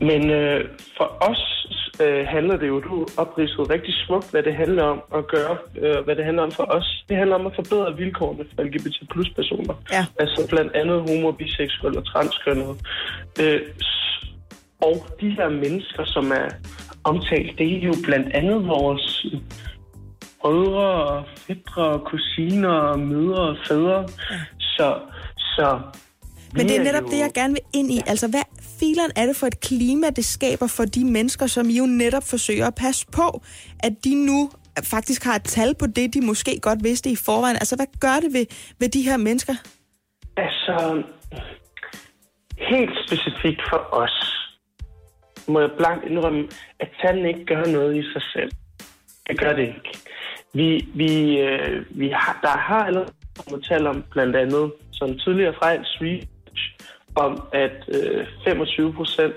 Men 0.00 0.30
øh, 0.30 0.64
for 0.96 1.16
os 1.20 1.66
øh, 2.00 2.26
handler 2.26 2.56
det 2.56 2.68
jo, 2.68 2.80
du 2.80 3.06
opridsede 3.16 3.72
rigtig 3.74 3.94
smukt, 4.06 4.30
hvad 4.30 4.42
det 4.42 4.54
handler 4.54 4.82
om 4.82 5.02
at 5.14 5.26
gøre, 5.26 5.56
øh, 5.78 6.04
hvad 6.04 6.16
det 6.16 6.24
handler 6.24 6.42
om 6.42 6.52
for 6.52 6.64
os. 6.64 7.04
Det 7.08 7.16
handler 7.16 7.36
om 7.36 7.46
at 7.46 7.52
forbedre 7.54 7.96
vilkårene 7.96 8.44
for 8.54 8.62
LGBT 8.62 8.96
plus 9.10 9.30
personer. 9.30 9.74
Ja. 9.92 10.06
Altså 10.18 10.46
blandt 10.48 10.72
andet 10.74 11.00
homo, 11.00 11.32
biseksuelle 11.32 11.98
og 11.98 12.06
transkønnede. 12.06 12.74
Øh, 13.40 13.60
og 14.80 15.06
de 15.20 15.30
her 15.30 15.48
mennesker, 15.48 16.04
som 16.04 16.30
er 16.30 16.48
omtalt, 17.04 17.58
det 17.58 17.72
er 17.72 17.86
jo 17.86 17.94
blandt 18.04 18.32
andet 18.34 18.68
vores 18.68 19.26
brødre, 20.46 20.88
og 21.04 21.24
fædre, 21.46 21.84
og 21.84 22.04
kusiner, 22.04 22.68
og 22.68 22.98
mødre 22.98 23.42
og 23.42 23.56
fædre. 23.68 24.08
Så, 24.58 25.00
så 25.36 25.80
Men 26.52 26.68
det 26.68 26.76
er 26.76 26.82
netop 26.82 27.10
det, 27.10 27.18
jeg 27.18 27.30
gerne 27.34 27.52
vil 27.52 27.62
ind 27.74 27.92
i. 27.92 28.00
Altså, 28.06 28.28
hvad 28.28 28.42
fileren 28.80 29.10
er 29.16 29.26
det 29.26 29.36
for 29.36 29.46
et 29.46 29.60
klima, 29.60 30.06
det 30.10 30.24
skaber 30.24 30.66
for 30.66 30.84
de 30.84 31.04
mennesker, 31.04 31.46
som 31.46 31.68
I 31.68 31.78
jo 31.78 31.86
netop 31.86 32.22
forsøger 32.22 32.66
at 32.66 32.74
passe 32.74 33.06
på, 33.12 33.42
at 33.80 33.92
de 34.04 34.26
nu 34.26 34.50
faktisk 34.84 35.24
har 35.24 35.34
et 35.34 35.44
tal 35.44 35.74
på 35.74 35.86
det, 35.86 36.14
de 36.14 36.20
måske 36.20 36.58
godt 36.62 36.84
vidste 36.84 37.10
i 37.10 37.16
forvejen. 37.16 37.56
Altså, 37.56 37.76
hvad 37.76 37.86
gør 38.00 38.16
det 38.24 38.32
ved, 38.32 38.46
ved 38.80 38.88
de 38.88 39.02
her 39.02 39.16
mennesker? 39.16 39.54
Altså, 40.36 41.02
helt 42.58 42.94
specifikt 43.06 43.62
for 43.70 43.94
os, 44.02 44.16
må 45.48 45.60
jeg 45.60 45.70
blankt 45.78 46.04
indrømme, 46.10 46.48
at 46.80 46.88
tallene 47.02 47.28
ikke 47.28 47.44
gør 47.44 47.64
noget 47.64 47.96
i 47.96 48.02
sig 48.12 48.22
selv. 48.32 48.52
Det 49.28 49.38
gør 49.38 49.52
det 49.52 49.62
ikke. 49.62 49.98
Vi, 50.54 50.88
vi, 50.94 51.38
øh, 51.40 51.84
vi 51.90 52.08
har, 52.08 52.38
der 52.42 52.58
har 52.58 52.84
allerede 52.84 53.12
kommet 53.38 53.66
tal 53.66 53.86
om, 53.86 54.04
blandt 54.10 54.36
andet, 54.36 54.72
som 54.92 55.18
tidligere 55.18 55.54
fra 55.58 55.72
en 55.72 55.84
research, 56.00 56.62
om 57.14 57.48
at 57.52 57.84
øh, 57.88 58.26
25 58.44 58.92
procent 58.92 59.34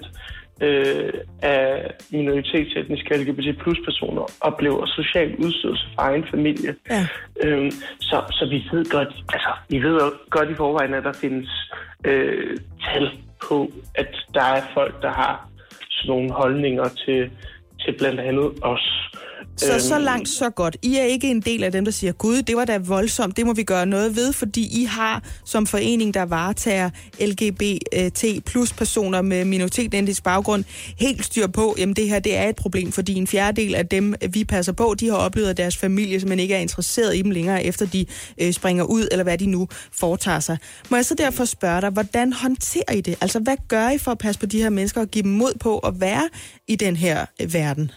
øh, 0.61 1.13
af 1.41 1.91
minoritetsetniske 2.11 3.17
LGBT 3.17 3.59
plus 3.59 3.79
personer 3.85 4.23
oplever 4.41 4.85
social 4.85 5.35
udstødelse 5.35 5.85
fra 5.95 6.09
egen 6.09 6.25
familie. 6.31 6.75
Ja. 6.89 7.07
Øhm, 7.43 7.71
så, 7.99 8.23
så 8.31 8.47
vi 8.49 8.63
ved 8.71 8.85
godt, 8.91 9.13
altså, 9.33 9.49
vi 9.69 9.83
ved 9.83 10.11
godt 10.29 10.49
i 10.49 10.53
forvejen, 10.53 10.93
at 10.93 11.03
der 11.03 11.13
findes 11.13 11.71
øh, 12.05 12.57
tal 12.85 13.09
på, 13.47 13.71
at 13.95 14.15
der 14.33 14.43
er 14.43 14.61
folk, 14.73 15.01
der 15.01 15.11
har 15.11 15.49
sådan 15.89 16.09
nogle 16.09 16.31
holdninger 16.31 16.87
til, 17.05 17.31
til 17.79 17.97
blandt 17.97 18.19
andet 18.19 18.51
os. 18.61 19.11
Så 19.59 19.71
Øhm, 19.73 19.79
så 19.79 19.99
langt, 19.99 20.29
så 20.29 20.49
godt. 20.49 20.77
I 20.81 20.95
er 20.95 21.03
ikke 21.03 21.31
en 21.31 21.41
del 21.41 21.63
af 21.63 21.71
dem, 21.71 21.85
der 21.85 21.91
siger, 21.91 22.13
Gud, 22.13 22.41
det 22.41 22.55
var 22.55 22.65
da 22.65 22.77
voldsomt, 22.77 23.37
det 23.37 23.45
må 23.45 23.53
vi 23.53 23.63
gøre 23.63 23.85
noget 23.85 24.15
ved, 24.15 24.33
fordi 24.33 24.81
I 24.81 24.83
har 24.83 25.23
som 25.45 25.67
forening, 25.67 26.13
der 26.13 26.21
varetager 26.21 26.89
LGBT 27.21 28.45
plus 28.45 28.73
personer 28.73 29.21
med 29.21 29.45
minoritetsetnisk 29.45 30.23
baggrund, 30.23 30.63
helt 30.97 31.25
styr 31.25 31.47
på, 31.47 31.75
jamen 31.77 31.95
det 31.95 32.09
her 32.09 32.19
det 32.19 32.37
er 32.37 32.49
et 32.49 32.55
problem, 32.55 32.91
fordi 32.91 33.13
en 33.13 33.27
fjerdedel 33.27 33.75
af 33.75 33.87
dem, 33.87 34.15
vi 34.29 34.43
passer 34.43 34.73
på, 34.73 34.95
de 34.99 35.07
har 35.09 35.15
oplevet, 35.15 35.49
at 35.49 35.57
deres 35.57 35.77
familie 35.77 36.19
simpelthen 36.19 36.39
ikke 36.39 36.55
er 36.55 36.59
interesseret 36.59 37.15
i 37.15 37.21
dem 37.21 37.31
længere, 37.31 37.63
efter 37.63 37.85
de 37.85 38.05
øh, 38.41 38.53
springer 38.53 38.83
ud, 38.83 39.07
eller 39.11 39.23
hvad 39.23 39.37
de 39.37 39.45
nu 39.45 39.67
foretager 39.91 40.39
sig. 40.39 40.57
Må 40.89 40.97
jeg 40.97 41.05
så 41.05 41.15
derfor 41.15 41.45
spørge 41.45 41.81
dig, 41.81 41.89
hvordan 41.89 42.33
håndterer 42.33 42.93
I 42.93 43.01
det? 43.01 43.15
Altså, 43.21 43.39
hvad 43.39 43.57
gør 43.67 43.89
I 43.89 43.97
for 43.97 44.11
at 44.11 44.17
passe 44.17 44.39
på 44.39 44.45
de 44.45 44.61
her 44.61 44.69
mennesker 44.69 45.01
og 45.01 45.07
give 45.07 45.23
dem 45.23 45.31
mod 45.31 45.53
på 45.59 45.79
at 45.79 46.01
være 46.01 46.29
i 46.67 46.75
den 46.75 46.95
her 46.95 47.25
øh, 47.41 47.53
verden? 47.53 47.91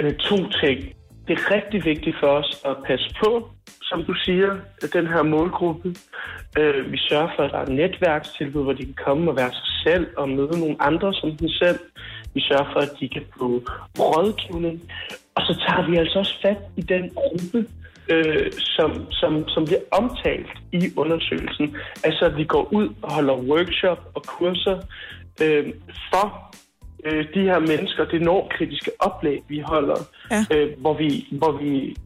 Øh, 0.00 0.14
to 0.14 0.36
ting. 0.36 0.78
Det 1.28 1.38
er 1.38 1.54
rigtig 1.54 1.84
vigtigt 1.84 2.16
for 2.20 2.26
os 2.26 2.62
at 2.64 2.76
passe 2.86 3.14
på, 3.24 3.50
som 3.82 4.04
du 4.04 4.14
siger, 4.14 4.56
den 4.92 5.06
her 5.06 5.22
målgruppe. 5.22 5.94
Øh, 6.58 6.92
vi 6.92 6.98
sørger 6.98 7.30
for, 7.36 7.42
at 7.42 7.50
der 7.52 7.58
er 7.58 7.76
netværkstilbud, 7.82 8.62
hvor 8.62 8.72
de 8.72 8.84
kan 8.84 8.98
komme 9.04 9.30
og 9.30 9.36
være 9.36 9.50
sig 9.50 9.68
selv 9.86 10.06
og 10.16 10.28
møde 10.28 10.60
nogle 10.60 10.76
andre 10.80 11.14
som 11.14 11.36
dem 11.36 11.48
selv. 11.48 11.78
Vi 12.34 12.40
sørger 12.40 12.72
for, 12.72 12.80
at 12.80 12.92
de 13.00 13.08
kan 13.08 13.24
få 13.38 13.62
rådgivning. 13.98 14.82
Og 15.34 15.42
så 15.42 15.64
tager 15.68 15.90
vi 15.90 15.96
altså 15.96 16.18
også 16.18 16.34
fat 16.42 16.58
i 16.76 16.82
den 16.82 17.10
gruppe, 17.14 17.66
øh, 18.08 18.52
som, 18.52 19.12
som, 19.12 19.48
som 19.48 19.64
bliver 19.64 19.80
omtalt 19.90 20.50
i 20.72 20.92
undersøgelsen. 20.96 21.76
Altså, 22.04 22.24
at 22.24 22.36
vi 22.36 22.44
går 22.44 22.72
ud 22.72 22.88
og 23.02 23.12
holder 23.12 23.36
workshop 23.36 24.00
og 24.14 24.22
kurser 24.26 24.78
øh, 25.42 25.72
for 26.10 26.56
øh, 27.04 27.24
de 27.34 27.40
her 27.40 27.58
mennesker, 27.58 28.04
det 28.04 28.22
normkritiske 28.22 28.90
oplæg, 28.98 29.42
vi 29.48 29.58
holder, 29.60 30.00
Ja. 30.30 30.56
øh, 30.56 30.78
hvor, 30.78 30.94
vi, 30.94 31.26
hvor 31.32 31.52
vi 31.52 31.96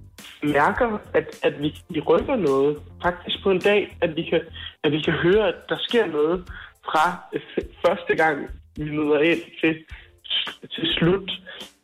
mærker, 0.43 0.99
at, 1.15 1.27
at 1.43 1.63
vi, 1.63 1.75
vi 1.89 2.01
rykker 2.01 2.37
noget. 2.37 2.79
Faktisk 3.03 3.43
på 3.43 3.51
en 3.51 3.59
dag, 3.61 3.97
at 4.01 4.17
vi, 4.17 4.23
kan, 4.23 4.41
at 4.85 4.93
vi 4.93 5.01
kan 5.01 5.13
høre, 5.13 5.49
at 5.49 5.55
der 5.69 5.77
sker 5.81 6.07
noget 6.07 6.45
fra 6.85 7.05
øh, 7.33 7.41
første 7.87 8.15
gang, 8.17 8.51
vi 8.77 8.85
møder 8.91 9.19
ind 9.21 9.41
til, 9.61 9.75
til 10.75 10.87
slut. 10.97 11.31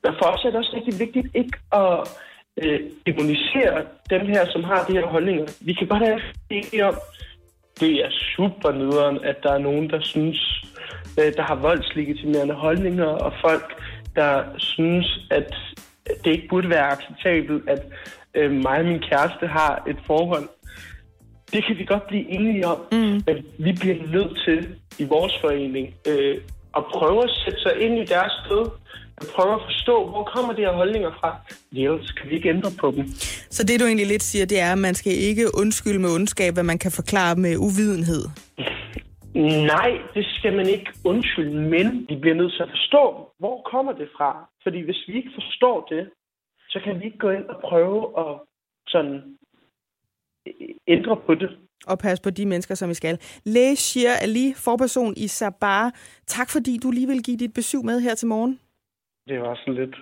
Og 0.05 0.15
for 0.23 0.27
os 0.31 0.45
er 0.45 0.51
det 0.51 0.59
også 0.59 0.77
rigtig 0.77 1.01
vigtigt 1.07 1.27
ikke 1.35 1.59
at 1.73 2.09
øh, 2.63 2.81
demonisere 3.07 3.85
dem 4.11 4.27
her, 4.27 4.47
som 4.53 4.65
har 4.65 4.85
de 4.89 4.93
her 4.93 5.07
holdninger. 5.07 5.47
Vi 5.61 5.73
kan 5.73 5.87
godt 5.87 6.07
have 6.07 6.21
enige 6.51 6.87
om, 6.87 6.95
det 7.81 8.05
er 8.05 8.11
super 8.37 8.73
nederen, 8.73 9.19
at 9.25 9.37
der 9.43 9.53
er 9.53 9.59
nogen, 9.59 9.91
der 9.91 10.01
synes, 10.01 10.65
øh, 11.19 11.33
der 11.37 11.43
har 11.43 11.55
voldslegitimerende 11.55 12.55
holdninger, 12.55 13.07
og 13.07 13.33
folk, 13.41 13.83
der 14.17 14.43
synes, 14.57 15.21
at 15.31 15.55
det 16.25 16.31
ikke 16.31 16.49
burde 16.49 16.69
være 16.69 16.93
acceptabelt, 16.93 17.69
at 17.69 17.83
øh, 18.35 18.51
mig 18.51 18.79
og 18.79 18.85
min 18.85 19.03
kæreste 19.11 19.47
har 19.47 19.83
et 19.89 19.97
forhold. 20.07 20.49
Det 21.53 21.65
kan 21.67 21.79
vi 21.79 21.85
godt 21.85 22.07
blive 22.07 22.31
enige 22.31 22.67
om, 22.67 22.79
mm. 22.93 23.23
men 23.27 23.37
vi 23.59 23.73
bliver 23.81 23.97
nødt 24.13 24.39
til 24.45 24.69
i 24.99 25.05
vores 25.05 25.33
forening 25.41 25.95
øh, 26.09 26.37
at 26.77 26.85
prøve 26.95 27.23
at 27.25 27.31
sætte 27.45 27.61
sig 27.61 27.73
ind 27.81 27.95
i 27.99 28.05
deres 28.05 28.33
sted, 28.45 28.63
at 29.21 29.27
prøve 29.35 29.55
at 29.55 29.61
forstå, 29.65 30.09
hvor 30.11 30.31
kommer 30.35 30.53
de 30.53 30.61
her 30.61 30.73
holdninger 30.73 31.11
fra. 31.21 31.31
Ellers 31.73 32.13
kan 32.13 32.31
vi 32.31 32.35
ikke 32.35 32.49
ændre 32.49 32.71
på 32.81 32.93
dem. 32.97 33.05
Så 33.51 33.63
det, 33.65 33.81
du 33.81 33.87
egentlig 33.87 34.07
lidt 34.07 34.23
siger, 34.23 34.47
det 34.47 34.61
er, 34.61 34.73
at 34.73 34.79
man 34.79 34.95
skal 34.95 35.13
ikke 35.13 35.45
undskylde 35.55 35.99
med 35.99 36.11
ondskab, 36.11 36.55
hvad 36.55 36.63
man 36.63 36.79
kan 36.79 36.93
forklare 36.93 37.37
med 37.37 37.57
uvidenhed. 37.57 38.25
Nej, 39.43 39.91
det 40.15 40.27
skal 40.27 40.57
man 40.57 40.69
ikke 40.69 40.91
undskylde, 41.05 41.61
men 41.75 42.07
vi 42.09 42.17
bliver 42.17 42.35
nødt 42.35 42.53
til 42.53 42.63
at 42.63 42.71
forstå, 42.71 43.33
hvor 43.39 43.63
kommer 43.63 43.93
det 43.93 44.09
fra? 44.17 44.49
Fordi 44.63 44.81
hvis 44.81 45.05
vi 45.09 45.17
ikke 45.17 45.31
forstår 45.35 45.87
det, 45.91 46.11
så 46.69 46.81
kan 46.85 47.01
vi 47.01 47.05
ikke 47.05 47.19
gå 47.19 47.31
ind 47.31 47.45
og 47.45 47.61
prøve 47.61 48.01
at 48.19 48.41
sådan 48.89 49.39
øh, 50.47 50.69
ændre 50.87 51.17
på 51.27 51.35
det. 51.35 51.59
Og 51.87 51.99
pas 51.99 52.21
på 52.21 52.31
de 52.31 52.47
mennesker, 52.47 52.75
som 52.75 52.89
vi 52.89 52.95
skal. 52.95 53.19
Læge 53.45 53.77
Shir 53.77 54.11
Ali, 54.23 54.53
forperson 54.57 55.15
i 55.17 55.27
Sabar. 55.27 55.93
Tak 56.27 56.51
fordi 56.51 56.79
du 56.83 56.91
lige 56.91 57.07
vil 57.07 57.23
give 57.23 57.37
dit 57.37 57.55
besøg 57.55 57.85
med 57.85 58.01
her 58.01 58.15
til 58.15 58.29
morgen. 58.29 58.61
Det 59.29 59.41
var 59.41 59.55
sådan 59.55 59.75
lidt. 59.75 59.97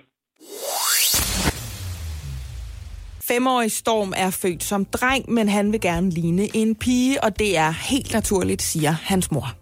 Femårig 3.29 3.73
Storm 3.73 4.13
er 4.17 4.31
født 4.31 4.65
som 4.65 4.85
dreng, 4.85 5.31
men 5.31 5.49
han 5.49 5.73
vil 5.73 5.81
gerne 5.81 6.11
ligne 6.11 6.57
en 6.57 6.75
pige, 6.75 7.25
og 7.25 7.39
det 7.39 7.57
er 7.59 7.71
helt 7.71 8.13
naturligt, 8.13 8.63
siger 8.63 8.95
hans 9.03 9.31
mor. 9.31 9.53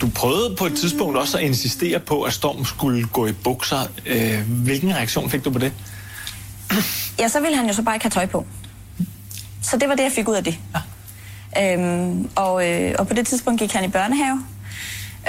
Du 0.00 0.08
prøvede 0.14 0.56
på 0.56 0.66
et 0.66 0.76
tidspunkt 0.76 1.16
også 1.16 1.38
at 1.38 1.44
insistere 1.44 1.98
på, 1.98 2.22
at 2.22 2.32
Storm 2.32 2.64
skulle 2.64 3.06
gå 3.06 3.26
i 3.26 3.32
bukser. 3.32 3.80
Øh, 4.06 4.40
hvilken 4.64 4.94
reaktion 4.94 5.30
fik 5.30 5.44
du 5.44 5.50
på 5.50 5.58
det? 5.58 5.72
Ja, 7.18 7.28
så 7.28 7.40
ville 7.40 7.56
han 7.56 7.66
jo 7.66 7.72
så 7.72 7.82
bare 7.82 7.96
ikke 7.96 8.04
have 8.04 8.10
tøj 8.10 8.26
på. 8.26 8.46
Så 9.62 9.76
det 9.76 9.88
var 9.88 9.94
det, 9.94 10.02
jeg 10.02 10.12
fik 10.12 10.28
ud 10.28 10.34
af 10.34 10.44
det. 10.44 10.58
Ja. 11.56 11.74
Øhm, 11.74 12.30
og, 12.36 12.70
øh, 12.70 12.94
og 12.98 13.08
på 13.08 13.14
det 13.14 13.26
tidspunkt 13.26 13.60
gik 13.60 13.72
han 13.72 13.84
i 13.84 13.88
børnehave. 13.88 14.44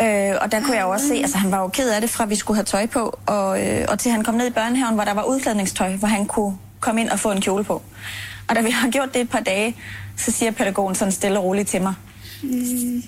Øh, 0.01 0.37
og 0.41 0.51
der 0.51 0.61
kunne 0.61 0.75
jeg 0.75 0.83
jo 0.83 0.89
også 0.89 1.07
se, 1.07 1.15
altså 1.15 1.37
han 1.37 1.51
var 1.51 1.59
jo 1.59 1.67
ked 1.67 1.89
af 1.89 2.01
det, 2.01 2.09
fra 2.09 2.25
vi 2.25 2.35
skulle 2.35 2.57
have 2.57 2.65
tøj 2.65 2.85
på, 2.85 3.19
og, 3.25 3.67
øh, 3.67 3.85
og 3.89 3.99
til 3.99 4.11
han 4.11 4.23
kom 4.23 4.35
ned 4.35 4.47
i 4.47 4.51
børnehaven, 4.51 4.95
hvor 4.95 5.03
der 5.03 5.13
var 5.13 5.23
udklædningstøj, 5.23 5.95
hvor 5.95 6.07
han 6.07 6.25
kunne 6.25 6.57
komme 6.83 7.01
ind 7.01 7.09
og 7.09 7.19
få 7.19 7.31
en 7.31 7.41
kjole 7.41 7.63
på. 7.63 7.81
Og 8.47 8.55
da 8.55 8.61
vi 8.61 8.69
har 8.69 8.89
gjort 8.89 9.13
det 9.13 9.21
et 9.21 9.29
par 9.29 9.39
dage, 9.39 9.75
så 10.17 10.31
siger 10.31 10.51
pædagogen 10.51 10.95
sådan 10.95 11.11
stille 11.11 11.39
og 11.39 11.45
roligt 11.45 11.69
til 11.69 11.81
mig, 11.81 11.93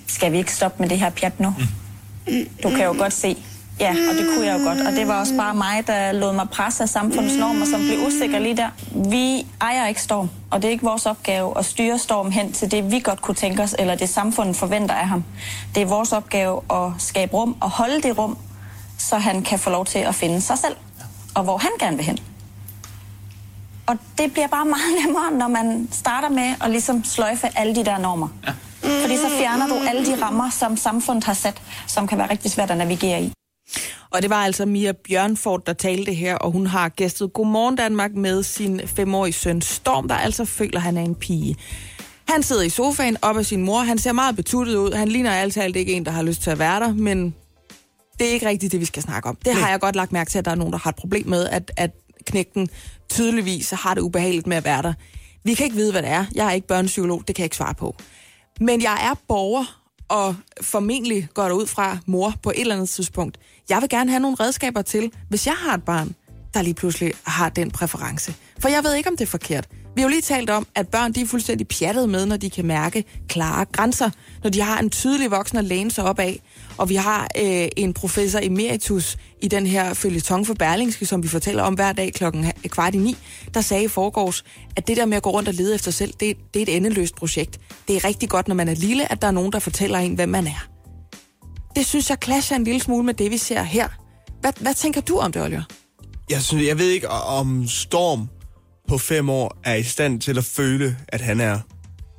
skal 0.06 0.32
vi 0.32 0.38
ikke 0.38 0.52
stoppe 0.52 0.82
med 0.82 0.88
det 0.88 0.98
her 0.98 1.10
pjat 1.10 1.40
nu? 1.40 1.54
Du 2.62 2.70
kan 2.70 2.84
jo 2.84 2.94
godt 2.98 3.12
se. 3.12 3.36
Ja, 3.80 3.90
og 3.90 4.14
det 4.16 4.26
kunne 4.34 4.46
jeg 4.46 4.60
jo 4.60 4.64
godt. 4.64 4.80
Og 4.86 4.92
det 4.92 5.08
var 5.08 5.20
også 5.20 5.36
bare 5.36 5.54
mig, 5.54 5.86
der 5.86 6.12
lod 6.12 6.34
mig 6.34 6.48
presse 6.48 6.82
af 6.82 6.88
samfundets 6.88 7.36
normer, 7.36 7.66
som 7.66 7.80
blev 7.80 8.06
usikker 8.06 8.38
lige 8.38 8.56
der. 8.56 8.68
Vi 9.10 9.46
ejer 9.60 9.86
ikke 9.86 10.02
Storm, 10.02 10.30
og 10.50 10.62
det 10.62 10.68
er 10.68 10.72
ikke 10.72 10.84
vores 10.84 11.06
opgave 11.06 11.58
at 11.58 11.64
styre 11.64 11.98
Storm 11.98 12.30
hen 12.30 12.52
til 12.52 12.70
det, 12.70 12.90
vi 12.90 13.00
godt 13.00 13.22
kunne 13.22 13.34
tænke 13.34 13.62
os, 13.62 13.74
eller 13.78 13.94
det 13.94 14.08
samfundet 14.08 14.56
forventer 14.56 14.94
af 14.94 15.08
ham. 15.08 15.24
Det 15.74 15.82
er 15.82 15.86
vores 15.86 16.12
opgave 16.12 16.60
at 16.70 16.92
skabe 16.98 17.32
rum 17.32 17.56
og 17.60 17.70
holde 17.70 18.02
det 18.02 18.18
rum, 18.18 18.38
så 18.98 19.18
han 19.18 19.42
kan 19.42 19.58
få 19.58 19.70
lov 19.70 19.86
til 19.86 19.98
at 19.98 20.14
finde 20.14 20.40
sig 20.40 20.58
selv, 20.58 20.76
og 21.34 21.44
hvor 21.44 21.56
han 21.56 21.70
gerne 21.80 21.96
vil 21.96 22.06
hen. 22.06 22.18
Og 23.86 23.98
det 24.18 24.32
bliver 24.32 24.46
bare 24.46 24.64
meget 24.76 25.04
nemmere, 25.04 25.32
når 25.32 25.48
man 25.48 25.88
starter 25.92 26.28
med 26.28 26.54
at 26.64 26.70
ligesom 26.70 27.04
sløjfe 27.04 27.46
alle 27.56 27.74
de 27.74 27.84
der 27.84 27.98
normer. 27.98 28.28
Ja. 28.46 28.52
Fordi 29.02 29.16
så 29.16 29.28
fjerner 29.38 29.68
du 29.68 29.74
alle 29.88 30.06
de 30.06 30.22
rammer, 30.24 30.50
som 30.50 30.76
samfundet 30.76 31.24
har 31.24 31.34
sat, 31.34 31.62
som 31.86 32.06
kan 32.06 32.18
være 32.18 32.30
rigtig 32.30 32.50
svært 32.50 32.70
at 32.70 32.76
navigere 32.76 33.22
i. 33.22 33.32
Og 34.10 34.22
det 34.22 34.30
var 34.30 34.36
altså 34.36 34.66
Mia 34.66 34.92
Bjørnfort, 34.92 35.66
der 35.66 35.72
talte 35.72 36.12
her, 36.12 36.34
og 36.34 36.50
hun 36.50 36.66
har 36.66 36.88
gæstet 36.88 37.32
Godmorgen 37.32 37.76
Danmark 37.76 38.14
med 38.14 38.42
sin 38.42 38.80
femårige 38.86 39.32
søn 39.32 39.60
Storm, 39.60 40.08
der 40.08 40.14
altså 40.14 40.44
føler, 40.44 40.76
at 40.76 40.82
han 40.82 40.96
er 40.96 41.02
en 41.02 41.14
pige. 41.14 41.56
Han 42.28 42.42
sidder 42.42 42.62
i 42.62 42.68
sofaen 42.68 43.16
op 43.22 43.36
af 43.36 43.46
sin 43.46 43.64
mor. 43.64 43.78
Han 43.80 43.98
ser 43.98 44.12
meget 44.12 44.36
betuttet 44.36 44.76
ud. 44.76 44.92
Han 44.92 45.08
ligner 45.08 45.30
altid 45.30 45.62
alt 45.62 45.76
ikke 45.76 45.92
en, 45.92 46.04
der 46.04 46.10
har 46.10 46.22
lyst 46.22 46.42
til 46.42 46.50
at 46.50 46.58
være 46.58 46.80
der, 46.80 46.94
men 46.94 47.34
det 48.18 48.28
er 48.28 48.32
ikke 48.32 48.48
rigtigt 48.48 48.72
det, 48.72 48.80
vi 48.80 48.84
skal 48.84 49.02
snakke 49.02 49.28
om. 49.28 49.36
Det 49.44 49.54
har 49.54 49.70
jeg 49.70 49.80
godt 49.80 49.96
lagt 49.96 50.12
mærke 50.12 50.30
til, 50.30 50.38
at 50.38 50.44
der 50.44 50.50
er 50.50 50.54
nogen, 50.54 50.72
der 50.72 50.78
har 50.78 50.90
et 50.90 50.96
problem 50.96 51.26
med, 51.26 51.48
at, 51.48 51.72
at 51.76 51.90
knægten 52.26 52.68
tydeligvis 53.08 53.70
har 53.70 53.94
det 53.94 54.00
ubehageligt 54.00 54.46
med 54.46 54.56
at 54.56 54.64
være 54.64 54.82
der. 54.82 54.92
Vi 55.44 55.54
kan 55.54 55.64
ikke 55.64 55.76
vide, 55.76 55.92
hvad 55.92 56.02
det 56.02 56.10
er. 56.10 56.24
Jeg 56.34 56.46
er 56.46 56.52
ikke 56.52 56.66
børnepsykolog, 56.66 57.22
det 57.26 57.36
kan 57.36 57.42
jeg 57.42 57.46
ikke 57.46 57.56
svare 57.56 57.74
på. 57.74 57.96
Men 58.60 58.82
jeg 58.82 59.08
er 59.10 59.14
borger, 59.28 59.80
og 60.08 60.36
formentlig 60.60 61.28
går 61.34 61.44
der 61.44 61.52
ud 61.52 61.66
fra 61.66 61.98
mor 62.06 62.34
på 62.42 62.50
et 62.50 62.60
eller 62.60 62.74
andet 62.74 62.88
tidspunkt. 62.88 63.38
Jeg 63.68 63.80
vil 63.80 63.88
gerne 63.88 64.10
have 64.10 64.20
nogle 64.20 64.36
redskaber 64.40 64.82
til, 64.82 65.12
hvis 65.28 65.46
jeg 65.46 65.54
har 65.54 65.74
et 65.74 65.84
barn, 65.84 66.14
der 66.54 66.62
lige 66.62 66.74
pludselig 66.74 67.12
har 67.26 67.48
den 67.48 67.70
præference. 67.70 68.34
For 68.58 68.68
jeg 68.68 68.84
ved 68.84 68.94
ikke, 68.94 69.10
om 69.10 69.16
det 69.16 69.24
er 69.24 69.30
forkert. 69.30 69.68
Vi 69.96 70.02
har 70.02 70.08
jo 70.08 70.10
lige 70.10 70.22
talt 70.22 70.50
om, 70.50 70.66
at 70.74 70.88
børn 70.88 71.12
de 71.12 71.20
er 71.20 71.26
fuldstændig 71.26 71.68
pjattet 71.68 72.08
med, 72.08 72.26
når 72.26 72.36
de 72.36 72.50
kan 72.50 72.66
mærke 72.66 73.04
klare 73.28 73.64
grænser. 73.64 74.10
Når 74.42 74.50
de 74.50 74.60
har 74.60 74.78
en 74.78 74.90
tydelig 74.90 75.30
voksen 75.30 75.58
at 75.58 75.64
læne 75.64 75.90
sig 75.90 76.04
op 76.04 76.18
af. 76.18 76.40
Og 76.78 76.88
vi 76.88 76.94
har 76.94 77.28
øh, 77.42 77.68
en 77.76 77.92
professor 77.92 78.40
emeritus 78.42 79.16
i 79.42 79.48
den 79.48 79.66
her 79.66 79.94
følgetong 79.94 80.46
for 80.46 80.54
Berlingske, 80.54 81.06
som 81.06 81.22
vi 81.22 81.28
fortæller 81.28 81.62
om 81.62 81.74
hver 81.74 81.92
dag 81.92 82.12
klokken 82.12 82.52
kvart 82.68 82.94
i 82.94 82.98
ni, 82.98 83.16
der 83.54 83.60
sagde 83.60 83.84
i 83.84 83.88
forgårs, 83.88 84.44
at 84.76 84.88
det 84.88 84.96
der 84.96 85.06
med 85.06 85.16
at 85.16 85.22
gå 85.22 85.30
rundt 85.30 85.48
og 85.48 85.54
lede 85.54 85.74
efter 85.74 85.90
sig 85.90 85.94
selv, 85.94 86.14
det, 86.20 86.36
det 86.54 86.62
er 86.62 86.66
et 86.66 86.76
endeløst 86.76 87.14
projekt. 87.14 87.60
Det 87.88 87.96
er 87.96 88.04
rigtig 88.04 88.28
godt, 88.28 88.48
når 88.48 88.54
man 88.54 88.68
er 88.68 88.74
lille, 88.74 89.12
at 89.12 89.22
der 89.22 89.28
er 89.28 89.32
nogen, 89.32 89.52
der 89.52 89.58
fortæller 89.58 89.98
en, 89.98 90.14
hvem 90.14 90.28
man 90.28 90.46
er. 90.46 90.68
Det 91.76 91.86
synes 91.86 92.10
jeg 92.10 92.18
clasher 92.24 92.56
en 92.56 92.64
lille 92.64 92.80
smule 92.80 93.04
med 93.04 93.14
det, 93.14 93.30
vi 93.30 93.38
ser 93.38 93.62
her. 93.62 93.88
Hvad, 94.40 94.52
hvad 94.60 94.74
tænker 94.74 95.00
du 95.00 95.18
om 95.18 95.32
det, 95.32 95.42
Oliver? 95.42 95.62
Jeg, 96.30 96.42
synes, 96.42 96.66
jeg 96.66 96.78
ved 96.78 96.90
ikke, 96.90 97.08
om 97.08 97.68
Storm 97.68 98.28
på 98.88 98.98
fem 98.98 99.28
år 99.30 99.58
er 99.64 99.74
i 99.74 99.82
stand 99.82 100.20
til 100.20 100.38
at 100.38 100.44
føle, 100.44 100.96
at 101.08 101.20
han 101.20 101.40
er 101.40 101.58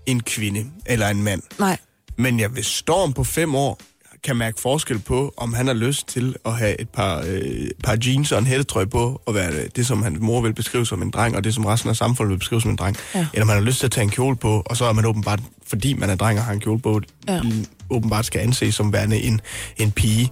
en 0.06 0.24
kvinde 0.24 0.66
eller 0.86 1.08
en 1.08 1.24
mand. 1.24 1.42
Nej. 1.60 1.78
Men 2.18 2.40
jeg 2.40 2.56
vil 2.56 2.64
Storm 2.66 3.14
på 3.14 3.24
fem 3.24 3.56
år 3.56 3.80
kan 4.24 4.36
mærke 4.36 4.62
forskel 4.62 5.00
på, 5.00 5.34
om 5.38 5.54
han 5.54 5.68
har 5.68 5.74
lyst 5.74 6.08
til 6.08 6.36
at 6.46 6.54
have 6.58 6.82
et 6.82 6.90
par, 6.90 7.24
øh, 7.28 7.68
par 7.84 7.98
jeans 8.06 8.32
og 8.32 8.40
en 8.40 8.46
hættetrøje 8.46 8.88
på, 8.88 9.22
og 9.26 9.34
være 9.36 9.68
det, 9.76 9.88
som 9.88 10.04
hans 10.04 10.20
mor 10.20 10.42
vil 10.42 10.54
beskrive 10.54 10.86
som 10.86 11.02
en 11.02 11.12
dreng, 11.12 11.36
og 11.36 11.44
det, 11.44 11.54
som 11.54 11.66
resten 11.66 11.90
af 11.90 11.96
samfundet 11.96 12.32
vil 12.32 12.38
beskrive 12.40 12.62
som 12.62 12.72
en 12.72 12.76
dreng. 12.78 12.98
Ja. 13.16 13.28
Eller 13.34 13.46
man 13.46 13.56
har 13.56 13.64
lyst 13.64 13.80
til 13.80 13.86
at 13.88 13.92
tage 13.92 14.04
en 14.04 14.10
kjole 14.10 14.36
på, 14.36 14.64
og 14.66 14.78
så 14.78 14.86
er 14.86 14.94
man 14.94 15.06
åbenbart, 15.06 15.40
fordi 15.68 15.94
man 15.94 16.10
er 16.10 16.16
dreng 16.16 16.40
og 16.40 16.46
har 16.46 16.54
en 16.54 16.60
kjole 16.60 16.80
på, 16.80 17.02
Ja. 17.28 17.42
åbenbart 17.90 18.26
skal 18.26 18.40
anses 18.42 18.76
som 18.76 18.94
værende 18.94 19.18
en, 19.22 19.42
en 19.78 19.92
pige. 19.92 20.32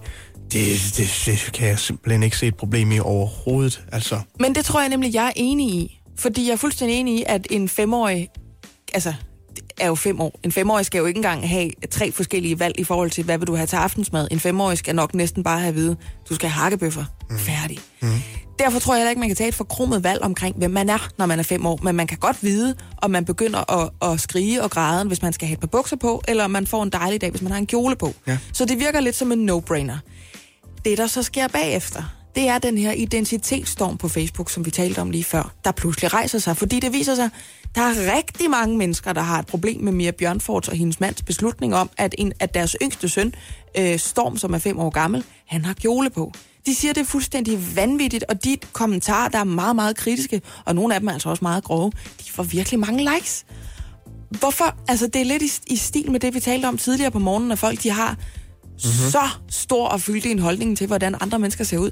Det, 0.52 0.66
det, 0.96 1.22
det 1.26 1.50
kan 1.54 1.68
jeg 1.68 1.78
simpelthen 1.78 2.22
ikke 2.22 2.38
se 2.38 2.46
et 2.46 2.56
problem 2.56 2.92
i 2.92 2.98
overhovedet. 2.98 3.82
Altså, 3.92 4.20
Men 4.40 4.54
det 4.54 4.64
tror 4.64 4.80
jeg 4.80 4.88
nemlig, 4.88 5.14
jeg 5.14 5.26
er 5.26 5.32
enig 5.36 5.74
i. 5.74 5.95
Fordi 6.18 6.46
jeg 6.46 6.52
er 6.52 6.56
fuldstændig 6.56 6.96
enig 6.96 7.18
i, 7.18 7.24
at 7.26 7.46
en 7.50 7.68
femårig... 7.68 8.28
Altså, 8.94 9.14
er 9.78 9.86
jo 9.86 9.94
fem 9.94 10.20
år. 10.20 10.40
En 10.42 10.52
femårig 10.52 10.86
skal 10.86 10.98
jo 10.98 11.06
ikke 11.06 11.18
engang 11.18 11.48
have 11.48 11.70
tre 11.90 12.12
forskellige 12.12 12.60
valg 12.60 12.80
i 12.80 12.84
forhold 12.84 13.10
til, 13.10 13.24
hvad 13.24 13.38
vil 13.38 13.46
du 13.46 13.54
have 13.54 13.66
til 13.66 13.76
aftensmad. 13.76 14.28
En 14.30 14.40
femårig 14.40 14.78
skal 14.78 14.94
nok 14.94 15.14
næsten 15.14 15.42
bare 15.42 15.58
have 15.58 15.68
at 15.68 15.74
vide, 15.74 15.96
du 16.28 16.34
skal 16.34 16.48
have 16.48 16.62
hakkebøffer. 16.62 17.04
Mm. 17.30 17.38
Færdig. 17.38 17.78
Mm. 18.02 18.08
Derfor 18.58 18.78
tror 18.78 18.94
jeg 18.94 19.00
heller 19.00 19.10
ikke, 19.10 19.20
man 19.20 19.28
kan 19.28 19.36
tage 19.36 19.48
et 19.48 19.54
forkromet 19.54 20.04
valg 20.04 20.22
omkring, 20.22 20.56
hvem 20.56 20.70
man 20.70 20.88
er, 20.88 21.08
når 21.18 21.26
man 21.26 21.38
er 21.38 21.42
fem 21.42 21.66
år. 21.66 21.80
Men 21.82 21.94
man 21.96 22.06
kan 22.06 22.18
godt 22.18 22.42
vide, 22.42 22.74
om 23.02 23.10
man 23.10 23.24
begynder 23.24 23.82
at, 23.82 24.12
at 24.12 24.20
skrige 24.20 24.62
og 24.62 24.70
græde, 24.70 25.04
hvis 25.04 25.22
man 25.22 25.32
skal 25.32 25.48
have 25.48 25.54
et 25.54 25.60
par 25.60 25.66
bukser 25.66 25.96
på, 25.96 26.22
eller 26.28 26.44
om 26.44 26.50
man 26.50 26.66
får 26.66 26.82
en 26.82 26.90
dejlig 26.90 27.20
dag, 27.20 27.30
hvis 27.30 27.42
man 27.42 27.52
har 27.52 27.58
en 27.58 27.66
kjole 27.66 27.96
på. 27.96 28.14
Ja. 28.26 28.38
Så 28.52 28.64
det 28.64 28.78
virker 28.78 29.00
lidt 29.00 29.16
som 29.16 29.32
en 29.32 29.50
no-brainer. 29.50 29.96
Det, 30.84 30.98
der 30.98 31.06
så 31.06 31.22
sker 31.22 31.48
bagefter, 31.48 32.02
det 32.36 32.48
er 32.48 32.58
den 32.58 32.78
her 32.78 32.92
identitetsstorm 32.92 33.96
på 33.96 34.08
Facebook, 34.08 34.50
som 34.50 34.64
vi 34.64 34.70
talte 34.70 34.98
om 34.98 35.10
lige 35.10 35.24
før, 35.24 35.54
der 35.64 35.72
pludselig 35.72 36.14
rejser 36.14 36.38
sig, 36.38 36.56
fordi 36.56 36.80
det 36.80 36.92
viser 36.92 37.14
sig, 37.14 37.30
der 37.74 37.80
er 37.80 38.16
rigtig 38.16 38.50
mange 38.50 38.76
mennesker, 38.76 39.12
der 39.12 39.20
har 39.20 39.38
et 39.38 39.46
problem 39.46 39.80
med 39.80 39.92
Mia 39.92 40.10
Bjørnfords 40.10 40.68
og 40.68 40.76
hendes 40.76 41.00
mands 41.00 41.22
beslutning 41.22 41.74
om, 41.74 41.90
at, 41.96 42.14
en, 42.18 42.32
at 42.40 42.54
deres 42.54 42.76
yngste 42.82 43.08
søn, 43.08 43.34
øh, 43.78 43.98
Storm, 43.98 44.36
som 44.36 44.54
er 44.54 44.58
fem 44.58 44.78
år 44.78 44.90
gammel, 44.90 45.24
han 45.46 45.64
har 45.64 45.74
kjole 45.74 46.10
på. 46.10 46.32
De 46.66 46.74
siger, 46.74 46.92
det 46.92 47.00
er 47.00 47.04
fuldstændig 47.04 47.76
vanvittigt, 47.76 48.24
og 48.28 48.44
de 48.44 48.56
kommentarer, 48.72 49.28
der 49.28 49.38
er 49.38 49.44
meget, 49.44 49.76
meget 49.76 49.96
kritiske, 49.96 50.42
og 50.64 50.74
nogle 50.74 50.94
af 50.94 51.00
dem 51.00 51.08
er 51.08 51.12
altså 51.12 51.28
også 51.28 51.44
meget 51.44 51.64
grove, 51.64 51.92
de 52.26 52.32
får 52.32 52.42
virkelig 52.42 52.80
mange 52.80 53.10
likes. 53.14 53.44
Hvorfor? 54.30 54.76
Altså, 54.88 55.06
det 55.06 55.20
er 55.20 55.24
lidt 55.24 55.42
i, 55.42 55.50
i 55.66 55.76
stil 55.76 56.10
med 56.10 56.20
det, 56.20 56.34
vi 56.34 56.40
talte 56.40 56.66
om 56.66 56.78
tidligere 56.78 57.10
på 57.10 57.18
morgenen, 57.18 57.48
når 57.48 57.56
folk 57.56 57.82
de 57.82 57.90
har 57.90 58.10
mm-hmm. 58.10 59.10
så 59.10 59.28
stor 59.48 59.88
og 59.88 60.00
fyldig 60.00 60.30
en 60.30 60.38
holdning 60.38 60.78
til, 60.78 60.86
hvordan 60.86 61.14
andre 61.20 61.38
mennesker 61.38 61.64
ser 61.64 61.78
ud. 61.78 61.90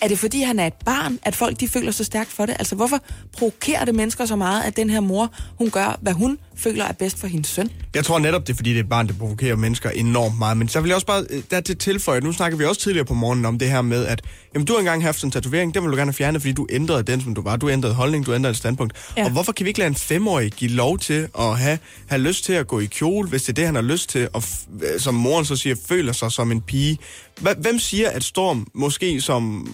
Er 0.00 0.08
det 0.08 0.18
fordi, 0.18 0.42
han 0.42 0.58
er 0.58 0.66
et 0.66 0.74
barn, 0.84 1.18
at 1.22 1.36
folk 1.36 1.60
de 1.60 1.68
føler 1.68 1.90
så 1.90 2.04
stærkt 2.04 2.32
for 2.32 2.46
det? 2.46 2.56
Altså, 2.58 2.74
hvorfor 2.74 3.00
provokerer 3.32 3.84
det 3.84 3.94
mennesker 3.94 4.26
så 4.26 4.36
meget, 4.36 4.62
at 4.62 4.76
den 4.76 4.90
her 4.90 5.00
mor, 5.00 5.32
hun 5.58 5.70
gør, 5.70 5.98
hvad 6.02 6.12
hun 6.12 6.38
føler 6.56 6.84
er 6.84 6.92
bedst 6.92 7.18
for 7.18 7.26
hendes 7.26 7.48
søn? 7.48 7.70
Jeg 7.94 8.04
tror 8.04 8.18
netop, 8.18 8.46
det 8.46 8.52
er 8.52 8.56
fordi, 8.56 8.70
det 8.70 8.76
er 8.76 8.82
et 8.82 8.88
barn, 8.88 9.08
der 9.08 9.14
provokerer 9.14 9.56
mennesker 9.56 9.90
enormt 9.90 10.38
meget. 10.38 10.56
Men 10.56 10.68
så 10.68 10.80
vil 10.80 10.88
jeg 10.88 10.94
også 10.94 11.06
bare 11.06 11.24
øh, 11.30 11.42
der 11.50 11.60
til 11.60 11.76
tilføje, 11.76 12.20
nu 12.20 12.32
snakker 12.32 12.58
vi 12.58 12.64
også 12.64 12.80
tidligere 12.80 13.04
på 13.04 13.14
morgenen 13.14 13.44
om 13.46 13.58
det 13.58 13.70
her 13.70 13.82
med, 13.82 14.06
at 14.06 14.22
jamen, 14.54 14.66
du 14.66 14.72
har 14.72 14.80
engang 14.80 15.02
haft 15.02 15.20
sådan 15.20 15.28
en 15.28 15.32
tatovering, 15.32 15.74
den 15.74 15.82
vil 15.82 15.90
du 15.90 15.96
gerne 15.96 16.08
have 16.08 16.14
fjernet, 16.14 16.42
fordi 16.42 16.52
du 16.52 16.66
ændrede 16.70 17.02
den, 17.02 17.20
som 17.20 17.34
du 17.34 17.42
var. 17.42 17.56
Du 17.56 17.70
ændrede 17.70 17.94
holdning, 17.94 18.26
du 18.26 18.34
ændrede 18.34 18.50
et 18.50 18.56
standpunkt. 18.56 19.12
Ja. 19.16 19.24
Og 19.24 19.30
hvorfor 19.30 19.52
kan 19.52 19.64
vi 19.64 19.70
ikke 19.70 19.78
lade 19.78 19.88
en 19.88 19.94
femårig 19.94 20.52
give 20.52 20.70
lov 20.70 20.98
til 20.98 21.28
at 21.38 21.58
have, 21.58 21.78
have 22.06 22.22
lyst 22.22 22.44
til 22.44 22.52
at 22.52 22.66
gå 22.66 22.80
i 22.80 22.86
kjole, 22.86 23.28
hvis 23.28 23.42
det 23.42 23.48
er 23.48 23.54
det, 23.54 23.66
han 23.66 23.74
har 23.74 23.82
lyst 23.82 24.08
til, 24.10 24.28
og 24.32 24.42
øh, 24.82 25.00
som 25.00 25.14
moren 25.14 25.44
så 25.44 25.56
siger, 25.56 25.76
føler 25.88 26.12
sig 26.12 26.32
som 26.32 26.52
en 26.52 26.60
pige? 26.60 26.98
Hvem 27.58 27.78
siger, 27.78 28.10
at 28.10 28.24
Storm 28.24 28.66
måske 28.74 29.20
som 29.20 29.68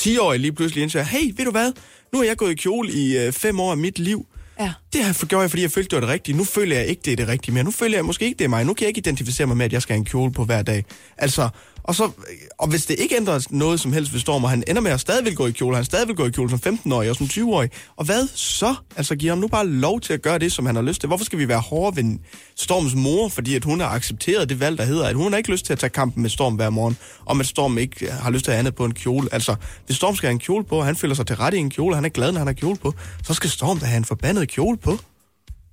10-årig 0.00 0.40
lige 0.40 0.52
pludselig 0.52 0.82
indser, 0.82 1.02
hey, 1.02 1.32
ved 1.36 1.44
du 1.44 1.50
hvad, 1.50 1.72
nu 2.12 2.18
har 2.18 2.24
jeg 2.24 2.36
gået 2.36 2.52
i 2.52 2.54
kjole 2.54 2.92
i 2.92 3.18
øh, 3.18 3.32
fem 3.32 3.60
år 3.60 3.70
af 3.70 3.76
mit 3.76 3.98
liv. 3.98 4.26
Ja. 4.60 4.72
det 4.92 5.04
her 5.04 5.26
gjorde 5.26 5.42
jeg, 5.42 5.50
fordi 5.50 5.62
jeg 5.62 5.70
følte, 5.70 5.88
det 5.88 5.96
var 5.96 6.00
det 6.00 6.08
rigtige. 6.08 6.36
Nu 6.36 6.44
føler 6.44 6.76
jeg 6.76 6.86
ikke, 6.86 7.02
det 7.04 7.12
er 7.12 7.16
det 7.16 7.28
rigtige 7.28 7.54
mere. 7.54 7.64
Nu 7.64 7.70
føler 7.70 7.96
jeg 7.96 8.04
måske 8.04 8.24
ikke, 8.24 8.38
det 8.38 8.44
er 8.44 8.48
mig. 8.48 8.64
Nu 8.64 8.74
kan 8.74 8.82
jeg 8.84 8.88
ikke 8.88 8.98
identificere 8.98 9.46
mig 9.46 9.56
med, 9.56 9.64
at 9.64 9.72
jeg 9.72 9.82
skal 9.82 9.92
have 9.92 9.98
en 9.98 10.04
kjole 10.04 10.32
på 10.32 10.44
hver 10.44 10.62
dag. 10.62 10.84
Altså, 11.18 11.48
og, 11.88 11.94
så, 11.94 12.04
øh, 12.04 12.10
og 12.58 12.68
hvis 12.68 12.86
det 12.86 12.98
ikke 12.98 13.16
ændrer 13.16 13.46
noget 13.50 13.80
som 13.80 13.92
helst 13.92 14.12
ved 14.12 14.20
Storm, 14.20 14.44
og 14.44 14.50
han 14.50 14.64
ender 14.66 14.82
med 14.82 14.90
at 14.90 15.00
stadig 15.00 15.24
vil 15.24 15.36
gå 15.36 15.46
i 15.46 15.50
kjole, 15.50 15.76
han 15.76 15.84
stadig 15.84 16.08
vil 16.08 16.16
gå 16.16 16.26
i 16.26 16.30
kjole 16.30 16.50
som 16.50 16.60
15-årig 16.66 17.10
og 17.10 17.16
som 17.16 17.26
20-årig, 17.26 17.70
og 17.96 18.04
hvad 18.04 18.28
så? 18.34 18.74
Altså, 18.96 19.16
giver 19.16 19.32
ham 19.32 19.38
nu 19.38 19.48
bare 19.48 19.66
lov 19.66 20.00
til 20.00 20.12
at 20.12 20.22
gøre 20.22 20.38
det, 20.38 20.52
som 20.52 20.66
han 20.66 20.74
har 20.74 20.82
lyst 20.82 21.00
til. 21.00 21.06
Hvorfor 21.06 21.24
skal 21.24 21.38
vi 21.38 21.48
være 21.48 21.60
hårde 21.60 21.96
ved 21.96 22.18
Storms 22.56 22.94
mor, 22.94 23.28
fordi 23.28 23.54
at 23.54 23.64
hun 23.64 23.80
har 23.80 23.88
accepteret 23.88 24.48
det 24.48 24.60
valg, 24.60 24.78
der 24.78 24.84
hedder, 24.84 25.06
at 25.06 25.14
hun 25.14 25.32
har 25.32 25.36
ikke 25.36 25.50
lyst 25.50 25.66
til 25.66 25.72
at 25.72 25.78
tage 25.78 25.90
kampen 25.90 26.22
med 26.22 26.30
Storm 26.30 26.54
hver 26.54 26.70
morgen, 26.70 26.96
om 27.26 27.40
at 27.40 27.46
Storm 27.46 27.78
ikke 27.78 28.06
øh, 28.06 28.12
har 28.12 28.30
lyst 28.30 28.44
til 28.44 28.52
at 28.52 28.58
andet 28.58 28.74
på 28.74 28.84
en 28.84 28.94
kjole. 28.94 29.28
Altså, 29.32 29.54
hvis 29.86 29.96
Storm 29.96 30.16
skal 30.16 30.26
have 30.26 30.32
en 30.32 30.38
kjole 30.38 30.64
på, 30.64 30.76
og 30.76 30.86
han 30.86 30.96
føler 30.96 31.14
sig 31.14 31.26
til 31.26 31.36
rette 31.36 31.58
i 31.58 31.60
en 31.60 31.70
kjole, 31.70 31.92
og 31.92 31.96
han 31.96 32.04
er 32.04 32.08
glad, 32.08 32.32
når 32.32 32.38
han 32.38 32.46
har 32.46 32.54
kjole 32.54 32.76
på, 32.76 32.94
så 33.24 33.34
skal 33.34 33.50
Storm 33.50 33.78
da 33.78 33.86
have 33.86 33.96
en 33.96 34.04
forbandet 34.04 34.48
kjole 34.48 34.76
på. 34.76 34.98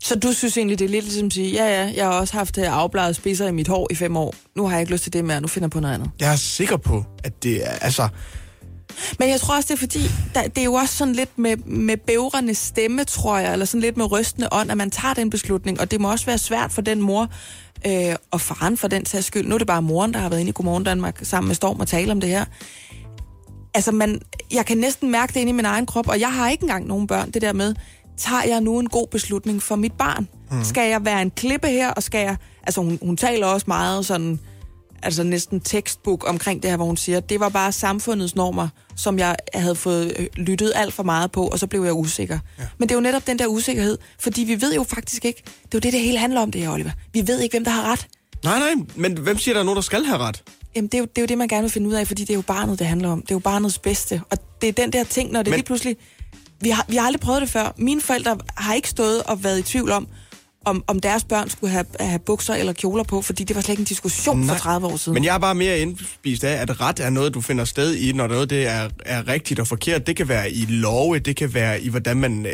Så 0.06 0.16
du 0.16 0.34
synes 0.34 0.58
egentlig, 0.58 0.80
det 0.80 0.86
er 0.86 0.89
lidt 0.89 1.06
ligesom 1.06 1.26
at 1.26 1.34
sige, 1.34 1.51
ja, 1.51 1.66
ja, 1.66 1.93
jeg 1.95 2.06
har 2.06 2.14
også 2.14 2.34
haft 2.34 2.58
øh, 2.58 2.66
afbladet 2.68 3.16
spidser 3.16 3.47
i 3.47 3.51
mit 3.51 3.68
hår 3.68 3.88
i 3.91 3.95
fem 3.95 4.18
år. 4.18 4.34
Nu 4.56 4.64
har 4.68 4.72
jeg 4.72 4.82
ikke 4.82 4.91
lyst 4.91 5.03
til 5.03 5.14
det 5.14 5.26
mere, 5.26 5.41
nu 5.41 5.47
finder 5.47 5.66
jeg 5.66 5.72
på 5.72 5.80
noget 5.80 5.93
andet. 5.93 6.10
Jeg 6.20 6.32
er 6.32 6.36
sikker 6.36 6.78
på, 6.78 7.03
at 7.24 7.43
det 7.43 7.68
er, 7.68 7.72
altså, 7.72 8.08
Men 9.20 9.30
jeg 9.30 9.39
tror 9.39 9.56
også, 9.56 9.68
det 9.68 9.74
er 9.74 9.78
fordi, 9.78 9.99
der, 10.34 10.41
det 10.41 10.58
er 10.58 10.64
jo 10.64 10.74
også 10.74 10.95
sådan 10.95 11.14
lidt 11.14 11.39
med, 11.39 11.58
med 11.58 11.97
bævrende 11.97 12.56
stemme, 12.56 13.03
tror 13.03 13.38
jeg, 13.38 13.53
eller 13.53 13.66
sådan 13.66 13.82
lidt 13.82 13.97
med 13.97 14.12
rystende 14.12 14.47
ånd, 14.51 14.72
at 14.72 14.78
man 14.78 14.91
tager 14.91 15.14
den 15.14 15.30
beslutning, 15.30 15.80
og 15.80 15.91
det 15.91 16.01
må 16.01 16.12
også 16.12 16.26
være 16.26 16.38
svært 16.38 16.72
for 16.72 16.82
den 16.82 17.01
mor, 17.01 17.30
øh, 17.88 18.16
og 18.32 18.41
faren 18.41 18.78
for 18.78 18.88
den 18.88 19.06
sags 19.06 19.26
skyld. 19.26 19.47
Nu 19.47 19.56
er 19.56 19.60
det 19.60 19.68
bare 19.68 19.82
moren, 19.82 20.14
der 20.14 20.20
har 20.20 20.30
været 20.30 20.39
inde 20.39 20.49
i 20.49 20.53
Godmorgen 20.53 20.84
Danmark 20.84 21.20
sammen 21.24 21.47
med 21.47 21.56
Storm 21.56 21.80
og 21.80 21.88
tale 21.88 22.12
om 22.12 22.22
det 22.22 22.30
her. 22.30 22.45
Altså, 23.74 23.91
man, 23.91 24.22
jeg 24.53 24.66
kan 24.66 24.78
næsten 24.78 25.12
mærke 25.12 25.34
det 25.34 25.39
inde 25.39 25.49
i 25.49 25.53
min 25.53 25.66
egen 25.66 25.86
krop, 25.86 26.08
og 26.08 26.20
jeg 26.20 26.34
har 26.34 26.49
ikke 26.49 26.64
engang 26.64 26.88
nogen 26.88 27.08
børn, 27.08 27.32
det 27.32 27.41
der 27.41 27.53
med, 27.53 27.76
tager 28.18 28.43
jeg 28.43 28.61
nu 28.61 28.80
en 28.80 28.89
god 28.89 29.07
beslutning 29.07 29.63
for 29.63 29.76
mit 29.76 29.93
barn? 29.93 30.28
Mm. 30.51 30.63
Skal 30.63 30.89
jeg 30.89 31.05
være 31.05 31.22
en 31.22 31.32
klippe 31.32 31.68
her, 31.68 31.89
og 31.91 32.03
skal 32.03 32.20
jeg... 32.20 32.36
Altså, 32.63 32.82
hun, 32.82 32.99
hun 33.01 33.18
taler 33.18 33.47
også 33.47 33.63
meget 33.68 34.05
sådan, 34.05 34.39
altså 35.03 35.24
næsten 35.24 35.59
tekstbog 35.59 36.22
omkring 36.28 36.61
det 36.63 36.70
her, 36.70 36.78
hvor 36.78 36.86
hun 36.86 36.97
siger, 36.97 37.20
det 37.20 37.39
var 37.39 37.49
bare 37.49 37.72
samfundets 37.72 38.36
normer, 38.36 38.68
som 38.95 39.20
jeg 39.20 39.36
havde 39.53 39.76
fået 39.76 40.13
øh, 40.20 40.28
lyttet 40.36 40.72
alt 40.76 40.93
for 40.93 41.03
meget 41.03 41.32
på, 41.32 41.47
og 41.47 41.59
så 41.59 41.68
blev 41.68 41.84
jeg 41.84 41.93
usikker. 41.93 42.39
Ja. 42.59 42.63
Men 42.78 42.89
det 42.89 42.95
er 42.95 42.97
jo 42.97 43.01
netop 43.01 43.28
den 43.28 43.39
der 43.39 43.47
usikkerhed, 43.47 43.97
fordi 44.20 44.41
vi 44.43 44.61
ved 44.61 44.76
jo 44.76 44.84
faktisk 44.84 45.26
ikke, 45.26 45.41
det 45.45 45.51
er 45.63 45.68
jo 45.74 45.80
det, 45.80 45.93
det 45.93 46.01
hele 46.01 46.18
handler 46.18 46.41
om 46.41 46.51
det 46.51 46.61
her, 46.61 46.70
Oliver. 46.72 46.91
Vi 47.13 47.28
ved 47.28 47.39
ikke, 47.39 47.53
hvem 47.53 47.63
der 47.63 47.72
har 47.72 47.91
ret. 47.91 48.07
nej, 48.43 48.59
nej, 48.59 48.86
men 48.95 49.18
hvem 49.18 49.38
siger, 49.38 49.53
der 49.53 49.59
er 49.59 49.66
nogen, 49.66 49.76
der 49.76 49.82
skal 49.82 50.05
have 50.05 50.18
ret? 50.20 50.43
Jamen, 50.76 50.88
det 50.88 50.93
er, 50.93 50.99
jo, 50.99 51.05
det 51.05 51.18
er 51.18 51.22
jo 51.22 51.26
det, 51.26 51.38
man 51.38 51.47
gerne 51.47 51.61
vil 51.61 51.72
finde 51.72 51.88
ud 51.89 51.93
af, 51.93 52.07
fordi 52.07 52.22
det 52.22 52.30
er 52.30 52.34
jo 52.36 52.41
barnet, 52.41 52.80
det 52.80 52.88
handler 52.88 53.09
om. 53.09 53.22
Det 53.22 53.32
er 53.32 53.36
jo 53.36 53.39
barnets 53.39 53.80
bedste. 53.80 54.22
Og 54.30 54.38
det 54.61 54.70
er 54.70 54.74
den 54.74 54.93
der 54.93 55.03
ting, 55.03 55.32
når 55.32 55.43
det 55.43 55.51
Men- 55.51 55.57
lige 55.57 55.66
pludselig... 55.66 55.97
Vi 56.62 56.70
har, 56.70 56.86
vi 56.88 56.95
har 56.95 57.06
aldrig 57.06 57.20
prøvet 57.22 57.41
det 57.41 57.49
før. 57.49 57.74
Mine 57.78 58.01
forældre 58.01 58.38
har 58.58 58.74
ikke 58.74 58.89
stået 58.89 59.24
og 59.24 59.43
været 59.43 59.60
i 59.60 59.62
tvivl 59.62 59.91
om, 59.91 60.08
om, 60.66 60.84
om 60.88 60.99
deres 60.99 61.24
børn 61.24 61.49
skulle 61.49 61.72
have, 61.72 61.86
have 61.99 62.20
bukser 62.20 62.53
eller 62.56 62.74
kjoler 62.74 63.03
på, 63.03 63.22
fordi 63.22 63.43
det 63.43 63.56
var 63.56 63.62
slet 63.62 63.70
ikke 63.74 63.80
en 63.82 63.86
diskussion 63.86 64.39
Nej. 64.39 64.56
for 64.56 64.62
30 64.62 64.88
år 64.88 64.97
siden. 64.97 65.14
Men 65.14 65.24
jeg 65.24 65.36
er 65.36 65.39
bare 65.39 65.56
mere 65.56 65.80
indspist 65.80 66.43
af, 66.43 66.62
at 66.62 66.82
ret 66.82 66.99
er 66.99 67.10
noget, 67.10 67.34
du 67.34 67.41
finder 67.41 67.66
sted 67.66 67.95
i, 67.95 68.12
når 68.14 68.28
noget 68.28 68.49
det 68.49 68.68
er, 68.68 68.89
er 69.06 69.28
rigtigt 69.28 69.60
og 69.60 69.68
forkert. 69.68 70.08
Det 70.08 70.16
kan 70.16 70.28
være 70.28 70.51
i 70.51 70.66
love, 70.70 71.20
det 71.20 71.36
kan 71.36 71.53
være 71.53 71.82
i, 71.82 71.89
hvordan 71.89 72.18
man 72.18 72.45
øh, 72.45 72.51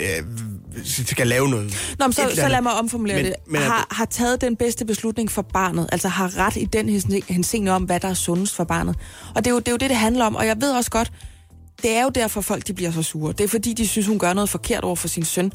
skal 0.86 1.28
lave 1.28 1.50
noget. 1.50 1.96
Nå, 2.00 2.06
men 2.08 2.14
så, 2.14 2.22
så 2.36 2.48
lad 2.48 2.62
mig 2.62 2.74
omformulere 2.74 3.18
Men- 3.18 3.26
det. 3.26 3.34
men 3.48 3.62
har, 3.62 3.88
har 3.92 4.06
taget 4.06 4.42
den 4.42 4.56
bedste 4.56 4.86
beslutning 4.86 5.32
for 5.32 5.42
barnet, 5.42 5.90
altså 5.92 6.08
har 6.08 6.38
ret 6.38 6.56
i 6.58 6.66
den 6.66 6.90
hense- 6.90 7.34
henseende 7.34 7.72
om, 7.72 7.84
hvad 7.84 8.00
der 8.00 8.08
er 8.08 8.14
sundest 8.14 8.56
for 8.56 8.64
barnet. 8.64 8.96
Og 9.36 9.46
det 9.46 9.48
er, 9.52 9.54
jo, 9.54 9.60
det 9.60 9.68
er 9.68 9.72
jo 9.72 9.78
det, 9.78 9.90
det 9.90 9.98
handler 9.98 10.26
om, 10.26 10.36
og 10.36 10.48
jeg 10.48 10.56
ved 10.62 10.72
også 10.72 10.92
godt, 10.92 11.12
det 11.82 11.92
er 11.92 12.04
jo 12.04 12.10
derfor, 12.10 12.42
folk 12.42 12.68
de 12.68 12.74
bliver 12.74 12.92
så 12.92 13.04
sure. 13.04 13.34
Det 13.34 13.44
er 13.44 13.48
fordi, 13.48 13.74
de 13.74 13.88
synes, 13.88 14.08
hun 14.08 14.20
gør 14.20 14.34
noget 14.34 14.50
forkert 14.50 14.84
over 14.84 14.96
for 14.96 15.08
sin 15.08 15.26
søn. 15.26 15.52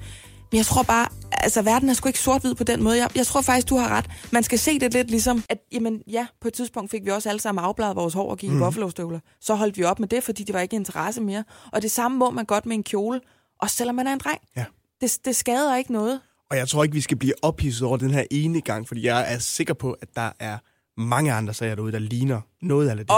Men 0.52 0.56
jeg 0.56 0.66
tror 0.66 0.82
bare, 0.82 1.08
altså 1.32 1.62
verden 1.62 1.88
er 1.88 1.94
sgu 1.94 2.08
ikke 2.08 2.18
sort-hvid 2.18 2.54
på 2.54 2.64
den 2.64 2.82
måde. 2.82 2.96
Jeg, 2.96 3.10
jeg 3.16 3.26
tror 3.26 3.40
faktisk, 3.40 3.68
du 3.68 3.76
har 3.76 3.88
ret. 3.88 4.06
Man 4.32 4.42
skal 4.42 4.58
se 4.58 4.78
det 4.78 4.92
lidt 4.92 5.10
ligesom, 5.10 5.44
at 5.48 5.58
jamen, 5.72 6.02
ja, 6.10 6.26
på 6.40 6.48
et 6.48 6.54
tidspunkt 6.54 6.90
fik 6.90 7.04
vi 7.04 7.10
også 7.10 7.28
alle 7.28 7.40
sammen 7.40 7.64
afbladet 7.64 7.96
vores 7.96 8.14
hår 8.14 8.30
og 8.30 8.38
gik 8.38 8.50
mm. 8.50 8.56
i 8.56 8.58
buffalo-støvler. 8.58 9.20
Så 9.40 9.54
holdt 9.54 9.78
vi 9.78 9.84
op 9.84 10.00
med 10.00 10.08
det, 10.08 10.22
fordi 10.22 10.44
det 10.44 10.54
var 10.54 10.60
ikke 10.60 10.76
interesse 10.76 11.20
mere. 11.20 11.44
Og 11.72 11.82
det 11.82 11.90
samme 11.90 12.18
må 12.18 12.30
man 12.30 12.44
godt 12.44 12.66
med 12.66 12.76
en 12.76 12.82
kjole, 12.82 13.20
også 13.62 13.76
selvom 13.76 13.94
man 13.94 14.06
er 14.06 14.12
en 14.12 14.18
dreng. 14.18 14.40
Ja. 14.56 14.64
Det, 15.00 15.18
det 15.24 15.36
skader 15.36 15.76
ikke 15.76 15.92
noget. 15.92 16.20
Og 16.50 16.56
jeg 16.56 16.68
tror 16.68 16.82
ikke, 16.82 16.94
vi 16.94 17.00
skal 17.00 17.16
blive 17.16 17.34
ophidset 17.42 17.86
over 17.86 17.96
den 17.96 18.10
her 18.10 18.24
ene 18.30 18.60
gang, 18.60 18.88
fordi 18.88 19.06
jeg 19.06 19.32
er 19.34 19.38
sikker 19.38 19.74
på, 19.74 19.92
at 19.92 20.08
der 20.16 20.30
er 20.40 20.58
mange 21.00 21.32
andre 21.32 21.54
sager 21.54 21.74
derude, 21.74 21.92
der 21.92 21.98
ligner 21.98 22.40
noget 22.62 22.88
af 22.88 22.96
det 22.96 23.06
her. 23.10 23.16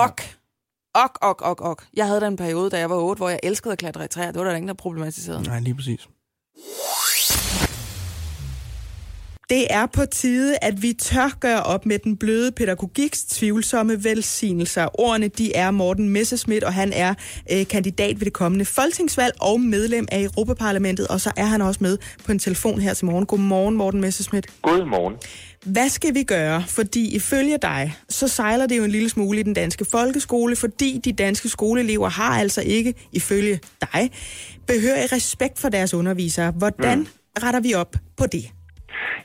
Ok. 0.95 1.19
Ok, 1.23 1.43
ok, 1.43 1.61
ok. 1.61 1.85
Jeg 1.95 2.07
havde 2.07 2.21
da 2.21 2.27
en 2.27 2.37
periode, 2.37 2.71
da 2.71 2.79
jeg 2.79 2.91
var 2.91 2.97
8, 2.97 3.19
hvor 3.19 3.29
jeg 3.29 3.41
elskede 3.43 3.73
at 3.73 3.79
klatre 3.79 4.05
i 4.05 4.09
træer. 4.09 4.31
Det 4.33 4.39
var 4.39 4.45
der 4.45 4.55
ingen, 4.55 4.69
der 4.69 4.75
problematiserede. 4.75 5.43
Nej, 5.43 5.61
lige 5.61 5.75
præcis. 5.75 6.09
Det 9.51 9.67
er 9.71 9.87
på 9.87 10.07
tide, 10.07 10.57
at 10.63 10.83
vi 10.83 10.93
tør 10.93 11.37
gøre 11.41 11.63
op 11.63 11.87
med 11.87 11.99
den 11.99 12.17
bløde 12.17 12.53
pædagogiks 12.53 13.25
tvivlsomme 13.25 14.05
velsignelser. 14.05 15.01
Ordene 15.01 15.29
de 15.29 15.55
er 15.55 15.71
Morten 15.71 16.09
Messerschmidt, 16.09 16.65
og 16.65 16.75
han 16.75 16.93
er 16.93 17.15
øh, 17.53 17.67
kandidat 17.67 18.21
ved 18.21 18.25
det 18.25 18.33
kommende 18.33 18.65
folketingsvalg 18.65 19.35
og 19.41 19.61
medlem 19.61 20.09
af 20.13 20.23
Europaparlamentet. 20.23 21.09
Og 21.09 21.21
så 21.21 21.33
er 21.37 21.45
han 21.45 21.63
også 21.63 21.79
med 21.83 21.99
på 22.25 22.33
en 22.33 22.39
telefon 22.39 22.81
her 22.81 22.95
til 22.95 23.07
morgen. 23.07 23.27
Godmorgen, 23.27 23.77
Morten 23.77 24.01
Messerschmidt. 24.01 24.47
Godmorgen. 24.63 25.15
Hvad 25.67 25.89
skal 25.89 26.15
vi 26.15 26.23
gøre? 26.23 26.63
Fordi 26.69 27.17
ifølge 27.17 27.59
dig, 27.63 27.95
så 28.09 28.29
sejler 28.29 28.67
det 28.67 28.79
jo 28.79 28.85
en 28.85 28.91
lille 28.91 29.09
smule 29.09 29.41
i 29.41 29.43
den 29.43 29.55
danske 29.55 29.85
folkeskole, 29.85 30.57
fordi 30.57 31.01
de 31.05 31.13
danske 31.13 31.49
skoleelever 31.49 32.09
har 32.09 32.41
altså 32.41 32.63
ikke, 32.67 32.95
ifølge 33.13 33.61
dig, 33.81 34.11
behørig 34.67 35.13
respekt 35.13 35.59
for 35.61 35.69
deres 35.69 35.95
undervisere. 35.95 36.51
Hvordan 36.51 36.99
mm. 36.99 37.07
retter 37.43 37.61
vi 37.61 37.75
op 37.75 37.97
på 38.17 38.27
det? 38.27 38.45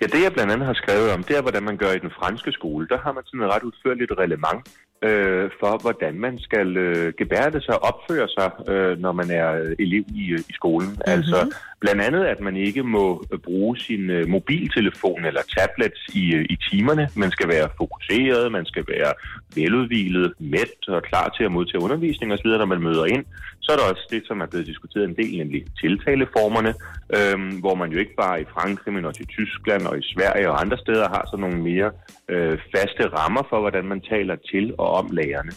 Ja, 0.02 0.06
det 0.06 0.24
jeg 0.24 0.34
blandt 0.34 0.52
andet 0.52 0.68
har 0.68 0.74
skrevet 0.74 1.12
om, 1.12 1.24
det 1.24 1.38
er, 1.38 1.42
hvordan 1.42 1.64
man 1.64 1.78
gør 1.78 1.92
i 1.92 2.00
den 2.00 2.12
franske 2.20 2.52
skole. 2.52 2.88
Der 2.88 2.98
har 3.04 3.12
man 3.14 3.24
sådan 3.26 3.42
et 3.42 3.54
ret 3.54 3.64
udførligt 3.64 4.12
reglement 4.18 4.62
øh, 5.04 5.50
for, 5.60 5.82
hvordan 5.82 6.14
man 6.20 6.40
skal 6.40 6.78
øh, 6.78 7.14
gebærde 7.18 7.62
sig 7.62 7.76
og 7.76 7.84
opføre 7.90 8.28
sig, 8.38 8.50
øh, 8.74 9.00
når 9.00 9.12
man 9.12 9.32
er 9.32 9.50
elev 9.80 10.06
i, 10.16 10.26
øh, 10.32 10.40
i 10.50 10.54
skolen. 10.54 10.90
Mm-hmm. 10.90 11.14
Altså 11.16 11.56
blandt 11.84 12.02
andet, 12.02 12.24
at 12.26 12.40
man 12.40 12.56
ikke 12.56 12.84
må 12.84 13.24
øh, 13.32 13.40
bruge 13.40 13.78
sin 13.78 14.10
øh, 14.10 14.28
mobiltelefon 14.28 15.26
eller 15.26 15.42
tablet 15.58 15.98
i, 16.14 16.34
øh, 16.36 16.46
i 16.50 16.58
timerne. 16.70 17.10
Man 17.16 17.32
skal 17.32 17.48
være 17.48 17.70
fokuseret, 17.78 18.52
man 18.52 18.66
skal 18.66 18.86
være 18.88 19.14
veludvilet, 19.56 20.34
mæt 20.40 20.88
og 20.88 21.04
klar 21.04 21.34
til 21.38 21.44
at 21.44 21.52
modtage 21.52 21.84
undervisning 21.84 22.34
osv., 22.34 22.48
når 22.48 22.66
man 22.66 22.82
møder 22.82 23.06
ind. 23.06 23.26
Så 23.62 23.72
er 23.72 23.78
der 23.78 23.92
også 23.92 24.08
det, 24.10 24.24
som 24.28 24.42
er 24.42 24.46
blevet 24.46 24.68
diskuteret 24.68 25.04
en 25.10 25.16
del, 25.16 25.38
nemlig 25.38 25.66
tiltaleformerne, 25.82 26.74
øhm, 27.18 27.60
hvor 27.60 27.76
man 27.76 27.92
jo 27.92 28.00
ikke 28.00 28.16
bare 28.16 28.42
i 28.42 28.46
Frankrig, 28.56 28.94
men 28.94 29.06
også 29.06 29.22
i 29.24 29.34
Tyskland 29.38 29.88
og 29.88 29.98
i 29.98 30.02
Sverige 30.14 30.50
og 30.52 30.62
andre 30.62 30.78
steder 30.78 31.08
har 31.10 31.24
sådan 31.32 31.44
nogle 31.46 31.62
mere 31.70 31.92
øh, 32.30 32.58
faste 32.76 33.04
rammer 33.18 33.44
for, 33.50 33.60
hvordan 33.60 33.86
man 33.86 34.02
taler 34.02 34.36
til 34.52 34.74
og 34.78 34.90
om 35.00 35.08
lærerne. 35.12 35.54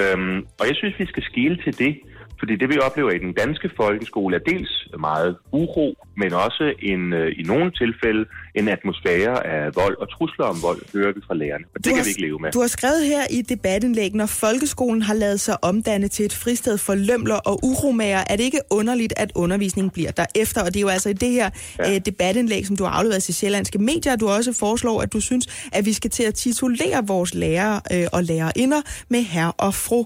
Øhm, 0.00 0.38
og 0.60 0.66
jeg 0.68 0.76
synes, 0.76 0.94
vi 0.98 1.06
skal 1.06 1.22
skille 1.22 1.56
til 1.64 1.78
det, 1.78 1.92
fordi 2.38 2.56
det 2.56 2.68
vi 2.68 2.78
oplever 2.78 3.10
i 3.10 3.18
den 3.18 3.32
danske 3.32 3.70
folkeskole 3.76 4.36
er 4.36 4.40
dels 4.52 4.88
meget 4.98 5.36
uro, 5.52 5.94
men 6.16 6.32
også 6.32 6.64
en, 6.82 7.12
øh, 7.12 7.32
i 7.40 7.42
nogle 7.42 7.70
tilfælde 7.70 8.24
en 8.54 8.68
atmosfære 8.68 9.46
af 9.46 9.76
vold 9.76 9.96
og 9.98 10.10
trusler 10.10 10.44
om 10.44 10.56
vold, 10.62 10.80
hører 10.92 11.12
vi 11.12 11.20
fra 11.26 11.34
lærerne. 11.34 11.64
Og 11.74 11.78
det 11.78 11.84
Du 11.84 11.90
kan 11.90 11.96
har- 11.98 12.04
vi 12.04 12.08
ikke 12.10 12.20
leve 12.20 12.38
med. 12.38 12.50
Du 12.52 12.60
har 12.60 12.66
skrevet 12.68 13.06
her 13.06 13.22
i 13.30 13.42
debatindlæg, 13.42 14.14
når 14.14 14.26
folkeskolen 14.26 15.02
har 15.02 15.14
lavet 15.14 15.40
sig 15.40 15.64
omdanne 15.64 16.08
til 16.08 16.24
et 16.24 16.32
fristed 16.34 16.78
for 16.78 16.94
lømler 16.94 17.34
og 17.34 17.60
uromager, 17.62 18.22
er 18.30 18.36
det 18.36 18.44
ikke 18.44 18.60
underligt, 18.70 19.12
at 19.16 19.32
undervisningen 19.34 19.90
bliver 19.90 20.10
derefter. 20.10 20.60
Og 20.62 20.66
det 20.74 20.76
er 20.76 20.80
jo 20.80 20.88
altså 20.88 21.08
i 21.08 21.12
det 21.12 21.30
her 21.30 21.50
ja. 21.78 21.94
øh, 21.94 22.00
debatindlæg, 22.06 22.66
som 22.66 22.76
du 22.76 22.84
har 22.84 22.90
afleveret 22.90 23.22
til 23.22 23.34
sjællandske 23.34 23.78
medier, 23.78 24.12
at 24.12 24.20
du 24.20 24.28
også 24.28 24.52
foreslår, 24.52 25.00
at 25.02 25.12
du 25.12 25.20
synes, 25.20 25.68
at 25.72 25.86
vi 25.86 25.92
skal 25.92 26.10
til 26.10 26.22
at 26.22 26.34
titulere 26.34 27.06
vores 27.06 27.34
lærere 27.34 27.80
øh, 27.92 28.06
og 28.12 28.22
lærerinder 28.24 28.82
med 29.08 29.22
herr 29.22 29.48
og 29.48 29.74
fru. 29.74 30.04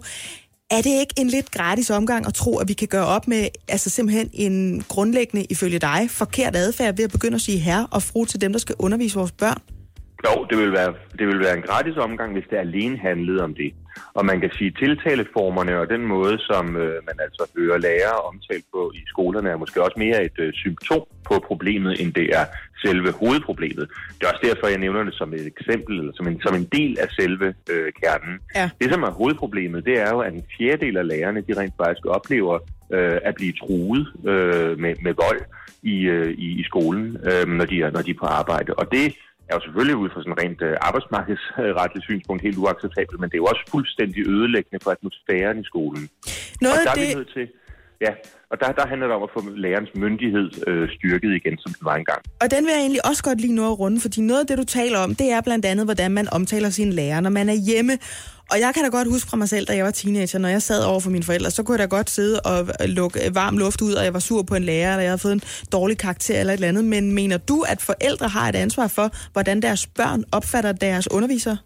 Er 0.76 0.82
det 0.86 0.94
ikke 1.00 1.14
en 1.18 1.26
lidt 1.26 1.50
gratis 1.50 1.90
omgang 1.90 2.26
at 2.26 2.34
tro, 2.34 2.58
at 2.58 2.68
vi 2.68 2.72
kan 2.72 2.88
gøre 2.88 3.06
op 3.06 3.28
med 3.28 3.42
altså 3.68 3.90
simpelthen 3.90 4.30
en 4.32 4.84
grundlæggende, 4.88 5.46
ifølge 5.50 5.78
dig, 5.78 6.00
forkert 6.10 6.56
adfærd 6.56 6.96
ved 6.96 7.04
at 7.04 7.10
begynde 7.10 7.34
at 7.34 7.40
sige 7.40 7.58
herre 7.58 7.86
og 7.90 8.02
fru 8.02 8.24
til 8.24 8.40
dem, 8.40 8.52
der 8.52 8.58
skal 8.58 8.74
undervise 8.78 9.18
vores 9.18 9.32
børn? 9.32 9.60
Jo, 10.26 10.46
det 10.50 10.58
vil, 10.58 10.72
være, 10.72 10.94
det 11.18 11.26
vil 11.26 11.40
være 11.40 11.56
en 11.56 11.62
gratis 11.62 11.96
omgang, 11.96 12.32
hvis 12.32 12.44
det 12.50 12.56
alene 12.56 12.96
handlede 12.98 13.40
om 13.42 13.54
det. 13.54 13.70
Og 14.14 14.24
man 14.26 14.40
kan 14.40 14.50
sige, 14.58 14.70
tiltaleformerne 14.70 15.78
og 15.78 15.88
den 15.88 16.02
måde, 16.06 16.38
som 16.38 16.76
øh, 16.76 16.94
man 17.08 17.16
altså 17.26 17.44
hører 17.58 17.78
lærere 17.78 18.20
omtalt 18.30 18.64
på 18.72 18.92
i 18.94 19.02
skolerne, 19.06 19.50
er 19.50 19.56
måske 19.56 19.84
også 19.84 19.98
mere 19.98 20.24
et 20.24 20.38
øh, 20.38 20.52
symptom 20.52 21.04
på 21.28 21.34
problemet, 21.46 22.00
end 22.00 22.14
det 22.14 22.26
er 22.38 22.44
selve 22.84 23.12
hovedproblemet. 23.12 23.90
Det 24.16 24.22
er 24.26 24.32
også 24.32 24.46
derfor, 24.48 24.66
jeg 24.66 24.78
nævner 24.78 25.02
det 25.04 25.14
som 25.14 25.34
et 25.34 25.46
eksempel, 25.46 25.98
eller 25.98 26.12
som 26.14 26.28
en, 26.28 26.40
som 26.40 26.54
en 26.54 26.64
del 26.64 26.98
af 27.00 27.08
selve 27.10 27.54
øh, 27.70 27.92
kernen. 28.02 28.38
Ja. 28.54 28.70
Det, 28.80 28.92
som 28.92 29.02
er 29.02 29.10
hovedproblemet, 29.10 29.84
det 29.84 30.00
er 30.00 30.10
jo, 30.10 30.20
at 30.20 30.32
en 30.32 30.44
fjerdedel 30.58 30.96
af 30.96 31.08
lærerne, 31.08 31.40
de 31.40 31.60
rent 31.60 31.74
faktisk 31.76 32.06
oplever 32.06 32.58
øh, 32.92 33.18
at 33.24 33.34
blive 33.34 33.52
truet 33.52 34.06
øh, 34.28 34.78
med, 34.78 34.94
med 35.02 35.14
vold 35.24 35.40
i, 35.82 35.96
øh, 36.02 36.30
i, 36.30 36.60
i 36.60 36.62
skolen, 36.64 37.16
øh, 37.24 37.48
når, 37.48 37.64
de 37.64 37.82
er, 37.82 37.90
når 37.90 38.02
de 38.02 38.10
er 38.10 38.20
på 38.20 38.26
arbejde. 38.26 38.74
Og 38.74 38.92
det 38.92 39.14
er 39.50 39.54
jo 39.58 39.64
selvfølgelig 39.66 39.96
ud 40.02 40.08
fra 40.12 40.20
sådan 40.24 40.38
rent 40.42 40.60
øh, 40.68 40.74
arbejdsmarkedsretligt 40.88 42.04
synspunkt 42.10 42.40
helt 42.46 42.58
uacceptabelt, 42.64 43.18
men 43.20 43.28
det 43.30 43.36
er 43.36 43.42
jo 43.44 43.50
også 43.52 43.64
fuldstændig 43.74 44.20
ødelæggende 44.34 44.80
for 44.84 44.90
atmosfæren 44.96 45.56
i 45.62 45.64
skolen. 45.72 46.02
Noget 46.64 46.78
og 46.78 46.84
der 46.84 46.90
er 46.90 46.98
vi 47.00 47.06
det- 47.06 47.16
nødt 47.20 47.32
til, 47.38 47.46
ja, 48.06 48.12
Og 48.52 48.56
der, 48.60 48.72
der 48.72 48.86
handler 48.92 49.06
det 49.06 49.16
om 49.16 49.22
at 49.28 49.32
få 49.36 49.40
lærerens 49.64 49.92
myndighed 50.04 50.48
øh, 50.68 50.88
styrket 50.96 51.30
igen, 51.40 51.58
som 51.64 51.70
den 51.76 51.84
var 51.90 51.96
engang. 52.02 52.20
Og 52.42 52.46
den 52.54 52.60
vil 52.66 52.72
jeg 52.76 52.80
egentlig 52.86 53.04
også 53.10 53.22
godt 53.28 53.40
lige 53.40 53.54
nå 53.60 53.64
at 53.72 53.78
runde, 53.82 54.00
fordi 54.00 54.20
noget 54.20 54.40
af 54.40 54.46
det, 54.46 54.58
du 54.58 54.64
taler 54.64 54.98
om, 54.98 55.14
det 55.14 55.28
er 55.36 55.40
blandt 55.40 55.64
andet, 55.70 55.84
hvordan 55.86 56.10
man 56.18 56.26
omtaler 56.38 56.70
sine 56.70 56.92
lærere, 56.92 57.22
når 57.22 57.30
man 57.30 57.48
er 57.48 57.58
hjemme. 57.70 57.92
Og 58.52 58.60
jeg 58.60 58.70
kan 58.74 58.82
da 58.84 58.90
godt 58.98 59.08
huske 59.08 59.30
fra 59.30 59.36
mig 59.36 59.48
selv, 59.48 59.66
da 59.66 59.76
jeg 59.76 59.84
var 59.84 59.90
teenager, 59.90 60.38
når 60.38 60.48
jeg 60.48 60.62
sad 60.62 60.84
over 60.84 61.00
for 61.00 61.10
mine 61.10 61.24
forældre, 61.24 61.50
så 61.50 61.62
kunne 61.62 61.74
jeg 61.78 61.90
da 61.90 61.96
godt 61.96 62.10
sidde 62.10 62.40
og 62.40 62.58
øh, 62.60 62.88
lukke 62.88 63.18
øh, 63.26 63.34
varm 63.34 63.58
luft 63.58 63.80
ud, 63.80 63.94
og 63.94 64.04
jeg 64.04 64.14
var 64.14 64.18
sur 64.18 64.42
på 64.42 64.54
en 64.54 64.64
lærer, 64.64 64.90
eller 64.90 65.02
jeg 65.02 65.10
havde 65.10 65.24
fået 65.26 65.32
en 65.32 65.42
dårlig 65.72 65.98
karakter 65.98 66.40
eller 66.40 66.52
et 66.52 66.56
eller 66.56 66.68
andet. 66.68 66.84
Men 66.84 67.14
mener 67.14 67.38
du, 67.38 67.64
at 67.72 67.80
forældre 67.80 68.28
har 68.28 68.48
et 68.48 68.56
ansvar 68.56 68.88
for, 68.88 69.06
hvordan 69.32 69.62
deres 69.62 69.86
børn 69.86 70.24
opfatter 70.32 70.72
deres 70.72 71.10
undervisere? 71.10 71.56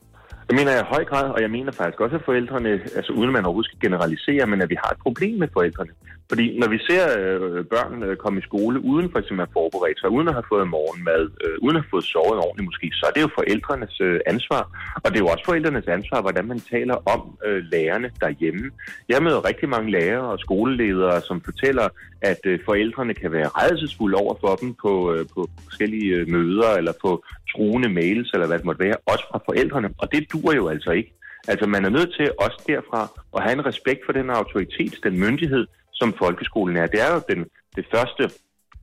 Det 0.48 0.54
mener 0.58 0.70
jeg 0.72 0.80
i 0.80 0.90
høj 0.94 1.04
grad, 1.04 1.26
og 1.30 1.40
jeg 1.42 1.50
mener 1.50 1.72
faktisk 1.72 2.00
også, 2.00 2.16
at 2.16 2.22
forældrene, 2.24 2.70
altså 2.98 3.12
uden 3.12 3.28
at 3.28 3.32
man 3.32 3.44
overhovedet 3.44 3.70
skal 3.70 3.80
generalisere, 3.80 4.46
men 4.46 4.62
at 4.62 4.70
vi 4.70 4.76
har 4.84 4.90
et 4.90 5.00
problem 5.06 5.38
med 5.38 5.48
forældrene. 5.52 5.90
Fordi 6.28 6.58
når 6.58 6.68
vi 6.74 6.78
ser 6.88 7.04
øh, 7.18 7.64
børn 7.74 8.02
øh, 8.02 8.16
komme 8.16 8.38
i 8.40 8.42
skole 8.42 8.84
uden 8.90 9.10
for 9.12 9.18
eksempel 9.18 9.42
at 9.42 9.48
have 9.48 9.58
forberedt 9.60 10.00
sig, 10.00 10.10
uden 10.10 10.28
at 10.28 10.34
have 10.34 10.50
fået 10.52 10.68
morgenmad, 10.68 11.22
øh, 11.44 11.56
uden 11.64 11.76
at 11.76 11.82
have 11.82 11.94
fået 11.94 12.04
sovet 12.04 12.38
ordentligt 12.46 12.68
måske, 12.70 12.86
så 12.92 13.04
er 13.08 13.12
det 13.14 13.22
jo 13.22 13.30
forældrenes 13.38 14.00
øh, 14.00 14.20
ansvar. 14.26 14.62
Og 15.02 15.08
det 15.10 15.16
er 15.16 15.24
jo 15.24 15.32
også 15.34 15.44
forældrenes 15.44 15.88
ansvar, 15.98 16.20
hvordan 16.20 16.46
man 16.52 16.60
taler 16.74 16.96
om 17.14 17.20
øh, 17.46 17.60
lærerne 17.72 18.10
derhjemme. 18.20 18.70
Jeg 19.08 19.22
møder 19.22 19.48
rigtig 19.48 19.68
mange 19.68 19.90
lærere 19.90 20.26
og 20.32 20.38
skoleledere, 20.38 21.20
som 21.20 21.40
fortæller, 21.48 21.88
at 22.30 22.42
øh, 22.46 22.58
forældrene 22.64 23.14
kan 23.14 23.32
være 23.32 23.48
redselsfulde 23.48 24.16
over 24.16 24.34
for 24.40 24.54
dem 24.62 24.74
på, 24.84 24.92
øh, 25.14 25.26
på 25.34 25.40
forskellige 25.66 26.14
øh, 26.16 26.28
møder 26.28 26.70
eller 26.80 26.92
på 27.04 27.24
truende 27.52 27.88
mails 27.88 28.30
eller 28.34 28.46
hvad 28.46 28.58
det 28.58 28.66
måtte 28.66 28.84
være, 28.84 28.96
også 29.12 29.24
fra 29.30 29.40
forældrene. 29.48 29.88
Og 29.98 30.12
det 30.12 30.32
dur 30.32 30.54
jo 30.54 30.68
altså 30.68 30.90
ikke. 30.90 31.12
Altså 31.48 31.66
man 31.66 31.84
er 31.84 31.88
nødt 31.88 32.14
til 32.16 32.30
også 32.38 32.58
derfra 32.66 33.02
at 33.36 33.42
have 33.42 33.52
en 33.52 33.66
respekt 33.66 34.00
for 34.06 34.12
den 34.12 34.30
autoritet, 34.30 34.94
den 35.02 35.18
myndighed, 35.18 35.66
som 35.94 36.14
folkeskolen 36.18 36.76
er. 36.76 36.86
Det 36.86 37.00
er 37.00 37.14
jo 37.14 37.22
den, 37.28 37.46
det 37.76 37.86
første 37.90 38.30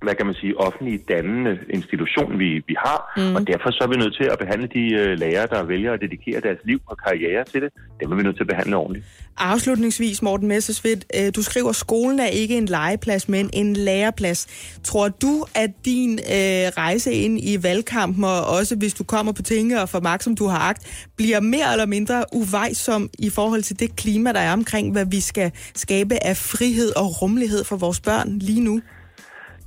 hvad 0.01 0.15
kan 0.15 0.25
man 0.25 0.35
sige, 0.35 0.57
offentlige 0.57 0.99
dannende 1.13 1.59
institution, 1.69 2.39
vi, 2.39 2.49
vi 2.67 2.75
har, 2.85 2.99
mm. 3.17 3.35
og 3.35 3.47
derfor 3.47 3.71
så 3.71 3.79
er 3.83 3.87
vi 3.87 3.97
nødt 3.97 4.15
til 4.15 4.27
at 4.33 4.39
behandle 4.39 4.67
de 4.67 4.83
øh, 5.01 5.19
lærere, 5.19 5.47
der 5.47 5.63
vælger 5.63 5.93
at 5.93 6.01
dedikere 6.01 6.41
deres 6.41 6.59
liv 6.65 6.79
og 6.87 6.97
karriere 6.97 7.43
til 7.43 7.61
det, 7.61 7.69
dem 7.99 8.11
er 8.11 8.15
vi 8.15 8.23
nødt 8.23 8.35
til 8.35 8.43
at 8.43 8.47
behandle 8.47 8.75
ordentligt. 8.75 9.05
Afslutningsvis, 9.37 10.21
Morten 10.21 10.47
Messersvidt, 10.47 11.05
øh, 11.17 11.31
du 11.35 11.41
skriver, 11.41 11.71
skolen 11.71 12.19
er 12.19 12.25
ikke 12.25 12.57
en 12.57 12.65
legeplads, 12.65 13.29
men 13.29 13.49
en 13.53 13.73
læreplads. 13.73 14.47
Tror 14.83 15.07
du, 15.07 15.45
at 15.55 15.71
din 15.85 16.13
øh, 16.13 16.67
rejse 16.77 17.13
ind 17.13 17.39
i 17.43 17.63
valgkampen, 17.63 18.23
og 18.23 18.45
også 18.47 18.75
hvis 18.75 18.93
du 18.93 19.03
kommer 19.03 19.31
på 19.31 19.41
tinge 19.41 19.81
og 19.81 19.89
får 19.89 19.99
magt, 19.99 20.23
som 20.23 20.35
du 20.35 20.47
har 20.47 20.59
agt, 20.59 21.07
bliver 21.17 21.39
mere 21.39 21.71
eller 21.71 21.85
mindre 21.85 22.23
uvejsom 22.33 23.09
i 23.19 23.29
forhold 23.29 23.61
til 23.61 23.79
det 23.79 23.95
klima, 23.95 24.33
der 24.33 24.39
er 24.39 24.53
omkring, 24.53 24.91
hvad 24.91 25.05
vi 25.05 25.19
skal 25.19 25.51
skabe 25.75 26.23
af 26.23 26.37
frihed 26.37 26.97
og 26.97 27.21
rummelighed 27.21 27.63
for 27.63 27.75
vores 27.75 27.99
børn 27.99 28.39
lige 28.39 28.63
nu? 28.63 28.81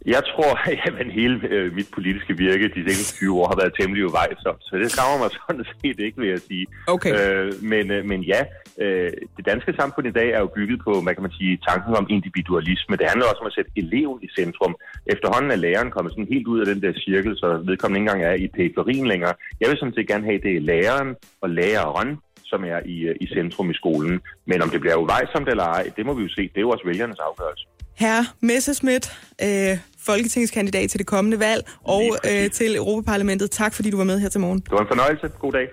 Jeg 0.07 0.23
tror, 0.33 0.53
at 1.01 1.13
hele 1.13 1.41
øh, 1.49 1.75
mit 1.75 1.89
politiske 1.95 2.37
virke 2.37 2.69
de 2.69 2.83
seneste 2.87 3.17
20 3.17 3.41
år 3.41 3.49
har 3.49 3.57
været 3.57 3.73
temmelig 3.81 4.07
uvejsomt, 4.07 4.61
så 4.67 4.73
det 4.77 4.91
skammer 4.91 5.19
mig 5.19 5.31
sådan 5.41 5.65
set 5.81 5.99
ikke, 6.07 6.19
vil 6.21 6.29
jeg 6.29 6.41
sige. 6.51 6.67
Okay. 6.87 7.13
Øh, 7.15 7.53
men, 7.73 7.91
øh, 7.91 8.05
men 8.05 8.21
ja, 8.23 8.41
øh, 8.83 9.13
det 9.37 9.47
danske 9.47 9.73
samfund 9.81 10.07
i 10.07 10.17
dag 10.21 10.29
er 10.31 10.41
jo 10.45 10.51
bygget 10.57 10.81
på, 10.87 10.93
hvad 11.01 11.15
kan 11.15 11.23
man 11.23 11.37
sige, 11.41 11.59
tanken 11.69 11.95
om 12.01 12.07
individualisme. 12.11 12.97
Det 12.97 13.07
handler 13.09 13.27
også 13.27 13.43
om 13.45 13.47
at 13.47 13.57
sætte 13.59 13.71
eleven 13.77 14.19
i 14.23 14.29
centrum. 14.39 14.75
Efterhånden 15.07 15.51
er 15.51 15.57
læreren 15.57 15.91
kommet 15.91 16.13
sådan 16.13 16.33
helt 16.35 16.47
ud 16.47 16.61
af 16.61 16.67
den 16.67 16.83
der 16.83 16.93
cirkel, 17.07 17.37
så 17.37 17.49
vedkommende 17.69 17.99
ikke 18.01 18.11
engang 18.11 18.25
er 18.31 18.35
i 18.45 18.49
periferien 18.49 19.07
længere. 19.07 19.35
Jeg 19.61 19.69
vil 19.69 19.79
sådan 19.79 19.95
set 19.95 20.09
gerne 20.09 20.25
have, 20.25 20.39
at 20.41 20.43
det 20.43 20.57
er 20.57 20.61
læreren 20.61 21.11
og 21.41 21.51
læreren, 21.51 22.11
som 22.45 22.65
er 22.65 22.81
i, 22.95 22.97
i 23.21 23.27
centrum 23.27 23.71
i 23.71 23.75
skolen. 23.75 24.21
Men 24.47 24.63
om 24.63 24.71
det 24.71 24.81
bliver 24.81 24.97
uvejsomt 24.97 25.49
eller 25.49 25.65
ej, 25.65 25.85
det 25.97 26.07
må 26.07 26.15
vi 26.15 26.23
jo 26.23 26.29
se. 26.29 26.43
Det 26.43 26.57
er 26.57 26.67
jo 26.67 26.71
også 26.71 26.87
vælgernes 26.87 27.19
afgørelse. 27.29 27.67
Herre 27.99 28.25
Messerschmidt, 28.41 29.07
øh, 29.43 29.79
folketingskandidat 30.07 30.91
til 30.91 30.99
det 30.99 31.07
kommende 31.07 31.39
valg 31.39 31.69
og 31.85 32.17
øh, 32.31 32.51
til 32.51 32.77
Europaparlamentet. 32.77 33.51
Tak 33.51 33.75
fordi 33.75 33.91
du 33.91 33.97
var 33.97 34.05
med 34.05 34.21
her 34.21 34.29
til 34.29 34.41
morgen. 34.41 34.61
Det 34.61 34.73
var 34.73 34.81
en 34.81 34.89
fornøjelse. 34.89 35.29
God 35.41 35.53
dag. 35.53 35.69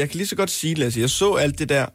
Jeg 0.00 0.08
kan 0.10 0.16
lige 0.16 0.26
så 0.26 0.36
godt 0.36 0.50
sige, 0.50 0.74
Lasse, 0.74 1.00
jeg 1.00 1.10
så 1.10 1.34
alt 1.34 1.58
det 1.58 1.68
der 1.68 1.86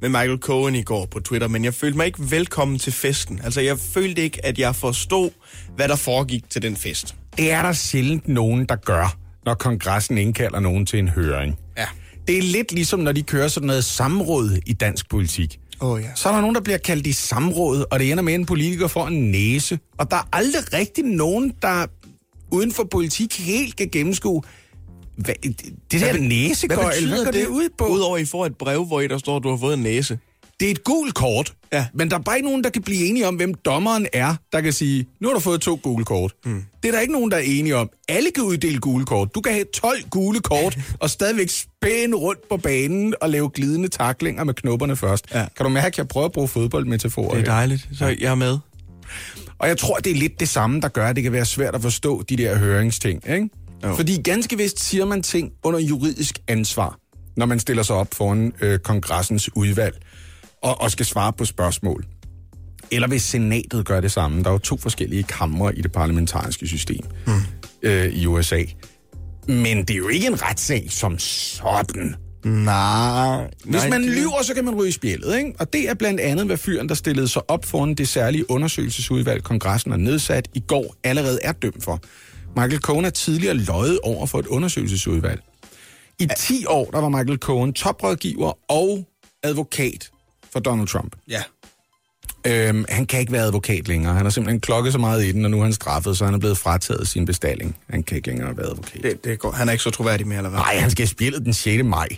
med 0.00 0.08
Michael 0.08 0.38
Cohen 0.38 0.74
i 0.74 0.82
går 0.82 1.06
på 1.06 1.20
Twitter, 1.20 1.48
men 1.48 1.64
jeg 1.64 1.74
følte 1.74 1.96
mig 1.96 2.06
ikke 2.06 2.18
velkommen 2.30 2.78
til 2.78 2.92
festen. 2.92 3.40
Altså, 3.44 3.60
jeg 3.60 3.78
følte 3.78 4.22
ikke, 4.22 4.46
at 4.46 4.58
jeg 4.58 4.76
forstod, 4.76 5.30
hvad 5.76 5.88
der 5.88 5.96
foregik 5.96 6.50
til 6.50 6.62
den 6.62 6.76
fest. 6.76 7.14
Det 7.36 7.52
er 7.52 7.62
der 7.62 7.72
sjældent 7.72 8.28
nogen, 8.28 8.66
der 8.66 8.76
gør, 8.76 9.16
når 9.44 9.54
kongressen 9.54 10.18
indkalder 10.18 10.60
nogen 10.60 10.86
til 10.86 10.98
en 10.98 11.08
høring. 11.08 11.58
Ja. 11.78 11.86
Det 12.26 12.38
er 12.38 12.42
lidt 12.42 12.72
ligesom, 12.72 13.00
når 13.00 13.12
de 13.12 13.22
kører 13.22 13.48
sådan 13.48 13.66
noget 13.66 13.84
samråd 13.84 14.58
i 14.66 14.72
dansk 14.72 15.10
politik. 15.10 15.58
Oh, 15.80 16.02
ja. 16.02 16.08
Så 16.14 16.28
er 16.28 16.32
der 16.32 16.40
nogen, 16.40 16.54
der 16.54 16.60
bliver 16.60 16.78
kaldt 16.78 17.06
i 17.06 17.12
samråd, 17.12 17.84
og 17.90 17.98
det 17.98 18.10
ender 18.10 18.22
med, 18.22 18.32
at 18.32 18.40
en 18.40 18.46
politiker 18.46 18.86
får 18.86 19.06
en 19.06 19.30
næse. 19.30 19.78
Og 19.98 20.10
der 20.10 20.16
er 20.16 20.28
aldrig 20.32 20.72
rigtig 20.72 21.04
nogen, 21.04 21.52
der 21.62 21.86
uden 22.50 22.72
for 22.72 22.84
politik 22.84 23.38
helt 23.38 23.76
kan 23.76 23.88
gennemskue, 23.88 24.42
hvad, 25.16 25.34
det 25.90 26.00
der 26.00 26.18
næse 26.18 26.66
hvad 26.66 26.76
betyder 26.76 27.08
hvad 27.08 27.24
går 27.24 27.32
det, 27.32 27.40
det 27.40 27.46
ud 27.46 27.68
på? 27.78 27.86
Udover 27.86 28.16
at 28.16 28.22
I 28.22 28.24
får 28.24 28.46
et 28.46 28.56
brev, 28.56 28.84
hvor 28.84 29.00
I 29.00 29.08
der 29.08 29.18
står, 29.18 29.36
at 29.36 29.42
du 29.42 29.50
har 29.50 29.56
fået 29.56 29.74
en 29.74 29.82
næse. 29.82 30.18
Det 30.60 30.66
er 30.66 30.70
et 30.70 30.84
gult 30.84 31.14
kort, 31.14 31.52
Ja. 31.72 31.86
men 31.94 32.10
der 32.10 32.18
er 32.18 32.22
bare 32.22 32.36
ikke 32.36 32.48
nogen, 32.48 32.64
der 32.64 32.70
kan 32.70 32.82
blive 32.82 33.06
enige 33.06 33.28
om, 33.28 33.34
hvem 33.36 33.54
dommeren 33.54 34.06
er, 34.12 34.34
der 34.52 34.60
kan 34.60 34.72
sige, 34.72 35.06
nu 35.20 35.28
har 35.28 35.34
du 35.34 35.40
fået 35.40 35.60
to 35.60 35.80
gule 35.82 36.04
kort. 36.04 36.32
Mm. 36.44 36.62
Det 36.82 36.88
er 36.88 36.92
der 36.92 37.00
ikke 37.00 37.12
nogen, 37.12 37.30
der 37.30 37.36
er 37.36 37.40
enige 37.44 37.76
om. 37.76 37.90
Alle 38.08 38.30
kan 38.34 38.44
uddele 38.44 38.78
gule 38.78 39.04
kort. 39.04 39.34
Du 39.34 39.40
kan 39.40 39.52
have 39.52 39.64
12 39.74 40.02
gule 40.10 40.40
kort, 40.40 40.78
og 41.00 41.10
stadigvæk 41.10 41.48
spænde 41.50 42.16
rundt 42.16 42.48
på 42.48 42.56
banen 42.56 43.14
og 43.20 43.30
lave 43.30 43.50
glidende 43.50 43.88
taklinger 43.88 44.44
med 44.44 44.54
knopperne 44.54 44.96
først. 44.96 45.24
Ja. 45.34 45.46
Kan 45.56 45.64
du 45.64 45.68
mærke, 45.68 45.86
at 45.86 45.98
jeg 45.98 46.08
prøver 46.08 46.26
at 46.26 46.32
bruge 46.32 46.48
fodboldmetaforer? 46.48 47.30
Det 47.34 47.40
er 47.40 47.44
dejligt. 47.44 47.88
Så 47.98 48.06
jeg 48.06 48.30
er 48.30 48.34
med. 48.34 48.58
Og 49.58 49.68
jeg 49.68 49.78
tror, 49.78 49.96
det 49.96 50.10
er 50.12 50.16
lidt 50.16 50.40
det 50.40 50.48
samme, 50.48 50.80
der 50.80 50.88
gør, 50.88 51.08
at 51.08 51.16
det 51.16 51.22
kan 51.22 51.32
være 51.32 51.44
svært 51.44 51.74
at 51.74 51.82
forstå 51.82 52.22
de 52.22 52.36
der 52.36 52.58
høringsting. 52.58 53.22
Ikke? 53.28 53.48
Jo. 53.84 53.94
Fordi 53.94 54.22
ganske 54.22 54.56
vist 54.56 54.80
siger 54.80 55.04
man 55.04 55.22
ting 55.22 55.52
under 55.64 55.80
juridisk 55.80 56.38
ansvar, 56.48 56.98
når 57.36 57.46
man 57.46 57.60
stiller 57.60 57.82
sig 57.82 57.96
op 57.96 58.08
foran 58.14 58.52
øh, 58.60 58.78
kongressens 58.78 59.56
udvalg 59.56 59.96
og, 60.62 60.80
og 60.80 60.90
skal 60.90 61.06
svare 61.06 61.32
på 61.32 61.44
spørgsmål. 61.44 62.04
Eller 62.90 63.08
hvis 63.08 63.22
senatet 63.22 63.86
gør 63.86 64.00
det 64.00 64.12
samme. 64.12 64.42
Der 64.42 64.48
er 64.48 64.52
jo 64.52 64.58
to 64.58 64.76
forskellige 64.76 65.22
kamre 65.22 65.76
i 65.78 65.82
det 65.82 65.92
parlamentariske 65.92 66.66
system 66.66 67.04
mm. 67.26 67.32
øh, 67.82 68.04
i 68.12 68.26
USA. 68.26 68.62
Men 69.48 69.78
det 69.78 69.90
er 69.90 69.96
jo 69.98 70.08
ikke 70.08 70.26
en 70.26 70.42
retssag 70.42 70.86
som 70.90 71.18
sådan. 71.18 72.14
Nej. 72.44 73.50
Hvis 73.64 73.74
Nej, 73.74 73.88
man 73.88 74.02
det- 74.02 74.10
lyver, 74.10 74.42
så 74.42 74.54
kan 74.54 74.64
man 74.64 74.74
ryge 74.74 74.88
i 74.88 74.92
spjældet, 74.92 75.36
ikke? 75.38 75.52
Og 75.58 75.72
det 75.72 75.88
er 75.90 75.94
blandt 75.94 76.20
andet, 76.20 76.46
hvad 76.46 76.56
fyren, 76.56 76.88
der 76.88 76.94
stillede 76.94 77.28
sig 77.28 77.50
op 77.50 77.64
foran 77.64 77.94
det 77.94 78.08
særlige 78.08 78.50
undersøgelsesudvalg, 78.50 79.42
kongressen 79.44 79.90
har 79.90 79.98
nedsat 79.98 80.48
i 80.54 80.60
går, 80.60 80.94
allerede 81.04 81.38
er 81.42 81.52
dømt 81.52 81.84
for. 81.84 82.00
Michael 82.56 82.80
Cohen 82.80 83.04
er 83.04 83.10
tidligere 83.10 83.54
løjet 83.54 83.98
over 84.02 84.26
for 84.26 84.38
et 84.38 84.46
undersøgelsesudvalg. 84.46 85.42
I 86.18 86.28
10 86.38 86.64
år, 86.66 86.90
der 86.90 87.00
var 87.00 87.08
Michael 87.08 87.38
Cohen 87.38 87.72
toprådgiver 87.72 88.52
og 88.70 89.06
advokat 89.42 90.10
for 90.56 90.60
Donald 90.60 90.88
Trump. 90.88 91.16
Ja. 91.28 91.42
Øhm, 92.46 92.84
han 92.88 93.06
kan 93.06 93.20
ikke 93.20 93.32
være 93.32 93.42
advokat 93.42 93.88
længere. 93.88 94.14
Han 94.14 94.24
har 94.24 94.30
simpelthen 94.30 94.60
klokket 94.60 94.92
så 94.92 94.98
meget 94.98 95.24
i 95.24 95.32
den, 95.32 95.44
og 95.44 95.50
nu 95.50 95.58
er 95.58 95.62
han 95.62 95.72
straffet, 95.72 96.18
så 96.18 96.24
han 96.24 96.34
er 96.34 96.38
blevet 96.38 96.58
frataget 96.58 97.08
sin 97.08 97.24
bestilling. 97.26 97.76
Han 97.90 98.02
kan 98.02 98.16
ikke 98.16 98.28
længere 98.28 98.56
være 98.56 98.66
advokat. 98.66 99.02
Det, 99.02 99.24
det 99.24 99.38
går. 99.38 99.50
Han 99.50 99.68
er 99.68 99.72
ikke 99.72 99.84
så 99.84 99.90
troværdig 99.90 100.26
mere, 100.26 100.36
eller 100.36 100.50
hvad? 100.50 100.58
Nej, 100.58 100.76
han 100.76 100.90
skal 100.90 101.08
spille 101.08 101.38
den 101.38 101.52
6. 101.52 101.84
maj. 101.84 102.08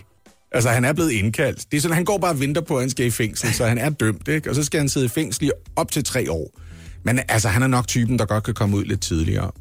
Altså, 0.51 0.69
han 0.69 0.85
er 0.85 0.93
blevet 0.93 1.11
indkaldt. 1.11 1.71
Det 1.71 1.77
er 1.77 1.81
sådan, 1.81 1.95
han 1.95 2.05
går 2.05 2.17
bare 2.17 2.31
og 2.31 2.39
venter 2.39 2.61
på, 2.61 2.75
at 2.75 2.81
han 2.81 2.89
skal 2.89 3.05
i 3.05 3.11
fængsel, 3.11 3.53
så 3.53 3.65
han 3.65 3.77
er 3.77 3.89
dømt, 3.89 4.27
ikke? 4.27 4.49
Og 4.49 4.55
så 4.55 4.63
skal 4.63 4.79
han 4.79 4.89
sidde 4.89 5.05
i 5.05 5.09
fængsel 5.09 5.43
i 5.43 5.51
op 5.75 5.91
til 5.91 6.03
tre 6.03 6.31
år. 6.31 6.59
Men 7.03 7.19
altså, 7.27 7.49
han 7.49 7.63
er 7.63 7.67
nok 7.67 7.87
typen, 7.87 8.19
der 8.19 8.25
godt 8.25 8.43
kan 8.43 8.53
komme 8.53 8.77
ud 8.77 8.85
lidt 8.85 9.01
tidligere. 9.01 9.51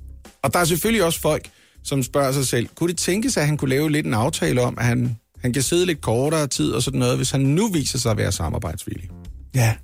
Og 0.43 0.53
der 0.53 0.59
er 0.59 0.65
selvfølgelig 0.65 1.05
også 1.05 1.21
folk, 1.21 1.49
som 1.85 2.03
spørger 2.03 2.33
sig 2.33 2.47
selv, 2.47 2.69
kunne 2.75 2.89
det 2.89 2.99
tænkes, 2.99 3.37
at 3.37 3.47
han 3.47 3.57
kunne 3.57 3.71
lave 3.71 3.91
lidt 3.91 4.07
en 4.07 4.15
aftale 4.15 4.61
om, 4.61 4.79
at 4.79 4.85
han, 4.85 5.17
han 5.43 5.53
kan 5.53 5.63
sidde 5.63 5.87
lidt 5.87 6.01
kortere 6.01 6.47
tid 6.47 6.73
og 6.73 6.83
sådan 6.83 7.01
noget, 7.01 7.17
hvis 7.17 7.31
han 7.31 7.41
nu 7.41 7.69
viser 7.69 7.99
sig 7.99 8.11
at 8.11 8.17
være 8.17 8.33
samarbejdsvillig? 8.33 9.11
Ja. 9.55 9.75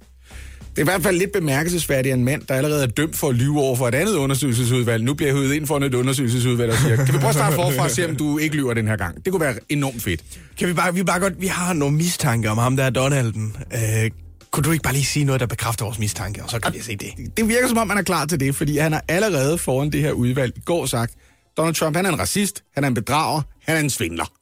Det 0.77 0.79
er 0.79 0.83
i 0.83 0.85
hvert 0.85 1.03
fald 1.03 1.19
lidt 1.19 1.33
bemærkelsesværdigt, 1.33 2.13
at 2.13 2.19
en 2.19 2.25
mand, 2.25 2.43
der 2.43 2.55
allerede 2.55 2.83
er 2.83 2.87
dømt 2.87 3.17
for 3.17 3.29
at 3.29 3.35
lyve 3.35 3.61
over 3.61 3.77
for 3.77 3.89
et 3.89 3.95
andet 3.95 4.15
undersøgelsesudvalg, 4.15 5.05
nu 5.05 5.15
bliver 5.15 5.33
høvet 5.33 5.55
ind 5.55 5.67
for 5.67 5.79
et 5.79 5.95
undersøgelsesudvalg 5.95 6.73
og 6.73 6.79
siger, 6.79 6.97
kan 6.97 7.15
vi 7.15 7.19
prøve 7.19 7.29
at 7.29 7.35
starte 7.35 7.57
forfra 7.57 7.85
og 7.85 7.91
se, 7.91 8.09
om 8.09 8.17
du 8.17 8.39
ikke 8.39 8.57
lyver 8.57 8.75
den 8.75 8.89
her 8.89 8.97
gang? 8.97 9.25
Det 9.25 9.33
kunne 9.33 9.41
være 9.41 9.55
enormt 9.69 10.03
fedt. 10.03 10.21
Kan 10.59 10.69
vi 10.69 10.73
bare, 10.73 10.95
vi 10.95 11.03
bare 11.03 11.21
godt, 11.21 11.41
vi 11.41 11.47
har 11.47 11.73
nogle 11.73 11.97
mistanke 11.97 12.51
om 12.51 12.59
ham 12.59 12.77
der, 12.77 12.91
Donalden. 12.91 13.57
Øh, 13.75 14.11
kunne 14.51 14.65
du 14.65 14.71
ikke 14.71 14.83
bare 14.83 14.95
lige 14.95 15.05
sige 15.05 15.25
noget, 15.25 15.41
der 15.41 15.47
bekræfter 15.47 15.85
vores 15.85 15.99
mistanke, 15.99 16.43
og 16.43 16.51
så 16.51 16.59
kan 16.59 16.75
vi 16.75 16.81
se 16.81 16.97
det. 16.97 17.37
Det 17.37 17.49
virker 17.49 17.69
som 17.69 17.79
om, 17.79 17.89
han 17.91 17.99
er 17.99 18.03
klar 18.03 18.25
til 18.27 18.41
det, 18.41 18.55
fordi 18.55 18.79
han 18.79 18.93
har 18.93 19.05
allerede 19.09 19.59
foran 19.59 19.91
det 19.93 20.01
her 20.01 20.13
udvalg 20.13 20.53
i 20.57 20.61
går 20.61 20.87
sagt, 20.87 21.15
Donald 21.57 21.75
Trump, 21.75 21.97
han 21.97 22.07
er 22.07 22.11
en 22.11 22.19
racist, 22.19 22.63
han 22.75 22.85
er 22.85 22.89
en 22.89 22.95
bedrager, 22.95 23.43
han 23.63 23.77
er 23.77 23.81
en 23.81 23.91
svindler. 23.91 24.33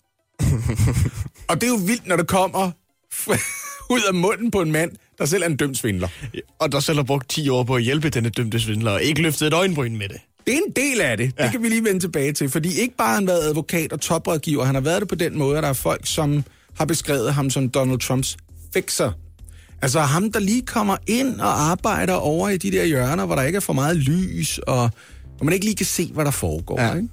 og 1.48 1.60
det 1.60 1.62
er 1.62 1.70
jo 1.70 1.80
vildt, 1.86 2.06
når 2.06 2.16
det 2.16 2.26
kommer 2.26 2.70
ud 3.94 4.00
af 4.08 4.14
munden 4.14 4.50
på 4.50 4.60
en 4.60 4.72
mand, 4.72 4.90
der 5.18 5.24
selv 5.24 5.42
er 5.42 5.46
en 5.46 5.56
dømt 5.56 5.78
svindler. 5.78 6.08
Og 6.58 6.72
der 6.72 6.80
selv 6.80 6.98
har 6.98 7.04
brugt 7.04 7.28
10 7.28 7.48
år 7.48 7.64
på 7.64 7.76
at 7.76 7.82
hjælpe 7.82 8.08
denne 8.08 8.28
dømte 8.28 8.60
svindler, 8.60 8.90
og 8.90 9.02
ikke 9.02 9.22
løftet 9.22 9.46
et 9.46 9.54
øjenbryn 9.54 9.96
med 9.96 10.08
det. 10.08 10.16
Det 10.46 10.54
er 10.54 10.58
en 10.66 10.72
del 10.76 11.00
af 11.00 11.16
det. 11.16 11.32
Ja. 11.38 11.42
Det 11.42 11.52
kan 11.52 11.62
vi 11.62 11.68
lige 11.68 11.84
vende 11.84 12.00
tilbage 12.00 12.32
til. 12.32 12.48
Fordi 12.48 12.80
ikke 12.80 12.96
bare 12.96 13.08
har 13.08 13.14
han 13.14 13.26
været 13.26 13.42
advokat 13.42 13.92
og 13.92 14.00
toprådgiver, 14.00 14.64
han 14.64 14.74
har 14.74 14.82
været 14.82 15.00
det 15.00 15.08
på 15.08 15.14
den 15.14 15.38
måde, 15.38 15.56
at 15.56 15.62
der 15.62 15.68
er 15.68 15.72
folk, 15.72 16.00
som 16.04 16.44
har 16.78 16.84
beskrevet 16.84 17.34
ham 17.34 17.50
som 17.50 17.68
Donald 17.68 17.98
Trumps 17.98 18.36
fixer. 18.74 19.12
Altså 19.82 20.00
ham, 20.00 20.32
der 20.32 20.40
lige 20.40 20.62
kommer 20.62 20.96
ind 21.06 21.40
og 21.40 21.60
arbejder 21.62 22.14
over 22.14 22.48
i 22.48 22.56
de 22.56 22.70
der 22.70 22.84
hjørner, 22.84 23.26
hvor 23.26 23.34
der 23.34 23.42
ikke 23.42 23.56
er 23.56 23.60
for 23.60 23.72
meget 23.72 23.96
lys, 23.96 24.58
og 24.58 24.90
hvor 25.36 25.44
man 25.44 25.54
ikke 25.54 25.66
lige 25.66 25.76
kan 25.76 25.86
se, 25.86 26.10
hvad 26.14 26.24
der 26.24 26.30
foregår. 26.30 26.80
Ja. 26.80 26.94
Ikke? 26.94 27.08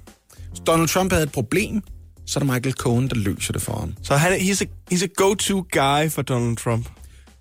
Donald 0.66 0.88
Trump 0.88 1.12
havde 1.12 1.24
et 1.24 1.32
problem, 1.32 1.82
så 2.30 2.38
er 2.40 2.44
det 2.44 2.52
Michael 2.52 2.74
Cohen, 2.74 3.08
der 3.08 3.14
løser 3.16 3.52
det 3.52 3.62
for 3.62 3.72
ham. 3.80 3.94
Så 4.02 4.16
han, 4.16 4.32
er- 4.32 4.36
he's, 4.36 4.62
a, 4.62 4.94
he's 4.94 5.04
a 5.04 5.08
go-to 5.16 5.64
guy 5.72 6.08
for 6.10 6.22
Donald 6.22 6.56
Trump. 6.56 6.86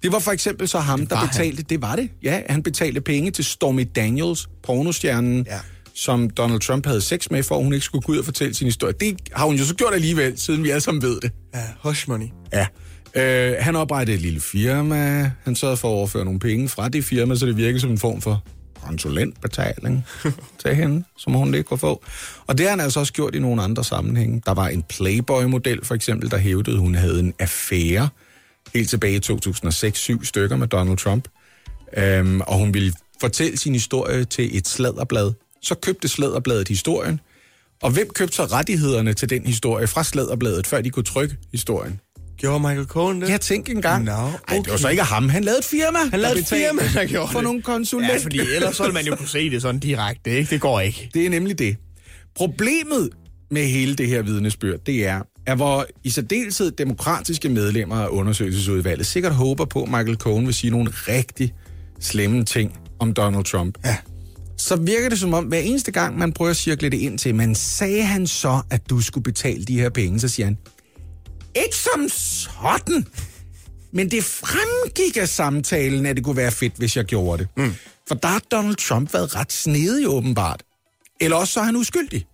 Det 0.04 0.12
var 0.12 0.20
for 0.20 0.32
eksempel 0.32 0.68
så 0.68 0.80
ham, 0.80 1.08
der 1.08 1.28
betalte, 1.28 1.64
det 1.64 1.82
var 1.82 1.96
det, 1.96 2.10
ja, 2.24 2.42
han 2.50 2.64
betalte 2.64 3.02
penge 3.02 3.32
til 3.32 3.46
Stormy 3.46 3.88
Daniels, 3.96 4.50
pornostjernen, 4.64 5.46
ja. 5.50 5.60
som 5.94 6.30
Donald 6.30 6.60
Trump 6.62 6.86
havde 6.86 7.02
sex 7.02 7.30
med, 7.32 7.44
for 7.44 7.58
at 7.58 7.64
hun 7.64 7.74
ikke 7.74 7.86
skulle 7.86 8.02
gå 8.02 8.12
ud 8.12 8.18
og 8.18 8.26
fortælle 8.26 8.54
sin 8.54 8.68
historie. 8.68 8.94
Det 9.00 9.18
har 9.34 9.46
hun 9.46 9.56
jo 9.56 9.66
så 9.66 9.76
gjort 9.76 9.94
alligevel, 9.94 10.40
siden 10.40 10.64
vi 10.64 10.70
alle 10.70 10.82
sammen 10.82 11.02
ved 11.02 11.20
det. 11.22 11.32
Ja, 11.56 11.64
hush 11.84 12.10
money. 12.10 12.28
Ja. 12.54 12.68
Øh, 13.16 13.56
han 13.60 13.76
oprettede 13.76 14.16
et 14.16 14.22
lille 14.22 14.40
firma. 14.40 15.32
Han 15.44 15.56
sørgede 15.56 15.78
for 15.78 15.88
at 15.90 15.94
overføre 15.94 16.26
nogle 16.26 16.40
penge 16.40 16.70
fra 16.70 16.90
det 16.90 17.04
firma, 17.06 17.36
så 17.36 17.46
det 17.46 17.58
virkede 17.58 17.80
som 17.80 17.92
en 17.92 17.98
form 17.98 18.22
for 18.22 18.44
konsulentbetaling 18.86 20.05
til 20.63 20.75
hende, 20.75 21.03
som 21.17 21.34
hun 21.34 21.53
ikke 21.53 21.67
kunne 21.67 21.77
få. 21.77 22.03
Og 22.47 22.57
det 22.57 22.65
har 22.65 22.69
han 22.69 22.80
altså 22.80 22.99
også 22.99 23.13
gjort 23.13 23.36
i 23.36 23.39
nogle 23.39 23.63
andre 23.63 23.84
sammenhænge. 23.84 24.41
Der 24.45 24.53
var 24.53 24.67
en 24.67 24.84
Playboy-model, 24.84 25.86
for 25.86 25.95
eksempel, 25.95 26.32
der 26.32 26.38
hævdede, 26.38 26.75
at 26.75 26.82
hun 26.82 26.95
havde 26.95 27.19
en 27.19 27.34
affære 27.39 28.09
helt 28.73 28.89
tilbage 28.89 29.15
i 29.15 29.19
2006, 29.19 29.99
syv 29.99 30.23
stykker 30.23 30.57
med 30.57 30.67
Donald 30.67 30.97
Trump. 30.97 31.27
Øhm, 31.97 32.41
og 32.41 32.57
hun 32.57 32.73
ville 32.73 32.93
fortælle 33.21 33.57
sin 33.57 33.73
historie 33.73 34.25
til 34.25 34.57
et 34.57 34.67
sladderblad. 34.67 35.34
Så 35.61 35.75
købte 35.75 36.07
sladderbladet 36.07 36.67
historien. 36.67 37.19
Og 37.82 37.91
hvem 37.91 38.09
købte 38.09 38.36
så 38.36 38.45
rettighederne 38.45 39.13
til 39.13 39.30
den 39.30 39.45
historie 39.45 39.88
fra 39.88 40.03
sladderbladet, 40.03 40.67
før 40.67 40.82
de 40.82 40.89
kunne 40.89 41.03
trykke 41.03 41.38
historien? 41.51 41.99
Gjorde 42.40 42.60
Michael 42.60 42.86
Cohen 42.86 43.22
det? 43.22 43.30
Jeg 43.30 43.42
tænkte 43.42 43.72
engang. 43.72 44.04
Nå, 44.06 44.12
Ej, 44.12 44.56
det 44.58 44.72
var 44.72 44.78
så 44.78 44.90
ikke 44.90 45.04
ham. 45.04 45.30
Han 45.30 45.44
lavede 45.44 45.60
et 45.60 45.66
firma. 45.66 46.00
Han 46.12 46.20
lavede 46.20 46.40
et 46.40 46.48
firma, 46.48 46.82
der 47.02 47.06
gjorde 47.06 47.32
for 47.32 47.40
det. 47.40 47.44
nogle 47.44 47.62
konsulenter. 47.62 48.16
Ja, 48.16 48.24
fordi 48.24 48.40
ellers 48.40 48.76
så 48.76 48.84
ville 48.84 48.94
man 48.94 49.06
jo 49.06 49.16
kunne 49.16 49.28
se 49.28 49.50
det 49.50 49.62
sådan 49.62 49.80
direkte, 49.80 50.38
ikke? 50.38 50.50
Det 50.50 50.62
går 50.62 50.80
ikke. 50.80 51.10
Det 51.14 51.26
er 51.26 51.30
nemlig 51.30 51.60
det. 51.60 51.78
Problemet 52.36 53.10
med 53.52 53.64
hele 53.68 53.96
det 53.96 54.08
her 54.08 54.22
vidnesbyrd, 54.22 54.80
det 54.86 55.08
er, 55.08 55.22
at 55.46 55.56
hvor 55.58 55.86
i 56.04 56.10
særdeleshed 56.10 56.72
demokratiske 56.72 57.50
medlemmer 57.50 57.96
af 57.96 58.08
undersøgelsesudvalget 58.08 59.06
sikkert 59.08 59.34
håber 59.36 59.66
på, 59.66 59.84
at 59.84 59.90
Michael 59.90 60.16
Cohen 60.16 60.46
vil 60.46 60.54
sige 60.54 60.72
nogle 60.72 60.92
rigtig 61.08 61.54
slemme 62.00 62.46
ting 62.46 62.80
om 63.00 63.14
Donald 63.14 63.44
Trump. 63.44 63.78
Ja. 63.86 63.98
Så 64.58 64.76
virker 64.76 65.10
det 65.10 65.20
som 65.20 65.34
om, 65.34 65.46
hver 65.46 65.60
eneste 65.60 65.92
gang, 65.92 66.18
man 66.18 66.34
prøver 66.34 66.52
at 66.52 66.58
cirkle 66.58 66.90
det 66.90 66.98
ind 66.98 67.18
til, 67.18 67.36
men 67.36 67.56
sagde 67.56 68.04
han 68.04 68.28
så, 68.28 68.62
at 68.70 68.90
du 68.90 69.02
skulle 69.02 69.24
betale 69.24 69.66
de 69.66 69.80
her 69.80 69.90
penge, 69.90 70.20
så 70.20 70.28
siger 70.28 70.46
han, 70.46 70.58
ikke 71.56 71.76
som 71.76 72.10
sådan, 72.10 73.08
men 73.91 74.12
det 74.12 74.24
fremgik 74.24 75.18
af 75.18 75.30
samtalen, 75.30 76.06
at 76.06 76.16
det 76.16 76.26
kunne 76.26 76.38
være 76.38 76.52
fedt, 76.52 76.74
hvis 76.78 76.97
jeg 76.97 77.06
gjorde 77.06 77.43
det. 77.43 77.47
Mm. 77.58 77.74
For 78.08 78.16
der 78.16 78.28
har 78.28 78.41
Donald 78.52 78.76
Trump 78.76 79.14
været 79.14 79.36
ret 79.36 79.52
snedig 79.54 80.08
åbenbart. 80.08 80.64
Eller 81.22 81.38
også 81.38 81.54
så 81.54 81.60
er 81.60 81.64
han 81.64 81.76
uskyldig. 81.76 82.26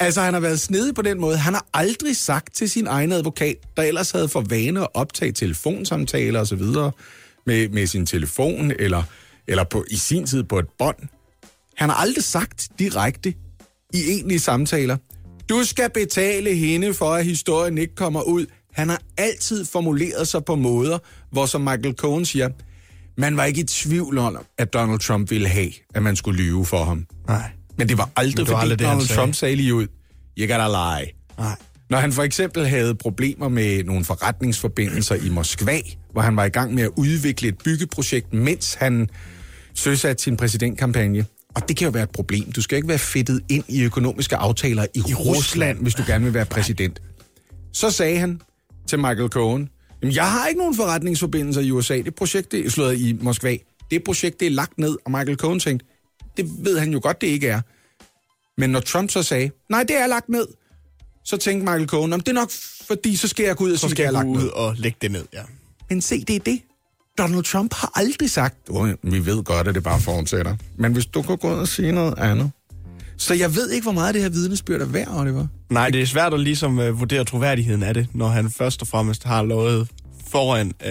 Altså, 0.00 0.20
han 0.20 0.34
har 0.34 0.40
været 0.40 0.60
snedig 0.60 0.94
på 0.94 1.02
den 1.02 1.20
måde. 1.20 1.36
Han 1.36 1.54
har 1.54 1.66
aldrig 1.74 2.16
sagt 2.16 2.54
til 2.54 2.70
sin 2.70 2.86
egen 2.86 3.12
advokat, 3.12 3.56
der 3.76 3.82
ellers 3.82 4.10
havde 4.10 4.28
for 4.28 4.40
vane 4.40 4.80
at 4.80 4.88
optage 4.94 5.32
telefonsamtaler 5.32 6.40
osv. 6.40 6.62
Med, 7.46 7.68
med 7.68 7.86
sin 7.86 8.06
telefon, 8.06 8.72
eller, 8.78 9.02
eller 9.46 9.64
på, 9.64 9.84
i 9.90 9.96
sin 9.96 10.26
tid 10.26 10.42
på 10.42 10.58
et 10.58 10.66
bånd. 10.78 10.96
Han 11.76 11.88
har 11.88 11.96
aldrig 11.96 12.24
sagt 12.24 12.68
direkte 12.78 13.34
i 13.94 14.10
egentlige 14.10 14.40
samtaler, 14.40 14.96
du 15.48 15.64
skal 15.64 15.90
betale 15.90 16.54
hende 16.54 16.94
for, 16.94 17.10
at 17.10 17.24
historien 17.24 17.78
ikke 17.78 17.94
kommer 17.94 18.22
ud. 18.22 18.46
Han 18.72 18.88
har 18.88 19.02
altid 19.16 19.64
formuleret 19.64 20.28
sig 20.28 20.44
på 20.44 20.54
måder, 20.54 20.98
hvor 21.32 21.46
som 21.46 21.60
Michael 21.60 21.94
Cohen 21.94 22.24
siger, 22.24 22.48
man 23.18 23.36
var 23.36 23.44
ikke 23.44 23.60
i 23.60 23.64
tvivl 23.64 24.18
om, 24.18 24.38
at 24.58 24.72
Donald 24.72 25.00
Trump 25.00 25.30
ville 25.30 25.48
have, 25.48 25.70
at 25.94 26.02
man 26.02 26.16
skulle 26.16 26.42
lyve 26.42 26.64
for 26.64 26.84
ham. 26.84 27.06
Nej. 27.28 27.50
Men 27.78 27.88
det 27.88 27.98
var 27.98 28.10
aldrig, 28.16 28.46
det 28.46 28.52
var 28.52 28.60
fordi 28.60 28.62
aldrig 28.62 28.78
det, 28.78 28.86
Donald 28.86 29.06
sagde. 29.06 29.20
Trump 29.20 29.34
sagde 29.34 29.56
lige 29.56 29.74
ud, 29.74 29.86
you 30.38 30.46
gotta 30.48 30.68
lie. 30.68 31.12
Nej. 31.38 31.56
Når 31.90 31.98
han 31.98 32.12
for 32.12 32.22
eksempel 32.22 32.68
havde 32.68 32.94
problemer 32.94 33.48
med 33.48 33.84
nogle 33.84 34.04
forretningsforbindelser 34.04 35.14
i 35.14 35.28
Moskva, 35.28 35.80
hvor 36.12 36.20
han 36.22 36.36
var 36.36 36.44
i 36.44 36.48
gang 36.48 36.74
med 36.74 36.82
at 36.82 36.90
udvikle 36.96 37.48
et 37.48 37.58
byggeprojekt, 37.64 38.32
mens 38.32 38.74
han 38.74 39.08
søsatte 39.74 40.22
sin 40.22 40.36
præsidentkampagne. 40.36 41.24
Og 41.56 41.68
det 41.68 41.76
kan 41.76 41.84
jo 41.84 41.90
være 41.90 42.02
et 42.02 42.10
problem. 42.10 42.52
Du 42.52 42.62
skal 42.62 42.76
ikke 42.76 42.88
være 42.88 42.98
fedtet 42.98 43.42
ind 43.48 43.64
i 43.68 43.82
økonomiske 43.82 44.36
aftaler 44.36 44.86
i, 44.94 44.98
I 44.98 45.14
Rusland, 45.14 45.36
Rusland, 45.36 45.78
hvis 45.82 45.94
du 45.94 46.02
gerne 46.06 46.24
vil 46.24 46.34
være 46.34 46.46
præsident. 46.46 47.02
Så 47.72 47.90
sagde 47.90 48.18
han 48.18 48.40
til 48.88 48.98
Michael 48.98 49.28
Cohen, 49.28 49.68
"Jamen, 50.02 50.14
jeg 50.14 50.30
har 50.30 50.46
ikke 50.46 50.58
nogen 50.58 50.76
forretningsforbindelser 50.76 51.60
i 51.60 51.70
USA. 51.70 51.96
Det 51.96 52.14
projekt, 52.14 52.52
det 52.52 52.66
er 52.66 52.70
slået 52.70 52.98
i 52.98 53.12
Moskva. 53.20 53.56
Det 53.90 54.04
projekt, 54.04 54.40
det 54.40 54.46
er 54.46 54.50
lagt 54.50 54.78
ned. 54.78 54.96
Og 55.04 55.10
Michael 55.10 55.36
Cohen 55.36 55.60
tænkte, 55.60 55.86
det 56.36 56.50
ved 56.64 56.78
han 56.78 56.92
jo 56.92 57.00
godt, 57.02 57.20
det 57.20 57.26
ikke 57.26 57.48
er. 57.48 57.60
Men 58.60 58.70
når 58.70 58.80
Trump 58.80 59.10
så 59.10 59.22
sagde, 59.22 59.50
nej, 59.70 59.82
det 59.82 59.96
er 59.96 60.06
lagt 60.06 60.28
ned, 60.28 60.46
så 61.24 61.36
tænkte 61.36 61.64
Michael 61.64 61.88
Cohen, 61.88 62.10
"Nå, 62.10 62.16
men 62.16 62.20
det 62.20 62.28
er 62.28 62.32
nok 62.32 62.50
fordi, 62.86 63.16
så 63.16 63.28
skal 63.28 63.44
jeg 63.44 63.56
gå 63.56 63.64
ud 63.64 63.72
og 63.72 63.78
Så 63.78 63.80
sige, 63.80 63.90
skal 63.90 63.98
det 63.98 64.04
jeg 64.04 64.12
lagt 64.12 64.28
ned. 64.28 64.48
og 64.48 64.74
lægge 64.76 64.98
det 65.02 65.10
ned, 65.10 65.24
ja. 65.32 65.42
Men 65.90 66.00
se, 66.02 66.24
det 66.24 66.36
er 66.36 66.40
det. 66.40 66.60
Donald 67.18 67.42
Trump 67.44 67.74
har 67.74 67.92
aldrig 67.94 68.30
sagt, 68.30 68.56
"Åh, 68.70 68.88
vi 69.02 69.26
ved 69.26 69.44
godt, 69.44 69.68
at 69.68 69.74
det 69.74 69.82
bare 69.82 70.00
fortsætter. 70.00 70.56
Men 70.78 70.92
hvis 70.92 71.06
du 71.06 71.22
kan 71.22 71.36
gå 71.36 71.48
ud 71.54 71.58
og 71.58 71.68
sige 71.68 71.92
noget 71.92 72.18
andet. 72.18 72.50
Så 73.18 73.34
jeg 73.34 73.54
ved 73.54 73.70
ikke, 73.70 73.82
hvor 73.82 73.92
meget 73.92 74.14
det 74.14 74.22
her 74.22 74.28
vidnesbyrd 74.28 74.80
er 74.80 74.84
værd, 74.86 75.08
Oliver. 75.16 75.46
Nej, 75.70 75.90
det 75.90 76.02
er 76.02 76.06
svært 76.06 76.34
at 76.34 76.40
ligesom 76.40 76.78
uh, 76.78 77.00
vurdere 77.00 77.24
troværdigheden 77.24 77.82
af 77.82 77.94
det, 77.94 78.06
når 78.14 78.28
han 78.28 78.50
først 78.50 78.82
og 78.82 78.88
fremmest 78.88 79.24
har 79.24 79.42
lovet 79.42 79.88
foran... 80.30 80.66
Uh, 80.80 80.86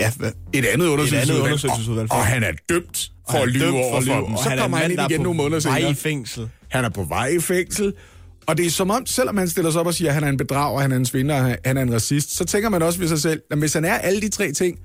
ja, 0.00 0.10
Et 0.52 0.64
andet 0.64 0.86
undersøgelsesudvalg. 0.86 1.14
Et 1.14 1.30
andet 1.30 1.40
undersøgelsesudvalg. 1.40 2.12
Og, 2.12 2.18
og 2.18 2.26
han 2.26 2.42
er 2.42 2.52
dømt 2.68 3.10
for 3.30 3.32
Han 3.32 3.40
er 3.40 3.42
at 3.42 3.48
lyve 3.52 3.74
over 3.84 4.00
for 4.00 4.26
dem. 4.26 4.36
Så 4.36 4.48
han 4.48 4.58
er 4.58 4.62
kommer 4.62 4.76
han 4.78 4.90
ind 4.90 4.98
er 4.98 5.08
igen 5.08 5.18
på 5.18 5.22
nogle 5.22 5.36
måneder 5.36 5.68
vej 5.68 5.78
senere. 5.78 5.90
i 5.90 5.94
fængsel. 5.94 6.48
Han 6.68 6.84
er 6.84 6.88
på 6.88 7.02
vej 7.02 7.26
i 7.26 7.40
fængsel. 7.40 7.92
Og 8.46 8.56
det 8.58 8.66
er 8.66 8.70
som 8.70 8.90
om, 8.90 9.06
selvom 9.06 9.36
han 9.36 9.48
stiller 9.48 9.70
sig 9.70 9.80
op 9.80 9.86
og 9.86 9.94
siger, 9.94 10.08
at 10.08 10.14
han 10.14 10.24
er 10.24 10.28
en 10.28 10.36
bedrager, 10.36 10.80
han 10.80 10.92
er 10.92 10.96
en 10.96 11.06
svindler, 11.06 11.56
han 11.64 11.76
er 11.76 11.82
en 11.82 11.92
racist, 11.94 12.36
så 12.36 12.44
tænker 12.44 12.68
man 12.68 12.82
også 12.82 12.98
ved 12.98 13.08
sig 13.08 13.18
selv, 13.20 13.40
at 13.50 13.58
hvis 13.58 13.74
han 13.74 13.84
er 13.84 13.94
alle 13.94 14.20
de 14.20 14.28
tre 14.28 14.52
ting, 14.52 14.78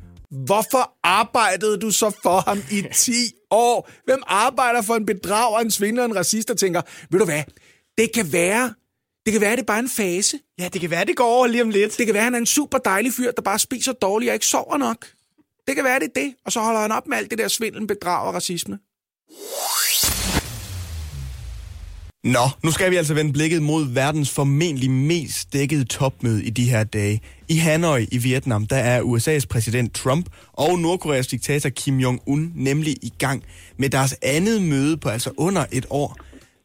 hvorfor 0.45 0.97
arbejdede 1.03 1.77
du 1.77 1.91
så 1.91 2.11
for 2.23 2.39
ham 2.39 2.59
i 2.71 2.83
10 2.95 3.11
år? 3.51 3.89
Hvem 4.05 4.23
arbejder 4.27 4.81
for 4.81 4.95
en 4.95 5.05
bedrager, 5.05 5.59
en 5.59 5.71
svindler, 5.71 6.05
en 6.05 6.15
racist, 6.15 6.49
og 6.49 6.57
tænker, 6.57 6.81
ved 7.09 7.19
du 7.19 7.25
hvad, 7.25 7.43
det 7.97 8.13
kan 8.13 8.33
være, 8.33 8.73
det 9.25 9.31
kan 9.31 9.41
være, 9.41 9.51
det 9.51 9.59
er 9.59 9.65
bare 9.65 9.79
en 9.79 9.89
fase. 9.89 10.39
Ja, 10.59 10.69
det 10.73 10.81
kan 10.81 10.89
være, 10.89 11.05
det 11.05 11.15
går 11.15 11.25
over 11.25 11.47
lige 11.47 11.61
om 11.61 11.69
lidt. 11.69 11.97
Det 11.97 12.05
kan 12.05 12.13
være, 12.13 12.23
han 12.23 12.33
er 12.33 12.39
en 12.39 12.45
super 12.45 12.77
dejlig 12.77 13.13
fyr, 13.13 13.31
der 13.31 13.41
bare 13.41 13.59
spiser 13.59 13.93
dårligt 13.93 14.29
og 14.29 14.33
ikke 14.33 14.45
sover 14.45 14.77
nok. 14.77 15.07
Det 15.67 15.75
kan 15.75 15.83
være, 15.83 15.99
det 15.99 16.07
er 16.15 16.21
det. 16.21 16.35
Og 16.45 16.51
så 16.51 16.59
holder 16.59 16.79
han 16.79 16.91
op 16.91 17.07
med 17.07 17.17
alt 17.17 17.29
det 17.29 17.37
der 17.37 17.47
svindel, 17.47 17.87
bedrag 17.87 18.27
og 18.27 18.33
racisme. 18.33 18.79
Nå, 22.23 22.49
nu 22.63 22.71
skal 22.71 22.91
vi 22.91 22.95
altså 22.95 23.13
vende 23.13 23.33
blikket 23.33 23.61
mod 23.61 23.93
verdens 23.93 24.31
formentlig 24.31 24.91
mest 24.91 25.53
dækkede 25.53 25.83
topmøde 25.83 26.43
i 26.43 26.49
de 26.49 26.69
her 26.69 26.83
dage. 26.83 27.21
I 27.49 27.55
Hanoi 27.55 28.07
i 28.11 28.17
Vietnam, 28.17 28.67
der 28.67 28.75
er 28.75 29.01
USA's 29.01 29.47
præsident 29.49 29.93
Trump 29.93 30.29
og 30.53 30.79
Nordkoreas 30.79 31.27
diktator 31.27 31.69
Kim 31.69 31.99
Jong-un 31.99 32.51
nemlig 32.55 32.95
i 33.01 33.13
gang 33.19 33.43
med 33.77 33.89
deres 33.89 34.15
andet 34.21 34.61
møde 34.61 34.97
på 34.97 35.09
altså 35.09 35.31
under 35.37 35.65
et 35.71 35.85
år. 35.89 36.17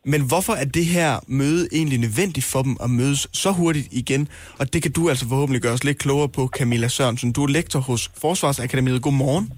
Men 0.05 0.23
hvorfor 0.23 0.53
er 0.53 0.65
det 0.65 0.87
her 0.87 1.21
møde 1.27 1.69
egentlig 1.73 1.99
nødvendigt 1.99 2.47
for 2.47 2.63
dem 2.63 2.77
at 2.83 2.91
mødes 2.91 3.27
så 3.33 3.51
hurtigt 3.51 3.89
igen? 3.91 4.29
Og 4.59 4.73
det 4.73 4.83
kan 4.83 4.93
du 4.93 5.09
altså 5.09 5.29
forhåbentlig 5.29 5.63
gøre 5.63 5.73
os 5.73 5.85
lidt 5.85 5.99
klogere 5.99 6.29
på, 6.29 6.47
Camilla 6.47 6.89
Sørensen. 6.89 7.33
Du 7.33 7.43
er 7.45 7.49
lektor 7.49 7.81
hos 7.81 8.11
Forsvarsakademiet. 8.21 9.03
Godmorgen. 9.03 9.53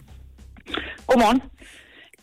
Godmorgen. 1.07 1.41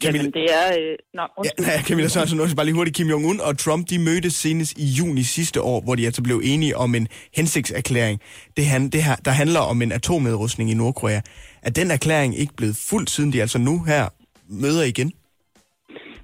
Jamen, 0.04 0.32
det 0.32 0.46
er... 0.54 0.68
Øh, 0.68 0.96
nå, 1.14 1.22
undskyld. 1.38 1.66
Ja, 1.66 1.82
Camilla 1.88 2.10
Sørensen, 2.10 2.56
bare 2.56 2.66
lige 2.66 2.76
hurtigt. 2.76 2.98
Kim 2.98 3.10
Jong-un 3.10 3.42
og 3.42 3.58
Trump, 3.58 3.90
de 3.90 4.00
mødtes 4.00 4.34
senest 4.34 4.78
i 4.78 4.86
juni 4.86 5.24
sidste 5.24 5.62
år, 5.62 5.82
hvor 5.82 5.96
de 5.96 6.06
altså 6.06 6.24
blev 6.24 6.42
enige 6.44 6.78
om 6.78 6.96
en 6.96 7.08
hensigtserklæring. 7.36 8.22
Det, 8.58 8.66
han, 8.66 8.90
det 8.90 9.04
her, 9.04 9.16
der 9.16 9.32
handler 9.32 9.60
om 9.60 9.82
en 9.82 9.92
atomnedrustning 9.92 10.72
i 10.72 10.74
Nordkorea. 10.74 11.22
Er 11.62 11.70
den 11.70 11.92
erklæring 11.92 12.40
ikke 12.40 12.54
blevet 12.58 12.76
fuldt, 12.76 13.10
siden 13.10 13.34
de 13.34 13.42
altså 13.42 13.58
nu 13.58 13.84
her 13.84 14.10
møder 14.50 14.84
igen? 14.84 15.12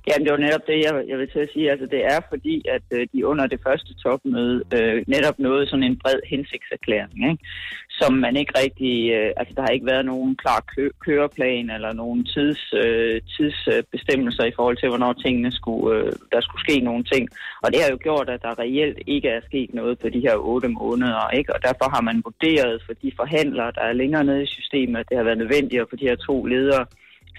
Jamen, 0.07 0.25
det 0.25 0.31
var 0.31 0.45
netop 0.45 0.67
det, 0.67 0.77
jeg, 0.85 1.03
jeg 1.07 1.17
vil 1.17 1.29
til 1.31 1.39
at 1.39 1.49
sige. 1.53 1.71
Altså, 1.71 1.85
det 1.85 2.05
er 2.05 2.19
fordi, 2.29 2.55
at 2.75 2.85
øh, 2.91 3.07
de 3.13 3.27
under 3.27 3.47
det 3.47 3.59
første 3.63 3.93
topmøde 3.93 4.63
øh, 4.77 5.03
netop 5.07 5.39
nåede 5.39 5.67
sådan 5.67 5.83
en 5.83 5.99
bred 6.03 6.19
hensigtserklæring, 6.29 7.31
ikke? 7.31 7.43
som 7.89 8.13
man 8.13 8.35
ikke 8.35 8.53
rigtig... 8.63 9.11
Øh, 9.11 9.31
altså, 9.37 9.53
der 9.55 9.61
har 9.61 9.69
ikke 9.69 9.85
været 9.85 10.05
nogen 10.05 10.35
klar 10.35 10.63
kø- 10.75 10.95
køreplan 11.05 11.69
eller 11.69 11.93
nogen 11.93 12.25
tids, 12.25 12.73
øh, 12.73 13.21
tidsbestemmelser 13.37 14.43
i 14.43 14.55
forhold 14.55 14.77
til, 14.77 14.89
hvornår 14.89 15.13
tingene 15.13 15.51
skulle, 15.51 15.97
øh, 15.97 16.11
der 16.31 16.41
skulle 16.41 16.65
ske 16.65 16.79
nogle 16.79 17.03
ting. 17.03 17.29
Og 17.63 17.71
det 17.71 17.81
har 17.81 17.89
jo 17.91 17.99
gjort, 18.01 18.29
at 18.29 18.41
der 18.41 18.59
reelt 18.59 18.99
ikke 19.07 19.29
er 19.29 19.41
sket 19.49 19.73
noget 19.73 19.99
på 19.99 20.09
de 20.09 20.19
her 20.19 20.35
otte 20.35 20.67
måneder, 20.67 21.29
ikke? 21.29 21.53
Og 21.55 21.63
derfor 21.63 21.89
har 21.95 22.01
man 22.01 22.21
vurderet 22.25 22.81
for 22.85 22.93
de 22.93 23.11
forhandlere, 23.15 23.71
der 23.75 23.81
er 23.81 23.93
længere 23.93 24.23
nede 24.23 24.43
i 24.43 24.53
systemet, 24.57 24.99
at 24.99 25.09
det 25.09 25.17
har 25.17 25.23
været 25.23 25.37
nødvendigt 25.43 25.81
at 25.81 25.89
få 25.89 25.95
de 25.95 26.07
her 26.09 26.15
to 26.15 26.45
ledere 26.45 26.85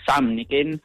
sammen 0.09 0.39
igen, 0.39 0.81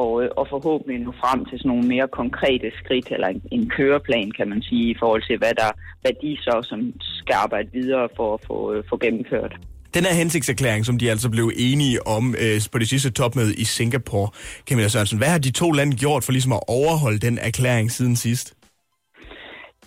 og, 0.00 0.08
øh, 0.22 0.28
og 0.38 0.44
forhåbentlig 0.54 0.98
nå 0.98 1.12
frem 1.22 1.40
til 1.44 1.58
sådan 1.58 1.68
nogle 1.72 1.86
mere 1.94 2.08
konkrete 2.20 2.68
skridt, 2.80 3.08
eller 3.14 3.28
en, 3.28 3.42
en 3.56 3.64
køreplan, 3.76 4.30
kan 4.38 4.48
man 4.48 4.62
sige, 4.62 4.84
i 4.90 4.96
forhold 4.98 5.22
til, 5.28 5.36
hvad, 5.38 5.54
der, 5.62 5.70
hvad 6.02 6.14
de 6.22 6.36
så 6.46 6.56
som 6.70 6.80
skal 7.00 7.34
arbejde 7.44 7.68
videre 7.72 8.08
for 8.16 8.34
at 8.34 8.40
få, 8.46 8.58
øh, 8.72 8.84
få 8.90 8.96
gennemført. 8.96 9.54
Den 9.94 10.04
her 10.04 10.14
hensigtserklæring, 10.14 10.86
som 10.86 10.98
de 10.98 11.10
altså 11.10 11.30
blev 11.30 11.52
enige 11.56 12.06
om 12.06 12.34
øh, 12.38 12.60
på 12.72 12.78
det 12.78 12.88
sidste 12.88 13.10
topmøde 13.10 13.54
i 13.54 13.64
Singapore, 13.64 14.28
Camilla 14.68 14.88
Sørensen, 14.88 15.18
hvad 15.18 15.28
har 15.28 15.38
de 15.38 15.50
to 15.50 15.72
lande 15.72 15.96
gjort 15.96 16.24
for 16.24 16.32
ligesom 16.32 16.52
at 16.52 16.60
overholde 16.68 17.18
den 17.18 17.38
erklæring 17.38 17.90
siden 17.90 18.16
sidst? 18.16 18.53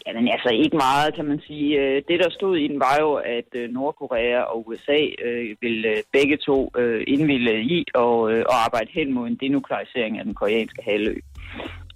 Jamen 0.08 0.28
altså 0.28 0.50
ikke 0.50 0.78
meget, 0.78 1.16
kan 1.16 1.26
man 1.26 1.42
sige. 1.48 1.80
Øh, 1.82 2.02
det, 2.08 2.20
der 2.20 2.30
stod 2.30 2.58
i 2.58 2.68
den, 2.68 2.80
var 2.80 2.98
jo, 3.00 3.14
at 3.14 3.50
øh, 3.56 3.70
Nordkorea 3.70 4.40
og 4.42 4.68
USA 4.68 5.00
øh, 5.26 5.56
ville 5.62 5.90
øh, 5.90 6.04
begge 6.12 6.38
to 6.38 6.72
øh, 6.78 7.04
indvilde 7.08 7.62
i 7.62 7.86
og, 7.94 8.32
øh, 8.32 8.44
og 8.50 8.56
arbejde 8.66 8.90
hen 8.94 9.14
mod 9.14 9.28
en 9.28 9.36
denuklearisering 9.36 10.20
af 10.20 10.26
den 10.26 10.34
koreanske 10.34 10.82
halvø. 10.84 11.16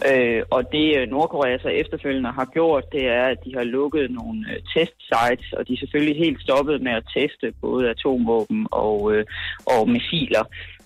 Øh, 0.10 0.42
og 0.52 0.72
det 0.72 1.10
Nordkorea 1.10 1.58
så 1.58 1.68
efterfølgende 1.68 2.32
har 2.32 2.46
gjort, 2.46 2.92
det 2.92 3.08
er, 3.08 3.26
at 3.26 3.38
de 3.46 3.54
har 3.56 3.64
lukket 3.64 4.12
nogle 4.12 4.40
øh, 4.52 4.60
testsites, 4.74 5.54
og 5.54 5.68
de 5.68 5.74
er 5.74 5.78
selvfølgelig 5.78 6.18
helt 6.18 6.42
stoppet 6.42 6.82
med 6.82 6.92
at 6.92 7.08
teste 7.18 7.54
både 7.62 7.90
atomvåben 7.90 8.68
og, 8.72 9.14
øh, 9.14 9.26
og 9.66 9.90
missiler. 9.90 10.44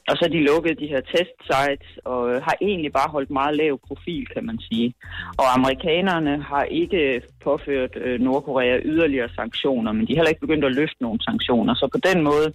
Og 0.10 0.14
så 0.16 0.22
har 0.26 0.34
de 0.36 0.48
lukket 0.52 0.80
de 0.80 0.88
her 0.94 1.02
testsites 1.14 1.92
og 2.06 2.22
øh, 2.32 2.42
har 2.48 2.56
egentlig 2.62 2.92
bare 2.94 3.10
holdt 3.16 3.30
meget 3.30 3.56
lav 3.56 3.80
profil, 3.88 4.28
kan 4.34 4.46
man 4.46 4.60
sige. 4.60 4.94
Og 5.38 5.48
amerikanerne 5.58 6.42
har 6.42 6.64
ikke 6.64 7.22
påført 7.44 7.94
øh, 7.96 8.20
Nordkorea 8.22 8.80
yderligere 8.86 9.30
sanktioner, 9.30 9.92
men 9.92 10.08
de 10.08 10.12
har 10.12 10.20
heller 10.20 10.34
ikke 10.34 10.46
begyndt 10.48 10.66
at 10.66 10.76
løfte 10.76 11.02
nogle 11.02 11.20
sanktioner. 11.24 11.74
Så 11.76 11.86
på 11.96 12.00
den 12.10 12.24
måde 12.24 12.48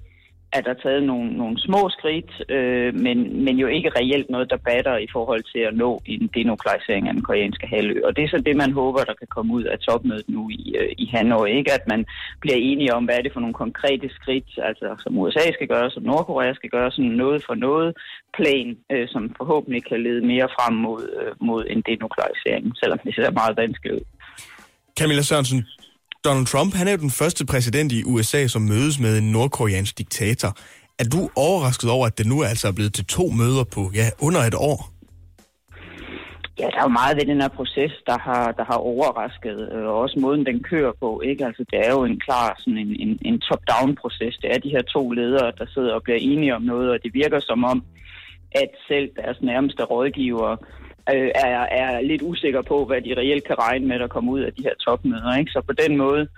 er 0.53 0.61
der 0.61 0.75
taget 0.75 1.03
nogle, 1.03 1.33
nogle 1.37 1.61
små 1.61 1.91
skridt, 1.97 2.31
øh, 2.49 2.95
men, 2.95 3.45
men 3.45 3.57
jo 3.57 3.67
ikke 3.67 3.91
reelt 3.99 4.31
noget, 4.31 4.51
der 4.51 4.57
batter 4.57 4.97
i 4.97 5.09
forhold 5.13 5.43
til 5.53 5.59
at 5.59 5.77
nå 5.77 6.03
en 6.07 6.31
denuklearisering 6.35 7.09
af 7.09 7.15
den 7.15 7.23
koreanske 7.23 7.67
halvø. 7.67 8.01
Og 8.07 8.17
det 8.17 8.25
er 8.25 8.29
så 8.29 8.43
det, 8.47 8.57
man 8.57 8.73
håber, 8.73 9.01
der 9.05 9.15
kan 9.15 9.29
komme 9.37 9.55
ud 9.55 9.65
af 9.65 9.79
topmødet 9.79 10.29
nu 10.29 10.51
i, 10.51 10.75
øh, 10.81 10.93
i 10.99 11.07
Hanoi. 11.07 11.51
Ikke 11.59 11.73
at 11.73 11.85
man 11.89 12.05
bliver 12.41 12.57
enige 12.59 12.95
om, 12.95 13.05
hvad 13.05 13.17
er 13.19 13.23
det 13.23 13.33
for 13.33 13.41
nogle 13.41 13.55
konkrete 13.55 14.11
skridt, 14.19 14.51
altså 14.63 14.87
som 15.03 15.19
USA 15.19 15.53
skal 15.53 15.69
gøre, 15.69 15.91
som 15.91 16.03
Nordkorea 16.03 16.55
skal 16.55 16.71
gøre, 16.71 16.91
sådan 16.91 17.11
noget 17.11 17.45
for 17.47 17.55
noget 17.55 17.97
plan, 18.37 18.77
øh, 18.93 19.09
som 19.09 19.35
forhåbentlig 19.37 19.85
kan 19.85 20.03
lede 20.03 20.27
mere 20.27 20.49
frem 20.57 20.75
mod, 20.75 21.03
øh, 21.21 21.33
mod 21.41 21.65
en 21.71 21.83
denuklearisering, 21.89 22.77
selvom 22.77 22.99
det 23.05 23.15
ser 23.15 23.31
meget 23.31 23.57
vanskeligt 23.57 23.95
ud. 23.95 24.05
Camilla 24.99 25.23
Sørensen, 25.23 25.67
Donald 26.25 26.47
Trump, 26.47 26.75
han 26.75 26.89
er 26.89 26.93
jo 26.93 26.97
den 26.97 27.11
første 27.11 27.47
præsident 27.47 27.93
i 27.93 28.05
USA, 28.05 28.47
som 28.47 28.63
mødes 28.63 29.01
med 29.01 29.19
en 29.19 29.33
nordkoreansk 29.33 29.99
diktator. 29.99 30.49
Er 30.99 31.05
du 31.05 31.31
overrasket 31.37 31.91
over, 31.91 32.07
at 32.07 32.19
det 32.19 32.27
nu 32.27 32.35
altså 32.35 32.47
er 32.47 32.51
altså 32.51 32.73
blevet 32.73 32.95
til 32.95 33.07
to 33.07 33.25
møder 33.41 33.65
på 33.75 33.91
ja, 33.95 34.07
under 34.27 34.41
et 34.41 34.55
år? 34.55 34.81
Ja, 36.59 36.67
der 36.73 36.79
er 36.79 36.83
jo 36.83 36.99
meget 37.01 37.17
ved 37.17 37.25
den 37.25 37.41
her 37.41 37.49
proces, 37.49 37.93
der 38.07 38.19
har, 38.19 38.53
der 38.53 38.65
har 38.65 38.79
overrasket, 38.93 39.59
øh, 39.73 39.85
og 39.85 39.95
også 39.99 40.17
måden, 40.21 40.47
den 40.47 40.63
kører 40.63 40.93
på. 41.01 41.21
Ikke? 41.21 41.47
Altså, 41.47 41.65
det 41.71 41.79
er 41.87 41.91
jo 41.91 42.05
en 42.05 42.21
klar 42.21 42.55
sådan 42.59 42.79
en, 42.79 42.93
en, 43.05 43.19
en 43.25 43.41
top-down-proces. 43.41 44.35
Det 44.43 44.49
er 44.55 44.59
de 44.59 44.71
her 44.71 44.83
to 44.83 45.11
ledere, 45.11 45.53
der 45.59 45.67
sidder 45.75 45.93
og 45.95 46.03
bliver 46.03 46.19
enige 46.21 46.55
om 46.55 46.63
noget, 46.63 46.91
og 46.91 46.99
det 47.05 47.15
virker 47.15 47.41
som 47.41 47.65
om, 47.65 47.85
at 48.53 48.71
selv 48.89 49.11
deres 49.17 49.39
nærmeste 49.43 49.83
rådgivere 49.85 50.57
øh, 51.15 51.31
er, 51.35 51.67
er 51.83 52.01
lidt 52.01 52.23
usikre 52.23 52.63
på, 52.63 52.85
hvad 52.85 53.01
de 53.03 53.15
reelt 53.17 53.45
kan 53.45 53.59
regne 53.59 53.87
med, 53.87 53.99
der 53.99 54.07
kommer 54.07 54.33
ud 54.33 54.41
af 54.41 54.53
de 54.53 54.63
her 54.63 54.75
topmøder. 54.75 55.37
Ikke? 55.37 55.51
Så 55.51 55.61
på 55.61 55.73
den 55.73 55.97
måde 55.97 56.29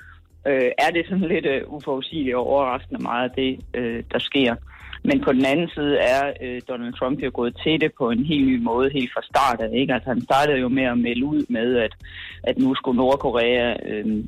øh, 0.46 0.70
er 0.78 0.90
det 0.90 1.06
sådan 1.08 1.28
lidt 1.28 1.46
øh, 1.46 1.62
uforudsigeligt 1.66 2.36
og 2.36 2.46
overraskende 2.46 3.02
meget 3.02 3.30
af 3.30 3.34
det, 3.36 3.60
øh, 3.74 4.02
der 4.12 4.18
sker. 4.18 4.54
Men 5.04 5.20
på 5.20 5.32
den 5.32 5.44
anden 5.44 5.68
side 5.68 5.98
er 5.98 6.32
øh, 6.42 6.60
Donald 6.68 6.94
Trump 6.94 7.22
jo 7.22 7.30
gået 7.34 7.56
til 7.64 7.80
det 7.80 7.92
på 7.98 8.10
en 8.10 8.24
helt 8.24 8.46
ny 8.46 8.62
måde 8.62 8.90
helt 8.90 9.10
fra 9.14 9.22
starten. 9.22 9.74
Ikke? 9.74 9.94
Altså, 9.94 10.08
han 10.08 10.20
startede 10.20 10.58
jo 10.58 10.68
med 10.68 10.82
at 10.82 10.98
melde 10.98 11.24
ud 11.24 11.44
med, 11.48 11.76
at, 11.76 11.92
at 12.42 12.58
nu 12.58 12.74
skulle 12.74 12.96
Nordkorea 12.96 13.74
øh, 13.88 14.24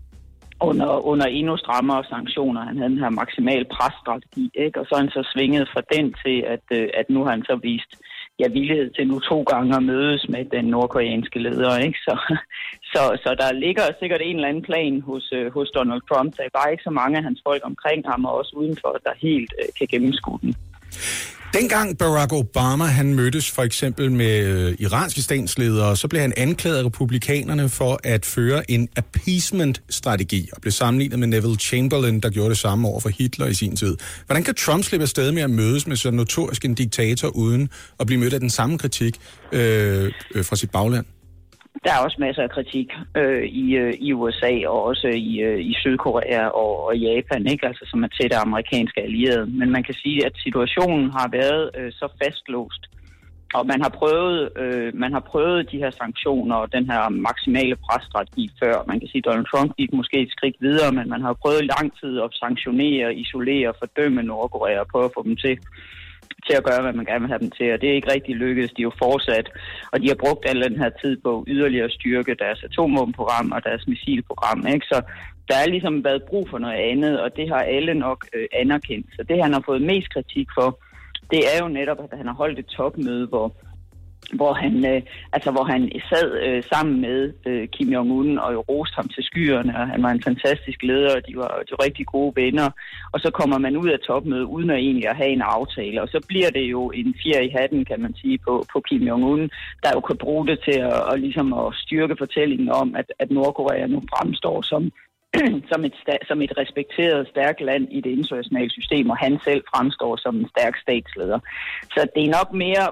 under, 0.61 1.07
under 1.07 1.27
endnu 1.27 1.57
strammere 1.57 2.05
sanktioner. 2.05 2.61
Han 2.61 2.77
havde 2.77 2.91
den 2.91 2.99
her 2.99 3.11
maksimal 3.11 3.65
presstrategi, 3.65 4.51
ikke? 4.55 4.81
og 4.81 4.87
så 4.87 4.95
er 4.95 4.99
han 4.99 5.11
så 5.11 5.31
svinget 5.35 5.69
fra 5.73 5.83
den 5.95 6.15
til, 6.25 6.45
at, 6.47 6.65
øh, 6.79 6.89
at 6.95 7.11
nu 7.11 7.25
har 7.25 7.31
han 7.31 7.45
så 7.45 7.59
vist 7.63 7.91
ja, 8.39 8.49
villighed 8.49 8.91
til 8.91 9.07
nu 9.09 9.19
to 9.19 9.43
gange 9.43 9.77
at 9.77 9.83
mødes 9.83 10.29
med 10.29 10.45
den 10.45 10.65
nordkoreanske 10.65 11.39
leder. 11.39 11.79
Ikke? 11.79 11.99
Så, 11.99 12.15
så, 12.93 13.03
så 13.23 13.37
der 13.39 13.53
ligger 13.53 13.83
sikkert 14.01 14.21
en 14.25 14.37
eller 14.37 14.49
anden 14.49 14.63
plan 14.63 15.01
hos, 15.01 15.33
øh, 15.33 15.53
hos 15.53 15.71
Donald 15.71 16.03
Trump. 16.09 16.37
Der 16.37 16.43
er 16.43 16.59
bare 16.59 16.73
ikke 16.73 16.83
så 16.83 16.91
mange 16.91 17.17
af 17.19 17.25
hans 17.25 17.41
folk 17.47 17.63
omkring 17.65 18.05
ham, 18.11 18.25
og 18.25 18.35
også 18.35 18.53
udenfor, 18.57 19.01
der 19.05 19.13
helt 19.29 19.55
øh, 19.61 19.69
kan 19.79 19.87
gennemskue 19.91 20.39
den. 20.43 20.57
Dengang 21.55 21.99
Barack 21.99 22.33
Obama 22.33 22.85
han 22.85 23.15
mødtes 23.15 23.51
for 23.51 23.63
eksempel 23.63 24.13
med 24.13 24.47
øh, 24.47 24.77
iranske 24.79 25.23
statsledere, 25.23 25.97
så 25.97 26.09
blev 26.09 26.21
han 26.21 26.33
anklaget 26.37 26.77
af 26.77 26.85
republikanerne 26.85 27.69
for 27.69 28.01
at 28.05 28.27
føre 28.27 28.71
en 28.71 28.89
appeasement-strategi 28.97 30.49
og 30.53 30.63
blev 30.63 30.73
sammenlignet 30.73 31.19
med 31.19 31.27
Neville 31.27 31.57
Chamberlain, 31.57 32.21
der 32.21 32.31
gjorde 32.31 32.51
det 32.51 32.59
samme 32.59 32.89
over 32.89 33.01
for 33.01 33.09
Hitler 33.09 33.47
i 33.47 33.55
sin 33.55 33.77
tid. 33.77 33.97
Hvordan 34.27 34.45
kan 34.45 34.55
Trump 34.55 34.85
slippe 34.85 35.03
afsted 35.03 35.33
med 35.33 35.43
at 35.43 35.51
mødes 35.51 35.87
med 35.87 35.97
så 35.97 36.11
notorisk 36.11 36.65
en 36.65 36.75
diktator 36.75 37.29
uden 37.29 37.69
at 38.01 38.07
blive 38.07 38.21
mødt 38.21 38.35
af 38.35 38.41
den 38.41 38.51
samme 38.51 38.79
kritik 38.79 39.17
øh, 39.53 40.13
øh, 40.35 40.45
fra 40.45 40.57
sit 40.57 40.71
bagland? 40.71 41.07
Der 41.85 41.93
er 41.93 42.05
også 42.05 42.17
masser 42.21 42.43
af 42.43 42.51
kritik 42.51 42.89
øh, 43.17 43.45
i, 43.45 43.77
øh, 43.77 43.95
i 44.01 44.13
USA 44.13 44.53
og 44.67 44.83
også 44.85 45.09
i, 45.09 45.41
øh, 45.41 45.61
i 45.61 45.75
Sydkorea 45.81 46.47
og, 46.47 46.87
og 46.87 46.97
Japan, 46.99 47.47
ikke? 47.47 47.67
Altså, 47.67 47.85
som 47.91 48.05
er 48.05 48.09
tætte 48.09 48.37
amerikanske 48.37 49.01
allierede. 49.03 49.47
Men 49.47 49.71
man 49.71 49.83
kan 49.83 49.95
sige, 49.95 50.27
at 50.27 50.33
situationen 50.37 51.11
har 51.11 51.29
været 51.33 51.71
øh, 51.79 51.93
så 51.93 52.09
fastlåst, 52.23 52.83
og 53.55 53.67
man 53.67 53.81
har 53.83 53.93
prøvet, 54.01 54.59
øh, 54.63 54.91
man 54.95 55.13
har 55.13 55.21
prøvet 55.21 55.71
de 55.73 55.79
her 55.79 55.91
sanktioner 55.91 56.57
og 56.57 56.73
den 56.73 56.85
her 56.91 57.09
maksimale 57.09 57.77
presstrategi 57.77 58.51
før. 58.63 58.85
Man 58.87 59.01
kan 59.01 59.09
sige, 59.09 59.23
at 59.23 59.25
Donald 59.25 59.47
Trump 59.53 59.77
gik 59.77 59.93
måske 59.93 60.19
et 60.21 60.33
skridt 60.37 60.57
videre, 60.61 60.93
men 60.93 61.09
man 61.09 61.23
har 61.23 61.33
prøvet 61.43 61.71
lang 61.75 61.87
tid 62.01 62.21
at 62.21 62.31
sanktionere, 62.33 63.15
isolere 63.15 63.69
og 63.69 63.77
fordømme 63.79 64.23
Nordkorea 64.23 64.81
og 64.81 64.87
prøve 64.93 65.05
at 65.05 65.15
få 65.17 65.23
dem 65.23 65.37
til 65.37 65.59
til 66.47 66.55
at 66.57 66.65
gøre, 66.65 66.83
hvad 66.83 66.93
man 66.93 67.05
gerne 67.05 67.21
vil 67.21 67.33
have 67.35 67.45
dem 67.45 67.51
til, 67.51 67.73
og 67.73 67.81
det 67.81 67.91
er 67.91 67.95
ikke 67.95 68.13
rigtig 68.13 68.35
lykkedes. 68.35 68.73
De 68.73 68.83
er 68.83 68.91
jo 68.91 68.93
fortsat, 68.99 69.47
og 69.93 70.03
de 70.03 70.09
har 70.09 70.19
brugt 70.25 70.49
al 70.49 70.63
den 70.63 70.77
her 70.83 70.91
tid 71.03 71.17
på 71.25 71.45
yderligere 71.49 71.85
at 71.85 71.93
styrke 71.93 72.35
deres 72.35 72.65
atomvåbenprogram 72.69 73.53
og 73.53 73.65
deres 73.65 73.87
missilprogram. 73.87 74.67
Ikke? 74.67 74.87
Så 74.87 75.03
der 75.49 75.57
er 75.63 75.69
ligesom 75.69 76.05
været 76.05 76.23
brug 76.23 76.49
for 76.51 76.59
noget 76.59 76.79
andet, 76.93 77.21
og 77.21 77.37
det 77.37 77.49
har 77.49 77.63
alle 77.77 77.95
nok 77.95 78.27
øh, 78.35 78.47
anerkendt. 78.53 79.07
Så 79.17 79.23
det, 79.29 79.43
han 79.43 79.53
har 79.53 79.63
fået 79.67 79.83
mest 79.83 80.09
kritik 80.15 80.49
for, 80.59 80.79
det 81.31 81.41
er 81.53 81.59
jo 81.63 81.69
netop, 81.69 81.99
at 82.05 82.19
han 82.19 82.27
har 82.27 82.35
holdt 82.35 82.59
et 82.59 82.67
topmøde, 82.67 83.27
hvor 83.27 83.57
hvor 84.37 84.53
han, 84.53 84.75
øh, 84.93 85.03
altså, 85.33 85.51
hvor 85.51 85.65
han 85.65 85.83
sad 86.11 86.29
øh, 86.47 86.63
sammen 86.73 87.01
med 87.01 87.33
øh, 87.47 87.69
Kim 87.69 87.89
Jong-un 87.95 88.41
og 88.45 88.53
jo 88.53 88.61
roste 88.61 88.97
ham 88.97 89.09
til 89.09 89.25
skyerne, 89.25 89.79
og 89.79 89.87
han 89.89 90.03
var 90.03 90.11
en 90.11 90.23
fantastisk 90.23 90.83
leder, 90.83 91.17
og 91.17 91.23
de 91.29 91.37
var, 91.37 91.51
de 91.67 91.71
var 91.75 91.85
rigtig 91.85 92.07
gode 92.07 92.33
venner. 92.37 92.69
Og 93.13 93.21
så 93.21 93.31
kommer 93.31 93.59
man 93.59 93.77
ud 93.77 93.89
af 93.89 93.99
topmødet 93.99 94.45
uden 94.45 94.71
at 94.71 94.77
egentlig 94.77 95.09
at 95.09 95.17
have 95.17 95.31
en 95.31 95.43
aftale, 95.43 96.03
og 96.03 96.09
så 96.09 96.19
bliver 96.29 96.51
det 96.51 96.65
jo 96.75 96.91
en 96.91 97.15
fjer 97.23 97.41
i 97.41 97.55
hatten, 97.59 97.85
kan 97.85 98.01
man 98.01 98.15
sige, 98.15 98.39
på, 98.39 98.65
på 98.73 98.81
Kim 98.89 99.03
Jong-un, 99.09 99.43
der 99.83 99.91
jo 99.95 100.01
kan 100.01 100.17
bruge 100.17 100.47
det 100.47 100.59
til 100.65 100.79
at, 100.81 100.93
og 101.11 101.19
ligesom 101.19 101.53
at 101.53 101.75
styrke 101.75 102.17
fortællingen 102.19 102.69
om, 102.69 102.97
at, 102.97 103.13
at 103.19 103.31
Nordkorea 103.31 103.87
nu 103.87 104.03
fremstår 104.13 104.63
som 104.63 104.93
som 105.73 105.85
et, 105.85 105.95
som 106.29 106.43
et 106.43 106.53
respekteret, 106.59 107.29
stærkt 107.29 107.61
land 107.61 107.89
i 107.91 108.01
det 108.01 108.11
internationale 108.11 108.71
system, 108.71 109.11
og 109.11 109.17
han 109.17 109.39
selv 109.45 109.63
fremstår 109.73 110.17
som 110.17 110.37
en 110.37 110.49
stærk 110.49 110.77
statsleder. 110.85 111.39
Så 111.95 112.07
det 112.15 112.23
er 112.25 112.37
nok 112.39 112.53
mere 112.53 112.87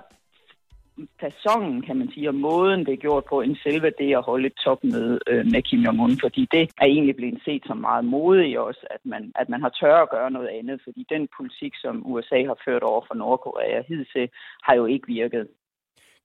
personen, 1.21 1.83
kan 1.83 1.97
man 1.97 2.11
sige, 2.15 2.29
og 2.29 2.35
måden, 2.35 2.81
det 2.87 2.93
er 2.93 3.05
gjort 3.07 3.25
på, 3.25 3.41
end 3.41 3.57
selve 3.63 3.93
det 3.99 4.17
at 4.17 4.23
holde 4.23 4.47
et 4.47 4.57
topmøde 4.65 5.19
øh, 5.27 5.47
med 5.53 5.63
Kim 5.63 5.81
Jong-un, 5.87 6.17
fordi 6.25 6.43
det 6.55 6.63
er 6.83 6.87
egentlig 6.95 7.17
blevet 7.17 7.41
set 7.45 7.63
som 7.67 7.77
meget 7.77 8.05
modigt 8.05 8.59
også, 8.59 8.87
at 8.91 9.01
man, 9.05 9.33
at 9.35 9.49
man 9.49 9.63
har 9.63 9.73
tør 9.81 9.97
at 10.03 10.11
gøre 10.11 10.31
noget 10.31 10.51
andet, 10.59 10.81
fordi 10.85 11.07
den 11.15 11.29
politik, 11.37 11.73
som 11.85 11.95
USA 12.13 12.39
har 12.51 12.59
ført 12.67 12.83
over 12.83 13.03
for 13.07 13.15
Nordkorea 13.15 13.83
hidtil, 13.89 14.29
har 14.67 14.75
jo 14.75 14.87
ikke 14.87 15.07
virket. 15.07 15.47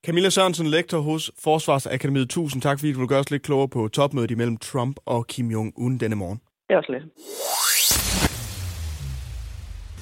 Camilla 0.05 0.29
Sørensen, 0.29 0.67
lektor 0.67 0.99
hos 0.99 1.31
Forsvarsakademiet. 1.43 2.29
Tusind 2.29 2.61
tak, 2.61 2.79
fordi 2.79 2.93
du 2.93 2.99
vil 2.99 3.07
gøre 3.07 3.19
os 3.19 3.31
lidt 3.31 3.43
klogere 3.43 3.67
på 3.67 3.87
topmødet 3.87 4.31
imellem 4.31 4.57
Trump 4.57 4.95
og 5.05 5.27
Kim 5.27 5.47
Jong-un 5.51 5.97
denne 5.97 6.15
morgen. 6.15 6.39
Det 6.67 6.73
er 6.73 6.77
også 6.77 6.91
lidt. 6.91 7.03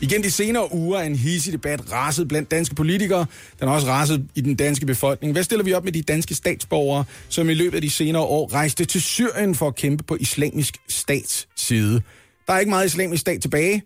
Igen 0.01 0.23
de 0.23 0.31
senere 0.31 0.73
uger 0.73 0.99
er 0.99 1.03
en 1.03 1.15
hissig 1.15 1.53
debat 1.53 1.91
raset 1.91 2.27
blandt 2.27 2.51
danske 2.51 2.75
politikere. 2.75 3.25
Den 3.59 3.67
er 3.67 3.71
også 3.71 3.87
raset 3.87 4.27
i 4.35 4.41
den 4.41 4.55
danske 4.55 4.85
befolkning. 4.85 5.33
Hvad 5.33 5.43
stiller 5.43 5.65
vi 5.65 5.73
op 5.73 5.83
med 5.83 5.91
de 5.91 6.01
danske 6.01 6.35
statsborgere, 6.35 7.03
som 7.29 7.49
i 7.49 7.53
løbet 7.53 7.75
af 7.75 7.81
de 7.81 7.89
senere 7.89 8.21
år 8.21 8.53
rejste 8.53 8.85
til 8.85 9.01
Syrien 9.01 9.55
for 9.55 9.67
at 9.67 9.75
kæmpe 9.75 10.03
på 10.03 10.17
islamisk 10.19 10.77
stats 10.89 11.47
side? 11.55 12.01
Der 12.47 12.53
er 12.53 12.59
ikke 12.59 12.69
meget 12.69 12.85
islamisk 12.85 13.21
stat 13.21 13.41
tilbage, 13.41 13.83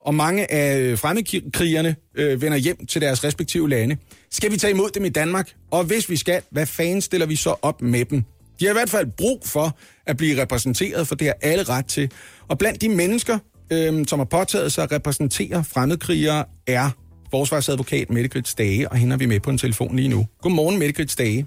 og 0.00 0.14
mange 0.14 0.52
af 0.52 0.98
fremmedkrigerne 0.98 1.96
øh, 2.14 2.42
vender 2.42 2.58
hjem 2.58 2.86
til 2.86 3.00
deres 3.00 3.24
respektive 3.24 3.68
lande. 3.68 3.96
Skal 4.30 4.52
vi 4.52 4.56
tage 4.56 4.70
imod 4.70 4.90
dem 4.90 5.04
i 5.04 5.08
Danmark? 5.08 5.52
Og 5.70 5.84
hvis 5.84 6.10
vi 6.10 6.16
skal, 6.16 6.42
hvad 6.50 6.66
fanden 6.66 7.00
stiller 7.00 7.26
vi 7.26 7.36
så 7.36 7.54
op 7.62 7.82
med 7.82 8.04
dem? 8.04 8.24
De 8.60 8.64
har 8.64 8.72
i 8.72 8.74
hvert 8.74 8.90
fald 8.90 9.06
brug 9.16 9.42
for 9.44 9.78
at 10.06 10.16
blive 10.16 10.42
repræsenteret, 10.42 11.08
for 11.08 11.14
det 11.14 11.26
har 11.26 11.36
alle 11.42 11.64
ret 11.64 11.86
til. 11.86 12.10
Og 12.48 12.58
blandt 12.58 12.80
de 12.80 12.88
mennesker, 12.88 13.38
øhm, 13.70 14.06
som 14.06 14.18
har 14.18 14.24
påtaget 14.24 14.72
sig 14.72 14.84
at 14.84 14.92
repræsentere 14.92 15.64
fremmedkrigere, 15.64 16.44
er 16.66 16.90
forsvarsadvokat 17.30 18.10
Mette 18.10 18.28
Grits 18.28 18.54
Dage, 18.54 18.88
og 18.88 18.96
hende 18.96 19.12
har 19.12 19.18
vi 19.18 19.26
med 19.26 19.40
på 19.40 19.50
en 19.50 19.58
telefon 19.58 19.96
lige 19.96 20.08
nu. 20.08 20.26
Godmorgen, 20.42 20.78
Mette 20.78 20.92
Grits 20.92 21.16
Dage. 21.16 21.46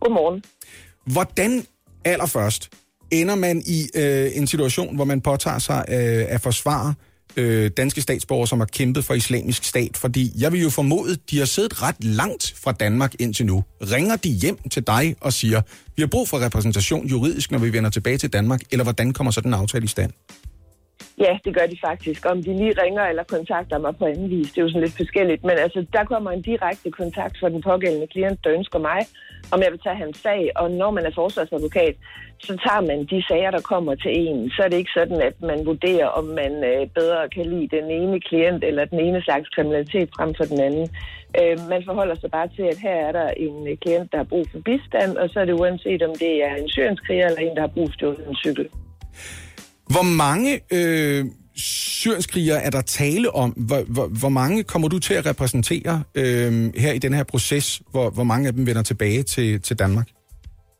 Godmorgen. 0.00 0.42
Hvordan 1.06 1.64
allerførst 2.04 2.68
ender 3.10 3.34
man 3.34 3.62
i 3.66 3.88
øh, 3.94 4.30
en 4.34 4.46
situation, 4.46 4.94
hvor 4.96 5.04
man 5.04 5.20
påtager 5.20 5.58
sig 5.58 5.84
øh, 5.88 6.24
at 6.28 6.40
forsvare 6.40 6.94
øh, 7.36 7.70
danske 7.76 8.00
statsborgere, 8.00 8.46
som 8.46 8.60
har 8.60 8.66
kæmpet 8.66 9.04
for 9.04 9.14
islamisk 9.14 9.64
stat? 9.64 9.96
Fordi 9.96 10.32
jeg 10.38 10.52
vil 10.52 10.62
jo 10.62 10.70
formode, 10.70 11.16
de 11.30 11.38
har 11.38 11.44
siddet 11.44 11.82
ret 11.82 12.04
langt 12.04 12.54
fra 12.56 12.72
Danmark 12.72 13.14
indtil 13.18 13.46
nu. 13.46 13.64
Ringer 13.82 14.16
de 14.16 14.28
hjem 14.28 14.58
til 14.70 14.86
dig 14.86 15.16
og 15.20 15.32
siger, 15.32 15.62
vi 15.96 16.02
har 16.02 16.06
brug 16.06 16.28
for 16.28 16.40
repræsentation 16.40 17.06
juridisk, 17.06 17.50
når 17.50 17.58
vi 17.58 17.72
vender 17.72 17.90
tilbage 17.90 18.18
til 18.18 18.32
Danmark, 18.32 18.60
eller 18.70 18.82
hvordan 18.82 19.12
kommer 19.12 19.30
så 19.30 19.40
den 19.40 19.54
aftale 19.54 19.84
i 19.84 19.88
stand? 19.88 20.12
Ja, 21.20 21.38
det 21.44 21.54
gør 21.54 21.66
de 21.66 21.78
faktisk. 21.88 22.26
Om 22.26 22.42
de 22.42 22.52
lige 22.56 22.82
ringer 22.82 23.04
eller 23.04 23.22
kontakter 23.22 23.78
mig 23.78 23.96
på 23.96 24.04
anden 24.04 24.30
vis, 24.30 24.50
det 24.52 24.58
er 24.58 24.62
jo 24.62 24.68
sådan 24.68 24.82
lidt 24.82 24.96
forskelligt. 24.96 25.44
Men 25.44 25.56
altså, 25.64 25.86
der 25.92 26.04
kommer 26.04 26.30
en 26.30 26.42
direkte 26.42 26.90
kontakt 26.90 27.34
fra 27.40 27.48
den 27.48 27.62
pågældende 27.62 28.06
klient, 28.06 28.44
der 28.44 28.52
ønsker 28.52 28.78
mig, 28.78 29.00
om 29.52 29.62
jeg 29.62 29.70
vil 29.72 29.80
tage 29.80 29.96
hans 29.96 30.16
sag. 30.18 30.50
Og 30.56 30.70
når 30.70 30.90
man 30.90 31.06
er 31.06 31.10
forsvarsadvokat, 31.14 31.96
så 32.38 32.52
tager 32.64 32.80
man 32.80 33.06
de 33.06 33.22
sager, 33.28 33.50
der 33.50 33.60
kommer 33.60 33.94
til 33.94 34.12
en. 34.24 34.50
Så 34.50 34.62
er 34.62 34.68
det 34.68 34.76
ikke 34.76 34.98
sådan, 34.98 35.20
at 35.28 35.36
man 35.40 35.66
vurderer, 35.66 36.06
om 36.06 36.24
man 36.24 36.52
øh, 36.70 36.86
bedre 36.98 37.28
kan 37.28 37.46
lide 37.46 37.76
den 37.76 37.90
ene 37.90 38.20
klient 38.20 38.64
eller 38.64 38.84
den 38.84 39.00
ene 39.00 39.22
slags 39.22 39.48
kriminalitet 39.48 40.08
frem 40.16 40.34
for 40.34 40.44
den 40.44 40.60
anden. 40.60 40.88
Øh, 41.40 41.56
man 41.72 41.82
forholder 41.84 42.14
sig 42.14 42.30
bare 42.30 42.48
til, 42.56 42.62
at 42.62 42.78
her 42.78 42.96
er 43.08 43.12
der 43.12 43.28
en 43.46 43.68
øh, 43.68 43.76
klient, 43.76 44.12
der 44.12 44.18
har 44.18 44.30
brug 44.32 44.46
for 44.52 44.60
bistand, 44.64 45.16
og 45.16 45.28
så 45.30 45.40
er 45.40 45.44
det 45.44 45.60
uanset, 45.60 46.02
om 46.02 46.14
det 46.14 46.44
er 46.44 46.54
en 46.54 46.68
syrenskriger 46.68 47.26
eller 47.26 47.40
en, 47.40 47.56
der 47.56 47.60
har 47.60 47.74
brug 47.76 47.88
for 48.00 48.28
en 48.30 48.36
cykel. 48.36 48.68
Hvor 49.94 50.06
mange 50.24 50.50
øh, 50.78 51.24
syrienskrigere 52.00 52.62
er 52.62 52.70
der 52.70 52.80
tale 52.80 53.34
om? 53.34 53.50
Hvor, 53.50 53.80
hvor, 53.94 54.06
hvor 54.20 54.28
mange 54.28 54.62
kommer 54.62 54.88
du 54.88 54.98
til 54.98 55.14
at 55.14 55.26
repræsentere 55.26 56.02
øh, 56.14 56.52
her 56.84 56.92
i 56.92 56.98
den 56.98 57.14
her 57.14 57.24
proces? 57.24 57.82
Hvor, 57.90 58.10
hvor 58.10 58.24
mange 58.24 58.48
af 58.48 58.52
dem 58.52 58.66
vender 58.66 58.82
tilbage 58.82 59.22
til, 59.22 59.62
til 59.62 59.78
Danmark? 59.78 60.08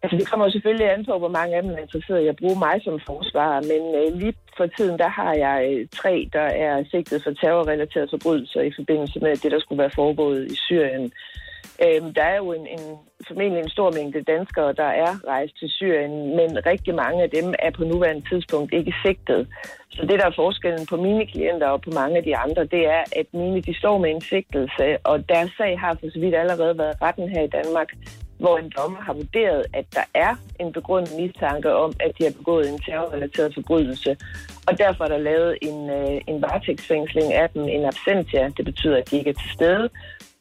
Altså, 0.03 0.17
det 0.19 0.31
kommer 0.31 0.51
selvfølgelig 0.51 0.89
an 0.93 1.05
på, 1.09 1.19
hvor 1.19 1.29
mange 1.39 1.57
af 1.57 1.63
dem 1.63 1.71
er 1.71 1.83
interesseret 1.87 2.23
i 2.25 2.29
at 2.29 2.37
bruge 2.43 2.59
mig 2.59 2.77
som 2.85 3.01
forsvarer, 3.07 3.61
men 3.73 3.83
øh, 3.99 4.21
lige 4.21 4.35
for 4.57 4.67
tiden, 4.77 4.99
der 4.99 5.09
har 5.09 5.33
jeg 5.47 5.59
øh, 5.71 5.87
tre, 6.01 6.29
der 6.33 6.47
er 6.67 6.85
sigtet 6.91 7.23
for 7.25 7.31
terrorrelaterede 7.31 8.13
forbrydelser 8.15 8.61
i 8.61 8.73
forbindelse 8.79 9.19
med 9.21 9.37
det, 9.43 9.53
der 9.53 9.61
skulle 9.61 9.83
være 9.83 9.99
foregået 10.01 10.53
i 10.53 10.57
Syrien. 10.67 11.13
Øhm, 11.85 12.15
der 12.15 12.23
er 12.23 12.37
jo 12.37 12.53
en, 12.53 12.67
en, 12.67 12.85
formentlig 13.29 13.63
en 13.63 13.69
stor 13.77 13.91
mængde 13.93 14.23
danskere, 14.23 14.73
der 14.73 14.91
er 15.05 15.13
rejst 15.27 15.59
til 15.59 15.69
Syrien, 15.69 16.37
men 16.37 16.67
rigtig 16.67 16.95
mange 16.95 17.23
af 17.23 17.31
dem 17.31 17.55
er 17.59 17.71
på 17.71 17.85
nuværende 17.85 18.29
tidspunkt 18.29 18.75
ikke 18.75 18.95
sigtet. 19.05 19.49
Så 19.91 20.03
det, 20.03 20.19
der 20.21 20.27
er 20.27 20.41
forskellen 20.45 20.87
på 20.87 20.97
mine 20.97 21.27
klienter 21.27 21.69
og 21.69 21.81
på 21.81 21.91
mange 21.91 22.17
af 22.17 22.23
de 22.23 22.37
andre, 22.37 22.65
det 22.65 22.87
er, 22.87 23.03
at 23.17 23.27
mine 23.33 23.61
de 23.61 23.75
står 23.79 23.99
med 23.99 24.11
en 24.11 24.21
sigtelse, 24.21 24.99
og 25.05 25.29
deres 25.29 25.51
sag 25.59 25.81
har 25.81 25.95
for 26.01 26.11
så 26.13 26.21
vidt 26.21 26.35
allerede 26.35 26.79
været 26.79 27.03
retten 27.03 27.29
her 27.29 27.43
i 27.43 27.47
Danmark, 27.59 27.89
hvor 28.39 28.59
en 28.59 28.73
dommer 28.77 29.01
har 29.01 29.13
vurderet, 29.13 29.65
at 29.73 29.87
der 29.95 30.05
er 30.15 30.33
en 30.61 30.73
begrundet 30.73 31.13
mistanke 31.21 31.75
om, 31.75 31.93
at 32.01 32.13
de 32.19 32.25
har 32.25 32.33
begået 32.39 32.69
en 32.69 32.79
terrorrelateret 32.79 33.55
forbrydelse. 33.55 34.17
Og 34.69 34.79
derfor 34.79 35.05
er 35.05 35.09
der 35.09 35.19
lavet 35.19 35.59
en, 35.63 35.91
øh, 35.91 36.21
en 36.27 36.43
varetægtsfængsling 36.43 37.33
af 37.33 37.51
dem, 37.51 37.63
en 37.63 37.85
absentia, 37.85 38.49
det 38.57 38.65
betyder, 38.65 38.97
at 38.97 39.11
de 39.11 39.19
ikke 39.19 39.31
er 39.31 39.35
til 39.35 39.51
stede, 39.51 39.89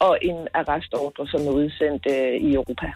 og 0.00 0.18
en 0.22 0.48
arrestordre, 0.54 1.26
som 1.26 1.40
er 1.46 1.50
udsendt 1.50 2.06
øh, 2.10 2.48
i 2.48 2.54
Europa. 2.54 2.86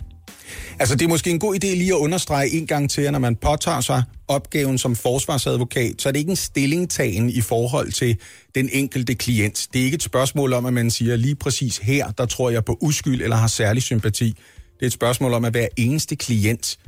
Altså, 0.79 0.97
det 0.97 1.05
er 1.05 1.09
måske 1.09 1.31
en 1.31 1.39
god 1.39 1.55
idé 1.55 1.67
lige 1.67 1.95
at 1.95 1.99
understrege 1.99 2.49
en 2.51 2.67
gang 2.67 2.91
til, 2.91 3.03
at 3.03 3.13
når 3.13 3.19
man 3.19 3.37
påtager 3.37 3.81
sig 3.81 4.03
opgaven 4.29 4.79
som 4.79 4.97
forsvarsadvokat, 4.97 6.03
så 6.03 6.09
er 6.09 6.13
det 6.13 6.21
ikke 6.21 6.31
en 6.31 6.37
stillingtagen 6.37 7.31
i 7.31 7.41
forhold 7.41 7.93
til 7.93 8.19
den 8.55 8.69
enkelte 8.73 9.15
klient. 9.15 9.69
Det 9.73 9.81
er 9.81 9.85
ikke 9.85 9.95
et 9.95 10.03
spørgsmål 10.03 10.53
om, 10.53 10.67
at 10.67 10.73
man 10.73 10.91
siger 10.91 11.17
lige 11.17 11.35
præcis 11.35 11.79
her, 11.79 12.11
der 12.11 12.27
tror 12.27 12.51
jeg 12.51 12.65
på 12.65 12.79
uskyld 12.81 13.23
eller 13.23 13.37
har 13.37 13.47
særlig 13.47 13.83
sympati. 13.83 14.29
Det 14.75 14.83
er 14.83 14.87
et 14.87 14.93
spørgsmål 14.93 15.33
om, 15.33 15.45
at 15.45 15.53
hver 15.53 15.69
eneste 15.77 16.17
klient 16.17 16.79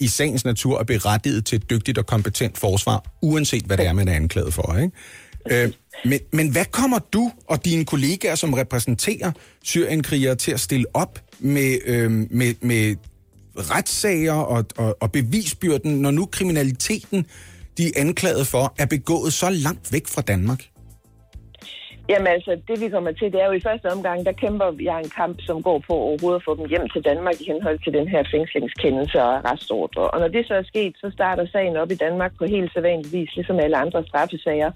i 0.00 0.08
sagens 0.08 0.44
natur 0.44 0.80
er 0.80 0.84
berettiget 0.84 1.46
til 1.46 1.56
et 1.56 1.70
dygtigt 1.70 1.98
og 1.98 2.06
kompetent 2.06 2.58
forsvar, 2.58 3.04
uanset 3.22 3.64
hvad 3.64 3.76
det 3.76 3.86
er, 3.86 3.92
man 3.92 4.08
er 4.08 4.12
anklaget 4.12 4.54
for. 4.54 4.76
Ikke? 4.76 4.96
Øh, 5.50 5.72
men, 6.04 6.20
men 6.32 6.52
hvad 6.52 6.64
kommer 6.64 6.98
du 6.98 7.30
og 7.46 7.64
dine 7.64 7.84
kollegaer, 7.84 8.34
som 8.34 8.54
repræsenterer 8.54 9.32
syrienkrigere, 9.64 10.34
til 10.34 10.52
at 10.52 10.60
stille 10.60 10.86
op 10.94 11.18
med, 11.38 11.78
øh, 11.86 12.10
med, 12.10 12.54
med 12.60 12.96
retssager 13.56 14.32
og, 14.32 14.64
og, 14.76 14.96
og 15.00 15.12
bevisbyrden, 15.12 16.02
når 16.02 16.10
nu 16.10 16.26
kriminaliteten, 16.26 17.26
de 17.78 17.86
er 17.86 17.92
anklaget 17.96 18.46
for, 18.46 18.74
er 18.78 18.86
begået 18.86 19.32
så 19.32 19.50
langt 19.50 19.92
væk 19.92 20.06
fra 20.06 20.22
Danmark? 20.22 20.62
Jamen 22.08 22.26
altså, 22.26 22.52
det 22.68 22.80
vi 22.80 22.88
kommer 22.88 23.12
til, 23.12 23.32
det 23.32 23.40
er 23.42 23.46
jo 23.46 23.52
i 23.52 23.66
første 23.68 23.92
omgang, 23.92 24.26
der 24.26 24.32
kæmper 24.32 24.68
jeg 24.80 24.98
en 24.98 25.12
kamp, 25.20 25.36
som 25.40 25.62
går 25.62 25.78
på 25.88 25.94
overhovedet 25.94 26.40
at 26.40 26.44
få 26.44 26.56
dem 26.56 26.68
hjem 26.68 26.88
til 26.88 27.02
Danmark 27.04 27.40
i 27.40 27.44
henhold 27.52 27.78
til 27.84 27.92
den 27.92 28.08
her 28.08 28.22
fængslingskendelse 28.32 29.22
og 29.22 29.44
restordre. 29.50 30.10
Og 30.10 30.20
når 30.20 30.28
det 30.28 30.46
så 30.46 30.54
er 30.54 30.62
sket, 30.62 30.94
så 30.96 31.10
starter 31.14 31.46
sagen 31.46 31.76
op 31.76 31.90
i 31.90 32.02
Danmark 32.06 32.32
på 32.38 32.44
helt 32.44 32.72
sædvanlig 32.72 33.12
vis, 33.12 33.36
ligesom 33.36 33.58
alle 33.58 33.76
andre 33.76 34.04
straffesager, 34.08 34.70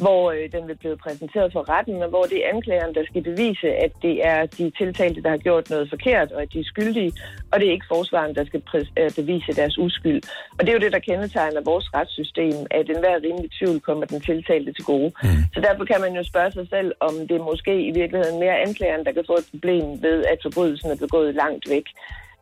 hvor 0.00 0.30
øh, 0.30 0.52
den 0.52 0.68
vil 0.68 0.76
blive 0.76 0.96
præsenteret 0.96 1.52
for 1.52 1.68
retten, 1.68 2.02
og 2.02 2.08
hvor 2.08 2.22
det 2.22 2.38
er 2.44 2.50
anklageren, 2.54 2.94
der 2.94 3.04
skal 3.04 3.22
bevise, 3.22 3.68
at 3.84 3.92
det 4.02 4.26
er 4.26 4.46
de 4.46 4.72
tiltalte, 4.78 5.22
der 5.22 5.30
har 5.30 5.36
gjort 5.36 5.70
noget 5.70 5.90
forkert, 5.90 6.32
og 6.32 6.42
at 6.42 6.52
de 6.52 6.60
er 6.60 6.64
skyldige, 6.64 7.12
og 7.52 7.60
det 7.60 7.68
er 7.68 7.72
ikke 7.72 7.92
forsvaren, 7.94 8.34
der 8.34 8.44
skal 8.44 8.62
øh, 8.74 9.10
bevise 9.16 9.52
deres 9.52 9.78
uskyld. 9.78 10.22
Og 10.58 10.60
det 10.60 10.68
er 10.68 10.72
jo 10.72 10.84
det, 10.84 10.92
der 10.92 10.98
kendetegner 10.98 11.60
vores 11.60 11.94
retssystem, 11.94 12.56
at 12.70 12.90
enhver 12.90 13.16
rimelig 13.22 13.50
tvivl 13.58 13.80
kommer 13.80 14.04
den 14.06 14.20
tiltalte 14.20 14.72
til 14.72 14.84
gode. 14.84 15.12
Mm. 15.22 15.28
Så 15.54 15.60
derfor 15.60 15.84
kan 15.84 16.00
man 16.00 16.14
jo 16.18 16.24
spørge 16.24 16.52
sig 16.52 16.66
selv, 16.68 16.92
om 17.00 17.14
det 17.28 17.40
måske 17.40 17.74
i 17.88 17.92
virkeligheden 18.00 18.40
mere 18.40 18.58
anklageren, 18.66 19.04
der 19.06 19.12
kan 19.12 19.24
få 19.26 19.34
et 19.34 19.48
problem 19.50 20.02
ved, 20.02 20.24
at 20.24 20.38
forbrydelsen 20.42 20.90
er 20.90 20.96
begået 20.96 21.34
langt 21.34 21.64
væk. 21.70 21.86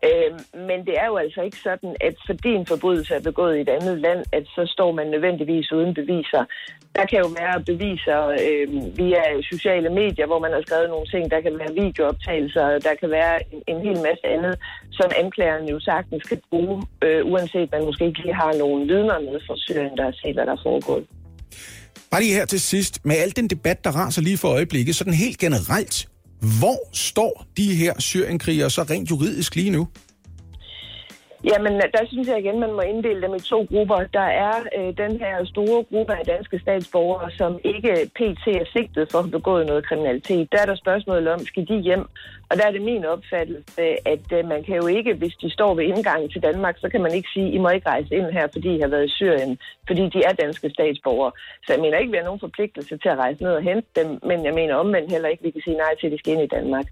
Øh, 0.08 0.32
men 0.68 0.78
det 0.86 0.94
er 1.02 1.06
jo 1.06 1.16
altså 1.16 1.40
ikke 1.42 1.60
sådan, 1.68 1.96
at 2.00 2.14
fordi 2.26 2.50
en 2.60 2.66
forbrydelse 2.66 3.14
er 3.14 3.20
begået 3.20 3.56
i 3.56 3.60
et 3.60 3.68
andet 3.68 3.96
land, 4.00 4.20
at 4.32 4.44
så 4.56 4.62
står 4.74 4.92
man 4.92 5.06
nødvendigvis 5.06 5.72
uden 5.72 5.94
beviser. 5.94 6.44
Der 6.96 7.04
kan 7.10 7.18
jo 7.24 7.28
være 7.40 7.64
beviser 7.70 8.20
øh, 8.44 8.98
via 8.98 9.22
sociale 9.52 9.90
medier, 9.90 10.26
hvor 10.26 10.38
man 10.38 10.52
har 10.52 10.62
skrevet 10.66 10.88
nogle 10.88 11.06
ting. 11.06 11.30
Der 11.30 11.40
kan 11.40 11.58
være 11.58 11.74
videooptagelser, 11.82 12.66
der 12.78 12.94
kan 13.00 13.10
være 13.10 13.34
en, 13.52 13.62
en 13.72 13.80
hel 13.86 13.98
masse 14.08 14.26
andet, 14.36 14.54
som 14.90 15.10
anklageren 15.22 15.68
jo 15.68 15.80
sagtens 15.80 16.22
kan 16.22 16.40
bruge, 16.50 16.82
øh, 17.04 17.26
uanset 17.32 17.68
man 17.72 17.84
måske 17.84 18.06
ikke 18.06 18.22
lige 18.22 18.34
har 18.34 18.52
nogen 18.52 18.88
vidner 18.88 19.18
med 19.20 19.40
fra 19.46 19.54
Syrien, 19.56 19.96
der 19.96 20.04
har 20.04 20.14
set, 20.22 20.34
hvad 20.34 20.46
der 20.46 20.52
er 20.52 20.62
foregået. 20.62 21.06
Bare 22.10 22.22
lige 22.22 22.34
her 22.34 22.44
til 22.44 22.60
sidst, 22.60 23.04
med 23.04 23.16
al 23.16 23.36
den 23.36 23.48
debat, 23.48 23.84
der 23.84 23.90
raser 23.90 24.22
lige 24.22 24.38
for 24.38 24.48
øjeblikket, 24.48 24.96
sådan 24.96 25.12
helt 25.12 25.38
generelt, 25.38 26.08
hvor 26.42 26.88
står 26.92 27.46
de 27.56 27.74
her 27.74 27.92
syrienkrigere 27.98 28.70
så 28.70 28.82
rent 28.82 29.10
juridisk 29.10 29.54
lige 29.54 29.70
nu? 29.70 29.88
Jamen, 31.44 31.72
der 31.96 32.04
synes 32.06 32.28
jeg 32.28 32.38
igen, 32.38 32.60
man 32.60 32.72
må 32.72 32.80
inddele 32.80 33.22
dem 33.22 33.34
i 33.34 33.40
to 33.40 33.66
grupper. 33.70 33.98
Der 34.18 34.28
er 34.46 34.54
øh, 34.78 34.96
den 34.96 35.12
her 35.20 35.44
store 35.44 35.84
gruppe 35.90 36.12
af 36.18 36.24
danske 36.24 36.58
statsborgere, 36.58 37.30
som 37.30 37.58
ikke 37.64 38.10
pt. 38.18 38.46
er 38.46 38.66
sigtet 38.76 39.08
for 39.10 39.18
at 39.18 39.24
have 39.24 39.38
begået 39.38 39.66
noget 39.66 39.86
kriminalitet. 39.88 40.52
Der 40.52 40.58
er 40.62 40.66
der 40.66 40.74
spørgsmålet 40.74 41.28
om, 41.28 41.38
skal 41.38 41.68
de 41.68 41.78
hjem? 41.80 42.04
Og 42.50 42.58
der 42.58 42.66
er 42.66 42.70
det 42.70 42.82
min 42.82 43.04
opfattelse, 43.04 43.82
at 44.14 44.26
øh, 44.32 44.48
man 44.48 44.64
kan 44.64 44.76
jo 44.76 44.86
ikke, 44.86 45.14
hvis 45.14 45.34
de 45.42 45.50
står 45.50 45.74
ved 45.74 45.84
indgangen 45.84 46.30
til 46.30 46.42
Danmark, 46.42 46.76
så 46.78 46.88
kan 46.88 47.02
man 47.02 47.14
ikke 47.14 47.28
sige, 47.34 47.52
I 47.52 47.58
må 47.58 47.68
ikke 47.68 47.88
rejse 47.88 48.14
ind 48.14 48.26
her, 48.26 48.46
fordi 48.52 48.76
I 48.76 48.80
har 48.80 48.88
været 48.88 49.06
i 49.06 49.16
Syrien, 49.18 49.58
fordi 49.86 50.02
de 50.14 50.20
er 50.28 50.32
danske 50.32 50.70
statsborgere. 50.70 51.32
Så 51.66 51.72
jeg 51.72 51.80
mener 51.80 51.98
ikke, 51.98 52.10
vi 52.10 52.16
har 52.16 52.24
nogen 52.24 52.46
forpligtelse 52.46 52.96
til 52.96 53.08
at 53.08 53.18
rejse 53.18 53.42
ned 53.42 53.52
og 53.52 53.62
hente 53.62 53.88
dem, 53.96 54.08
men 54.22 54.44
jeg 54.44 54.54
mener 54.54 54.74
omvendt 54.74 55.12
heller 55.12 55.28
ikke, 55.28 55.42
vi 55.42 55.50
kan 55.50 55.62
sige 55.64 55.76
nej 55.76 55.94
til, 55.94 56.06
at 56.06 56.12
de 56.12 56.18
skal 56.18 56.32
ind 56.32 56.42
i 56.42 56.54
Danmark. 56.56 56.86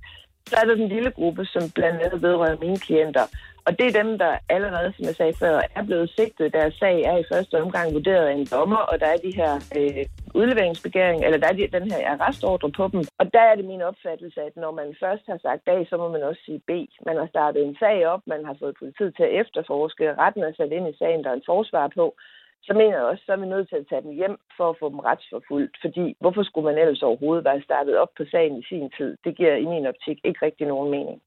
Så 0.46 0.56
er 0.60 0.64
der 0.64 0.74
den 0.74 0.88
lille 0.88 1.10
gruppe, 1.10 1.44
som 1.44 1.70
blandt 1.74 2.02
andet 2.02 2.22
vedrører 2.22 2.56
mine 2.60 2.78
klienter. 2.78 3.26
Og 3.70 3.78
det 3.78 3.86
er 3.86 4.02
dem, 4.02 4.18
der 4.18 4.32
allerede, 4.56 4.92
som 4.96 5.04
jeg 5.08 5.16
sagde 5.16 5.40
før, 5.42 5.54
er 5.78 5.84
blevet 5.88 6.10
sigtet. 6.18 6.52
Deres 6.58 6.74
sag 6.74 6.96
er 7.10 7.16
i 7.18 7.28
første 7.32 7.54
omgang 7.62 7.94
vurderet 7.94 8.26
af 8.26 8.34
en 8.34 8.46
dommer, 8.54 8.82
og 8.90 9.00
der 9.00 9.06
er 9.06 9.24
de 9.26 9.32
her 9.40 9.52
øh, 9.78 10.04
udleveringsbegæring, 10.34 11.24
eller 11.24 11.38
der 11.38 11.48
er 11.48 11.56
de, 11.58 11.78
den 11.78 11.90
her 11.92 12.00
arrestordre 12.14 12.70
på 12.78 12.84
dem. 12.92 13.00
Og 13.20 13.26
der 13.34 13.44
er 13.50 13.54
det 13.54 13.64
min 13.64 13.82
opfattelse, 13.82 14.40
at 14.48 14.56
når 14.56 14.72
man 14.80 14.96
først 15.02 15.24
har 15.30 15.38
sagt 15.42 15.68
A, 15.68 15.84
så 15.84 15.96
må 15.96 16.08
man 16.08 16.22
også 16.22 16.42
sige 16.44 16.60
B. 16.68 16.70
Man 17.08 17.16
har 17.16 17.26
startet 17.26 17.60
en 17.62 17.76
sag 17.82 18.06
op, 18.06 18.22
man 18.26 18.44
har 18.44 18.56
fået 18.60 18.74
politiet 18.78 19.16
til 19.16 19.22
at 19.22 19.34
efterforske, 19.40 20.14
retten 20.22 20.42
er 20.42 20.52
sat 20.56 20.72
ind 20.72 20.88
i 20.88 20.98
sagen, 20.98 21.24
der 21.24 21.30
er 21.30 21.38
en 21.38 21.50
forsvar 21.52 21.86
på. 21.98 22.14
Så 22.62 22.72
mener 22.74 22.96
jeg 22.96 23.10
også, 23.10 23.22
så 23.26 23.32
er 23.32 23.40
vi 23.42 23.46
nødt 23.46 23.68
til 23.68 23.76
at 23.76 23.88
tage 23.88 24.02
dem 24.02 24.12
hjem 24.20 24.36
for 24.56 24.70
at 24.70 24.78
få 24.80 24.88
dem 24.88 24.98
retsforfulgt. 24.98 25.76
Fordi 25.84 26.16
hvorfor 26.20 26.42
skulle 26.42 26.68
man 26.70 26.78
ellers 26.78 27.02
overhovedet 27.02 27.44
være 27.44 27.62
startet 27.68 27.98
op 28.02 28.12
på 28.16 28.24
sagen 28.30 28.56
i 28.58 28.64
sin 28.70 28.90
tid? 28.98 29.16
Det 29.24 29.36
giver 29.36 29.54
i 29.54 29.66
min 29.74 29.86
optik 29.86 30.18
ikke 30.24 30.46
rigtig 30.46 30.66
nogen 30.66 30.90
mening. 30.90 31.20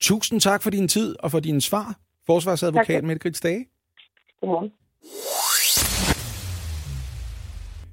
Tusind 0.00 0.40
tak 0.40 0.62
for 0.62 0.70
din 0.70 0.88
tid 0.88 1.16
og 1.18 1.30
for 1.30 1.40
dine 1.40 1.60
svar, 1.60 1.94
forsvarsadvokat. 2.26 3.04
Mette 3.04 3.18
Grits 3.18 3.40
Dage. 3.40 3.66
Godmorgen. 4.40 4.70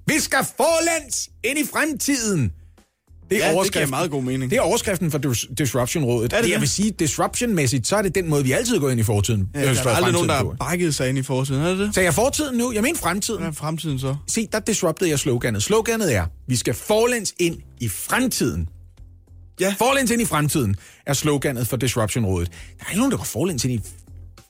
Vi 0.08 0.20
skal 0.20 0.39
forlæns 0.58 1.30
ind 1.43 1.60
i 1.60 1.64
fremtiden. 1.74 2.51
Det 3.30 3.38
Ja, 3.38 3.51
det 3.64 3.74
giver 3.74 3.86
meget 3.86 4.12
god 4.12 4.24
mening. 4.24 4.51
Det 4.51 4.58
er 4.58 4.62
overskriften 4.62 5.12
for 5.12 5.18
Dis- 5.20 5.53
Disruption-rådet. 5.55 6.34
Er 6.34 6.41
det 6.41 6.47
jeg 6.49 6.53
det? 6.53 6.62
vil 6.62 6.70
sige, 6.70 6.91
disruption-mæssigt, 6.91 7.88
så 7.88 7.95
er 7.95 8.01
det 8.01 8.16
den 8.16 8.30
måde, 8.30 8.43
vi 8.43 8.51
altid 8.51 8.80
går 8.80 8.89
ind 8.89 8.99
i 8.99 9.03
fortiden. 9.03 9.49
Ja, 9.53 9.60
øh, 9.70 9.76
der 9.76 9.84
er 9.84 9.95
aldrig 9.95 10.14
nogen, 10.14 10.30
der 10.30 10.36
har 10.36 10.55
bakket 10.60 10.95
sig 10.95 11.10
ind 11.10 11.18
i 11.18 11.22
fortiden, 11.24 11.62
er 11.62 11.70
det 11.70 11.80
det? 11.80 11.95
Så 11.95 12.01
jeg 12.01 12.14
fortiden 12.14 12.58
nu? 12.58 12.72
Jeg 12.74 12.82
mener 12.84 12.97
fremtiden. 12.99 13.39
Hvad 13.39 13.47
er 13.49 13.53
fremtiden 13.53 13.99
så? 13.99 14.16
Se, 14.28 14.47
der 14.51 14.60
disruptede 14.60 15.10
jeg 15.10 15.20
sloganet. 15.20 15.64
Sloganet 15.64 16.16
er, 16.16 16.26
vi 16.47 16.55
skal 16.55 16.74
forlæns 16.74 17.34
ind 17.39 17.58
i 17.80 17.89
fremtiden. 17.89 18.70
Ja. 19.60 19.76
Forlæns 19.78 20.12
ind 20.12 20.22
i 20.22 20.26
fremtiden 20.26 20.76
er 21.05 21.14
sloganet 21.14 21.68
for 21.68 21.78
Disruption-rådet. 21.78 22.51
Der 22.80 22.86
er 22.86 22.89
ikke 22.89 22.97
nogen, 22.99 23.12
der 23.12 23.18
går 23.18 23.24
forlæns 23.24 23.66
ind 23.66 23.74
i 23.74 23.82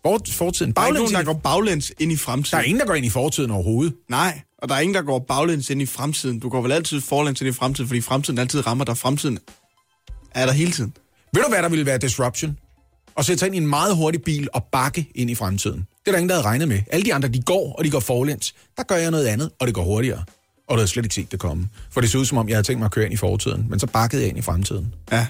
for, 0.04 0.20
fortiden. 0.32 0.72
Der 0.72 0.82
er 0.82 0.86
ikke 0.88 0.94
Baglæns 0.96 1.12
nogen, 1.12 1.26
der 1.28 1.34
går 1.34 1.40
baglæns 1.40 1.92
ind 2.00 2.12
i 2.12 2.16
Der 2.16 2.20
fremtiden. 2.20 2.60
er 2.60 2.64
ingen, 2.64 2.80
der 2.80 2.86
går 2.86 2.94
ind 2.96 3.06
i 3.06 3.10
fortiden 3.10 3.52
overhovedet. 3.52 3.94
Nej. 4.10 4.42
Og 4.62 4.70
der 4.70 4.76
er 4.76 4.80
ingen, 4.80 4.96
der 4.96 5.02
går 5.02 5.20
baglæns 5.20 5.70
ind 5.70 5.82
i 5.82 5.86
fremtiden. 5.86 6.40
Du 6.40 6.50
går 6.50 6.62
vel 6.62 6.72
altid 6.72 7.02
forlæns 7.02 7.42
ind 7.42 7.50
i 7.50 7.52
fremtiden, 7.54 7.88
fordi 7.88 8.02
fremtiden 8.02 8.40
altid 8.40 8.68
rammer 8.68 8.86
dig. 8.86 8.98
Fremtiden 8.98 9.40
er 10.36 10.46
der 10.46 10.54
hele 10.54 10.72
tiden. 10.72 10.94
Ved 11.34 11.44
du, 11.44 11.50
hvad 11.50 11.62
der 11.64 11.70
ville 11.70 11.86
være 11.86 11.98
disruption? 11.98 12.58
At 13.18 13.26
sætte 13.26 13.40
sig 13.40 13.46
ind 13.46 13.56
i 13.56 13.58
en 13.58 13.68
meget 13.68 13.96
hurtig 13.96 14.22
bil 14.22 14.48
og 14.54 14.64
bakke 14.72 15.12
ind 15.16 15.30
i 15.30 15.36
fremtiden. 15.36 15.78
Det 15.80 16.08
er 16.08 16.12
der 16.12 16.18
ingen, 16.18 16.30
der 16.30 16.36
havde 16.36 16.46
regnet 16.48 16.68
med. 16.68 16.80
Alle 16.92 17.06
de 17.06 17.14
andre, 17.14 17.30
de 17.30 17.42
går, 17.42 17.76
og 17.78 17.84
de 17.86 17.90
går 17.90 18.00
forlæns. 18.00 18.54
Der 18.78 18.84
gør 18.84 18.96
jeg 18.96 19.12
noget 19.12 19.28
andet, 19.28 19.52
og 19.60 19.68
det 19.68 19.76
går 19.76 19.84
hurtigere. 19.84 20.24
Og 20.68 20.74
du 20.74 20.80
havde 20.80 20.88
slet 20.88 21.06
ikke 21.06 21.16
set 21.16 21.32
det 21.32 21.40
komme. 21.40 21.70
For 21.92 22.02
det 22.02 22.10
så 22.10 22.18
ud 22.18 22.26
som 22.26 22.38
om, 22.38 22.50
jeg 22.50 22.56
havde 22.56 22.68
tænkt 22.68 22.80
mig 22.80 22.86
at 22.86 22.92
køre 22.92 23.06
ind 23.06 23.14
i 23.14 23.18
fortiden. 23.18 23.66
Men 23.70 23.80
så 23.80 23.88
bakkede 23.88 24.22
jeg 24.22 24.30
ind 24.30 24.38
i 24.38 24.42
fremtiden. 24.42 24.94
Ja, 25.12 25.28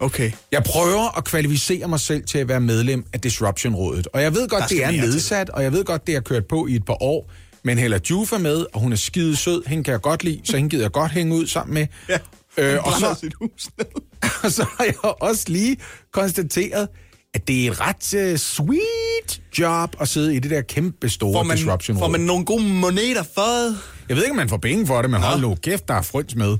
okay. 0.00 0.32
Jeg 0.52 0.62
prøver 0.62 1.18
at 1.18 1.24
kvalificere 1.24 1.88
mig 1.88 2.00
selv 2.00 2.24
til 2.24 2.38
at 2.38 2.48
være 2.48 2.60
medlem 2.60 3.04
af 3.12 3.20
Disruption-rådet. 3.20 4.08
Og 4.12 4.22
jeg 4.22 4.34
ved 4.34 4.48
godt, 4.48 4.64
det 4.68 4.84
er 4.84 4.90
nedsat, 4.90 5.50
og 5.50 5.62
jeg 5.62 5.72
ved 5.72 5.84
godt, 5.84 6.06
det 6.06 6.14
har 6.14 6.20
kørt 6.20 6.46
på 6.46 6.66
i 6.66 6.76
et 6.76 6.84
par 6.84 7.02
år. 7.02 7.30
Men 7.64 7.78
Hella 7.78 7.98
Juf 8.10 8.32
er 8.32 8.38
med, 8.38 8.66
og 8.72 8.80
hun 8.80 8.92
er 8.92 8.96
skide 8.96 9.36
sød. 9.36 9.62
Hende 9.66 9.84
kan 9.84 9.92
jeg 9.92 10.00
godt 10.00 10.24
lide, 10.24 10.40
så 10.44 10.56
hende 10.56 10.70
gider 10.70 10.84
jeg 10.84 10.92
godt 10.92 11.12
hænge 11.12 11.34
ud 11.34 11.46
sammen 11.46 11.74
med. 11.74 11.86
Ja, 12.08 12.18
øh, 12.56 12.86
og, 12.86 12.92
så, 13.00 13.16
sit 13.20 13.34
hus 13.34 13.68
og 14.44 14.52
så 14.52 14.66
har 14.78 14.84
jeg 14.84 14.94
også 15.04 15.44
lige 15.48 15.76
konstateret, 16.12 16.88
at 17.34 17.48
det 17.48 17.66
er 17.66 17.70
et 17.70 17.80
ret 17.80 18.32
uh, 18.32 18.36
sweet 18.38 19.42
job 19.58 19.96
at 20.00 20.08
sidde 20.08 20.34
i 20.36 20.38
det 20.38 20.50
der 20.50 20.60
kæmpe 20.60 21.08
store 21.08 21.32
Får 21.32 21.42
man, 21.42 21.56
disruption 21.56 21.98
får 21.98 22.08
man 22.08 22.20
nogle 22.20 22.44
gode 22.44 22.62
moneter 22.62 23.22
for 23.34 23.74
Jeg 24.08 24.16
ved 24.16 24.22
ikke, 24.24 24.30
om 24.30 24.36
man 24.36 24.48
får 24.48 24.56
penge 24.56 24.86
for 24.86 25.02
det, 25.02 25.10
men 25.10 25.20
hold 25.20 25.40
nu 25.40 25.54
kæft, 25.54 25.88
der 25.88 25.94
er 25.94 26.02
frøns 26.02 26.34
med. 26.34 26.56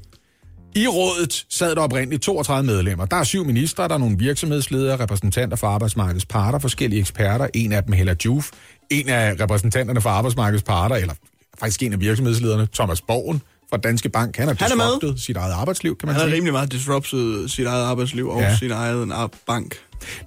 I 0.76 0.86
rådet 0.86 1.46
sad 1.50 1.74
der 1.74 1.80
oprindeligt 1.80 2.22
32 2.22 2.66
medlemmer. 2.66 3.06
Der 3.06 3.16
er 3.16 3.24
syv 3.24 3.44
ministre, 3.44 3.88
der 3.88 3.94
er 3.94 3.98
nogle 3.98 4.18
virksomhedsledere, 4.18 5.00
repræsentanter 5.00 5.56
for 5.56 5.66
arbejdsmarkedets 5.66 6.26
parter, 6.26 6.58
forskellige 6.58 7.00
eksperter. 7.00 7.46
En 7.54 7.72
af 7.72 7.84
dem, 7.84 7.92
Hella 7.92 8.14
Juf. 8.24 8.50
En 8.90 9.08
af 9.08 9.36
repræsentanterne 9.40 10.00
for 10.00 10.10
arbejdsmarkedets 10.10 10.64
parter, 10.64 10.96
eller 10.96 11.14
faktisk 11.58 11.82
en 11.82 11.92
af 11.92 12.00
virksomhedslederne, 12.00 12.68
Thomas 12.74 13.00
Borgen 13.00 13.42
fra 13.70 13.76
Danske 13.76 14.08
Bank. 14.08 14.36
Han 14.36 14.48
har 14.48 14.56
Han 14.60 14.70
disruptet 14.70 15.20
sit 15.20 15.36
eget 15.36 15.52
arbejdsliv, 15.52 15.96
kan 15.98 16.06
man 16.06 16.16
Han 16.16 16.28
har 16.28 16.34
rimelig 16.36 16.52
meget 16.52 16.72
disruptet 16.72 17.50
sit 17.50 17.66
eget 17.66 17.84
arbejdsliv 17.84 18.28
og 18.28 18.40
Ja. 18.40 18.56
sin 18.56 18.70
egen 18.70 19.12
bank. 19.46 19.76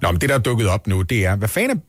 Nå, 0.02 0.12
men 0.12 0.20
det, 0.20 0.28
der 0.28 0.34
er 0.34 0.38
dukket 0.38 0.68
op 0.68 0.86
nu, 0.86 1.02
det 1.02 1.26
er, 1.26 1.36
hvad 1.36 1.48
fanden 1.48 1.78
er, 1.78 1.80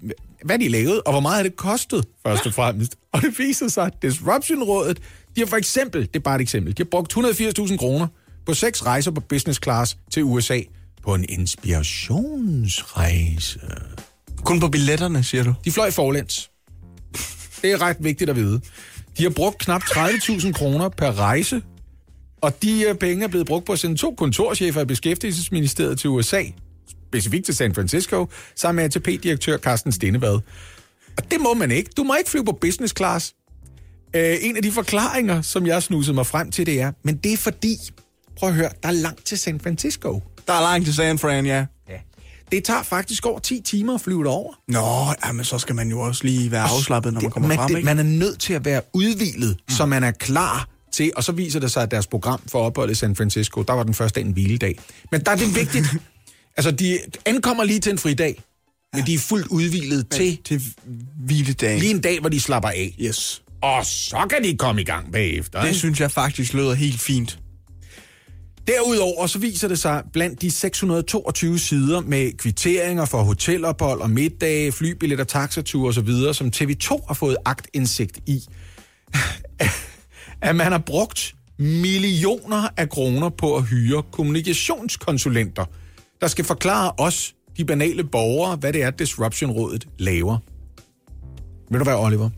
hvad 0.43 0.59
de 0.59 0.69
lavet, 0.69 1.01
og 1.05 1.11
hvor 1.11 1.21
meget 1.21 1.35
har 1.35 1.43
det 1.43 1.55
kostet, 1.55 2.05
først 2.27 2.45
og 2.45 2.53
fremmest. 2.53 2.95
Og 3.13 3.21
det 3.21 3.39
viser 3.39 3.67
sig, 3.67 3.85
at 3.85 3.93
Disruption-rådet, 4.01 4.99
de 5.35 5.41
har 5.41 5.47
for 5.47 5.57
eksempel, 5.57 6.01
det 6.01 6.15
er 6.15 6.19
bare 6.19 6.35
et 6.35 6.41
eksempel, 6.41 6.77
de 6.77 6.83
har 6.83 6.87
brugt 6.91 7.17
180.000 7.17 7.77
kroner 7.77 8.07
på 8.45 8.53
seks 8.53 8.85
rejser 8.85 9.11
på 9.11 9.21
business 9.21 9.59
class 9.63 9.97
til 10.11 10.23
USA 10.23 10.59
på 11.03 11.13
en 11.13 11.25
inspirationsrejse. 11.29 13.59
Kun 14.45 14.59
på 14.59 14.67
billetterne, 14.67 15.23
siger 15.23 15.43
du? 15.43 15.53
De 15.65 15.71
fløj 15.71 15.91
forlæns. 15.91 16.51
Det 17.61 17.71
er 17.71 17.81
ret 17.81 17.97
vigtigt 17.99 18.29
at 18.29 18.35
vide. 18.35 18.61
De 19.17 19.23
har 19.23 19.29
brugt 19.29 19.57
knap 19.57 19.83
30.000 19.83 20.51
kroner 20.51 20.89
per 20.89 21.19
rejse, 21.19 21.61
og 22.41 22.63
de 22.63 22.85
øh, 22.89 22.95
penge 22.95 23.23
er 23.23 23.27
blevet 23.27 23.47
brugt 23.47 23.65
på 23.65 23.71
at 23.71 23.79
sende 23.79 23.97
to 23.97 24.15
kontorchefer 24.17 24.81
i 24.81 24.85
Beskæftigelsesministeriet 24.85 25.99
til 25.99 26.09
USA, 26.09 26.43
specifikt 27.07 27.45
til 27.45 27.55
San 27.55 27.73
Francisco, 27.73 28.27
sammen 28.55 28.75
med 28.75 28.95
ATP-direktør 28.95 29.57
Carsten 29.57 29.91
Stennevad. 29.91 30.39
Og 31.17 31.31
det 31.31 31.41
må 31.41 31.53
man 31.53 31.71
ikke. 31.71 31.89
Du 31.97 32.03
må 32.03 32.15
ikke 32.15 32.29
flyve 32.29 32.45
på 32.45 32.57
business 32.61 32.93
class. 32.97 33.33
Øh, 34.15 34.37
en 34.41 34.55
af 34.55 34.61
de 34.63 34.71
forklaringer, 34.71 35.41
som 35.41 35.67
jeg 35.67 35.83
snusede 35.83 36.15
mig 36.15 36.25
frem 36.25 36.51
til, 36.51 36.65
det 36.65 36.81
er, 36.81 36.91
men 37.03 37.17
det 37.17 37.33
er 37.33 37.37
fordi, 37.37 37.77
prøv 38.37 38.49
at 38.49 38.55
høre, 38.55 38.69
der 38.83 38.89
er 38.89 38.93
langt 38.93 39.25
til 39.25 39.37
San 39.37 39.59
Francisco. 39.59 40.23
Der 40.47 40.53
er 40.53 40.61
langt 40.61 40.85
til 40.85 40.95
San 40.95 41.19
Fran, 41.19 41.45
ja. 41.45 41.65
Ja. 41.89 41.97
Det 42.51 42.63
tager 42.63 42.83
faktisk 42.83 43.25
over 43.25 43.39
10 43.39 43.61
timer 43.61 43.95
at 43.95 44.01
flyve 44.01 44.23
derover. 44.23 44.53
Nå, 44.67 45.13
ja, 45.25 45.31
men 45.31 45.45
så 45.45 45.57
skal 45.57 45.75
man 45.75 45.89
jo 45.89 45.99
også 45.99 46.23
lige 46.23 46.51
være 46.51 46.63
afslappet, 46.63 47.13
når 47.13 47.21
man 47.21 47.31
kommer 47.31 47.47
man, 47.47 47.57
frem, 47.57 47.67
det, 47.67 47.77
ikke? 47.77 47.85
man 47.85 47.99
er 47.99 48.03
nødt 48.03 48.39
til 48.39 48.53
at 48.53 48.65
være 48.65 48.81
udvilet, 48.93 49.57
mm. 49.67 49.75
så 49.75 49.85
man 49.85 50.03
er 50.03 50.11
klar 50.11 50.67
til, 50.91 51.11
og 51.15 51.23
så 51.23 51.31
viser 51.31 51.59
det 51.59 51.71
sig, 51.71 51.83
at 51.83 51.91
deres 51.91 52.07
program 52.07 52.41
for 52.47 52.59
opholdet 52.59 52.91
i 52.91 52.95
San 52.95 53.15
Francisco, 53.15 53.63
der 53.63 53.73
var 53.73 53.83
den 53.83 53.93
første 53.93 54.19
dag 54.19 54.27
en 54.27 54.33
hviledag. 54.33 54.79
Men 55.11 55.21
der 55.21 55.31
er 55.31 55.35
det 55.35 55.55
vigtigt, 55.55 55.85
altså 56.57 56.71
de 56.71 56.99
ankommer 57.25 57.63
lige 57.63 57.79
til 57.79 57.91
en 57.91 57.97
fridag, 57.97 58.41
men 58.93 59.05
de 59.05 59.13
er 59.13 59.19
fuldt 59.19 59.47
udvilet 59.47 60.09
til, 60.09 60.37
til 60.45 60.61
hviledagen. 61.25 61.79
lige 61.79 61.91
en 61.91 62.01
dag, 62.01 62.19
hvor 62.19 62.29
de 62.29 62.39
slapper 62.39 62.69
af. 62.69 62.95
Yes. 63.01 63.43
Og 63.61 63.85
så 63.85 64.27
kan 64.29 64.43
de 64.43 64.57
komme 64.57 64.81
i 64.81 64.83
gang 64.83 65.11
bagefter. 65.11 65.59
Det 65.59 65.67
ikke? 65.67 65.79
synes 65.79 65.99
jeg 65.99 66.11
faktisk 66.11 66.53
lyder 66.53 66.73
helt 66.73 67.01
fint. 67.01 67.39
Derudover 68.67 69.27
så 69.27 69.39
viser 69.39 69.67
det 69.67 69.79
sig 69.79 70.03
blandt 70.13 70.41
de 70.41 70.51
622 70.51 71.59
sider 71.59 72.01
med 72.01 72.37
kvitteringer 72.37 73.05
for 73.05 73.23
hotelophold 73.23 74.01
og 74.01 74.09
middage, 74.09 74.71
flybilletter, 74.71 75.25
taxature 75.25 75.89
osv., 75.89 76.33
som 76.33 76.51
TV2 76.55 77.07
har 77.07 77.13
fået 77.13 77.37
agtindsigt 77.45 78.19
i, 78.25 78.43
at 80.41 80.55
man 80.55 80.71
har 80.71 80.83
brugt 80.85 81.35
millioner 81.59 82.67
af 82.77 82.89
kroner 82.89 83.29
på 83.29 83.55
at 83.55 83.63
hyre 83.63 84.03
kommunikationskonsulenter, 84.11 85.65
der 86.21 86.27
skal 86.27 86.45
forklare 86.45 86.91
os, 86.97 87.35
de 87.57 87.65
banale 87.65 88.03
borgere, 88.03 88.55
hvad 88.55 88.73
det 88.73 88.83
er, 88.83 88.89
Disruption-rådet 88.91 89.87
laver. 89.99 90.37
Ved 91.71 91.79
du 91.79 91.83
hvad, 91.83 91.95
Oliver? 91.95 92.29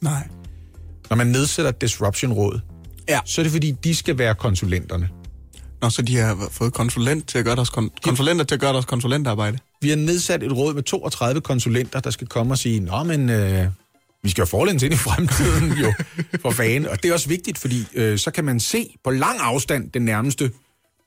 Nej. 0.00 0.28
Når 1.10 1.16
man 1.16 1.26
nedsætter 1.26 1.68
et 1.68 1.80
Disruption-råd, 1.80 2.60
ja. 3.08 3.20
så 3.24 3.40
er 3.40 3.42
det 3.42 3.52
fordi, 3.52 3.70
de 3.70 3.94
skal 3.94 4.18
være 4.18 4.34
konsulenterne. 4.34 5.08
Nå, 5.82 5.90
så 5.90 6.02
de 6.02 6.16
har 6.16 6.48
fået 6.50 6.72
konsulent 6.72 7.28
til 7.28 7.38
at 7.38 7.44
gøre 7.44 7.56
deres 7.56 7.68
kon- 7.70 8.00
konsulenter 8.02 8.44
til 8.44 8.54
at 8.54 8.60
gøre 8.60 8.72
deres 8.72 8.84
konsulentarbejde. 8.84 9.58
Vi 9.80 9.88
har 9.88 9.96
nedsat 9.96 10.42
et 10.42 10.52
råd 10.56 10.74
med 10.74 10.82
32 10.82 11.40
konsulenter, 11.40 12.00
der 12.00 12.10
skal 12.10 12.26
komme 12.26 12.52
og 12.52 12.58
sige, 12.58 12.80
Nå, 12.80 13.02
men 13.02 13.30
øh, 13.30 13.66
vi 14.22 14.30
skal 14.30 14.42
jo 14.42 14.46
forlæns 14.46 14.82
ind 14.82 14.94
i 14.94 14.96
fremtiden 14.96 15.72
jo, 15.72 15.92
for 16.42 16.50
fanden. 16.50 16.86
Og 16.88 17.02
det 17.02 17.08
er 17.08 17.12
også 17.12 17.28
vigtigt, 17.28 17.58
fordi 17.58 17.86
øh, 17.94 18.18
så 18.18 18.30
kan 18.30 18.44
man 18.44 18.60
se 18.60 18.96
på 19.04 19.10
lang 19.10 19.38
afstand 19.40 19.90
den 19.90 20.02
nærmeste 20.02 20.50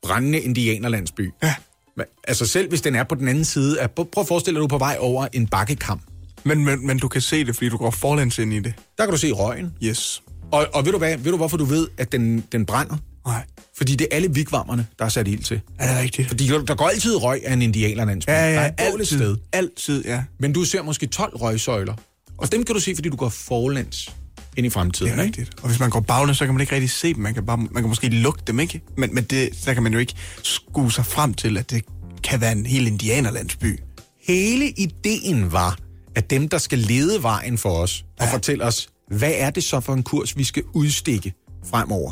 brændende 0.04 0.40
indianerlandsby. 0.40 1.32
Ja. 1.44 1.56
Men, 1.98 2.06
altså 2.28 2.46
selv 2.46 2.70
hvis 2.70 2.82
den 2.82 2.96
er 2.96 3.04
på 3.04 3.16
den 3.16 3.28
anden 3.28 3.46
side, 3.46 3.82
af, 3.82 3.92
prøv 3.92 4.08
at 4.18 4.28
forestille 4.28 4.60
dig, 4.60 4.64
at 4.66 4.70
du 4.70 4.76
er 4.76 4.80
på 4.80 4.84
vej 4.84 4.98
over 5.00 5.28
en 5.34 5.48
bakkekam. 5.48 6.00
Men, 6.44 6.66
men, 6.66 6.88
men 6.88 7.00
du 7.00 7.08
kan 7.08 7.22
se 7.22 7.46
det, 7.46 7.56
fordi 7.56 7.70
du 7.70 7.78
går 7.78 7.92
forlæns 7.92 8.38
ind 8.38 8.54
i 8.54 8.60
det. 8.60 8.74
Der 8.98 9.06
kan 9.06 9.12
du 9.12 9.18
se 9.18 9.32
røgen. 9.32 9.74
Yes. 9.84 10.24
Og, 10.52 10.68
og 10.74 10.86
ved, 10.86 10.92
du 10.92 10.98
hvad, 10.98 11.18
ved 11.18 11.32
du 11.32 11.38
hvorfor 11.38 11.58
du 11.58 11.66
ved, 11.66 11.88
at 11.98 12.12
den, 12.12 12.44
den 12.52 12.66
brænder? 12.66 12.98
Nej. 13.26 13.46
Fordi 13.78 13.96
det 13.96 14.08
er 14.12 14.16
alle 14.16 14.34
vigvarmerne, 14.34 14.88
der 15.00 15.06
er 15.06 15.10
sat 15.10 15.28
ild 15.28 15.44
til. 15.44 15.62
Er 15.80 15.94
det 15.94 16.04
rigtigt? 16.04 16.28
Fordi 16.28 16.48
der 16.48 16.76
går 16.76 16.88
altid 16.88 17.16
røg 17.16 17.42
af 17.46 17.54
en 17.54 17.62
indianerlandsby. 17.62 18.30
Ja, 18.30 18.46
ja, 18.46 18.54
der 18.54 18.60
er 18.60 18.72
altid. 18.78 19.06
sted. 19.06 19.38
Altid, 19.54 20.06
ja. 20.06 20.24
Men 20.40 20.54
du 20.54 20.64
ser 20.64 20.84
måske 20.84 21.08
12 21.08 21.36
røgsøjler. 21.36 21.94
Og 22.38 22.52
dem 22.52 22.64
kan 22.64 22.76
du 22.76 22.82
se, 22.82 22.96
fordi 22.96 23.10
du 23.10 23.16
går 23.16 23.30
forlæns 23.30 24.10
ind 24.58 24.68
i 24.68 24.70
fremtiden. 24.70 25.12
Det 25.12 25.20
er 25.20 25.24
ikke? 25.24 25.40
rigtigt. 25.40 25.60
Og 25.62 25.68
hvis 25.68 25.80
man 25.80 25.90
går 25.90 26.00
baglæns, 26.00 26.38
så 26.38 26.46
kan 26.46 26.54
man 26.54 26.62
ikke 26.62 26.76
rigtig 26.76 26.90
se 26.90 27.14
dem. 27.14 27.24
Man 27.24 27.34
kan, 27.34 27.46
bare, 27.46 27.58
man 27.58 27.84
kan 27.84 27.88
måske 27.88 28.10
lugte 28.10 28.44
dem, 28.48 28.60
ikke? 28.60 28.82
Men, 28.98 29.16
men 29.16 29.24
det, 29.24 29.50
der 29.66 29.74
kan 29.74 29.84
man 29.84 29.94
jo 29.94 30.00
ikke 30.00 30.14
skue 30.44 30.92
sig 30.92 31.06
frem 31.06 31.34
til, 31.34 31.58
at 31.58 31.72
det 31.72 31.86
kan 32.24 32.42
være 32.42 32.52
en 32.52 32.66
hel 32.66 32.88
indianerlandsby. 32.88 33.80
Hele 34.28 34.70
ideen 34.70 35.52
var, 35.52 35.78
at 36.16 36.30
dem, 36.30 36.50
der 36.50 36.58
skal 36.58 36.80
lede 36.80 37.24
vejen 37.24 37.58
for 37.58 37.70
os, 37.70 38.06
og 38.20 38.28
fortælle 38.28 38.64
os, 38.64 38.90
hvad 39.12 39.34
er 39.36 39.50
det 39.50 39.64
så 39.64 39.80
for 39.80 39.94
en 39.94 40.04
kurs, 40.04 40.38
vi 40.38 40.44
skal 40.44 40.64
udstikke 40.74 41.34
fremover. 41.70 42.12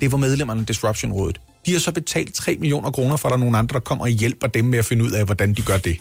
Det 0.00 0.12
var 0.12 0.18
medlemmerne 0.18 0.60
af 0.60 0.66
Disruption-rådet. 0.66 1.40
De 1.66 1.72
har 1.72 1.78
så 1.78 1.92
betalt 1.92 2.34
3 2.34 2.56
millioner 2.60 2.90
kroner, 2.90 3.16
for 3.16 3.28
at 3.28 3.30
der 3.30 3.36
er 3.36 3.40
nogle 3.40 3.58
andre, 3.58 3.74
der 3.74 3.80
kommer 3.80 4.04
og 4.04 4.10
hjælper 4.10 4.46
dem 4.46 4.64
med 4.64 4.78
at 4.78 4.84
finde 4.84 5.04
ud 5.04 5.10
af, 5.10 5.24
hvordan 5.24 5.54
de 5.54 5.62
gør 5.62 5.78
det. 5.78 5.98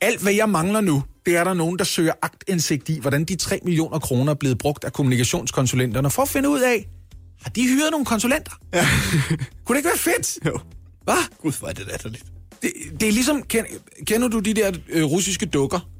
Alt, 0.00 0.22
hvad 0.22 0.32
jeg 0.32 0.48
mangler 0.48 0.80
nu, 0.80 1.02
det 1.26 1.36
er 1.36 1.44
der 1.44 1.54
nogen, 1.54 1.78
der 1.78 1.84
søger 1.84 2.12
agtindsigt 2.22 2.88
i, 2.88 3.00
hvordan 3.00 3.24
de 3.24 3.36
3 3.36 3.60
millioner 3.64 3.98
kroner 3.98 4.30
er 4.30 4.36
blevet 4.36 4.58
brugt 4.58 4.84
af 4.84 4.92
kommunikationskonsulenterne, 4.92 6.10
for 6.10 6.22
at 6.22 6.28
finde 6.28 6.48
ud 6.48 6.60
af, 6.60 6.88
har 7.42 7.50
de 7.50 7.62
hyret 7.68 7.90
nogle 7.90 8.06
konsulenter? 8.06 8.52
Ja. 8.74 8.86
Kunne 9.64 9.74
det 9.74 9.76
ikke 9.76 9.88
være 9.88 10.14
fedt? 10.14 10.38
Jo. 10.46 10.58
Hvad? 11.04 11.38
Gud, 11.42 11.52
hvor 11.58 11.68
er 11.68 11.72
det 11.72 11.86
latterligt. 11.86 12.24
Det, 12.62 12.72
det 13.00 13.08
er 13.08 13.12
ligesom, 13.12 13.42
kender, 13.42 13.70
kender 14.06 14.28
du 14.28 14.38
de 14.38 14.54
der 14.54 14.72
øh, 14.88 15.04
russiske 15.04 15.46
dukker? 15.46 15.90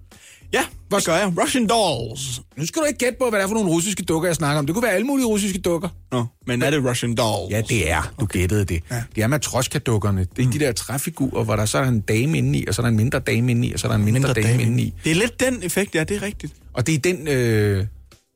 Ja, 0.53 0.65
hvad 0.89 1.01
gør 1.07 1.17
jeg? 1.17 1.33
Russian 1.43 1.67
Dolls. 1.67 2.41
Nu 2.57 2.67
skal 2.67 2.83
du 2.83 2.87
ikke 2.87 2.99
gætte 2.99 3.19
på, 3.19 3.31
hvad 3.31 3.39
det 3.39 3.45
er 3.45 3.49
for 3.49 3.55
nogle 3.55 3.71
russiske 3.71 4.03
dukker, 4.03 4.29
jeg 4.29 4.37
snakker 4.37 4.59
om. 4.59 4.67
Det 4.67 4.75
kunne 4.75 4.83
være 4.83 4.93
alle 4.93 5.07
mulige 5.07 5.27
russiske 5.27 5.59
dukker. 5.59 5.89
Nå, 6.13 6.27
men 6.47 6.63
er 6.63 6.71
det 6.71 6.85
Russian 6.85 7.15
Dolls? 7.15 7.51
Ja, 7.51 7.61
det 7.61 7.91
er. 7.91 8.15
Du 8.21 8.27
gættede 8.27 8.65
det. 8.65 8.83
Ja. 8.91 9.03
Det 9.15 9.23
er 9.23 9.27
matroska-dukkerne. 9.27 10.21
Det 10.37 10.43
er 10.43 10.47
mm. 10.47 10.53
de 10.53 10.59
der 10.59 10.73
træfigurer, 10.73 11.45
hvor 11.45 11.57
der 11.57 11.65
så 11.65 11.79
er 11.79 11.89
en 11.89 12.01
dame 12.01 12.39
inde 12.39 12.59
i, 12.59 12.67
og 12.67 12.75
så 12.75 12.83
er 12.83 12.85
der 12.85 12.91
en 12.91 12.97
mindre 12.97 13.19
dame 13.19 13.51
inde 13.51 13.69
i, 13.69 13.73
og 13.73 13.81
så 13.81 13.87
er 13.87 13.91
der 13.91 13.99
en 13.99 14.05
mindre, 14.05 14.21
mindre 14.21 14.35
dame, 14.35 14.49
dame 14.49 14.63
inde 14.63 14.83
i. 14.83 14.95
Det 15.05 15.11
er 15.11 15.17
lidt 15.17 15.41
den 15.41 15.63
effekt, 15.63 15.95
ja, 15.95 16.05
det 16.05 16.17
er 16.17 16.23
rigtigt. 16.23 16.53
Og 16.73 16.87
det 16.87 16.95
er 16.95 16.99
den, 16.99 17.29
øh, 17.29 17.87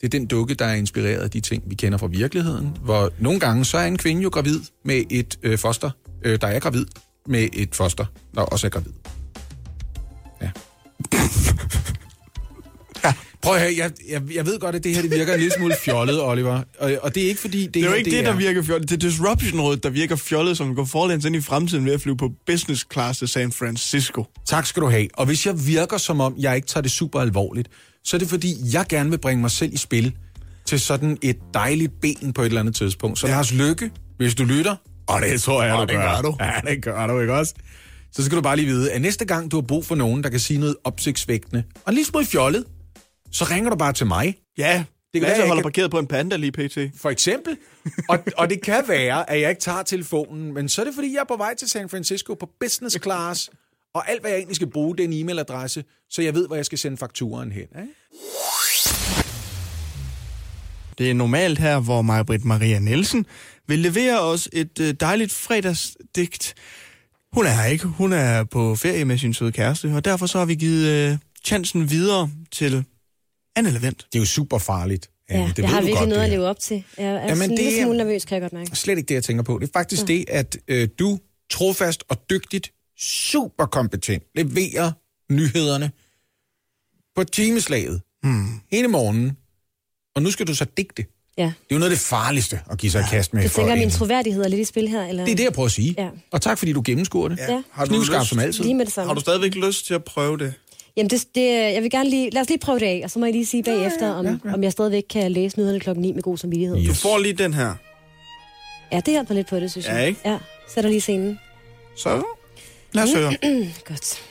det 0.00 0.14
er 0.14 0.18
den 0.18 0.26
dukke, 0.26 0.54
der 0.54 0.64
er 0.64 0.74
inspireret 0.74 1.20
af 1.20 1.30
de 1.30 1.40
ting, 1.40 1.62
vi 1.66 1.74
kender 1.74 1.98
fra 1.98 2.06
virkeligheden. 2.06 2.76
Hvor 2.84 3.12
nogle 3.18 3.40
gange, 3.40 3.64
så 3.64 3.78
er 3.78 3.86
en 3.86 3.98
kvinde 3.98 4.22
jo 4.22 4.28
gravid 4.28 4.60
med 4.84 5.02
et 5.10 5.38
øh, 5.42 5.58
foster, 5.58 5.90
øh, 6.24 6.40
der 6.40 6.46
er 6.46 6.58
gravid 6.58 6.86
med 7.26 7.48
et 7.52 7.74
foster, 7.74 8.04
der 8.34 8.40
også 8.40 8.66
er 8.66 8.70
gravid. 8.70 8.92
Prøv 13.44 13.54
at 13.54 13.60
høre, 13.60 13.74
jeg, 13.78 13.90
jeg, 14.08 14.22
jeg 14.34 14.46
ved 14.46 14.58
godt, 14.58 14.74
at 14.74 14.84
det 14.84 14.94
her 14.94 15.02
det 15.02 15.10
virker 15.10 15.34
en 15.34 15.40
lille 15.40 15.54
smule 15.54 15.74
fjollet, 15.84 16.22
Oliver. 16.22 16.62
Og, 16.78 16.92
og 17.02 17.14
det 17.14 17.24
er 17.24 17.28
ikke 17.28 17.40
fordi... 17.40 17.62
Det, 17.66 17.74
Det 17.74 17.84
er 17.84 17.88
jo 17.88 17.94
ikke 17.94 18.10
det, 18.10 18.24
der 18.24 18.36
virker 18.36 18.62
fjollet. 18.62 18.90
Det 18.90 19.04
er 19.04 19.08
Disruption-rådet, 19.08 19.82
der 19.82 19.90
virker 19.90 20.16
fjollet, 20.16 20.56
som 20.56 20.74
går 20.74 20.84
forlæns 20.84 21.24
ind 21.24 21.36
i 21.36 21.40
fremtiden 21.40 21.84
ved 21.84 21.92
at 21.92 22.00
flyve 22.00 22.16
på 22.16 22.30
business 22.46 22.86
class 22.92 23.18
til 23.18 23.28
San 23.28 23.52
Francisco. 23.52 24.24
Tak 24.46 24.66
skal 24.66 24.82
du 24.82 24.88
have. 24.88 25.08
Og 25.14 25.26
hvis 25.26 25.46
jeg 25.46 25.66
virker 25.66 25.96
som 25.98 26.20
om, 26.20 26.34
jeg 26.38 26.56
ikke 26.56 26.68
tager 26.68 26.82
det 26.82 26.90
super 26.90 27.20
alvorligt, 27.20 27.68
så 28.04 28.16
er 28.16 28.18
det 28.18 28.28
fordi, 28.28 28.54
jeg 28.72 28.86
gerne 28.88 29.10
vil 29.10 29.18
bringe 29.18 29.40
mig 29.40 29.50
selv 29.50 29.72
i 29.72 29.76
spil 29.76 30.12
til 30.66 30.80
sådan 30.80 31.18
et 31.22 31.36
dejligt 31.54 31.92
ben 32.00 32.32
på 32.32 32.42
et 32.42 32.46
eller 32.46 32.60
andet 32.60 32.74
tidspunkt. 32.76 33.18
Så 33.18 33.26
Lars 33.26 33.52
Lykke, 33.52 33.90
hvis 34.16 34.34
du 34.34 34.44
lytter, 34.44 34.76
og 35.06 35.20
det 35.22 35.42
tror 35.42 35.62
jeg, 35.62 35.74
Og 35.74 35.88
du 35.88 35.92
det 35.94 36.02
gør 36.02 36.20
du. 36.22 36.36
Ja, 36.40 36.70
det 36.70 36.82
gør 36.82 37.06
du, 37.06 37.20
ikke 37.20 37.34
også? 37.34 37.54
Så 38.12 38.24
skal 38.24 38.36
du 38.36 38.42
bare 38.42 38.56
lige 38.56 38.66
vide, 38.66 38.92
at 38.92 39.02
næste 39.02 39.24
gang 39.24 39.50
du 39.50 39.56
har 39.56 39.62
brug 39.62 39.86
for 39.86 39.94
nogen, 39.94 40.22
der 40.24 40.30
kan 40.30 40.40
sige 40.40 40.60
noget 40.60 40.76
opsigtsvægtende, 40.84 41.62
og 41.84 41.90
en 41.90 41.94
lille 41.94 42.06
smule 42.06 42.26
fjollet, 42.26 42.64
så 43.34 43.44
ringer 43.44 43.70
du 43.70 43.76
bare 43.76 43.92
til 43.92 44.06
mig. 44.06 44.36
Ja, 44.58 44.84
det 45.14 45.20
kan 45.20 45.30
være, 45.30 45.38
jeg 45.38 45.46
holder 45.46 45.62
parkeret 45.62 45.90
på 45.90 45.98
en 45.98 46.06
panda 46.06 46.36
lige 46.36 46.52
pt. 46.52 46.78
For 46.96 47.10
eksempel. 47.10 47.56
Og, 48.08 48.18
og 48.36 48.50
det 48.50 48.62
kan 48.62 48.84
være, 48.88 49.30
at 49.30 49.40
jeg 49.40 49.50
ikke 49.50 49.60
tager 49.60 49.82
telefonen, 49.82 50.54
men 50.54 50.68
så 50.68 50.80
er 50.80 50.84
det, 50.84 50.94
fordi 50.94 51.12
jeg 51.12 51.20
er 51.20 51.24
på 51.28 51.36
vej 51.36 51.54
til 51.54 51.68
San 51.68 51.88
Francisco 51.88 52.34
på 52.34 52.48
business 52.60 52.98
class, 53.02 53.50
og 53.94 54.10
alt, 54.10 54.20
hvad 54.20 54.30
jeg 54.30 54.38
egentlig 54.38 54.56
skal 54.56 54.70
bruge, 54.70 54.96
det 54.96 55.04
er 55.04 55.08
en 55.08 55.30
e-mailadresse, 55.30 56.06
så 56.10 56.22
jeg 56.22 56.34
ved, 56.34 56.46
hvor 56.46 56.56
jeg 56.56 56.64
skal 56.64 56.78
sende 56.78 56.96
fakturen 56.96 57.52
hen. 57.52 57.62
Ikke? 57.62 57.92
Det 60.98 61.10
er 61.10 61.14
normalt 61.14 61.58
her, 61.58 61.80
hvor 61.80 62.02
Majbrit 62.02 62.44
Maria 62.44 62.78
Nielsen 62.78 63.26
vil 63.66 63.78
levere 63.78 64.20
os 64.20 64.48
et 64.52 64.80
øh, 64.80 64.94
dejligt 65.00 65.32
fredagsdigt. 65.32 66.54
Hun 67.32 67.46
er 67.46 67.50
her 67.50 67.64
ikke. 67.64 67.86
Hun 67.86 68.12
er 68.12 68.44
på 68.44 68.76
ferie 68.76 69.04
med 69.04 69.18
sin 69.18 69.34
søde 69.34 69.52
kæreste, 69.52 69.92
og 69.94 70.04
derfor 70.04 70.26
så 70.26 70.38
har 70.38 70.44
vi 70.44 70.54
givet 70.54 70.88
øh, 70.88 71.18
chancen 71.44 71.90
videre 71.90 72.30
til 72.52 72.84
Anne 73.56 73.70
Levent. 73.70 74.06
Det 74.12 74.18
er 74.18 74.22
jo 74.22 74.26
super 74.26 74.58
farligt. 74.58 75.10
Ja, 75.30 75.52
det 75.56 75.58
jeg 75.58 75.68
har 75.68 75.76
virkelig 75.80 75.96
godt, 75.98 76.08
noget 76.08 76.20
det 76.20 76.24
at 76.24 76.30
leve 76.30 76.46
op 76.46 76.58
til. 76.58 76.84
Jeg 76.98 77.04
er 77.06 77.10
Jamen, 77.12 77.28
Jamen, 77.28 77.42
en 77.50 77.50
det 77.56 77.64
lille 77.64 77.78
er- 77.80 77.84
smule 77.84 77.98
nervøs, 77.98 78.24
kan 78.24 78.34
jeg 78.34 78.42
godt 78.42 78.52
mærke. 78.52 78.76
Slet 78.76 78.98
ikke 78.98 79.08
det, 79.08 79.14
jeg 79.14 79.24
tænker 79.24 79.42
på. 79.42 79.58
Det 79.58 79.68
er 79.68 79.72
faktisk 79.72 80.02
Ja. 80.02 80.06
det, 80.06 80.24
at 80.28 80.56
øh, 80.68 80.88
du 80.98 81.18
trofast 81.50 82.04
og 82.08 82.16
dygtigt, 82.30 82.72
super 82.98 83.66
kompetent, 83.66 84.22
leverer 84.34 84.92
nyhederne 85.32 85.90
på 87.16 87.24
timeslaget 87.24 88.02
hmm. 88.22 88.60
hele 88.72 88.88
morgenen. 88.88 89.36
Og 90.16 90.22
nu 90.22 90.30
skal 90.30 90.46
du 90.46 90.54
så 90.54 90.66
digte. 90.76 91.04
Ja. 91.38 91.42
Det 91.44 91.50
er 91.50 91.54
jo 91.72 91.78
noget 91.78 91.90
af 91.90 91.96
det 91.96 92.04
farligste 92.06 92.60
at 92.70 92.78
give 92.78 92.92
sig 92.92 93.00
i 93.00 93.04
kast 93.10 93.34
med. 93.34 93.42
Du 93.42 93.48
for 93.48 93.56
tænker, 93.60 93.72
en- 93.74 93.78
min 93.78 93.90
troværdighed 93.90 94.44
er 94.44 94.48
lidt 94.48 94.60
i 94.60 94.64
spil 94.64 94.88
her? 94.88 95.04
Eller? 95.06 95.24
Det 95.24 95.32
er 95.32 95.36
det, 95.36 95.44
jeg 95.44 95.52
prøver 95.52 95.66
at 95.66 95.72
sige. 95.72 95.94
Ja. 95.98 96.08
Og 96.30 96.42
tak, 96.42 96.58
fordi 96.58 96.72
du 96.72 96.82
gennemskuer 96.84 97.28
det. 97.28 97.38
Ja. 97.38 97.62
Har 97.70 97.84
du 97.84 97.88
Knivskarp 97.88 98.20
lyst- 98.20 98.28
som 98.28 98.38
altid. 98.38 98.64
Lige 98.64 98.74
med 98.74 98.84
det 98.84 98.94
samme. 98.94 99.06
Har 99.08 99.14
du 99.14 99.20
stadigvæk 99.20 99.54
lyst 99.54 99.86
til 99.86 99.94
at 99.94 100.04
prøve 100.04 100.38
det? 100.38 100.54
Jamen, 100.96 101.10
det, 101.10 101.24
det, 101.34 101.50
jeg 101.50 101.82
vil 101.82 101.90
gerne 101.90 102.10
lige... 102.10 102.30
Lad 102.30 102.42
os 102.42 102.48
lige 102.48 102.58
prøve 102.58 102.78
det 102.78 102.86
af, 102.86 103.00
og 103.04 103.10
så 103.10 103.18
må 103.18 103.26
jeg 103.26 103.32
lige 103.32 103.46
sige 103.46 103.62
bagefter, 103.62 104.10
om, 104.10 104.26
ja, 104.26 104.36
ja. 104.44 104.54
om 104.54 104.62
jeg 104.62 104.72
stadigvæk 104.72 105.04
kan 105.10 105.32
læse 105.32 105.58
nyhederne 105.58 105.80
klokken 105.80 106.02
9 106.02 106.12
med 106.12 106.22
god 106.22 106.38
samvittighed. 106.38 106.86
Du 106.86 106.94
får 106.94 107.18
lige 107.18 107.32
den 107.32 107.54
her. 107.54 107.74
Ja, 108.92 108.96
det 108.96 109.08
hjælper 109.14 109.34
lidt 109.34 109.46
på 109.46 109.60
det, 109.60 109.70
synes 109.70 109.86
Ja, 109.86 109.94
jeg. 109.94 110.08
ikke? 110.08 110.20
Ja, 110.24 110.38
sætter 110.74 110.90
lige 110.90 111.00
scenen. 111.00 111.38
Så 111.96 112.22
lad 112.92 113.02
os 113.04 113.12
høre. 113.14 113.32
Godt. 113.88 114.22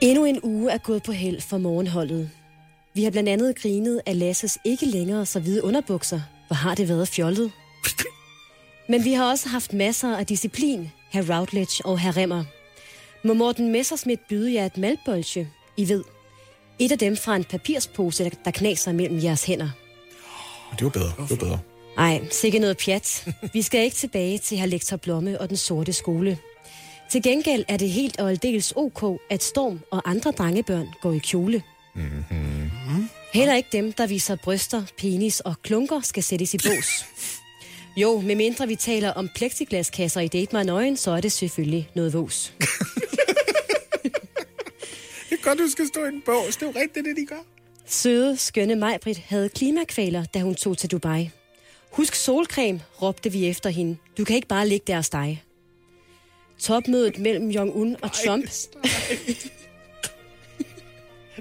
Endnu 0.00 0.24
en 0.24 0.40
uge 0.42 0.72
er 0.72 0.78
gået 0.78 1.02
på 1.02 1.12
held 1.12 1.40
for 1.40 1.58
morgenholdet. 1.58 2.30
Vi 2.94 3.04
har 3.04 3.10
blandt 3.10 3.28
andet 3.28 3.56
grinet 3.62 4.00
af 4.06 4.18
Lasses 4.18 4.58
ikke 4.64 4.86
længere 4.86 5.26
så 5.26 5.40
hvide 5.40 5.64
underbukser. 5.64 6.20
Hvor 6.46 6.54
har 6.54 6.74
det 6.74 6.88
været 6.88 7.08
fjollet? 7.08 7.50
Men 8.88 9.04
vi 9.04 9.12
har 9.12 9.30
også 9.30 9.48
haft 9.48 9.72
masser 9.72 10.16
af 10.16 10.26
disciplin, 10.26 10.90
herr 11.12 11.38
Routledge 11.38 11.86
og 11.86 11.98
herr 11.98 12.16
Remmer. 12.16 12.44
Må 13.24 13.34
Morten 13.34 13.72
Messerschmidt 13.72 14.28
byde 14.28 14.54
jer 14.54 14.66
et 14.66 14.78
maltbolsje? 14.78 15.48
I 15.76 15.88
ved. 15.88 16.04
Et 16.78 16.92
af 16.92 16.98
dem 16.98 17.16
fra 17.16 17.36
en 17.36 17.44
papirspose, 17.44 18.30
der- 18.44 18.50
knaser 18.50 18.92
mellem 18.92 19.22
jeres 19.22 19.44
hænder. 19.44 19.70
Det 20.78 20.84
var 20.84 20.90
bedre. 20.90 21.06
Det 21.18 21.30
var 21.30 21.36
bedre. 21.36 21.58
Ej, 21.98 22.20
sikke 22.30 22.58
noget 22.58 22.76
pjat. 22.78 23.28
Vi 23.52 23.62
skal 23.62 23.84
ikke 23.84 23.96
tilbage 23.96 24.38
til 24.38 24.58
herr 24.58 24.66
lektor 24.66 24.96
Blomme 24.96 25.40
og 25.40 25.48
den 25.48 25.56
sorte 25.56 25.92
skole. 25.92 26.38
Til 27.10 27.22
gengæld 27.22 27.64
er 27.68 27.76
det 27.76 27.90
helt 27.90 28.20
og 28.20 28.30
aldeles 28.30 28.72
ok, 28.76 29.20
at 29.30 29.42
Storm 29.42 29.80
og 29.90 30.10
andre 30.10 30.30
drengebørn 30.30 30.88
går 31.02 31.12
i 31.12 31.18
kjole. 31.18 31.62
Mm-hmm. 31.94 33.08
Heller 33.34 33.54
ikke 33.54 33.68
dem, 33.72 33.92
der 33.92 34.06
viser 34.06 34.36
bryster, 34.36 34.82
penis 34.98 35.40
og 35.40 35.54
klunker, 35.62 36.00
skal 36.00 36.22
sættes 36.22 36.54
i 36.54 36.58
bås. 36.58 37.04
Jo, 37.96 38.20
medmindre 38.20 38.66
vi 38.68 38.76
taler 38.76 39.10
om 39.10 39.28
plexiglaskasser 39.36 40.20
i 40.20 40.28
Date 40.28 40.56
My 40.56 40.62
Nøgen, 40.62 40.96
så 40.96 41.10
er 41.10 41.20
det 41.20 41.32
selvfølgelig 41.32 41.88
noget 41.94 42.12
vås. 42.14 42.52
Godt, 45.44 45.58
du 45.58 45.68
skal 45.68 45.86
stå 45.86 46.04
i 46.04 46.08
en 46.08 46.22
bås. 46.26 46.56
Det 46.56 46.62
er 46.62 46.66
jo 46.66 46.80
rigtigt, 46.80 47.06
det 47.06 47.16
de 47.16 47.26
gør. 47.26 47.44
Søde, 47.86 48.36
skønne 48.36 48.76
Majbrit 48.76 49.18
havde 49.18 49.48
klimakvaler, 49.48 50.24
da 50.24 50.40
hun 50.40 50.54
tog 50.54 50.78
til 50.78 50.90
Dubai. 50.90 51.30
Husk 51.90 52.14
solcreme, 52.14 52.80
råbte 53.02 53.32
vi 53.32 53.48
efter 53.48 53.70
hende. 53.70 53.96
Du 54.18 54.24
kan 54.24 54.36
ikke 54.36 54.48
bare 54.48 54.68
ligge 54.68 54.84
der 54.86 54.96
og 54.96 55.04
stege. 55.04 55.42
Topmødet 56.58 57.18
mellem 57.18 57.50
Jong-un 57.50 57.96
og 58.02 58.12
Trump. 58.12 58.44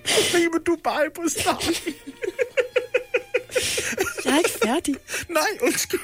Rimer 0.06 0.60
du 0.60 0.78
bare 0.84 1.10
på 1.16 1.22
start? 1.28 1.84
Jeg 4.26 4.34
er 4.34 4.38
ikke 4.38 4.50
færdig. 4.64 4.96
Nej, 5.30 5.48
undskyld. 5.62 6.00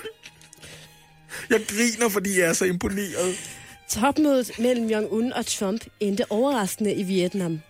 Jeg 1.50 1.62
griner, 1.68 2.10
fordi 2.10 2.40
jeg 2.40 2.50
er 2.50 2.54
så 2.54 2.66
imponeret. 2.66 3.36
Topmødet 3.90 4.60
mellem 4.60 4.90
Jong-un 4.90 5.38
og 5.38 5.46
Trump 5.46 5.86
endte 6.00 6.32
overraskende 6.32 6.94
i 6.94 7.04
Vietnam. 7.04 7.62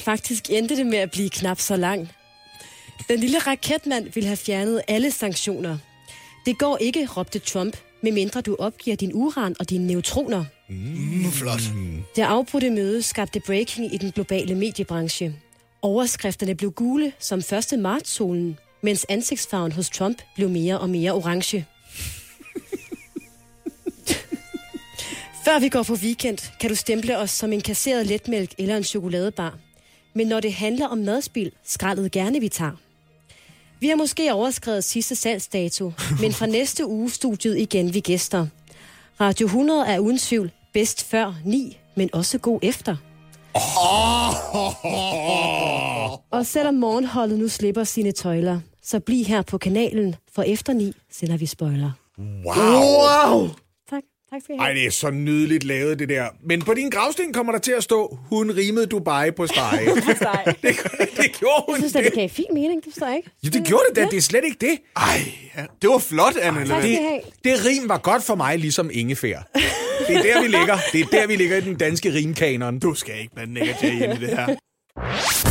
Faktisk 0.00 0.50
endte 0.50 0.76
det 0.76 0.86
med 0.86 0.98
at 0.98 1.10
blive 1.10 1.30
knap 1.30 1.60
så 1.60 1.76
lang. 1.76 2.08
Den 3.08 3.20
lille 3.20 3.38
raketmand 3.38 4.08
ville 4.14 4.26
have 4.26 4.36
fjernet 4.36 4.82
alle 4.88 5.10
sanktioner. 5.10 5.78
Det 6.46 6.58
går 6.58 6.76
ikke, 6.76 7.06
råbte 7.06 7.38
Trump, 7.38 7.76
medmindre 8.02 8.40
du 8.40 8.56
opgiver 8.58 8.96
din 8.96 9.10
uran 9.14 9.56
og 9.60 9.70
dine 9.70 9.86
neutroner. 9.86 10.44
Mm, 10.68 11.30
flot. 11.30 11.60
Det 12.16 12.22
afbrudte 12.22 12.70
møde 12.70 13.02
skabte 13.02 13.40
breaking 13.40 13.94
i 13.94 13.96
den 13.96 14.10
globale 14.10 14.54
mediebranche. 14.54 15.34
Overskrifterne 15.82 16.54
blev 16.54 16.72
gule 16.72 17.12
som 17.18 17.38
1. 17.38 17.78
marts-solen, 17.78 18.58
mens 18.82 19.06
ansigtsfarven 19.08 19.72
hos 19.72 19.90
Trump 19.90 20.22
blev 20.34 20.48
mere 20.48 20.78
og 20.78 20.90
mere 20.90 21.12
orange. 21.12 21.66
Før 25.44 25.58
vi 25.58 25.68
går 25.68 25.82
på 25.82 25.94
weekend, 25.94 26.38
kan 26.60 26.70
du 26.70 26.76
stemple 26.76 27.18
os 27.18 27.30
som 27.30 27.52
en 27.52 27.60
kasseret 27.60 28.06
letmælk 28.06 28.54
eller 28.58 28.76
en 28.76 28.84
chokoladebar. 28.84 29.58
Men 30.14 30.26
når 30.26 30.40
det 30.40 30.52
handler 30.52 30.86
om 30.86 30.98
madspil, 30.98 31.52
skraldet 31.64 32.12
gerne 32.12 32.40
vi 32.40 32.48
tager. 32.48 32.72
Vi 33.80 33.88
har 33.88 33.96
måske 33.96 34.34
overskrevet 34.34 34.84
sidste 34.84 35.14
salgsdato, 35.14 35.92
men 36.22 36.32
fra 36.32 36.46
næste 36.46 36.86
uge 36.86 37.10
studiet 37.10 37.58
igen 37.58 37.94
vi 37.94 38.00
gæster. 38.00 38.46
Radio 39.20 39.46
100 39.46 39.86
er 39.86 39.98
uden 39.98 40.18
tvivl 40.18 40.50
bedst 40.72 41.04
før 41.04 41.34
9, 41.44 41.78
men 41.96 42.10
også 42.12 42.38
god 42.38 42.60
efter. 42.62 42.96
Og 46.36 46.46
selvom 46.46 46.74
morgenholdet 46.74 47.38
nu 47.38 47.48
slipper 47.48 47.84
sine 47.84 48.12
tøjler, 48.12 48.60
så 48.82 49.00
bliv 49.00 49.24
her 49.24 49.42
på 49.42 49.58
kanalen, 49.58 50.14
for 50.34 50.42
efter 50.42 50.72
9 50.72 50.92
sender 51.12 51.36
vi 51.36 51.46
spoiler. 51.46 51.90
Wow. 52.18 52.54
wow. 53.34 53.48
Tak. 54.30 54.38
Tak 54.38 54.42
skal 54.44 54.54
I 54.54 54.58
Ej, 54.58 54.64
have. 54.66 54.78
det 54.78 54.86
er 54.86 54.90
så 54.90 55.10
nydeligt 55.10 55.64
lavet, 55.64 55.98
det 55.98 56.08
der. 56.08 56.26
Men 56.44 56.62
på 56.62 56.74
din 56.74 56.90
gravsten 56.90 57.32
kommer 57.32 57.52
der 57.52 57.58
til 57.58 57.72
at 57.72 57.82
stå, 57.82 58.18
hun 58.28 58.50
rimede 58.56 58.86
Dubai 58.86 59.30
på 59.30 59.46
stege. 59.46 59.86
det, 60.62 60.76
det 61.16 61.32
gjorde 61.38 61.64
hun 61.68 61.74
Jeg 61.74 61.78
synes, 61.78 61.96
at 61.96 62.04
det 62.04 62.12
gav 62.12 62.28
fin 62.28 62.44
mening, 62.52 62.84
det 62.84 62.92
forstår 62.92 63.06
jeg 63.06 63.16
ikke. 63.16 63.30
Ja, 63.44 63.48
det 63.48 63.66
gjorde 63.66 63.84
det 63.88 63.96
da. 63.96 64.04
Det 64.10 64.16
er 64.16 64.20
slet 64.20 64.44
ikke 64.44 64.56
det. 64.60 64.78
Ej, 64.96 65.20
ja. 65.56 65.64
det 65.82 65.90
var 65.90 65.98
flot, 65.98 66.36
Anne. 66.36 66.58
Tak 66.66 66.66
skal 66.66 66.90
I 66.90 66.92
Det, 66.92 67.20
det 67.44 67.66
rim 67.66 67.88
var 67.88 67.98
godt 67.98 68.24
for 68.24 68.34
mig, 68.34 68.58
ligesom 68.58 68.90
ingefær. 68.92 69.38
Det 70.08 70.16
er 70.16 70.22
der, 70.22 70.42
vi 70.42 70.48
ligger. 70.48 70.78
Det 70.92 71.00
er 71.00 71.06
der, 71.06 71.26
vi 71.26 71.36
ligger 71.36 71.56
i 71.56 71.60
den 71.60 71.76
danske 71.76 72.14
rimkanon. 72.14 72.78
Du 72.78 72.94
skal 72.94 73.20
ikke 73.20 73.34
blande 73.34 73.54
Nick 73.54 73.68
og 73.76 73.82
Jay 73.82 73.92
ind 73.92 74.12
i 74.12 74.26
det 74.26 74.28
her. 74.28 74.46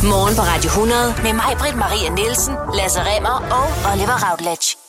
Morgen 0.02 0.34
på 0.36 0.42
Radio 0.42 0.68
100 0.68 1.14
med 1.22 1.32
mig, 1.32 1.56
Britt 1.60 1.76
Maria 1.76 2.10
Nielsen, 2.14 2.54
Lasse 2.78 3.00
Remmer 3.00 3.36
og 3.58 3.92
Oliver 3.92 4.18
Routledge. 4.30 4.87